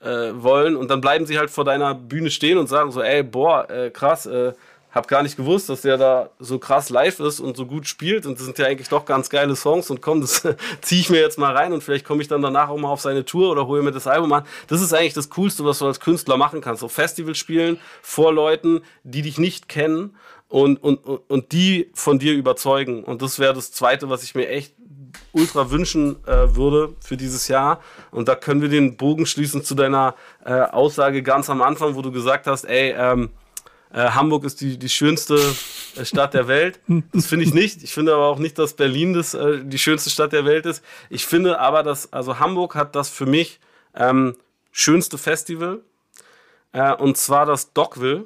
äh, 0.00 0.30
wollen 0.32 0.74
und 0.74 0.90
dann 0.90 1.02
bleiben 1.02 1.26
sie 1.26 1.38
halt 1.38 1.50
vor 1.50 1.66
deiner 1.66 1.94
Bühne 1.94 2.30
stehen 2.30 2.56
und 2.56 2.66
sagen 2.66 2.90
so, 2.92 3.02
ey, 3.02 3.22
boah, 3.22 3.68
äh, 3.68 3.90
krass, 3.90 4.24
äh, 4.24 4.54
hab 4.90 5.06
gar 5.06 5.22
nicht 5.22 5.36
gewusst, 5.36 5.68
dass 5.68 5.82
der 5.82 5.98
da 5.98 6.30
so 6.38 6.58
krass 6.58 6.88
live 6.88 7.20
ist 7.20 7.40
und 7.40 7.58
so 7.58 7.66
gut 7.66 7.86
spielt 7.86 8.24
und 8.24 8.38
das 8.38 8.46
sind 8.46 8.56
ja 8.56 8.68
eigentlich 8.68 8.88
doch 8.88 9.04
ganz 9.04 9.28
geile 9.28 9.54
Songs 9.54 9.90
und 9.90 10.00
komm, 10.00 10.22
das 10.22 10.48
ziehe 10.80 11.02
ich 11.02 11.10
mir 11.10 11.20
jetzt 11.20 11.38
mal 11.38 11.54
rein 11.54 11.74
und 11.74 11.84
vielleicht 11.84 12.06
komme 12.06 12.22
ich 12.22 12.28
dann 12.28 12.40
danach 12.40 12.70
auch 12.70 12.78
mal 12.78 12.88
auf 12.88 13.02
seine 13.02 13.26
Tour 13.26 13.50
oder 13.50 13.66
hole 13.66 13.82
mir 13.82 13.92
das 13.92 14.06
Album 14.06 14.32
an. 14.32 14.44
Das 14.68 14.80
ist 14.80 14.94
eigentlich 14.94 15.12
das 15.12 15.28
Coolste, 15.28 15.66
was 15.66 15.80
du 15.80 15.86
als 15.86 16.00
Künstler 16.00 16.38
machen 16.38 16.62
kannst. 16.62 16.80
So 16.80 16.88
Festival 16.88 17.34
spielen 17.34 17.78
vor 18.00 18.32
Leuten, 18.32 18.80
die 19.02 19.20
dich 19.20 19.36
nicht 19.36 19.68
kennen 19.68 20.16
und, 20.48 20.76
und, 20.76 20.98
und 21.04 21.52
die 21.52 21.90
von 21.94 22.18
dir 22.18 22.34
überzeugen. 22.34 23.04
Und 23.04 23.22
das 23.22 23.38
wäre 23.38 23.54
das 23.54 23.72
Zweite, 23.72 24.10
was 24.10 24.22
ich 24.22 24.34
mir 24.34 24.48
echt 24.48 24.74
ultra 25.32 25.70
wünschen 25.70 26.16
äh, 26.26 26.54
würde 26.54 26.94
für 27.00 27.16
dieses 27.16 27.48
Jahr. 27.48 27.80
Und 28.10 28.28
da 28.28 28.34
können 28.34 28.62
wir 28.62 28.68
den 28.68 28.96
Bogen 28.96 29.26
schließen 29.26 29.64
zu 29.64 29.74
deiner 29.74 30.14
äh, 30.44 30.52
Aussage 30.52 31.22
ganz 31.22 31.50
am 31.50 31.62
Anfang, 31.62 31.94
wo 31.94 32.02
du 32.02 32.12
gesagt 32.12 32.46
hast, 32.46 32.64
ey, 32.64 32.94
ähm, 32.96 33.30
äh, 33.92 34.10
Hamburg 34.10 34.44
ist 34.44 34.60
die, 34.60 34.76
die 34.76 34.88
schönste 34.88 35.38
äh, 35.96 36.04
Stadt 36.04 36.34
der 36.34 36.48
Welt. 36.48 36.80
Das 37.12 37.26
finde 37.26 37.44
ich 37.44 37.54
nicht. 37.54 37.82
Ich 37.82 37.92
finde 37.92 38.14
aber 38.14 38.26
auch 38.26 38.38
nicht, 38.38 38.58
dass 38.58 38.74
Berlin 38.74 39.14
das, 39.14 39.34
äh, 39.34 39.60
die 39.64 39.78
schönste 39.78 40.10
Stadt 40.10 40.32
der 40.32 40.44
Welt 40.44 40.66
ist. 40.66 40.82
Ich 41.10 41.26
finde 41.26 41.60
aber, 41.60 41.82
dass, 41.82 42.12
also 42.12 42.38
Hamburg 42.38 42.74
hat 42.74 42.96
das 42.96 43.08
für 43.08 43.26
mich 43.26 43.60
ähm, 43.94 44.36
schönste 44.72 45.16
Festival. 45.16 45.80
Äh, 46.72 46.94
und 46.94 47.16
zwar 47.16 47.46
das 47.46 47.72
Dockville. 47.72 48.24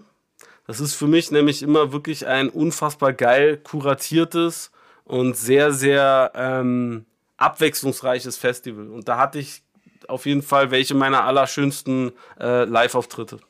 Das 0.68 0.80
ist 0.80 0.94
für 0.94 1.06
mich 1.06 1.30
nämlich 1.30 1.62
immer 1.62 1.92
wirklich 1.92 2.26
ein 2.26 2.50
unfassbar 2.50 3.14
geil 3.14 3.56
kuratiertes 3.56 4.70
und 5.04 5.34
sehr, 5.34 5.72
sehr 5.72 6.30
ähm, 6.34 7.06
abwechslungsreiches 7.38 8.36
Festival. 8.36 8.88
Und 8.88 9.08
da 9.08 9.16
hatte 9.16 9.38
ich 9.38 9.62
auf 10.08 10.26
jeden 10.26 10.42
Fall 10.42 10.70
welche 10.70 10.94
meiner 10.94 11.24
allerschönsten 11.24 12.12
äh, 12.38 12.64
Live-Auftritte. 12.64 13.40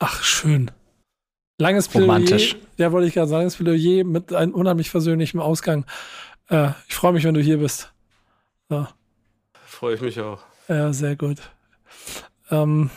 Ach, 0.00 0.24
schön. 0.24 0.72
Langes 1.60 1.86
Plädoyer. 1.86 2.14
Romantisch. 2.14 2.56
Ja, 2.76 2.90
wollte 2.90 3.06
ich 3.06 3.14
gerade 3.14 3.28
sagen, 3.28 3.42
langes 3.42 3.54
Plädoyer 3.54 4.02
mit 4.02 4.32
einem 4.32 4.52
unheimlich 4.52 4.90
versöhnlichem 4.90 5.38
Ausgang. 5.38 5.86
Äh, 6.48 6.70
ich 6.88 6.96
freue 6.96 7.12
mich, 7.12 7.22
wenn 7.22 7.34
du 7.34 7.40
hier 7.40 7.58
bist. 7.58 7.92
So. 8.68 8.88
Freue 9.64 9.94
ich 9.94 10.00
mich 10.00 10.18
auch. 10.18 10.42
Ja, 10.66 10.92
sehr 10.92 11.14
gut. 11.14 11.38
Ähm, 12.50 12.90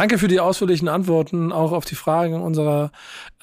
Danke 0.00 0.16
für 0.16 0.28
die 0.28 0.40
ausführlichen 0.40 0.88
Antworten, 0.88 1.52
auch 1.52 1.72
auf 1.72 1.84
die 1.84 1.94
Fragen 1.94 2.40
unserer, 2.40 2.90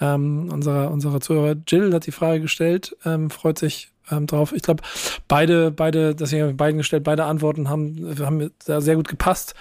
ähm, 0.01 0.49
unserer, 0.51 0.89
unserer 0.89 1.21
Zuhörer. 1.21 1.55
Jill 1.67 1.93
hat 1.93 2.07
die 2.07 2.11
Frage 2.11 2.41
gestellt, 2.41 2.97
ähm, 3.05 3.29
freut 3.29 3.59
sich 3.59 3.91
ähm, 4.09 4.25
drauf. 4.25 4.53
Ich 4.53 4.63
glaube, 4.63 4.81
beide, 5.27 5.69
beide, 5.69 6.15
deswegen 6.15 6.41
habe 6.41 6.51
ich 6.53 6.57
beiden 6.57 6.79
gestellt, 6.79 7.03
beide 7.03 7.25
Antworten 7.25 7.69
haben, 7.69 8.15
haben 8.19 8.49
da 8.65 8.81
sehr 8.81 8.95
gut 8.95 9.07
gepasst. 9.07 9.53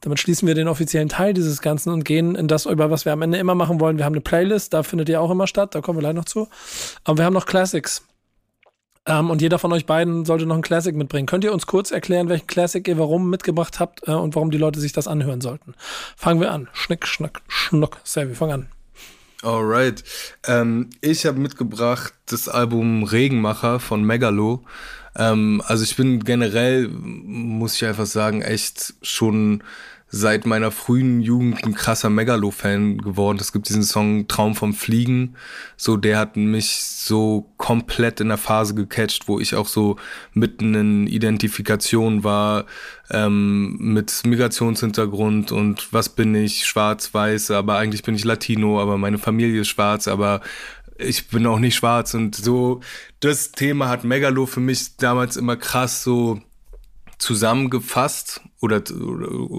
Damit 0.00 0.18
schließen 0.18 0.48
wir 0.48 0.54
den 0.54 0.66
offiziellen 0.66 1.10
Teil 1.10 1.34
dieses 1.34 1.60
Ganzen 1.60 1.92
und 1.92 2.04
gehen 2.04 2.34
in 2.36 2.48
das, 2.48 2.64
über 2.64 2.90
was 2.90 3.04
wir 3.04 3.12
am 3.12 3.20
Ende 3.20 3.36
immer 3.36 3.54
machen 3.54 3.78
wollen. 3.78 3.98
Wir 3.98 4.06
haben 4.06 4.14
eine 4.14 4.22
Playlist, 4.22 4.72
da 4.72 4.82
findet 4.82 5.10
ihr 5.10 5.20
auch 5.20 5.30
immer 5.30 5.46
statt, 5.46 5.74
da 5.74 5.82
kommen 5.82 5.98
wir 5.98 6.00
gleich 6.00 6.14
noch 6.14 6.24
zu. 6.24 6.48
Aber 7.04 7.18
wir 7.18 7.26
haben 7.26 7.34
noch 7.34 7.44
Classics. 7.44 8.02
Ähm, 9.06 9.30
und 9.30 9.40
jeder 9.40 9.58
von 9.58 9.72
euch 9.72 9.86
beiden 9.86 10.24
sollte 10.24 10.46
noch 10.46 10.54
einen 10.54 10.62
Classic 10.62 10.94
mitbringen. 10.94 11.26
Könnt 11.26 11.44
ihr 11.44 11.52
uns 11.52 11.66
kurz 11.66 11.90
erklären, 11.90 12.28
welchen 12.28 12.46
Classic 12.46 12.86
ihr 12.86 12.98
warum 12.98 13.30
mitgebracht 13.30 13.80
habt 13.80 14.06
äh, 14.06 14.12
und 14.12 14.34
warum 14.34 14.50
die 14.50 14.58
Leute 14.58 14.80
sich 14.80 14.92
das 14.92 15.08
anhören 15.08 15.40
sollten? 15.40 15.74
Fangen 16.16 16.40
wir 16.40 16.52
an. 16.52 16.68
Schnick, 16.72 17.06
schnack, 17.06 17.40
schnuck. 17.48 17.98
Servi, 18.04 18.34
fang 18.34 18.52
an. 18.52 18.68
Alright. 19.42 20.04
Ähm, 20.46 20.90
ich 21.00 21.24
habe 21.24 21.38
mitgebracht 21.38 22.12
das 22.26 22.48
Album 22.48 23.04
Regenmacher 23.04 23.80
von 23.80 24.04
Megalo. 24.04 24.64
Ähm, 25.16 25.62
also 25.66 25.82
ich 25.82 25.96
bin 25.96 26.22
generell, 26.22 26.88
muss 26.88 27.76
ich 27.76 27.86
einfach 27.86 28.06
sagen, 28.06 28.42
echt 28.42 28.94
schon 29.00 29.62
seit 30.10 30.44
meiner 30.44 30.72
frühen 30.72 31.20
Jugend 31.20 31.64
ein 31.64 31.74
krasser 31.74 32.10
Megalo-Fan 32.10 32.98
geworden. 32.98 33.38
Es 33.40 33.52
gibt 33.52 33.68
diesen 33.68 33.84
Song 33.84 34.26
Traum 34.26 34.56
vom 34.56 34.74
Fliegen. 34.74 35.36
So, 35.76 35.96
der 35.96 36.18
hat 36.18 36.36
mich 36.36 36.82
so 36.82 37.52
komplett 37.56 38.20
in 38.20 38.28
der 38.28 38.36
Phase 38.36 38.74
gecatcht, 38.74 39.28
wo 39.28 39.38
ich 39.38 39.54
auch 39.54 39.68
so 39.68 39.96
mitten 40.34 40.74
in 40.74 41.06
Identifikation 41.06 42.24
war, 42.24 42.66
ähm, 43.10 43.76
mit 43.78 44.22
Migrationshintergrund 44.26 45.52
und 45.52 45.92
was 45.92 46.08
bin 46.08 46.34
ich, 46.34 46.66
schwarz-weiß, 46.66 47.52
aber 47.52 47.76
eigentlich 47.76 48.02
bin 48.02 48.16
ich 48.16 48.24
Latino, 48.24 48.80
aber 48.80 48.98
meine 48.98 49.18
Familie 49.18 49.60
ist 49.60 49.68
schwarz, 49.68 50.08
aber 50.08 50.40
ich 50.98 51.28
bin 51.28 51.46
auch 51.46 51.58
nicht 51.58 51.76
schwarz 51.76 52.14
und 52.14 52.34
so. 52.34 52.80
Das 53.20 53.52
Thema 53.52 53.88
hat 53.88 54.04
Megalo 54.04 54.46
für 54.46 54.60
mich 54.60 54.96
damals 54.96 55.36
immer 55.36 55.56
krass 55.56 56.02
so 56.02 56.40
zusammengefasst 57.20 58.40
oder, 58.60 58.82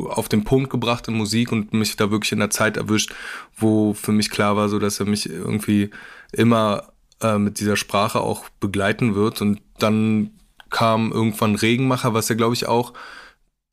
auf 0.09 0.27
den 0.27 0.43
Punkt 0.43 0.69
gebracht 0.69 1.07
in 1.07 1.13
Musik 1.13 1.51
und 1.51 1.73
mich 1.73 1.95
da 1.95 2.11
wirklich 2.11 2.31
in 2.31 2.39
der 2.39 2.49
Zeit 2.49 2.75
erwischt, 2.75 3.13
wo 3.55 3.93
für 3.93 4.11
mich 4.11 4.29
klar 4.29 4.55
war, 4.57 4.67
so 4.67 4.79
dass 4.79 4.99
er 4.99 5.05
mich 5.05 5.29
irgendwie 5.29 5.91
immer 6.33 6.91
äh, 7.21 7.37
mit 7.37 7.59
dieser 7.59 7.77
Sprache 7.77 8.19
auch 8.19 8.49
begleiten 8.59 9.15
wird. 9.15 9.41
Und 9.41 9.61
dann 9.77 10.31
kam 10.69 11.11
irgendwann 11.11 11.55
Regenmacher, 11.55 12.13
was 12.13 12.29
ja 12.29 12.35
glaube 12.35 12.55
ich 12.55 12.65
auch 12.67 12.93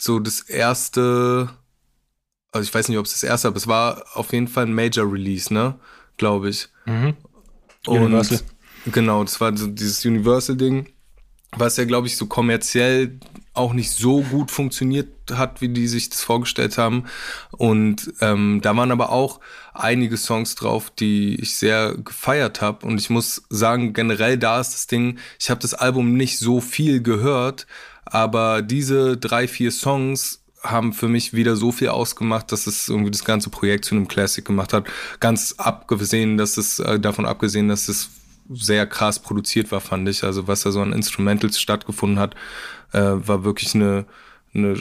so 0.01 0.21
das 0.21 0.41
erste, 0.43 1.49
also 2.53 2.69
ich 2.69 2.75
weiß 2.75 2.89
nicht, 2.89 2.99
ob 2.99 3.07
es 3.07 3.13
das 3.13 3.23
erste, 3.23 3.49
aber 3.49 3.57
es 3.57 3.67
war 3.67 4.05
auf 4.15 4.33
jeden 4.33 4.49
Fall 4.49 4.67
ein 4.67 4.75
Major 4.75 5.11
Release, 5.11 5.53
ne? 5.53 5.79
Glaube 6.19 6.51
ich. 6.51 6.69
Mhm. 6.85 7.17
Universal. 7.87 8.41
genau, 8.87 9.25
das 9.25 9.41
war 9.41 9.57
so 9.57 9.67
dieses 9.67 10.05
Universal-Ding, 10.05 10.93
was 11.57 11.77
ja, 11.77 11.85
glaube 11.85 12.07
ich, 12.07 12.17
so 12.17 12.27
kommerziell 12.27 13.19
auch 13.55 13.73
nicht 13.73 13.91
so 13.91 14.23
gut 14.23 14.51
funktioniert 14.51 15.09
hat, 15.33 15.61
wie 15.61 15.69
die 15.69 15.89
sich 15.89 16.11
das 16.11 16.23
vorgestellt 16.23 16.79
haben. 16.79 17.05
Und 17.51 18.13
ähm, 18.21 18.61
da 18.63 18.77
waren 18.77 18.93
aber 18.93 19.11
auch 19.11 19.41
einige 19.75 20.17
Songs 20.17 20.55
drauf, 20.55 20.91
die 20.91 21.35
ich 21.41 21.57
sehr 21.57 21.97
gefeiert 21.97 22.61
habe. 22.61 22.87
Und 22.87 22.99
ich 22.99 23.11
muss 23.11 23.43
sagen, 23.51 23.93
generell 23.93 24.39
da 24.39 24.61
ist 24.61 24.75
das 24.75 24.87
Ding, 24.87 25.19
ich 25.41 25.51
habe 25.51 25.61
das 25.61 25.75
Album 25.75 26.17
nicht 26.17 26.39
so 26.39 26.61
viel 26.61 27.03
gehört, 27.03 27.67
aber 28.05 28.63
diese 28.63 29.17
drei, 29.17 29.49
vier 29.49 29.73
Songs 29.73 30.41
haben 30.63 30.93
für 30.93 31.09
mich 31.09 31.35
wieder 31.35 31.57
so 31.57 31.73
viel 31.73 31.89
ausgemacht, 31.89 32.51
dass 32.53 32.67
es 32.67 32.89
irgendwie 32.89 33.11
das 33.11 33.25
ganze 33.25 33.51
Projekt 33.51 33.85
zu 33.85 33.95
einem 33.95 34.09
Classic 34.09 34.45
gemacht 34.45 34.73
hat. 34.73 34.87
Ganz 35.21 35.55
abgesehen, 35.57 36.37
dass 36.37 36.57
es 36.57 36.79
äh, 36.81 36.99
davon 36.99 37.27
abgesehen, 37.27 37.69
dass 37.69 37.89
es 37.89 38.11
sehr 38.51 38.87
krass 38.87 39.21
produziert 39.21 39.71
war, 39.73 39.81
fand 39.81 40.09
ich. 40.09 40.25
Also 40.25 40.47
was 40.47 40.63
da 40.63 40.71
so 40.71 40.81
an 40.81 40.93
Instrumentals 40.93 41.61
stattgefunden 41.61 42.19
hat, 42.19 42.35
äh, 42.93 43.01
war 43.01 43.45
wirklich 43.45 43.75
eine, 43.75 44.07
eine 44.55 44.77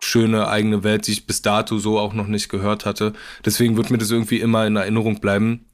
schöne 0.00 0.48
eigene 0.48 0.82
Welt, 0.82 1.06
die 1.06 1.12
ich 1.12 1.26
bis 1.26 1.42
dato 1.42 1.78
so 1.78 1.98
auch 1.98 2.12
noch 2.12 2.26
nicht 2.26 2.48
gehört 2.48 2.84
hatte. 2.84 3.12
Deswegen 3.44 3.76
wird 3.76 3.90
mir 3.90 3.98
das 3.98 4.10
irgendwie 4.10 4.40
immer 4.40 4.66
in 4.66 4.76
Erinnerung 4.76 5.20
bleiben. 5.20 5.64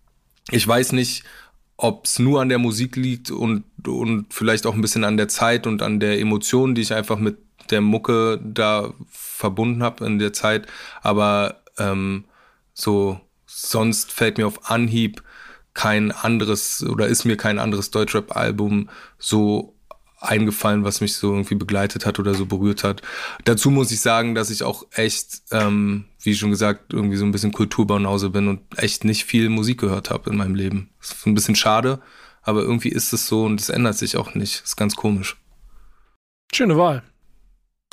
Ich 0.50 0.66
weiß 0.66 0.92
nicht, 0.92 1.24
ob 1.76 2.04
es 2.04 2.18
nur 2.18 2.40
an 2.40 2.48
der 2.48 2.58
Musik 2.58 2.96
liegt 2.96 3.30
und, 3.30 3.64
und 3.86 4.32
vielleicht 4.34 4.66
auch 4.66 4.74
ein 4.74 4.80
bisschen 4.80 5.04
an 5.04 5.16
der 5.16 5.28
Zeit 5.28 5.66
und 5.66 5.80
an 5.80 6.00
der 6.00 6.18
Emotion, 6.20 6.74
die 6.74 6.82
ich 6.82 6.92
einfach 6.92 7.18
mit 7.18 7.38
der 7.70 7.80
Mucke 7.80 8.40
da 8.42 8.92
verbunden 9.08 9.82
habe 9.82 10.04
in 10.04 10.18
der 10.18 10.32
Zeit. 10.32 10.66
Aber 11.02 11.62
ähm, 11.78 12.24
so 12.74 13.20
sonst 13.46 14.12
fällt 14.12 14.38
mir 14.38 14.46
auf 14.46 14.70
Anhieb 14.70 15.22
kein 15.78 16.10
anderes 16.10 16.82
oder 16.82 17.06
ist 17.06 17.24
mir 17.24 17.36
kein 17.36 17.60
anderes 17.60 17.92
Deutschrap-Album 17.92 18.88
so 19.16 19.76
eingefallen, 20.18 20.82
was 20.82 21.00
mich 21.00 21.14
so 21.14 21.30
irgendwie 21.30 21.54
begleitet 21.54 22.04
hat 22.04 22.18
oder 22.18 22.34
so 22.34 22.46
berührt 22.46 22.82
hat. 22.82 23.00
Dazu 23.44 23.70
muss 23.70 23.92
ich 23.92 24.00
sagen, 24.00 24.34
dass 24.34 24.50
ich 24.50 24.64
auch 24.64 24.86
echt, 24.90 25.42
ähm, 25.52 26.06
wie 26.20 26.34
schon 26.34 26.50
gesagt, 26.50 26.92
irgendwie 26.92 27.16
so 27.16 27.24
ein 27.24 27.30
bisschen 27.30 27.52
Kulturbaunause 27.52 28.30
bin 28.30 28.48
und 28.48 28.60
echt 28.76 29.04
nicht 29.04 29.24
viel 29.24 29.50
Musik 29.50 29.78
gehört 29.78 30.10
habe 30.10 30.30
in 30.30 30.36
meinem 30.36 30.56
Leben. 30.56 30.90
Das 30.98 31.12
ist 31.12 31.26
ein 31.28 31.34
bisschen 31.34 31.54
schade, 31.54 32.00
aber 32.42 32.62
irgendwie 32.62 32.88
ist 32.88 33.12
es 33.12 33.28
so 33.28 33.44
und 33.44 33.60
es 33.60 33.68
ändert 33.68 33.96
sich 33.96 34.16
auch 34.16 34.34
nicht. 34.34 34.62
Das 34.62 34.70
ist 34.70 34.76
ganz 34.76 34.96
komisch. 34.96 35.36
Schöne 36.52 36.76
Wahl. 36.76 37.04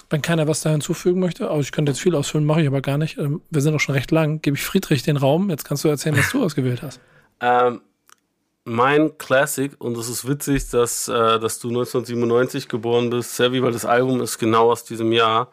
Wenn 0.09 0.23
keiner 0.23 0.47
was 0.47 0.61
da 0.61 0.71
hinzufügen 0.71 1.19
möchte, 1.19 1.51
aber 1.51 1.59
ich 1.59 1.71
könnte 1.71 1.91
jetzt 1.91 2.01
viel 2.01 2.15
ausfüllen, 2.15 2.47
mache 2.47 2.63
ich 2.63 2.67
aber 2.67 2.81
gar 2.81 2.97
nicht. 2.97 3.19
Ähm, 3.19 3.41
wir 3.51 3.61
sind 3.61 3.75
auch 3.75 3.79
schon 3.79 3.93
recht 3.93 4.09
lang. 4.09 4.41
Gebe 4.41 4.57
ich 4.57 4.63
Friedrich 4.63 5.03
den 5.03 5.17
Raum. 5.17 5.51
Jetzt 5.51 5.65
kannst 5.65 5.83
du 5.83 5.87
erzählen, 5.87 6.17
was 6.17 6.31
du 6.31 6.43
ausgewählt 6.43 6.81
hast. 6.81 6.99
Ähm, 7.41 7.81
mein 8.63 9.17
Classic, 9.17 9.73
und 9.79 9.95
es 9.97 10.09
ist 10.09 10.27
witzig, 10.27 10.69
dass, 10.71 11.07
äh, 11.07 11.39
dass 11.39 11.59
du 11.59 11.67
1997 11.69 12.67
geboren 12.67 13.11
bist, 13.11 13.35
Savvy, 13.35 13.61
weil 13.61 13.71
das 13.71 13.85
Album 13.85 14.21
ist 14.21 14.39
genau 14.39 14.71
aus 14.71 14.83
diesem 14.83 15.11
Jahr, 15.11 15.51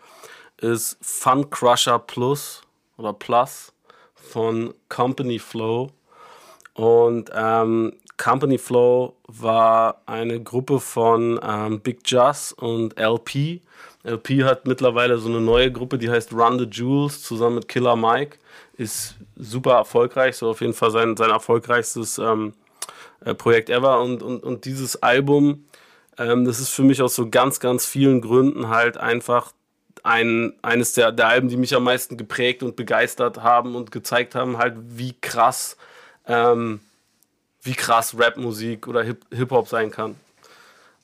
ist 0.57 0.97
Fun 1.03 1.51
Crusher 1.51 1.99
Plus 1.99 2.63
oder 2.97 3.13
Plus 3.13 3.73
von 4.15 4.73
Company 4.89 5.39
Flow. 5.39 5.91
Und 6.75 7.31
ähm, 7.35 7.93
Company 8.17 8.57
Flow 8.57 9.17
war 9.27 10.01
eine 10.07 10.43
Gruppe 10.43 10.81
von 10.81 11.39
ähm, 11.43 11.81
Big 11.81 12.01
Just 12.07 12.57
und 12.59 12.99
LP. 12.99 13.61
LP 14.05 14.45
hat 14.45 14.67
mittlerweile 14.67 15.19
so 15.19 15.29
eine 15.29 15.41
neue 15.41 15.71
Gruppe, 15.71 15.99
die 15.99 16.11
heißt 16.11 16.33
Run 16.33 16.59
the 16.59 16.65
Jewels, 16.65 17.23
zusammen 17.23 17.57
mit 17.57 17.69
Killer 17.69 17.97
Mike. 17.97 18.39
Ist 18.77 19.17
super 19.43 19.75
erfolgreich, 19.75 20.37
so 20.37 20.51
auf 20.51 20.61
jeden 20.61 20.75
Fall 20.75 20.91
sein, 20.91 21.17
sein 21.17 21.31
erfolgreichstes 21.31 22.19
ähm, 22.19 22.55
äh, 23.25 23.35
Projekt 23.35 23.71
ever. 23.71 24.01
Und, 24.01 24.23
und, 24.23 24.43
und 24.43 24.65
dieses 24.65 25.03
Album, 25.03 25.67
ähm, 26.19 26.45
das 26.45 26.61
ist 26.61 26.71
für 26.71 26.83
mich 26.83 27.03
aus 27.03 27.15
so 27.15 27.29
ganz, 27.29 27.61
ganz 27.61 27.85
vielen 27.87 28.21
Gründen 28.21 28.69
halt 28.69 28.97
einfach 28.97 29.53
ein, 30.05 30.55
eines 30.63 30.93
der, 30.95 31.13
der 31.13 31.29
Alben, 31.29 31.49
die 31.49 31.57
mich 31.57 31.75
am 31.75 31.85
meisten 31.85 32.17
geprägt 32.17 32.63
und 32.63 32.77
begeistert 32.77 33.43
haben 33.43 33.77
und 33.77 33.91
gezeigt 33.93 34.35
haben, 34.35 34.59
halt 34.59 34.75
wie 34.79 35.15
krass, 35.21 35.77
ähm, 36.27 36.81
wie 37.63 37.75
krass 37.75 38.17
Rapmusik 38.19 38.89
oder 38.89 39.03
Hip- 39.03 39.27
Hip-Hop 39.31 39.69
sein 39.69 39.91
kann. 39.91 40.17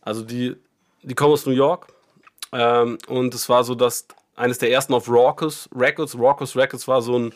Also 0.00 0.22
die, 0.22 0.56
die 1.02 1.14
kommen 1.14 1.32
aus 1.32 1.46
New 1.46 1.52
York 1.52 1.86
ähm, 2.52 2.98
und 3.06 3.34
es 3.34 3.48
war 3.48 3.62
so, 3.62 3.74
dass 3.74 4.06
eines 4.34 4.58
der 4.58 4.70
ersten 4.70 4.94
auf 4.94 5.08
Raucous 5.08 5.68
Records, 5.74 6.18
Raucous 6.18 6.56
Records 6.56 6.88
war 6.88 7.02
so 7.02 7.18
ein, 7.18 7.32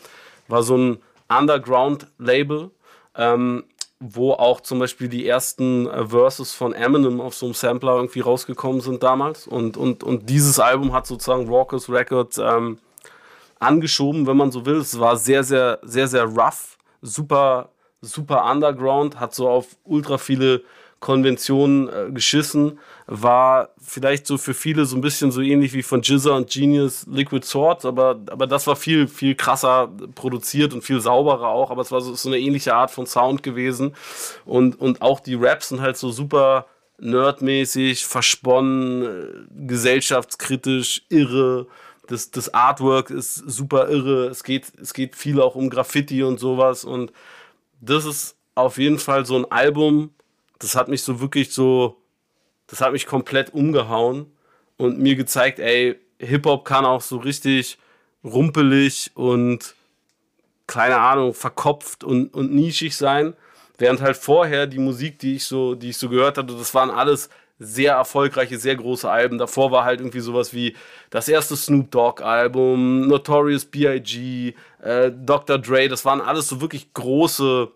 war 0.53 0.63
so 0.63 0.77
ein 0.77 0.99
Underground-Label, 1.29 2.71
ähm, 3.17 3.65
wo 3.99 4.33
auch 4.33 4.61
zum 4.61 4.79
Beispiel 4.79 5.09
die 5.09 5.27
ersten 5.27 5.87
äh, 5.89 6.07
Verses 6.07 6.53
von 6.53 6.75
Eminem 6.75 7.21
auf 7.21 7.35
so 7.35 7.47
einem 7.47 7.55
Sampler 7.55 7.97
irgendwie 7.97 8.21
rausgekommen 8.21 8.81
sind 8.81 9.03
damals. 9.03 9.47
Und, 9.47 9.77
und, 9.77 10.05
und 10.05 10.29
dieses 10.29 10.61
Album 10.61 10.93
hat 10.93 11.07
sozusagen 11.07 11.49
Raucous 11.49 11.89
Records 11.89 12.39
ähm, 12.39 12.79
angeschoben, 13.61 14.27
wenn 14.27 14.37
man 14.37 14.53
so 14.53 14.67
will. 14.67 14.77
Es 14.77 14.99
war 15.01 15.17
sehr, 15.17 15.43
sehr, 15.43 15.79
sehr, 15.83 16.07
sehr 16.07 16.25
rough, 16.25 16.77
super, 17.01 17.71
super 18.03 18.45
underground, 18.45 19.19
hat 19.19 19.35
so 19.35 19.49
auf 19.49 19.69
ultra 19.85 20.19
viele 20.19 20.63
Konventionen 21.01 21.89
äh, 21.89 22.11
geschissen, 22.13 22.79
war 23.21 23.71
vielleicht 23.79 24.27
so 24.27 24.39
für 24.39 24.55
viele 24.55 24.87
so 24.87 24.97
ein 24.97 25.03
bisschen 25.03 25.31
so 25.31 25.43
ähnlich 25.43 25.73
wie 25.75 25.83
von 25.83 26.01
Jizza 26.03 26.31
und 26.31 26.49
Genius 26.49 27.07
Liquid 27.07 27.47
Swords, 27.47 27.85
aber, 27.85 28.21
aber 28.31 28.47
das 28.47 28.67
war 28.67 28.77
viel, 28.77 29.07
viel 29.07 29.35
krasser 29.35 29.91
produziert 30.15 30.73
und 30.73 30.83
viel 30.83 31.01
sauberer 31.01 31.49
auch, 31.49 31.71
aber 31.71 31.83
es 31.83 31.93
war 31.93 32.01
so, 32.01 32.15
so 32.15 32.29
eine 32.29 32.39
ähnliche 32.39 32.75
Art 32.75 32.91
von 32.91 33.07
Sound 33.07 33.43
gewesen 33.43 33.95
und, 34.47 34.81
und 34.81 35.03
auch 35.03 35.21
die 35.21 35.35
Raps 35.35 35.69
sind 35.69 35.83
halt 35.83 35.97
so 35.97 36.11
super 36.11 36.67
nerdmäßig, 36.99 38.07
versponnen, 38.07 39.03
äh, 39.03 39.67
gesellschaftskritisch, 39.67 41.03
irre. 41.09 41.67
Das, 42.07 42.31
das 42.31 42.55
Artwork 42.55 43.11
ist 43.11 43.35
super 43.35 43.89
irre. 43.89 44.29
Es 44.29 44.45
geht, 44.45 44.73
es 44.81 44.95
geht 44.95 45.17
viel 45.17 45.41
auch 45.41 45.55
um 45.55 45.69
Graffiti 45.69 46.23
und 46.23 46.39
sowas. 46.39 46.85
Und 46.85 47.13
das 47.81 48.05
ist 48.05 48.37
auf 48.55 48.79
jeden 48.79 48.99
Fall 48.99 49.27
so 49.27 49.37
ein 49.37 49.51
Album, 49.51 50.11
das 50.59 50.77
hat 50.77 50.89
mich 50.89 51.03
so 51.03 51.21
wirklich 51.21 51.53
so, 51.53 52.02
das 52.73 52.81
hat 52.81 52.93
mich 52.93 53.05
komplett 53.05 53.53
umgehauen 53.53 54.33
und 54.79 54.99
mir 54.99 55.15
gezeigt, 55.15 55.59
ey, 55.59 56.01
Hip-Hop 56.19 56.65
kann 56.65 56.87
auch 56.87 57.03
so 57.03 57.19
richtig 57.19 57.77
rumpelig 58.25 59.11
und 59.13 59.75
keine 60.67 60.97
Ahnung, 60.97 61.35
verkopft 61.35 62.03
und, 62.03 62.33
und 62.33 62.55
nischig 62.55 62.97
sein. 62.97 63.35
Während 63.77 64.01
halt 64.01 64.17
vorher 64.17 64.67
die 64.67 64.79
Musik, 64.79 65.19
die 65.19 65.37
ich 65.37 65.45
so, 65.45 65.75
die 65.75 65.91
ich 65.91 65.99
so 65.99 66.09
gehört 66.09 66.39
hatte, 66.39 66.57
das 66.57 66.73
waren 66.73 66.89
alles 66.89 67.29
sehr 67.59 67.93
erfolgreiche, 67.93 68.59
sehr 68.59 68.77
große 68.77 69.11
Alben. 69.11 69.37
Davor 69.37 69.71
war 69.71 69.85
halt 69.85 70.01
irgendwie 70.01 70.21
sowas 70.21 70.55
wie 70.55 70.75
das 71.11 71.29
erste 71.29 71.57
Snoop 71.57 71.91
Dogg 71.91 72.23
Album, 72.25 73.07
Notorious 73.07 73.67
B.I.G., 73.67 74.55
äh, 74.81 75.13
Dr. 75.13 75.59
Dre, 75.59 75.89
das 75.89 76.07
waren 76.07 76.23
alles 76.23 76.49
so 76.49 76.63
wirklich 76.63 76.95
große, 76.95 77.71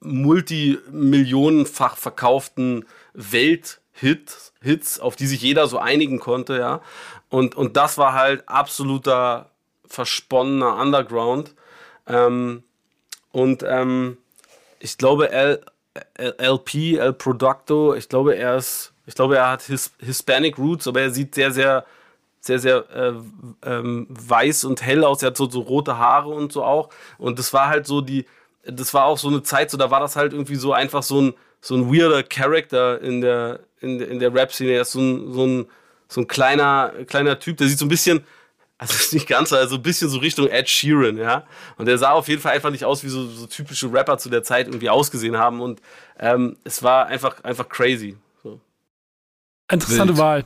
multimillionenfach 0.00 1.96
verkauften 1.96 2.84
Welthits, 3.14 3.81
Hits, 3.92 5.00
auf 5.00 5.16
die 5.16 5.26
sich 5.26 5.42
jeder 5.42 5.68
so 5.68 5.78
einigen 5.78 6.18
konnte, 6.18 6.58
ja. 6.58 6.80
Und, 7.28 7.54
und 7.54 7.76
das 7.76 7.98
war 7.98 8.14
halt 8.14 8.48
absoluter 8.48 9.50
versponnener 9.86 10.76
Underground. 10.76 11.54
Ähm, 12.06 12.62
und 13.30 13.64
ähm, 13.66 14.18
ich 14.80 14.98
glaube, 14.98 15.30
L, 15.30 15.64
L, 16.14 16.34
LP, 16.38 16.98
El 16.98 17.12
Producto, 17.12 17.94
ich 17.94 18.08
glaube, 18.08 18.36
er 18.36 18.56
ist, 18.56 18.92
ich 19.06 19.14
glaube, 19.14 19.36
er 19.36 19.50
hat 19.50 19.62
His, 19.62 19.92
Hispanic 19.98 20.58
Roots, 20.58 20.88
aber 20.88 21.02
er 21.02 21.10
sieht 21.10 21.34
sehr, 21.34 21.52
sehr, 21.52 21.84
sehr, 22.40 22.58
sehr 22.58 22.84
äh, 22.90 23.12
ähm, 23.64 24.06
weiß 24.08 24.64
und 24.64 24.82
hell 24.82 25.04
aus. 25.04 25.22
Er 25.22 25.28
hat 25.28 25.36
so, 25.36 25.48
so 25.48 25.60
rote 25.60 25.96
Haare 25.98 26.30
und 26.30 26.52
so 26.52 26.64
auch. 26.64 26.90
Und 27.18 27.38
das 27.38 27.52
war 27.52 27.68
halt 27.68 27.86
so 27.86 28.00
die, 28.00 28.26
das 28.64 28.92
war 28.94 29.04
auch 29.04 29.18
so 29.18 29.28
eine 29.28 29.42
Zeit, 29.42 29.70
so 29.70 29.76
da 29.76 29.90
war 29.90 30.00
das 30.00 30.16
halt 30.16 30.32
irgendwie 30.32 30.56
so 30.56 30.72
einfach 30.72 31.02
so 31.02 31.20
ein, 31.20 31.34
so 31.60 31.76
ein 31.76 31.92
weirder 31.92 32.22
Character 32.22 33.00
in 33.00 33.20
der, 33.20 33.60
in 33.82 33.98
der, 33.98 34.08
in 34.08 34.18
der 34.18 34.32
Rap-Szene. 34.34 34.72
Er 34.72 34.82
ist 34.82 34.92
so 34.92 35.00
ein, 35.00 35.32
so 35.32 35.46
ein, 35.46 35.66
so 36.08 36.20
ein 36.20 36.26
kleiner, 36.26 36.92
kleiner 37.06 37.38
Typ, 37.38 37.56
der 37.56 37.68
sieht 37.68 37.78
so 37.78 37.86
ein 37.86 37.88
bisschen, 37.88 38.24
also 38.78 38.94
ist 39.00 39.12
nicht 39.12 39.28
ganz, 39.28 39.52
also 39.52 39.76
ein 39.76 39.82
bisschen 39.82 40.08
so 40.08 40.18
Richtung 40.18 40.48
Ed 40.48 40.68
Sheeran, 40.68 41.16
ja. 41.16 41.44
Und 41.76 41.86
der 41.86 41.98
sah 41.98 42.12
auf 42.12 42.28
jeden 42.28 42.40
Fall 42.40 42.54
einfach 42.54 42.70
nicht 42.70 42.84
aus, 42.84 43.04
wie 43.04 43.08
so, 43.08 43.26
so 43.26 43.46
typische 43.46 43.92
Rapper 43.92 44.18
zu 44.18 44.28
der 44.28 44.42
Zeit 44.42 44.66
irgendwie 44.66 44.90
ausgesehen 44.90 45.36
haben. 45.36 45.60
Und 45.60 45.80
ähm, 46.18 46.56
es 46.64 46.82
war 46.82 47.06
einfach, 47.06 47.42
einfach 47.44 47.68
crazy. 47.68 48.16
So. 48.42 48.60
Interessante 49.70 50.14
Wild. 50.14 50.18
Wahl. 50.18 50.44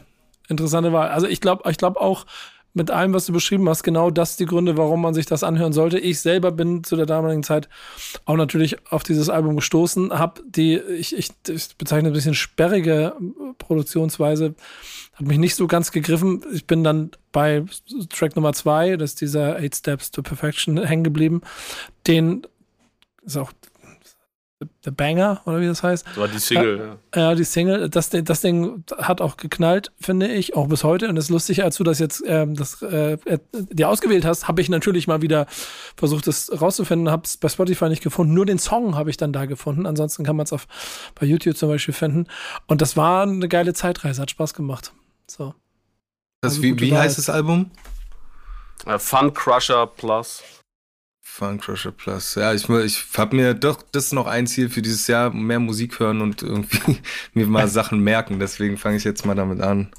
Interessante 0.48 0.92
Wahl. 0.92 1.08
Also 1.08 1.26
ich 1.26 1.40
glaube 1.40 1.68
ich 1.70 1.76
glaub 1.76 1.96
auch 1.96 2.26
mit 2.76 2.90
allem, 2.90 3.14
was 3.14 3.24
du 3.24 3.32
beschrieben 3.32 3.66
hast, 3.70 3.82
genau 3.82 4.10
das 4.10 4.36
die 4.36 4.44
Gründe, 4.44 4.76
warum 4.76 5.00
man 5.00 5.14
sich 5.14 5.24
das 5.24 5.42
anhören 5.42 5.72
sollte. 5.72 5.98
Ich 5.98 6.20
selber 6.20 6.52
bin 6.52 6.84
zu 6.84 6.94
der 6.94 7.06
damaligen 7.06 7.42
Zeit 7.42 7.70
auch 8.26 8.36
natürlich 8.36 8.76
auf 8.92 9.02
dieses 9.02 9.30
Album 9.30 9.56
gestoßen, 9.56 10.12
habe 10.12 10.42
die, 10.46 10.76
ich, 10.76 11.16
ich, 11.16 11.30
ich 11.48 11.76
bezeichne 11.78 12.10
ein 12.10 12.12
bisschen 12.12 12.34
sperrige 12.34 13.16
Produktionsweise, 13.56 14.54
hat 15.14 15.26
mich 15.26 15.38
nicht 15.38 15.54
so 15.54 15.66
ganz 15.66 15.90
gegriffen. 15.90 16.44
Ich 16.52 16.66
bin 16.66 16.84
dann 16.84 17.12
bei 17.32 17.64
Track 18.10 18.36
Nummer 18.36 18.52
zwei, 18.52 18.98
das 18.98 19.12
ist 19.12 19.22
dieser 19.22 19.56
Eight 19.56 19.74
Steps 19.74 20.10
to 20.10 20.22
Perfection, 20.22 20.84
hängen 20.84 21.04
geblieben. 21.04 21.40
Den 22.06 22.46
ist 23.24 23.38
auch 23.38 23.52
The 24.84 24.90
Banger, 24.90 25.42
oder 25.44 25.60
wie 25.60 25.66
das 25.66 25.82
heißt. 25.82 26.06
Das 26.06 26.16
war 26.16 26.28
die 26.28 26.38
Single, 26.38 26.98
ja. 27.14 27.20
Ja, 27.20 27.34
die 27.34 27.44
Single, 27.44 27.90
das, 27.90 28.08
Ding- 28.08 28.24
das 28.24 28.40
Ding 28.40 28.84
hat 28.96 29.20
auch 29.20 29.36
geknallt, 29.36 29.92
finde 30.00 30.28
ich, 30.28 30.56
auch 30.56 30.66
bis 30.68 30.82
heute. 30.82 31.10
Und 31.10 31.18
es 31.18 31.26
ist 31.26 31.30
lustig, 31.30 31.62
als 31.62 31.76
du 31.76 31.84
das 31.84 31.98
jetzt 31.98 32.22
ähm, 32.26 32.54
das, 32.54 32.80
äh, 32.80 33.18
äh, 33.26 33.38
dir 33.52 33.90
ausgewählt 33.90 34.24
hast, 34.24 34.48
habe 34.48 34.62
ich 34.62 34.70
natürlich 34.70 35.08
mal 35.08 35.20
wieder 35.20 35.46
versucht, 35.94 36.26
das 36.26 36.50
rauszufinden, 36.58 37.10
habe 37.10 37.24
es 37.26 37.36
bei 37.36 37.48
Spotify 37.50 37.90
nicht 37.90 38.02
gefunden. 38.02 38.32
Nur 38.32 38.46
den 38.46 38.58
Song 38.58 38.94
habe 38.96 39.10
ich 39.10 39.18
dann 39.18 39.34
da 39.34 39.44
gefunden. 39.44 39.84
Ansonsten 39.84 40.24
kann 40.24 40.36
man 40.36 40.44
es 40.44 40.54
auf 40.54 40.66
bei 41.14 41.26
YouTube 41.26 41.56
zum 41.58 41.68
Beispiel 41.68 41.92
finden. 41.92 42.26
Und 42.66 42.80
das 42.80 42.96
war 42.96 43.24
eine 43.24 43.48
geile 43.48 43.74
Zeitreise, 43.74 44.22
hat 44.22 44.30
Spaß 44.30 44.54
gemacht. 44.54 44.92
So. 45.26 45.54
Das, 46.40 46.52
Also 46.52 46.62
wie 46.62 46.80
wie 46.80 46.96
heißt 46.96 47.18
das 47.18 47.28
Album? 47.28 47.72
Äh, 48.86 48.98
Fun 48.98 49.34
Crusher 49.34 49.86
Plus. 49.86 50.42
Fun 51.38 51.58
Crusher 51.60 51.92
Plus. 51.92 52.34
Ja, 52.36 52.54
ich, 52.54 52.66
ich 52.68 53.04
habe 53.18 53.36
mir 53.36 53.52
doch, 53.52 53.82
das 53.92 54.06
ist 54.06 54.12
noch 54.14 54.26
ein 54.26 54.46
Ziel 54.46 54.70
für 54.70 54.80
dieses 54.80 55.06
Jahr, 55.06 55.30
mehr 55.30 55.60
Musik 55.60 56.00
hören 56.00 56.22
und 56.22 56.42
irgendwie 56.42 56.96
mir 57.34 57.46
mal 57.46 57.68
Sachen 57.68 58.00
merken. 58.00 58.38
Deswegen 58.38 58.78
fange 58.78 58.96
ich 58.96 59.04
jetzt 59.04 59.26
mal 59.26 59.34
damit 59.34 59.60
an. 59.60 59.90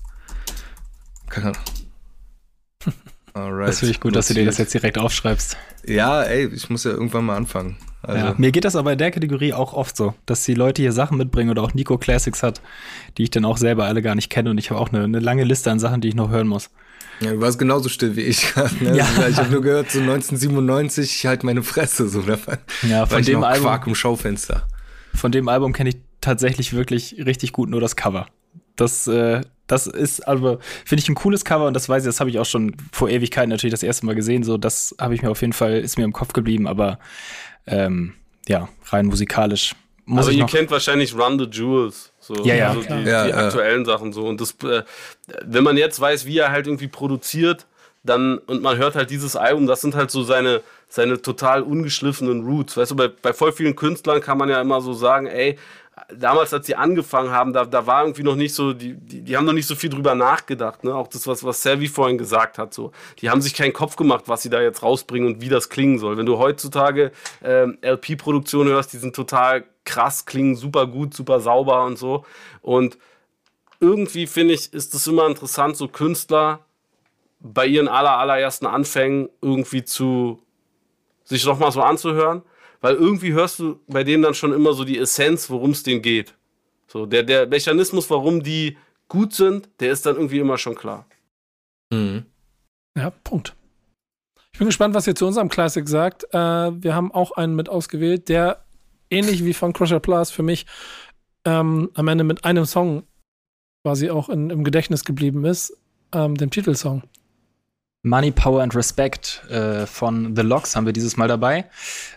Kann- 1.29 1.55
Alright. 3.33 3.67
Das 3.69 3.79
finde 3.79 3.91
ich 3.91 3.99
gut, 3.99 4.15
dass 4.15 4.29
du 4.29 4.33
dir 4.33 4.45
das 4.45 4.55
Notiert. 4.55 4.65
jetzt 4.65 4.73
direkt 4.73 4.97
aufschreibst. 4.97 5.57
Ja, 5.85 6.23
ey, 6.23 6.47
ich 6.47 6.71
muss 6.71 6.85
ja 6.85 6.91
irgendwann 6.91 7.25
mal 7.25 7.35
anfangen. 7.37 7.77
Also, 8.01 8.25
Ja. 8.25 8.35
Mir 8.39 8.51
geht 8.51 8.65
das 8.65 8.75
aber 8.75 8.93
in 8.93 8.97
der 8.97 9.11
Kategorie 9.11 9.53
auch 9.53 9.73
oft 9.73 9.95
so, 9.95 10.15
dass 10.25 10.43
die 10.43 10.55
Leute 10.55 10.81
hier 10.81 10.91
Sachen 10.91 11.17
mitbringen 11.19 11.51
oder 11.51 11.61
auch 11.61 11.75
Nico 11.75 11.99
Classics 11.99 12.41
hat, 12.41 12.61
die 13.19 13.23
ich 13.23 13.29
dann 13.29 13.45
auch 13.45 13.57
selber 13.57 13.85
alle 13.85 14.01
gar 14.01 14.15
nicht 14.15 14.31
kenne 14.31 14.49
und 14.49 14.57
ich 14.57 14.71
habe 14.71 14.79
auch 14.79 14.89
eine, 14.89 15.03
eine 15.03 15.19
lange 15.19 15.43
Liste 15.43 15.69
an 15.69 15.77
Sachen, 15.77 16.01
die 16.01 16.07
ich 16.07 16.15
noch 16.15 16.29
hören 16.31 16.47
muss. 16.47 16.71
Ja, 17.19 17.31
du 17.31 17.41
warst 17.41 17.57
genauso 17.59 17.89
still 17.89 18.15
wie 18.15 18.21
ich. 18.21 18.55
Ne? 18.79 18.97
Ja. 18.97 19.05
Also, 19.17 19.29
Ich 19.29 19.37
habe 19.37 19.49
nur 19.51 19.61
gehört, 19.61 19.91
so 19.91 19.99
1997, 19.99 21.05
ich 21.19 21.25
halt 21.25 21.43
meine 21.43 21.63
Fresse. 21.63 22.07
So, 22.09 22.21
da 22.21 22.37
war, 22.47 22.57
Ja, 22.83 22.99
war 23.01 23.07
von 23.07 23.19
ich 23.19 23.25
dem 23.27 23.43
Album- 23.43 23.63
Quark 23.65 23.87
im 23.87 23.95
Schaufenster. 23.95 24.67
Von 25.13 25.31
dem 25.31 25.47
Album 25.49 25.73
kenne 25.73 25.89
ich 25.89 25.97
tatsächlich 26.21 26.73
wirklich 26.73 27.15
richtig 27.25 27.51
gut 27.53 27.69
nur 27.69 27.81
das 27.81 27.95
Cover. 27.95 28.27
Das, 28.75 29.07
äh, 29.07 29.41
das 29.65 29.87
ist 29.87 30.27
aber, 30.27 30.59
finde 30.85 31.01
ich, 31.01 31.09
ein 31.09 31.15
cooles 31.15 31.43
Cover 31.43 31.65
und 31.67 31.73
das 31.73 31.89
weiß 31.89 32.03
ich, 32.03 32.07
das 32.07 32.19
habe 32.19 32.29
ich 32.29 32.37
auch 32.39 32.45
schon 32.45 32.75
vor 32.91 33.09
Ewigkeiten 33.09 33.49
natürlich 33.49 33.71
das 33.73 33.83
erste 33.83 34.05
Mal 34.05 34.13
gesehen. 34.15 34.43
So, 34.43 34.57
das 34.57 34.95
habe 34.99 35.15
ich 35.15 35.21
mir 35.23 35.29
auf 35.31 35.41
jeden 35.41 35.53
Fall, 35.53 35.79
ist 35.79 35.97
mir 35.97 36.03
im 36.05 36.13
Kopf 36.13 36.33
geblieben, 36.33 36.67
aber 36.67 36.99
ähm, 37.65 38.13
ja, 38.47 38.69
rein 38.89 39.07
musikalisch 39.07 39.75
muss 40.05 40.25
Aber 40.25 40.31
ich 40.31 40.37
ihr 40.37 40.43
noch. 40.43 40.49
kennt 40.51 40.71
wahrscheinlich 40.71 41.15
Run 41.15 41.37
the 41.39 41.45
Jewels. 41.45 42.13
So, 42.27 42.35
Ja, 42.43 42.55
ja, 42.55 42.73
so 42.73 42.81
die, 42.81 42.87
die 42.87 43.09
Ja, 43.09 43.25
ja. 43.25 43.35
aktuellen 43.37 43.85
Sachen 43.85 44.11
so. 44.11 44.25
Und 44.27 44.41
das, 44.41 44.51
äh, 44.63 44.83
wenn 45.45 45.63
man 45.63 45.77
jetzt 45.77 45.99
weiß, 45.99 46.25
wie 46.25 46.37
er 46.37 46.51
halt 46.51 46.67
irgendwie 46.67 46.89
produziert, 46.89 47.65
dann, 48.03 48.37
und 48.39 48.61
man 48.61 48.77
hört 48.77 48.95
halt 48.95 49.09
dieses 49.09 49.35
Album, 49.35 49.65
das 49.65 49.81
sind 49.81 49.95
halt 49.95 50.11
so 50.11 50.23
seine, 50.23 50.61
seine 50.89 51.21
total 51.21 51.61
ungeschliffenen 51.63 52.45
Roots. 52.45 52.75
Weißt 52.75 52.91
du, 52.91 52.95
bei, 52.95 53.07
bei 53.07 53.33
voll 53.33 53.51
vielen 53.53 53.75
Künstlern 53.75 54.21
kann 54.21 54.37
man 54.37 54.49
ja 54.49 54.59
immer 54.61 54.81
so 54.81 54.93
sagen, 54.93 55.27
ey, 55.27 55.57
damals, 56.13 56.53
als 56.53 56.67
sie 56.67 56.75
angefangen 56.75 57.31
haben, 57.31 57.53
da, 57.53 57.65
da 57.65 57.87
war 57.87 58.03
irgendwie 58.03 58.23
noch 58.23 58.35
nicht 58.35 58.53
so, 58.53 58.73
die, 58.73 58.93
die, 58.93 59.21
die 59.21 59.37
haben 59.37 59.45
noch 59.45 59.53
nicht 59.53 59.67
so 59.67 59.75
viel 59.75 59.89
drüber 59.89 60.15
nachgedacht, 60.15 60.83
ne? 60.83 60.93
Auch 60.93 61.07
das, 61.07 61.27
was, 61.27 61.43
was 61.43 61.61
Savvy 61.63 61.87
vorhin 61.87 62.17
gesagt 62.17 62.57
hat, 62.57 62.73
so. 62.73 62.91
Die 63.19 63.29
haben 63.29 63.41
sich 63.41 63.53
keinen 63.53 63.73
Kopf 63.73 63.95
gemacht, 63.95 64.25
was 64.27 64.41
sie 64.41 64.49
da 64.49 64.61
jetzt 64.61 64.83
rausbringen 64.83 65.33
und 65.33 65.41
wie 65.41 65.49
das 65.49 65.69
klingen 65.69 65.97
soll. 65.97 66.17
Wenn 66.17 66.25
du 66.25 66.37
heutzutage 66.37 67.11
ähm, 67.43 67.77
LP-Produktionen 67.81 68.69
hörst, 68.69 68.93
die 68.93 68.97
sind 68.97 69.15
total 69.15 69.63
krass, 69.87 70.25
klingen 70.25 70.55
super 70.55 70.85
gut, 70.87 71.13
super 71.13 71.39
sauber 71.39 71.85
und 71.85 71.97
so. 71.97 72.25
Und 72.61 72.97
irgendwie 73.79 74.27
finde 74.27 74.53
ich, 74.53 74.73
ist 74.73 74.93
es 74.93 75.07
immer 75.07 75.27
interessant, 75.27 75.77
so 75.77 75.87
Künstler 75.87 76.59
bei 77.39 77.65
ihren 77.65 77.87
aller, 77.87 78.17
allerersten 78.17 78.65
Anfängen 78.65 79.29
irgendwie 79.41 79.83
zu 79.83 80.41
sich 81.23 81.45
nochmal 81.45 81.71
so 81.71 81.81
anzuhören 81.81 82.43
weil 82.81 82.95
irgendwie 82.95 83.33
hörst 83.33 83.59
du 83.59 83.79
bei 83.87 84.03
denen 84.03 84.23
dann 84.23 84.33
schon 84.33 84.53
immer 84.53 84.73
so 84.73 84.83
die 84.83 84.97
Essenz, 84.97 85.49
worum 85.49 85.71
es 85.71 85.83
denen 85.83 86.01
geht. 86.01 86.33
So, 86.87 87.05
der, 87.05 87.23
der 87.23 87.47
Mechanismus, 87.47 88.09
warum 88.09 88.43
die 88.43 88.77
gut 89.07 89.33
sind, 89.33 89.69
der 89.79 89.91
ist 89.91 90.05
dann 90.05 90.15
irgendwie 90.15 90.39
immer 90.39 90.57
schon 90.57 90.75
klar. 90.75 91.05
Mhm. 91.91 92.25
Ja, 92.97 93.11
Punkt. 93.23 93.55
Ich 94.51 94.59
bin 94.59 94.67
gespannt, 94.67 94.95
was 94.95 95.05
ihr 95.05 95.15
zu 95.15 95.27
unserem 95.27 95.49
Classic 95.49 95.87
sagt. 95.87 96.23
Äh, 96.33 96.37
wir 96.37 96.95
haben 96.95 97.11
auch 97.11 97.31
einen 97.31 97.55
mit 97.55 97.69
ausgewählt, 97.69 98.29
der 98.29 98.65
ähnlich 99.09 99.45
wie 99.45 99.53
von 99.53 99.73
Crusher 99.73 99.99
Plus 99.99 100.31
für 100.31 100.43
mich 100.43 100.65
ähm, 101.45 101.89
am 101.93 102.07
Ende 102.07 102.23
mit 102.23 102.45
einem 102.45 102.65
Song 102.65 103.03
quasi 103.83 104.09
auch 104.09 104.29
in, 104.29 104.49
im 104.49 104.63
Gedächtnis 104.63 105.05
geblieben 105.05 105.45
ist, 105.45 105.77
ähm, 106.13 106.35
dem 106.35 106.49
Titelsong. 106.49 107.03
Money, 108.03 108.31
Power 108.31 108.61
and 108.61 108.75
Respect 108.75 109.43
äh, 109.49 109.85
von 109.85 110.35
The 110.35 110.41
Locks 110.41 110.75
haben 110.75 110.85
wir 110.85 110.93
dieses 110.93 111.17
Mal 111.17 111.27
dabei. 111.27 111.65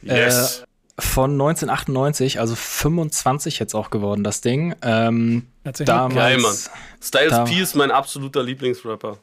Yes. 0.02 0.60
Äh, 0.60 0.64
von 1.00 1.32
1998, 1.32 2.40
also 2.40 2.54
25 2.54 3.58
jetzt 3.58 3.74
auch 3.74 3.90
geworden, 3.90 4.22
das 4.22 4.40
Ding. 4.40 4.74
Ähm, 4.82 5.46
damals, 5.62 6.14
Geil, 6.14 6.38
Mann. 6.38 6.56
Styles 7.00 7.30
da, 7.30 7.44
P 7.44 7.60
ist 7.60 7.74
mein 7.74 7.90
absoluter 7.90 8.42
Lieblingsrapper. 8.42 9.18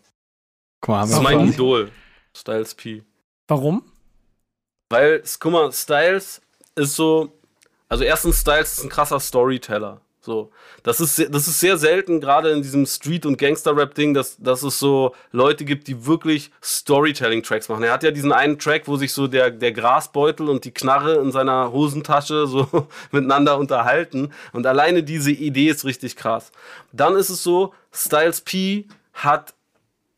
Guck 0.81 0.89
mal, 0.89 1.01
haben 1.01 1.09
das 1.09 1.17
ist 1.19 1.23
mein 1.23 1.47
Idol. 1.49 1.91
Styles 2.35 2.73
P. 2.73 3.03
Warum? 3.47 3.83
Weil, 4.89 5.23
guck 5.39 5.51
mal, 5.51 5.71
Styles 5.71 6.41
ist 6.75 6.95
so. 6.95 7.33
Also, 7.89 8.03
erstens, 8.03 8.41
Styles 8.41 8.77
ist 8.77 8.83
ein 8.83 8.89
krasser 8.89 9.19
Storyteller. 9.19 10.01
So, 10.27 10.51
das 10.83 10.99
ist, 10.99 11.33
das 11.33 11.47
ist 11.47 11.61
sehr 11.61 11.77
selten, 11.77 12.19
gerade 12.19 12.49
in 12.51 12.61
diesem 12.61 12.85
Street- 12.85 13.25
und 13.25 13.37
Gangster-Rap-Ding, 13.37 14.13
dass, 14.13 14.35
dass 14.35 14.61
es 14.61 14.77
so 14.77 15.15
Leute 15.31 15.63
gibt, 15.63 15.87
die 15.87 16.05
wirklich 16.05 16.51
Storytelling-Tracks 16.61 17.69
machen. 17.69 17.83
Er 17.83 17.93
hat 17.93 18.03
ja 18.03 18.11
diesen 18.11 18.33
einen 18.33 18.59
Track, 18.59 18.89
wo 18.89 18.97
sich 18.97 19.13
so 19.13 19.27
der, 19.27 19.51
der 19.51 19.71
Grasbeutel 19.71 20.49
und 20.49 20.65
die 20.65 20.73
Knarre 20.73 21.15
in 21.21 21.31
seiner 21.31 21.71
Hosentasche 21.71 22.45
so 22.45 22.67
miteinander 23.11 23.57
unterhalten. 23.57 24.33
Und 24.51 24.67
alleine 24.67 25.01
diese 25.01 25.31
Idee 25.31 25.69
ist 25.69 25.85
richtig 25.85 26.17
krass. 26.17 26.51
Dann 26.91 27.15
ist 27.15 27.29
es 27.29 27.41
so, 27.41 27.73
Styles 27.93 28.41
P 28.41 28.85
hat 29.13 29.53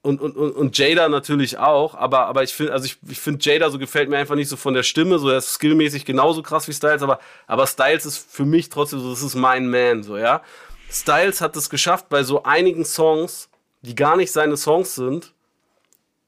und, 0.02 0.22
und, 0.22 0.36
und 0.36 0.78
Jada 0.78 1.10
natürlich 1.10 1.58
auch, 1.58 1.94
aber, 1.94 2.28
aber 2.28 2.44
ich 2.44 2.54
finde, 2.54 2.72
also 2.72 2.86
ich, 2.86 2.98
ich 3.10 3.20
finde 3.20 3.40
Jada 3.42 3.70
so 3.70 3.78
gefällt 3.78 4.10
mir 4.10 4.18
einfach 4.18 4.36
nicht 4.36 4.48
so 4.48 4.56
von 4.56 4.74
der 4.74 4.84
Stimme, 4.84 5.20
so 5.20 5.30
er 5.30 5.40
ist 5.40 5.54
skillmäßig 5.54 6.06
genauso 6.06 6.42
krass 6.42 6.68
wie 6.70 6.74
Styles, 6.74 7.02
aber, 7.02 7.20
aber 7.48 7.68
Styles 7.68 8.06
ist 8.06 8.32
für 8.32 8.46
mich 8.46 8.70
trotzdem 8.70 9.00
so, 9.00 9.10
das 9.10 9.22
ist 9.22 9.36
mein 9.36 9.70
Man, 9.70 10.04
so, 10.04 10.18
ja. 10.18 10.42
Styles 10.90 11.42
hat 11.42 11.56
es 11.58 11.70
geschafft, 11.70 12.08
bei 12.10 12.24
so 12.24 12.44
einigen 12.44 12.86
Songs, 12.86 13.50
die 13.82 13.94
gar 13.94 14.16
nicht 14.16 14.32
seine 14.32 14.56
Songs 14.56 14.96
sind, 14.96 15.34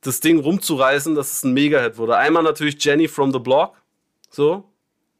das 0.01 0.19
Ding 0.19 0.39
rumzureißen, 0.39 1.15
dass 1.15 1.31
es 1.31 1.43
ein 1.43 1.53
Mega-Hit 1.53 1.97
wurde. 1.97 2.17
Einmal 2.17 2.43
natürlich 2.43 2.83
Jenny 2.83 3.07
from 3.07 3.31
the 3.31 3.39
Block, 3.39 3.75
so, 4.29 4.65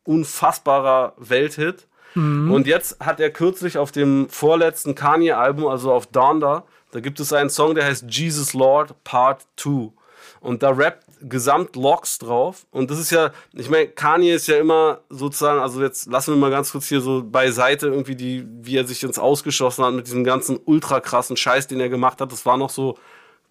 unfassbarer 0.04 1.14
Welthit. 1.18 1.88
Mhm. 2.16 2.52
Und 2.52 2.68
jetzt 2.68 3.00
hat 3.00 3.20
er 3.20 3.30
kürzlich 3.30 3.78
auf 3.78 3.92
dem 3.92 4.28
vorletzten 4.30 4.96
Kanye-Album, 4.96 5.68
also 5.68 5.94
auf 5.94 6.08
Donda, 6.08 6.66
da 6.92 7.00
gibt 7.00 7.20
es 7.20 7.34
einen 7.34 7.50
Song, 7.50 7.76
der 7.76 7.86
heißt 7.86 8.06
Jesus 8.10 8.54
Lord 8.54 9.04
Part 9.04 9.48
2. 9.58 9.92
Und 10.40 10.64
da 10.64 10.72
rappt 10.72 11.06
gesamt 11.22 11.76
Locks 11.76 12.18
drauf. 12.18 12.66
Und 12.72 12.90
das 12.90 13.00
ist 13.00 13.12
ja, 13.12 13.32
ich 13.54 13.70
meine, 13.70 13.88
Kanye 13.88 14.34
ist 14.34 14.48
ja 14.48 14.58
immer 14.58 15.02
sozusagen, 15.10 15.60
also 15.60 15.82
jetzt 15.82 16.08
lassen 16.08 16.34
wir 16.34 16.38
mal 16.38 16.50
ganz 16.50 16.72
kurz 16.72 16.88
hier 16.88 17.02
so 17.02 17.24
beiseite 17.24 17.88
irgendwie 17.88 18.16
die, 18.16 18.46
wie 18.62 18.78
er 18.78 18.88
sich 18.88 19.04
ins 19.04 19.20
Ausgeschossen 19.20 19.86
hat 19.86 19.94
mit 19.94 20.08
diesem 20.08 20.24
ganzen 20.24 20.60
ultra 20.66 21.00
krassen 21.00 21.38
Scheiß, 21.38 21.68
den 21.68 21.80
er 21.80 21.90
gemacht 21.90 22.22
hat. 22.22 22.32
Das 22.32 22.46
war 22.46 22.58
noch 22.58 22.72
so 22.72 22.98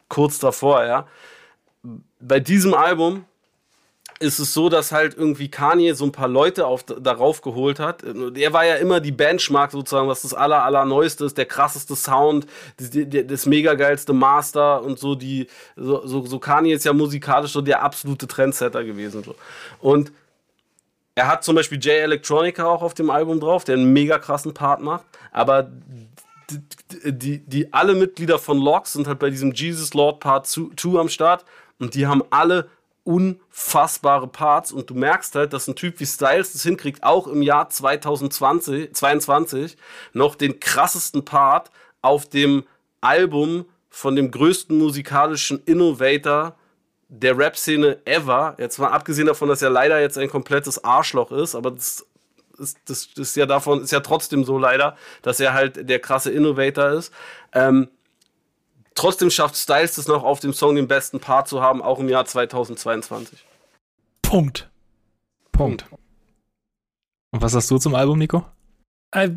kurz 0.09 0.39
davor, 0.39 0.85
ja. 0.85 1.07
Bei 2.21 2.41
diesem 2.41 2.75
Album 2.75 3.25
ist 4.21 4.39
es 4.39 4.53
so, 4.53 4.69
dass 4.69 4.93
halt 4.93 5.17
irgendwie 5.17 5.49
Kanye 5.49 5.95
so 5.95 6.05
ein 6.05 6.13
paar 6.13 6.29
Leute 6.29 6.67
auf, 6.67 6.85
darauf 6.85 7.41
geholt 7.41 7.81
hat. 7.81 8.05
Er 8.05 8.53
war 8.53 8.67
ja 8.67 8.75
immer 8.75 9.01
die 9.01 9.13
Benchmark 9.13 9.73
sozusagen, 9.73 10.09
was 10.09 10.23
das 10.23 10.35
aller, 10.35 10.63
aller 10.63 10.85
Neueste 10.85 11.25
ist, 11.25 11.39
der 11.39 11.47
krasseste 11.47 11.97
Sound, 11.97 12.47
das, 12.77 12.91
das 13.27 13.47
mega 13.47 13.75
geilste 13.75 14.13
Master 14.13 14.83
und 14.83 14.99
so 14.99 15.15
die, 15.15 15.47
so, 15.75 16.07
so, 16.07 16.27
so 16.27 16.39
Kanye 16.39 16.75
ist 16.75 16.85
ja 16.85 16.93
musikalisch 16.93 17.53
so 17.53 17.63
der 17.63 17.83
absolute 17.83 18.29
Trendsetter 18.29 18.85
gewesen. 18.85 19.25
So. 19.25 19.35
Und 19.81 20.13
er 21.15 21.27
hat 21.27 21.43
zum 21.43 21.57
Beispiel 21.57 21.79
Jay 21.81 22.01
Electronica 22.01 22.67
auch 22.67 22.83
auf 22.83 22.93
dem 22.93 23.09
Album 23.09 23.41
drauf, 23.41 23.65
der 23.65 23.77
einen 23.77 23.91
mega 23.91 24.19
krassen 24.19 24.53
Part 24.53 24.83
macht, 24.83 25.05
aber 25.33 25.71
die, 26.51 27.13
die, 27.13 27.39
die 27.39 27.73
alle 27.73 27.95
Mitglieder 27.95 28.39
von 28.39 28.59
Locks 28.59 28.93
sind 28.93 29.07
halt 29.07 29.19
bei 29.19 29.31
diesem 29.31 29.53
Jesus 29.53 29.95
Lord 29.95 30.21
Part 30.21 30.47
2 30.47 30.99
am 30.99 31.09
Start 31.09 31.47
und 31.79 31.95
die 31.95 32.07
haben 32.07 32.23
alle 32.29 32.69
unfassbare 33.05 34.29
Parts 34.29 34.73
und 34.73 34.91
du 34.91 34.95
merkst 34.95 35.35
halt, 35.35 35.53
dass 35.53 35.69
ein 35.69 35.77
Typ 35.77 36.01
wie 36.01 36.07
Styles 36.07 36.53
das 36.53 36.63
hinkriegt, 36.63 37.03
auch 37.03 37.27
im 37.27 37.43
Jahr 37.43 37.69
2020, 37.69 38.95
22 38.95 39.77
noch 40.13 40.35
den 40.35 40.61
krassesten 40.61 41.25
Part 41.25 41.71
auf 42.03 42.29
dem 42.29 42.65
Album 43.01 43.67
von 43.89 44.17
dem 44.17 44.31
größten 44.31 44.77
musikalischen 44.77 45.63
Innovator 45.65 46.57
der 47.09 47.37
Rap-Szene 47.37 47.99
ever. 48.05 48.55
Jetzt 48.59 48.79
mal 48.79 48.89
abgesehen 48.89 49.27
davon, 49.27 49.49
dass 49.49 49.63
er 49.63 49.71
leider 49.71 50.01
jetzt 50.01 50.17
ein 50.17 50.31
komplettes 50.31 50.85
Arschloch 50.85 51.33
ist, 51.33 51.55
aber 51.55 51.73
das 51.73 52.07
ist, 52.59 52.79
das 52.87 53.09
ist 53.17 53.37
ja 53.37 53.47
davon, 53.47 53.83
ist 53.83 53.91
ja 53.91 54.01
trotzdem 54.01 54.45
so 54.45 54.59
leider, 54.59 54.97
dass 55.23 55.41
er 55.41 55.55
halt 55.55 55.89
der 55.89 55.99
krasse 55.99 56.31
Innovator 56.31 56.91
ist. 56.91 57.13
Ähm, 57.53 57.89
Trotzdem 59.01 59.31
schafft 59.31 59.57
Styles 59.57 59.97
es 59.97 60.09
noch 60.09 60.25
auf 60.25 60.41
dem 60.41 60.53
Song 60.53 60.75
den 60.75 60.87
besten 60.87 61.21
Part 61.21 61.49
zu 61.49 61.63
haben, 61.63 61.81
auch 61.81 62.01
im 62.01 62.11
Jahr 62.11 62.27
2022. 62.27 63.43
Punkt. 64.21 64.71
Punkt. 65.53 65.87
Und 67.31 67.41
was 67.41 67.55
hast 67.55 67.71
du 67.71 67.79
zum 67.79 67.95
Album, 67.95 68.19
Nico? 68.19 68.45
Äh, 69.13 69.31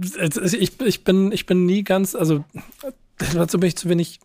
ich, 0.52 0.82
ich, 0.82 1.04
bin, 1.06 1.32
ich 1.32 1.46
bin 1.46 1.66
nie 1.66 1.86
ganz, 1.86 2.14
also 2.14 2.44
dazu 3.34 3.58
bin 3.58 3.70
ich 3.70 3.78
zu 3.78 3.88
wenig 3.88 4.20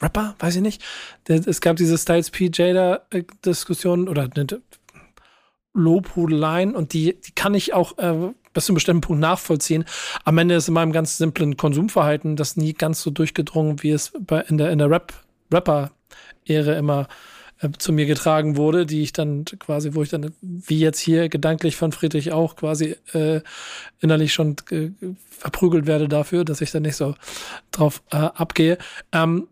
Rapper, 0.00 0.36
weiß 0.38 0.56
ich 0.56 0.62
nicht. 0.62 0.82
Es 1.28 1.60
gab 1.60 1.76
diese 1.76 1.98
Styles 1.98 2.30
P. 2.30 2.50
Jada-Diskussion 2.50 4.08
oder 4.08 4.30
eine 4.34 4.62
Lobhudeleien 5.74 6.74
und 6.74 6.94
die, 6.94 7.20
die 7.20 7.32
kann 7.32 7.52
ich 7.52 7.74
auch 7.74 7.98
äh, 7.98 8.32
bis 8.58 8.66
zu 8.66 8.72
einem 8.72 8.76
bestimmten 8.76 9.02
Punkt 9.02 9.20
nachvollziehen. 9.20 9.84
Am 10.24 10.36
Ende 10.36 10.56
ist 10.56 10.66
in 10.66 10.74
meinem 10.74 10.90
ganz 10.90 11.16
simplen 11.16 11.56
Konsumverhalten 11.56 12.34
das 12.34 12.56
nie 12.56 12.72
ganz 12.72 13.00
so 13.02 13.10
durchgedrungen, 13.10 13.84
wie 13.84 13.90
es 13.90 14.12
bei, 14.18 14.40
in 14.40 14.58
der, 14.58 14.70
in 14.70 14.78
der 14.78 14.90
Rap, 14.90 15.12
Rapper-Ära 15.52 16.72
immer 16.72 17.06
äh, 17.60 17.68
zu 17.78 17.92
mir 17.92 18.06
getragen 18.06 18.56
wurde, 18.56 18.84
die 18.84 19.02
ich 19.02 19.12
dann 19.12 19.44
quasi, 19.44 19.94
wo 19.94 20.02
ich 20.02 20.08
dann, 20.08 20.34
wie 20.40 20.80
jetzt 20.80 20.98
hier 20.98 21.28
gedanklich 21.28 21.76
von 21.76 21.92
Friedrich 21.92 22.32
auch 22.32 22.56
quasi 22.56 22.96
äh, 23.12 23.42
innerlich 24.00 24.32
schon 24.32 24.56
äh, 24.72 24.90
verprügelt 25.30 25.86
werde 25.86 26.08
dafür, 26.08 26.44
dass 26.44 26.60
ich 26.60 26.72
dann 26.72 26.82
nicht 26.82 26.96
so 26.96 27.14
drauf 27.70 28.02
äh, 28.10 28.16
abgehe. 28.16 28.76
Ähm, 29.12 29.46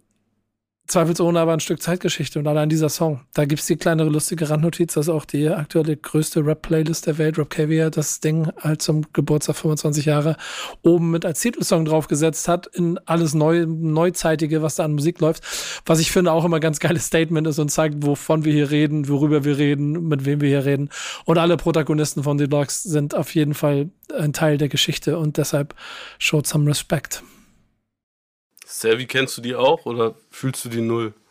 zweifelsohne 0.87 1.41
aber 1.41 1.53
ein 1.53 1.61
Stück 1.61 1.83
Zeitgeschichte 1.83 2.39
und 2.39 2.47
allein 2.47 2.69
dieser 2.69 2.89
Song. 2.89 3.21
Da 3.35 3.45
gibt 3.45 3.61
es 3.61 3.67
die 3.67 3.77
kleinere 3.77 4.09
lustige 4.09 4.49
Randnotiz, 4.49 4.95
dass 4.95 5.09
auch 5.09 5.25
die 5.25 5.49
aktuelle 5.49 5.97
größte 5.97 6.45
Rap-Playlist 6.45 7.07
der 7.07 7.19
Welt, 7.19 7.39
Rap 7.39 7.51
Caviar, 7.51 7.91
das 7.91 8.21
Ding 8.21 8.51
halt 8.61 8.83
zum 8.83 9.05
Geburtstag 9.13 9.57
25 9.57 10.05
Jahre 10.05 10.37
oben 10.83 11.11
mit 11.11 11.25
als 11.25 11.41
Titelsong 11.41 11.85
draufgesetzt 11.85 12.49
hat, 12.49 12.67
in 12.67 12.99
alles 13.07 13.35
Neu 13.35 13.67
Neuzeitige, 13.67 14.63
was 14.63 14.77
da 14.77 14.85
an 14.85 14.93
Musik 14.93 15.21
läuft. 15.21 15.43
Was 15.85 16.01
ich 16.01 16.13
finde 16.13 16.33
auch 16.33 16.45
immer 16.45 16.61
ganz 16.61 16.79
geiles 16.79 17.07
Statement 17.07 17.47
ist 17.47 17.59
und 17.59 17.71
zeigt, 17.71 18.07
wovon 18.07 18.45
wir 18.45 18.53
hier 18.53 18.71
reden, 18.71 19.09
worüber 19.09 19.45
wir 19.45 19.59
reden, 19.59 20.09
mit 20.09 20.25
wem 20.25 20.41
wir 20.41 20.49
hier 20.49 20.65
reden. 20.65 20.91
Und 21.25 21.39
alle 21.39 21.57
Protagonisten 21.57 22.23
von 22.23 22.39
The 22.39 22.49
Dogs 22.49 22.83
sind 22.83 23.15
auf 23.15 23.35
jeden 23.35 23.55
Fall 23.55 23.91
ein 24.17 24.33
Teil 24.33 24.59
der 24.59 24.69
Geschichte 24.69 25.19
und 25.19 25.37
deshalb 25.37 25.75
showed 26.19 26.47
some 26.47 26.69
respect. 26.69 27.23
Selvi, 28.77 29.07
kennst 29.07 29.39
du 29.39 29.41
die 29.41 29.55
auch 29.55 29.87
oder 29.87 30.15
fühlst 30.31 30.65
du 30.65 30.69
die 30.69 30.83
null? 30.83 31.15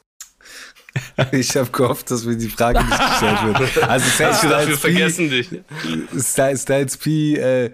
Ich 1.34 1.58
habe 1.58 1.70
gehofft, 1.72 2.10
dass 2.10 2.24
mir 2.24 2.38
die 2.38 2.48
Frage 2.48 2.80
nicht 2.80 2.98
gestellt 2.98 3.60
wird. 3.60 3.84
Also 3.84 4.10
Styles, 4.16 4.38
Styles 4.38 4.68
wir 4.68 4.78
vergessen 4.78 5.30
dich. 5.30 5.50
Styles, 6.18 6.62
Styles 6.62 6.96
P 6.96 7.36
äh, 7.36 7.72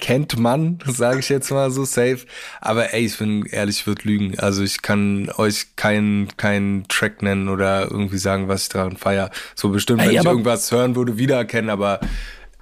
kennt 0.00 0.36
man, 0.36 0.80
sage 0.84 1.20
ich 1.20 1.28
jetzt 1.28 1.50
mal 1.52 1.70
so 1.70 1.84
safe. 1.84 2.26
Aber 2.60 2.92
ey, 2.92 3.06
ich 3.06 3.18
bin 3.18 3.46
ehrlich, 3.46 3.80
ich 3.80 3.86
würde 3.86 4.02
lügen. 4.02 4.36
Also 4.40 4.64
ich 4.64 4.82
kann 4.82 5.30
euch 5.36 5.76
keinen 5.76 6.36
keinen 6.36 6.88
Track 6.88 7.22
nennen 7.22 7.48
oder 7.48 7.82
irgendwie 7.88 8.18
sagen, 8.18 8.48
was 8.48 8.64
ich 8.64 8.68
daran 8.70 8.96
feier. 8.96 9.30
So 9.54 9.68
bestimmt, 9.68 10.00
Ey, 10.00 10.08
wenn 10.08 10.16
ich 10.16 10.24
irgendwas 10.24 10.72
hören 10.72 10.96
würde, 10.96 11.18
wiedererkennen, 11.18 11.70
aber 11.70 12.00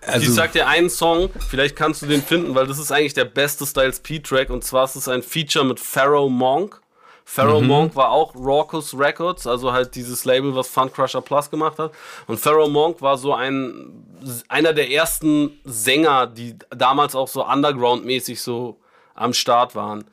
also 0.08 0.26
ich 0.26 0.34
sag 0.34 0.52
dir 0.52 0.66
einen 0.66 0.90
Song, 0.90 1.30
vielleicht 1.48 1.76
kannst 1.76 2.02
du 2.02 2.06
den 2.06 2.22
finden, 2.22 2.54
weil 2.54 2.66
das 2.66 2.78
ist 2.78 2.90
eigentlich 2.92 3.14
der 3.14 3.24
beste 3.24 3.66
Styles 3.66 4.00
P-Track 4.00 4.50
und 4.50 4.64
zwar 4.64 4.84
ist 4.84 4.96
es 4.96 5.08
ein 5.08 5.22
Feature 5.22 5.64
mit 5.64 5.80
Pharaoh 5.80 6.28
Monk. 6.28 6.80
Pharaoh 7.24 7.60
Monk 7.60 7.94
war 7.94 8.10
auch 8.10 8.34
Raucous 8.34 8.98
Records, 8.98 9.46
also 9.46 9.70
halt 9.70 9.94
dieses 9.94 10.24
Label, 10.24 10.56
was 10.56 10.68
Fun 10.68 10.90
Crusher 10.90 11.20
Plus 11.20 11.50
gemacht 11.50 11.78
hat. 11.78 11.92
Und 12.26 12.40
Pharaoh 12.40 12.68
Monk 12.68 13.02
war 13.02 13.18
so 13.18 13.34
ein 13.34 14.06
einer 14.48 14.72
der 14.72 14.90
ersten 14.90 15.60
Sänger, 15.64 16.26
die 16.26 16.56
damals 16.70 17.14
auch 17.14 17.28
so 17.28 17.44
underground-mäßig 17.46 18.40
so 18.40 18.78
am 19.14 19.34
Start 19.34 19.74
waren. 19.74 20.04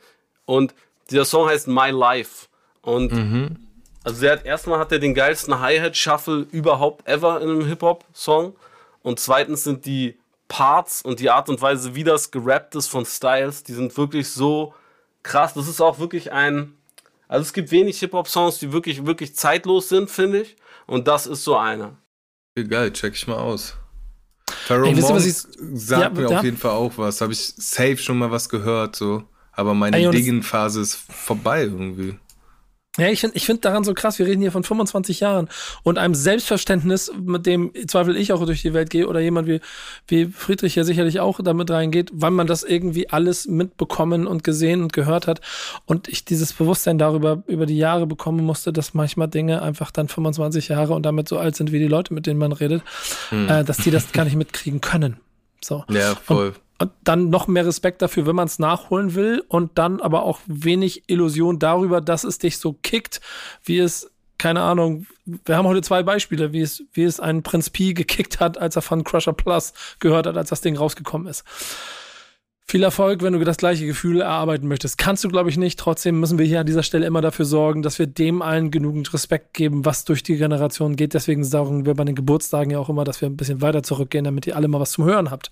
Und 0.43 0.75
dieser 1.09 1.23
Song 1.23 1.47
heißt 1.47 1.69
My 1.69 1.89
Life. 1.89 2.47
Und 2.81 3.57
also 4.03 4.21
der 4.21 4.33
hat 4.33 4.45
erstmal 4.45 4.79
hat 4.79 4.91
er 4.91 4.99
den 4.99 5.13
geilsten 5.13 5.59
Hi-Hat-Shuffle 5.59 6.47
überhaupt 6.51 7.07
ever 7.07 7.41
in 7.41 7.49
einem 7.49 7.65
Hip-Hop-Song. 7.65 8.55
Und 9.05 9.19
zweitens 9.19 9.63
sind 9.63 9.85
die 9.85 10.17
Parts 10.47 11.03
und 11.03 11.19
die 11.19 11.29
Art 11.29 11.47
und 11.47 11.61
Weise, 11.61 11.93
wie 11.93 12.03
das 12.03 12.31
gerappt 12.31 12.73
ist 12.73 12.87
von 12.87 13.05
Styles, 13.05 13.61
die 13.61 13.73
sind 13.73 13.95
wirklich 13.97 14.27
so 14.29 14.73
krass. 15.21 15.53
Das 15.53 15.67
ist 15.67 15.79
auch 15.79 15.99
wirklich 15.99 16.31
ein. 16.31 16.73
Also 17.27 17.43
es 17.43 17.53
gibt 17.53 17.69
wenig 17.69 17.99
Hip-Hop-Songs, 17.99 18.57
die 18.57 18.71
wirklich, 18.71 19.05
wirklich 19.05 19.35
zeitlos 19.35 19.89
sind, 19.89 20.09
finde 20.09 20.41
ich. 20.41 20.55
Und 20.87 21.07
das 21.07 21.27
ist 21.27 21.43
so 21.43 21.55
einer. 21.55 21.97
geil, 22.55 22.91
check 22.93 23.13
ich 23.13 23.27
mal 23.27 23.37
aus. 23.37 23.75
Pharaoh 24.49 24.85
Ey, 24.87 24.97
wisst 24.97 25.09
ihr, 25.11 25.15
was 25.15 25.23
Monk 25.45 25.71
ich- 25.75 25.79
sagt 25.79 26.01
Ja, 26.17 26.21
mir 26.21 26.37
auf 26.39 26.43
jeden 26.43 26.57
Fall 26.57 26.71
auch 26.71 26.93
was. 26.97 27.21
Habe 27.21 27.33
ich 27.33 27.39
safe 27.57 27.97
schon 27.97 28.17
mal 28.17 28.31
was 28.31 28.49
gehört, 28.49 28.95
so. 28.95 29.23
Aber 29.51 29.75
meine 29.75 30.09
Diggen-Phase 30.09 30.81
ist 30.81 30.95
vorbei 30.95 31.61
irgendwie. 31.61 32.17
Ja, 32.97 33.09
ich 33.09 33.19
finde 33.19 33.35
ich 33.35 33.45
find 33.45 33.65
daran 33.65 33.83
so 33.83 33.93
krass, 33.93 34.19
wir 34.19 34.25
reden 34.25 34.41
hier 34.41 34.51
von 34.51 34.63
25 34.63 35.19
Jahren 35.19 35.49
und 35.83 35.97
einem 35.97 36.15
Selbstverständnis, 36.15 37.11
mit 37.21 37.45
dem 37.45 37.71
Zweifel 37.87 38.15
ich 38.15 38.31
auch 38.31 38.45
durch 38.45 38.61
die 38.61 38.73
Welt 38.73 38.89
gehe 38.89 39.07
oder 39.07 39.19
jemand 39.19 39.47
wie, 39.47 39.59
wie 40.07 40.27
Friedrich 40.27 40.75
ja 40.75 40.85
sicherlich 40.85 41.19
auch 41.19 41.39
damit 41.43 41.69
reingeht, 41.69 42.11
weil 42.13 42.31
man 42.31 42.47
das 42.47 42.63
irgendwie 42.63 43.09
alles 43.09 43.47
mitbekommen 43.47 44.27
und 44.27 44.43
gesehen 44.45 44.81
und 44.81 44.93
gehört 44.93 45.27
hat 45.27 45.41
und 45.85 46.07
ich 46.07 46.23
dieses 46.23 46.53
Bewusstsein 46.53 46.97
darüber 46.97 47.43
über 47.47 47.65
die 47.65 47.77
Jahre 47.77 48.07
bekommen 48.07 48.45
musste, 48.45 48.71
dass 48.71 48.93
manchmal 48.93 49.27
Dinge 49.27 49.61
einfach 49.61 49.91
dann 49.91 50.07
25 50.07 50.69
Jahre 50.69 50.93
und 50.93 51.03
damit 51.03 51.27
so 51.27 51.37
alt 51.37 51.57
sind 51.57 51.73
wie 51.73 51.79
die 51.79 51.87
Leute, 51.87 52.13
mit 52.13 52.27
denen 52.27 52.39
man 52.39 52.53
redet, 52.53 52.81
äh, 53.31 53.63
dass 53.65 53.77
die 53.77 53.91
das 53.91 54.13
gar 54.13 54.23
nicht 54.23 54.37
mitkriegen 54.37 54.79
können. 54.79 55.17
So. 55.61 55.83
Ja, 55.89 56.15
voll. 56.15 56.47
Und 56.49 56.64
dann 57.03 57.29
noch 57.29 57.47
mehr 57.47 57.65
Respekt 57.65 58.01
dafür, 58.01 58.25
wenn 58.25 58.35
man 58.35 58.47
es 58.47 58.59
nachholen 58.59 59.15
will 59.15 59.43
und 59.47 59.77
dann 59.77 60.01
aber 60.01 60.23
auch 60.23 60.39
wenig 60.45 61.03
Illusion 61.07 61.59
darüber, 61.59 62.01
dass 62.01 62.23
es 62.23 62.37
dich 62.37 62.57
so 62.57 62.73
kickt, 62.73 63.21
wie 63.63 63.79
es, 63.79 64.11
keine 64.37 64.61
Ahnung, 64.61 65.07
wir 65.25 65.55
haben 65.55 65.67
heute 65.67 65.81
zwei 65.81 66.03
Beispiele, 66.03 66.51
wie 66.51 66.61
es, 66.61 66.83
wie 66.91 67.03
es 67.03 67.19
einen 67.19 67.43
Prinz 67.43 67.69
Pi 67.69 67.93
gekickt 67.93 68.39
hat, 68.39 68.57
als 68.57 68.75
er 68.75 68.81
von 68.81 69.03
Crusher 69.03 69.33
Plus 69.33 69.73
gehört 69.99 70.27
hat, 70.27 70.37
als 70.37 70.49
das 70.49 70.61
Ding 70.61 70.77
rausgekommen 70.77 71.27
ist. 71.27 71.43
Viel 72.67 72.81
Erfolg, 72.81 73.21
wenn 73.21 73.33
du 73.33 73.39
das 73.43 73.57
gleiche 73.57 73.85
Gefühl 73.85 74.21
erarbeiten 74.21 74.67
möchtest. 74.67 74.97
Kannst 74.97 75.23
du, 75.23 75.29
glaube 75.29 75.51
ich, 75.51 75.57
nicht. 75.57 75.77
Trotzdem 75.77 76.19
müssen 76.19 76.39
wir 76.39 76.47
hier 76.47 76.61
an 76.61 76.65
dieser 76.65 76.81
Stelle 76.81 77.05
immer 77.05 77.21
dafür 77.21 77.45
sorgen, 77.45 77.83
dass 77.83 77.99
wir 77.99 78.07
dem 78.07 78.41
allen 78.41 78.71
genügend 78.71 79.13
Respekt 79.13 79.53
geben, 79.53 79.85
was 79.85 80.03
durch 80.03 80.23
die 80.23 80.35
Generation 80.35 80.95
geht. 80.95 81.13
Deswegen 81.13 81.43
sagen 81.43 81.85
wir 81.85 81.93
bei 81.93 82.03
den 82.03 82.15
Geburtstagen 82.15 82.71
ja 82.71 82.79
auch 82.79 82.89
immer, 82.89 83.03
dass 83.03 83.21
wir 83.21 83.29
ein 83.29 83.37
bisschen 83.37 83.61
weiter 83.61 83.83
zurückgehen, 83.83 84.23
damit 84.23 84.47
ihr 84.47 84.55
alle 84.55 84.67
mal 84.67 84.79
was 84.79 84.93
zum 84.93 85.05
Hören 85.05 85.29
habt. 85.29 85.51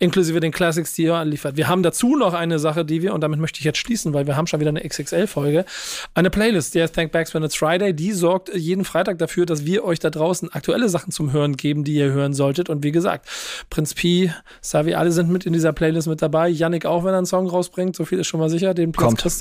Inklusive 0.00 0.38
den 0.38 0.52
Classics, 0.52 0.92
die 0.92 1.04
ihr 1.04 1.14
anliefert. 1.14 1.56
Wir 1.56 1.66
haben 1.66 1.82
dazu 1.82 2.14
noch 2.14 2.34
eine 2.34 2.58
Sache, 2.58 2.84
die 2.84 3.00
wir, 3.00 3.14
und 3.14 3.22
damit 3.22 3.40
möchte 3.40 3.58
ich 3.58 3.64
jetzt 3.64 3.78
schließen, 3.78 4.12
weil 4.12 4.26
wir 4.26 4.36
haben 4.36 4.46
schon 4.46 4.60
wieder 4.60 4.68
eine 4.68 4.86
XXL-Folge, 4.86 5.64
eine 6.12 6.28
Playlist, 6.28 6.74
die 6.74 6.82
heißt 6.82 6.94
Thank 6.94 7.10
Backs 7.12 7.32
When 7.32 7.42
It's 7.42 7.56
Friday. 7.56 7.94
Die 7.94 8.12
sorgt 8.12 8.54
jeden 8.54 8.84
Freitag 8.84 9.16
dafür, 9.16 9.46
dass 9.46 9.64
wir 9.64 9.82
euch 9.82 9.98
da 9.98 10.10
draußen 10.10 10.52
aktuelle 10.52 10.90
Sachen 10.90 11.10
zum 11.10 11.32
Hören 11.32 11.56
geben, 11.56 11.84
die 11.84 11.94
ihr 11.94 12.12
hören 12.12 12.34
solltet. 12.34 12.68
Und 12.68 12.84
wie 12.84 12.92
gesagt, 12.92 13.26
Prinz 13.70 13.94
Pi, 13.94 14.30
Savi, 14.60 14.92
alle 14.92 15.10
sind 15.10 15.30
mit 15.30 15.46
in 15.46 15.54
dieser 15.54 15.72
Playlist 15.72 16.06
mit 16.06 16.20
dabei. 16.20 16.49
Yannick 16.50 16.86
auch, 16.86 17.04
wenn 17.04 17.12
er 17.14 17.18
einen 17.18 17.26
Song 17.26 17.48
rausbringt, 17.48 17.96
so 17.96 18.04
viel 18.04 18.18
ist 18.18 18.26
schon 18.26 18.40
mal 18.40 18.50
sicher, 18.50 18.74
den 18.74 18.92
Platz 18.92 19.04
kriegst. 19.16 19.40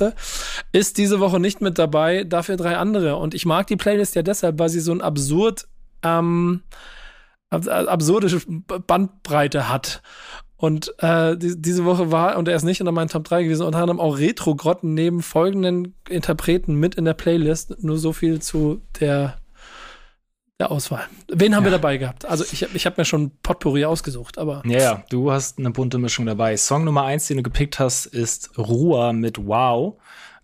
Ist 0.72 0.98
diese 0.98 1.20
Woche 1.20 1.40
nicht 1.40 1.62
mit 1.62 1.78
dabei, 1.80 2.24
dafür 2.24 2.58
drei 2.58 2.78
andere. 2.78 3.16
Und 3.18 3.34
ich 3.34 3.46
mag 3.46 3.68
die 3.68 3.76
Playlist 3.76 4.16
ja 4.16 4.22
deshalb, 4.22 4.60
weil 4.60 4.70
sie 4.70 4.80
so 4.80 4.92
ein 4.92 5.02
absurd, 5.02 5.68
ähm, 6.04 6.62
ab- 7.50 7.68
absurde 7.68 8.30
Bandbreite 8.88 9.70
hat. 9.70 10.02
Und 10.58 10.94
äh, 11.00 11.38
die, 11.38 11.62
diese 11.62 11.86
Woche 11.86 12.12
war, 12.12 12.38
und 12.38 12.48
er 12.50 12.56
ist 12.56 12.64
nicht 12.64 12.82
unter 12.82 12.92
meinen 12.92 13.08
Top 13.08 13.24
3 13.24 13.44
gewesen, 13.44 13.66
unter 13.66 13.80
anderem 13.80 14.00
auch 14.02 14.18
Retro-Grotten 14.18 14.94
neben 14.94 15.22
folgenden 15.22 15.96
Interpreten 16.10 16.76
mit 16.76 16.96
in 16.96 17.06
der 17.06 17.14
Playlist. 17.14 17.82
Nur 17.82 17.98
so 17.98 18.12
viel 18.12 18.42
zu 18.42 18.82
der, 19.00 19.38
der 20.60 20.72
Auswahl. 20.72 21.08
Wen 21.30 21.56
haben 21.56 21.64
wir 21.64 21.72
dabei 21.72 21.98
gehabt? 21.98 22.26
Also 22.26 22.44
ich 22.52 22.64
habe 22.64 22.76
ich 22.76 22.86
hab 22.86 22.98
mir 22.98 23.06
schon 23.06 23.32
Potpourri 23.42 23.86
ausgesucht, 23.86 24.38
aber 24.38 24.62
Ja, 24.66 24.78
ja, 24.78 25.04
du 25.10 25.32
hast 25.32 25.58
eine 25.58 25.72
bunte 25.72 25.98
Mischung 25.98 26.26
dabei. 26.26 26.58
Song 26.58 26.84
Nummer 26.84 27.04
eins, 27.04 27.28
den 27.28 27.38
du 27.38 27.44
gepickt 27.44 27.80
hast, 27.80 28.06
ist 28.06 28.58
Ruhr 28.58 29.14
mit 29.14 29.38
Wow. 29.48 29.96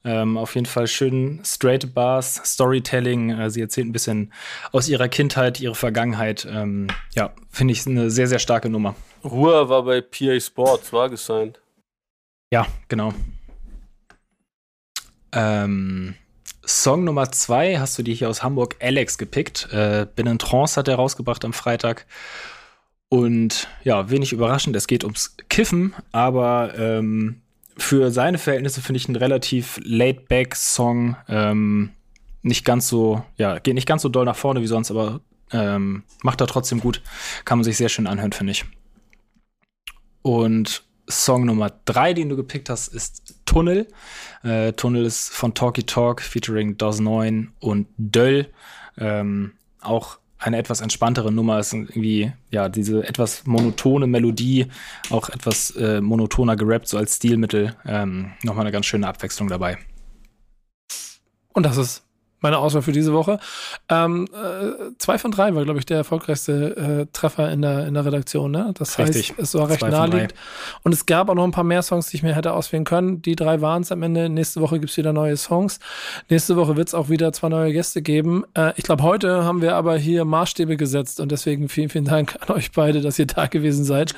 Ähm, 0.06 0.38
auf 0.38 0.54
jeden 0.54 0.68
Fall 0.68 0.88
schön 0.88 1.42
straight 1.44 1.94
Bars, 1.94 2.40
Storytelling. 2.46 3.32
Äh, 3.32 3.50
sie 3.50 3.60
erzählt 3.60 3.88
ein 3.88 3.92
bisschen 3.92 4.32
aus 4.72 4.88
ihrer 4.88 5.10
Kindheit, 5.10 5.60
ihre 5.60 5.76
Vergangenheit. 5.76 6.48
Ähm, 6.50 6.88
ja, 7.16 7.34
finde 7.50 7.74
ich 7.74 7.86
eine 7.88 8.12
sehr, 8.12 8.28
sehr 8.28 8.40
starke 8.40 8.70
Nummer. 8.70 8.96
Ruhr 9.24 9.68
war 9.68 9.84
bei 9.84 10.02
PA 10.02 10.40
Sports, 10.40 10.94
war 10.94 11.10
gesigned. 11.10 11.60
Ja, 12.54 12.68
genau. 12.88 13.14
Ähm, 15.32 16.14
Song 16.66 17.04
Nummer 17.04 17.32
zwei 17.32 17.80
hast 17.80 17.98
du 17.98 18.04
dir 18.04 18.14
hier 18.14 18.30
aus 18.30 18.44
Hamburg 18.44 18.76
Alex 18.80 19.18
gepickt. 19.18 19.70
Äh, 19.72 20.08
Bin 20.16 20.28
in 20.28 20.40
Trance 20.40 20.80
hat 20.80 20.88
er 20.88 20.96
rausgebracht 20.96 21.46
am 21.46 21.54
Freitag. 21.54 22.06
Und 23.10 23.68
ja, 23.84 24.10
wenig 24.10 24.34
überraschend, 24.34 24.76
es 24.76 24.88
geht 24.88 25.04
ums 25.04 25.38
Kiffen, 25.48 25.94
aber 26.12 26.74
ähm, 26.78 27.42
für 27.78 28.12
seine 28.12 28.38
Verhältnisse 28.38 28.82
finde 28.82 28.98
ich 28.98 29.08
einen 29.08 29.16
relativ 29.16 29.80
laid-back-Song. 29.84 31.16
Ähm, 31.28 31.92
nicht 32.42 32.66
ganz 32.66 32.88
so, 32.88 33.24
ja, 33.38 33.60
geht 33.60 33.76
nicht 33.76 33.88
ganz 33.88 34.02
so 34.02 34.10
doll 34.10 34.26
nach 34.26 34.36
vorne 34.36 34.62
wie 34.62 34.68
sonst, 34.68 34.92
aber 34.92 35.22
ähm, 35.52 36.04
macht 36.24 36.42
er 36.42 36.48
trotzdem 36.48 36.80
gut. 36.80 37.02
Kann 37.46 37.60
man 37.60 37.64
sich 37.64 37.78
sehr 37.78 37.90
schön 37.90 38.08
anhören, 38.08 38.32
finde 38.34 38.52
ich. 38.52 38.66
Und 40.22 40.84
Song 41.08 41.46
Nummer 41.46 41.72
drei, 41.86 42.14
den 42.14 42.30
du 42.30 42.36
gepickt 42.36 42.70
hast, 42.70 42.88
ist 42.88 43.35
Tunnel. 43.56 43.88
Äh, 44.44 44.74
Tunnel 44.74 45.06
ist 45.06 45.30
von 45.30 45.54
Talky 45.54 45.84
Talk 45.84 46.22
featuring 46.22 46.78
DOS 46.78 47.00
9 47.00 47.54
und 47.62 47.88
Döll. 47.98 48.48
Ähm, 48.98 49.54
auch 49.80 50.18
eine 50.38 50.58
etwas 50.58 50.82
entspanntere 50.82 51.32
Nummer 51.32 51.60
ist 51.60 51.72
irgendwie, 51.72 52.34
ja, 52.52 52.68
diese 52.68 53.08
etwas 53.08 53.46
monotone 53.46 54.08
Melodie, 54.08 54.68
auch 55.10 55.30
etwas 55.30 55.72
äh, 55.78 56.02
monotoner 56.02 56.58
gerappt, 56.58 56.90
so 56.90 56.98
als 56.98 57.16
Stilmittel. 57.16 57.78
Ähm, 57.86 58.34
Nochmal 58.44 58.66
eine 58.66 58.74
ganz 58.74 58.88
schöne 58.88 59.08
Abwechslung 59.08 59.48
dabei. 59.48 59.78
Und 61.54 61.66
das 61.66 61.78
ist 61.78 62.05
meine 62.46 62.60
Auswahl 62.60 62.84
für 62.84 62.92
diese 62.92 63.12
Woche. 63.12 63.40
Ähm, 63.90 64.28
äh, 64.34 64.92
zwei 65.00 65.18
von 65.18 65.32
drei 65.32 65.56
war, 65.56 65.64
glaube 65.64 65.80
ich, 65.80 65.86
der 65.88 65.98
erfolgreichste 65.98 67.08
äh, 67.08 67.12
Treffer 67.12 67.52
in 67.52 67.62
der, 67.64 67.88
in 67.88 67.96
der 67.96 68.06
Redaktion. 68.06 68.52
Ne? 68.52 68.72
Das 68.78 69.00
Richtig. 69.00 69.32
heißt, 69.32 69.40
es 69.40 69.54
war 69.56 69.68
recht 69.68 69.82
naheliegend. 69.82 70.36
Und 70.84 70.94
es 70.94 71.06
gab 71.08 71.28
auch 71.30 71.34
noch 71.34 71.44
ein 71.44 71.52
paar 71.52 71.64
mehr 71.64 71.82
Songs, 71.82 72.08
die 72.08 72.18
ich 72.18 72.24
mir 72.24 72.36
hätte 72.36 72.54
auswählen 72.54 72.84
können. 72.84 73.22
Die 73.24 73.36
drei 73.36 73.62
waren 73.62 73.82
es 73.82 73.92
am 73.92 74.04
Ende. 74.04 74.30
Nächste 74.30 74.62
Woche 74.62 74.80
gibt 74.80 74.92
es 74.92 74.98
wieder 74.98 75.12
neue 75.12 75.38
Songs. 75.38 75.80
Nächste 76.30 76.56
Woche 76.56 76.76
wird 76.78 76.88
es 76.90 76.94
auch 76.94 77.10
wieder 77.10 77.34
zwei 77.34 77.50
neue 77.50 77.74
Gäste 77.74 78.02
geben. 78.04 78.44
Äh, 78.54 78.74
ich 78.76 78.84
glaube, 78.84 79.02
heute 79.02 79.44
haben 79.44 79.62
wir 79.64 79.76
aber 79.76 79.98
hier 79.98 80.24
Maßstäbe 80.24 80.78
gesetzt 80.78 81.20
und 81.20 81.32
deswegen 81.32 81.68
vielen, 81.68 81.90
vielen 81.90 82.06
Dank 82.06 82.38
an 82.42 82.56
euch 82.56 82.72
beide, 82.72 83.02
dass 83.02 83.18
ihr 83.18 83.26
da 83.26 83.48
gewesen 83.48 83.84
seid. 83.86 84.14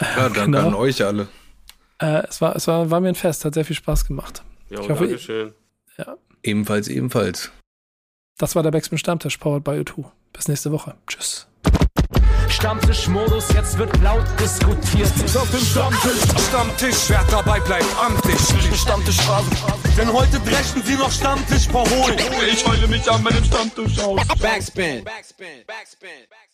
Ja, 0.00 0.28
danke 0.30 0.40
Genau. 0.44 0.68
an 0.68 0.74
euch 0.74 1.04
alle. 1.04 1.28
Äh, 2.00 2.22
es 2.28 2.40
war, 2.40 2.56
es 2.56 2.66
war, 2.66 2.90
war 2.90 3.00
mir 3.00 3.08
ein 3.08 3.14
Fest, 3.14 3.44
hat 3.44 3.54
sehr 3.54 3.64
viel 3.64 3.76
Spaß 3.76 4.06
gemacht. 4.06 4.42
Ja, 4.70 4.80
Ich 4.80 4.88
hoffe, 4.88 5.04
Dankeschön. 5.06 5.52
Ebenfalls, 6.42 6.88
ebenfalls. 6.88 7.50
Das 8.38 8.56
war 8.56 8.62
der 8.62 8.70
Backspin 8.70 8.98
Stammtisch, 8.98 9.36
powered 9.36 9.64
by 9.64 9.72
U2. 9.72 10.06
Bis 10.32 10.48
nächste 10.48 10.72
Woche. 10.72 10.96
Tschüss. 11.06 11.46
Stammtischmodus, 12.48 13.52
jetzt 13.54 13.78
wird 13.78 13.96
laut 14.02 14.24
diskutiert. 14.38 15.08
Auf 15.36 15.50
dem 15.50 15.60
Stammtisch, 15.60 16.20
Stammtisch, 16.48 17.08
wer 17.08 17.24
dabei 17.30 17.60
bleibt, 17.60 17.86
amtlich. 17.98 18.38
Stammtisch 18.78 19.20
Phrasen. 19.22 19.56
Denn 19.96 20.12
heute 20.12 20.38
brechen 20.40 20.82
sie 20.84 20.94
noch 20.94 21.10
Stammtisch 21.10 21.68
verholen. 21.68 22.18
Ich 22.50 22.66
heule 22.66 22.86
mich 22.88 23.10
an 23.10 23.22
meinem 23.22 23.44
Stammtisch 23.44 23.98
aus. 24.00 24.20
Backspin. 24.40 25.04
Backspin. 25.04 25.04
Backspin. 25.04 25.66
Backspin. 25.66 26.51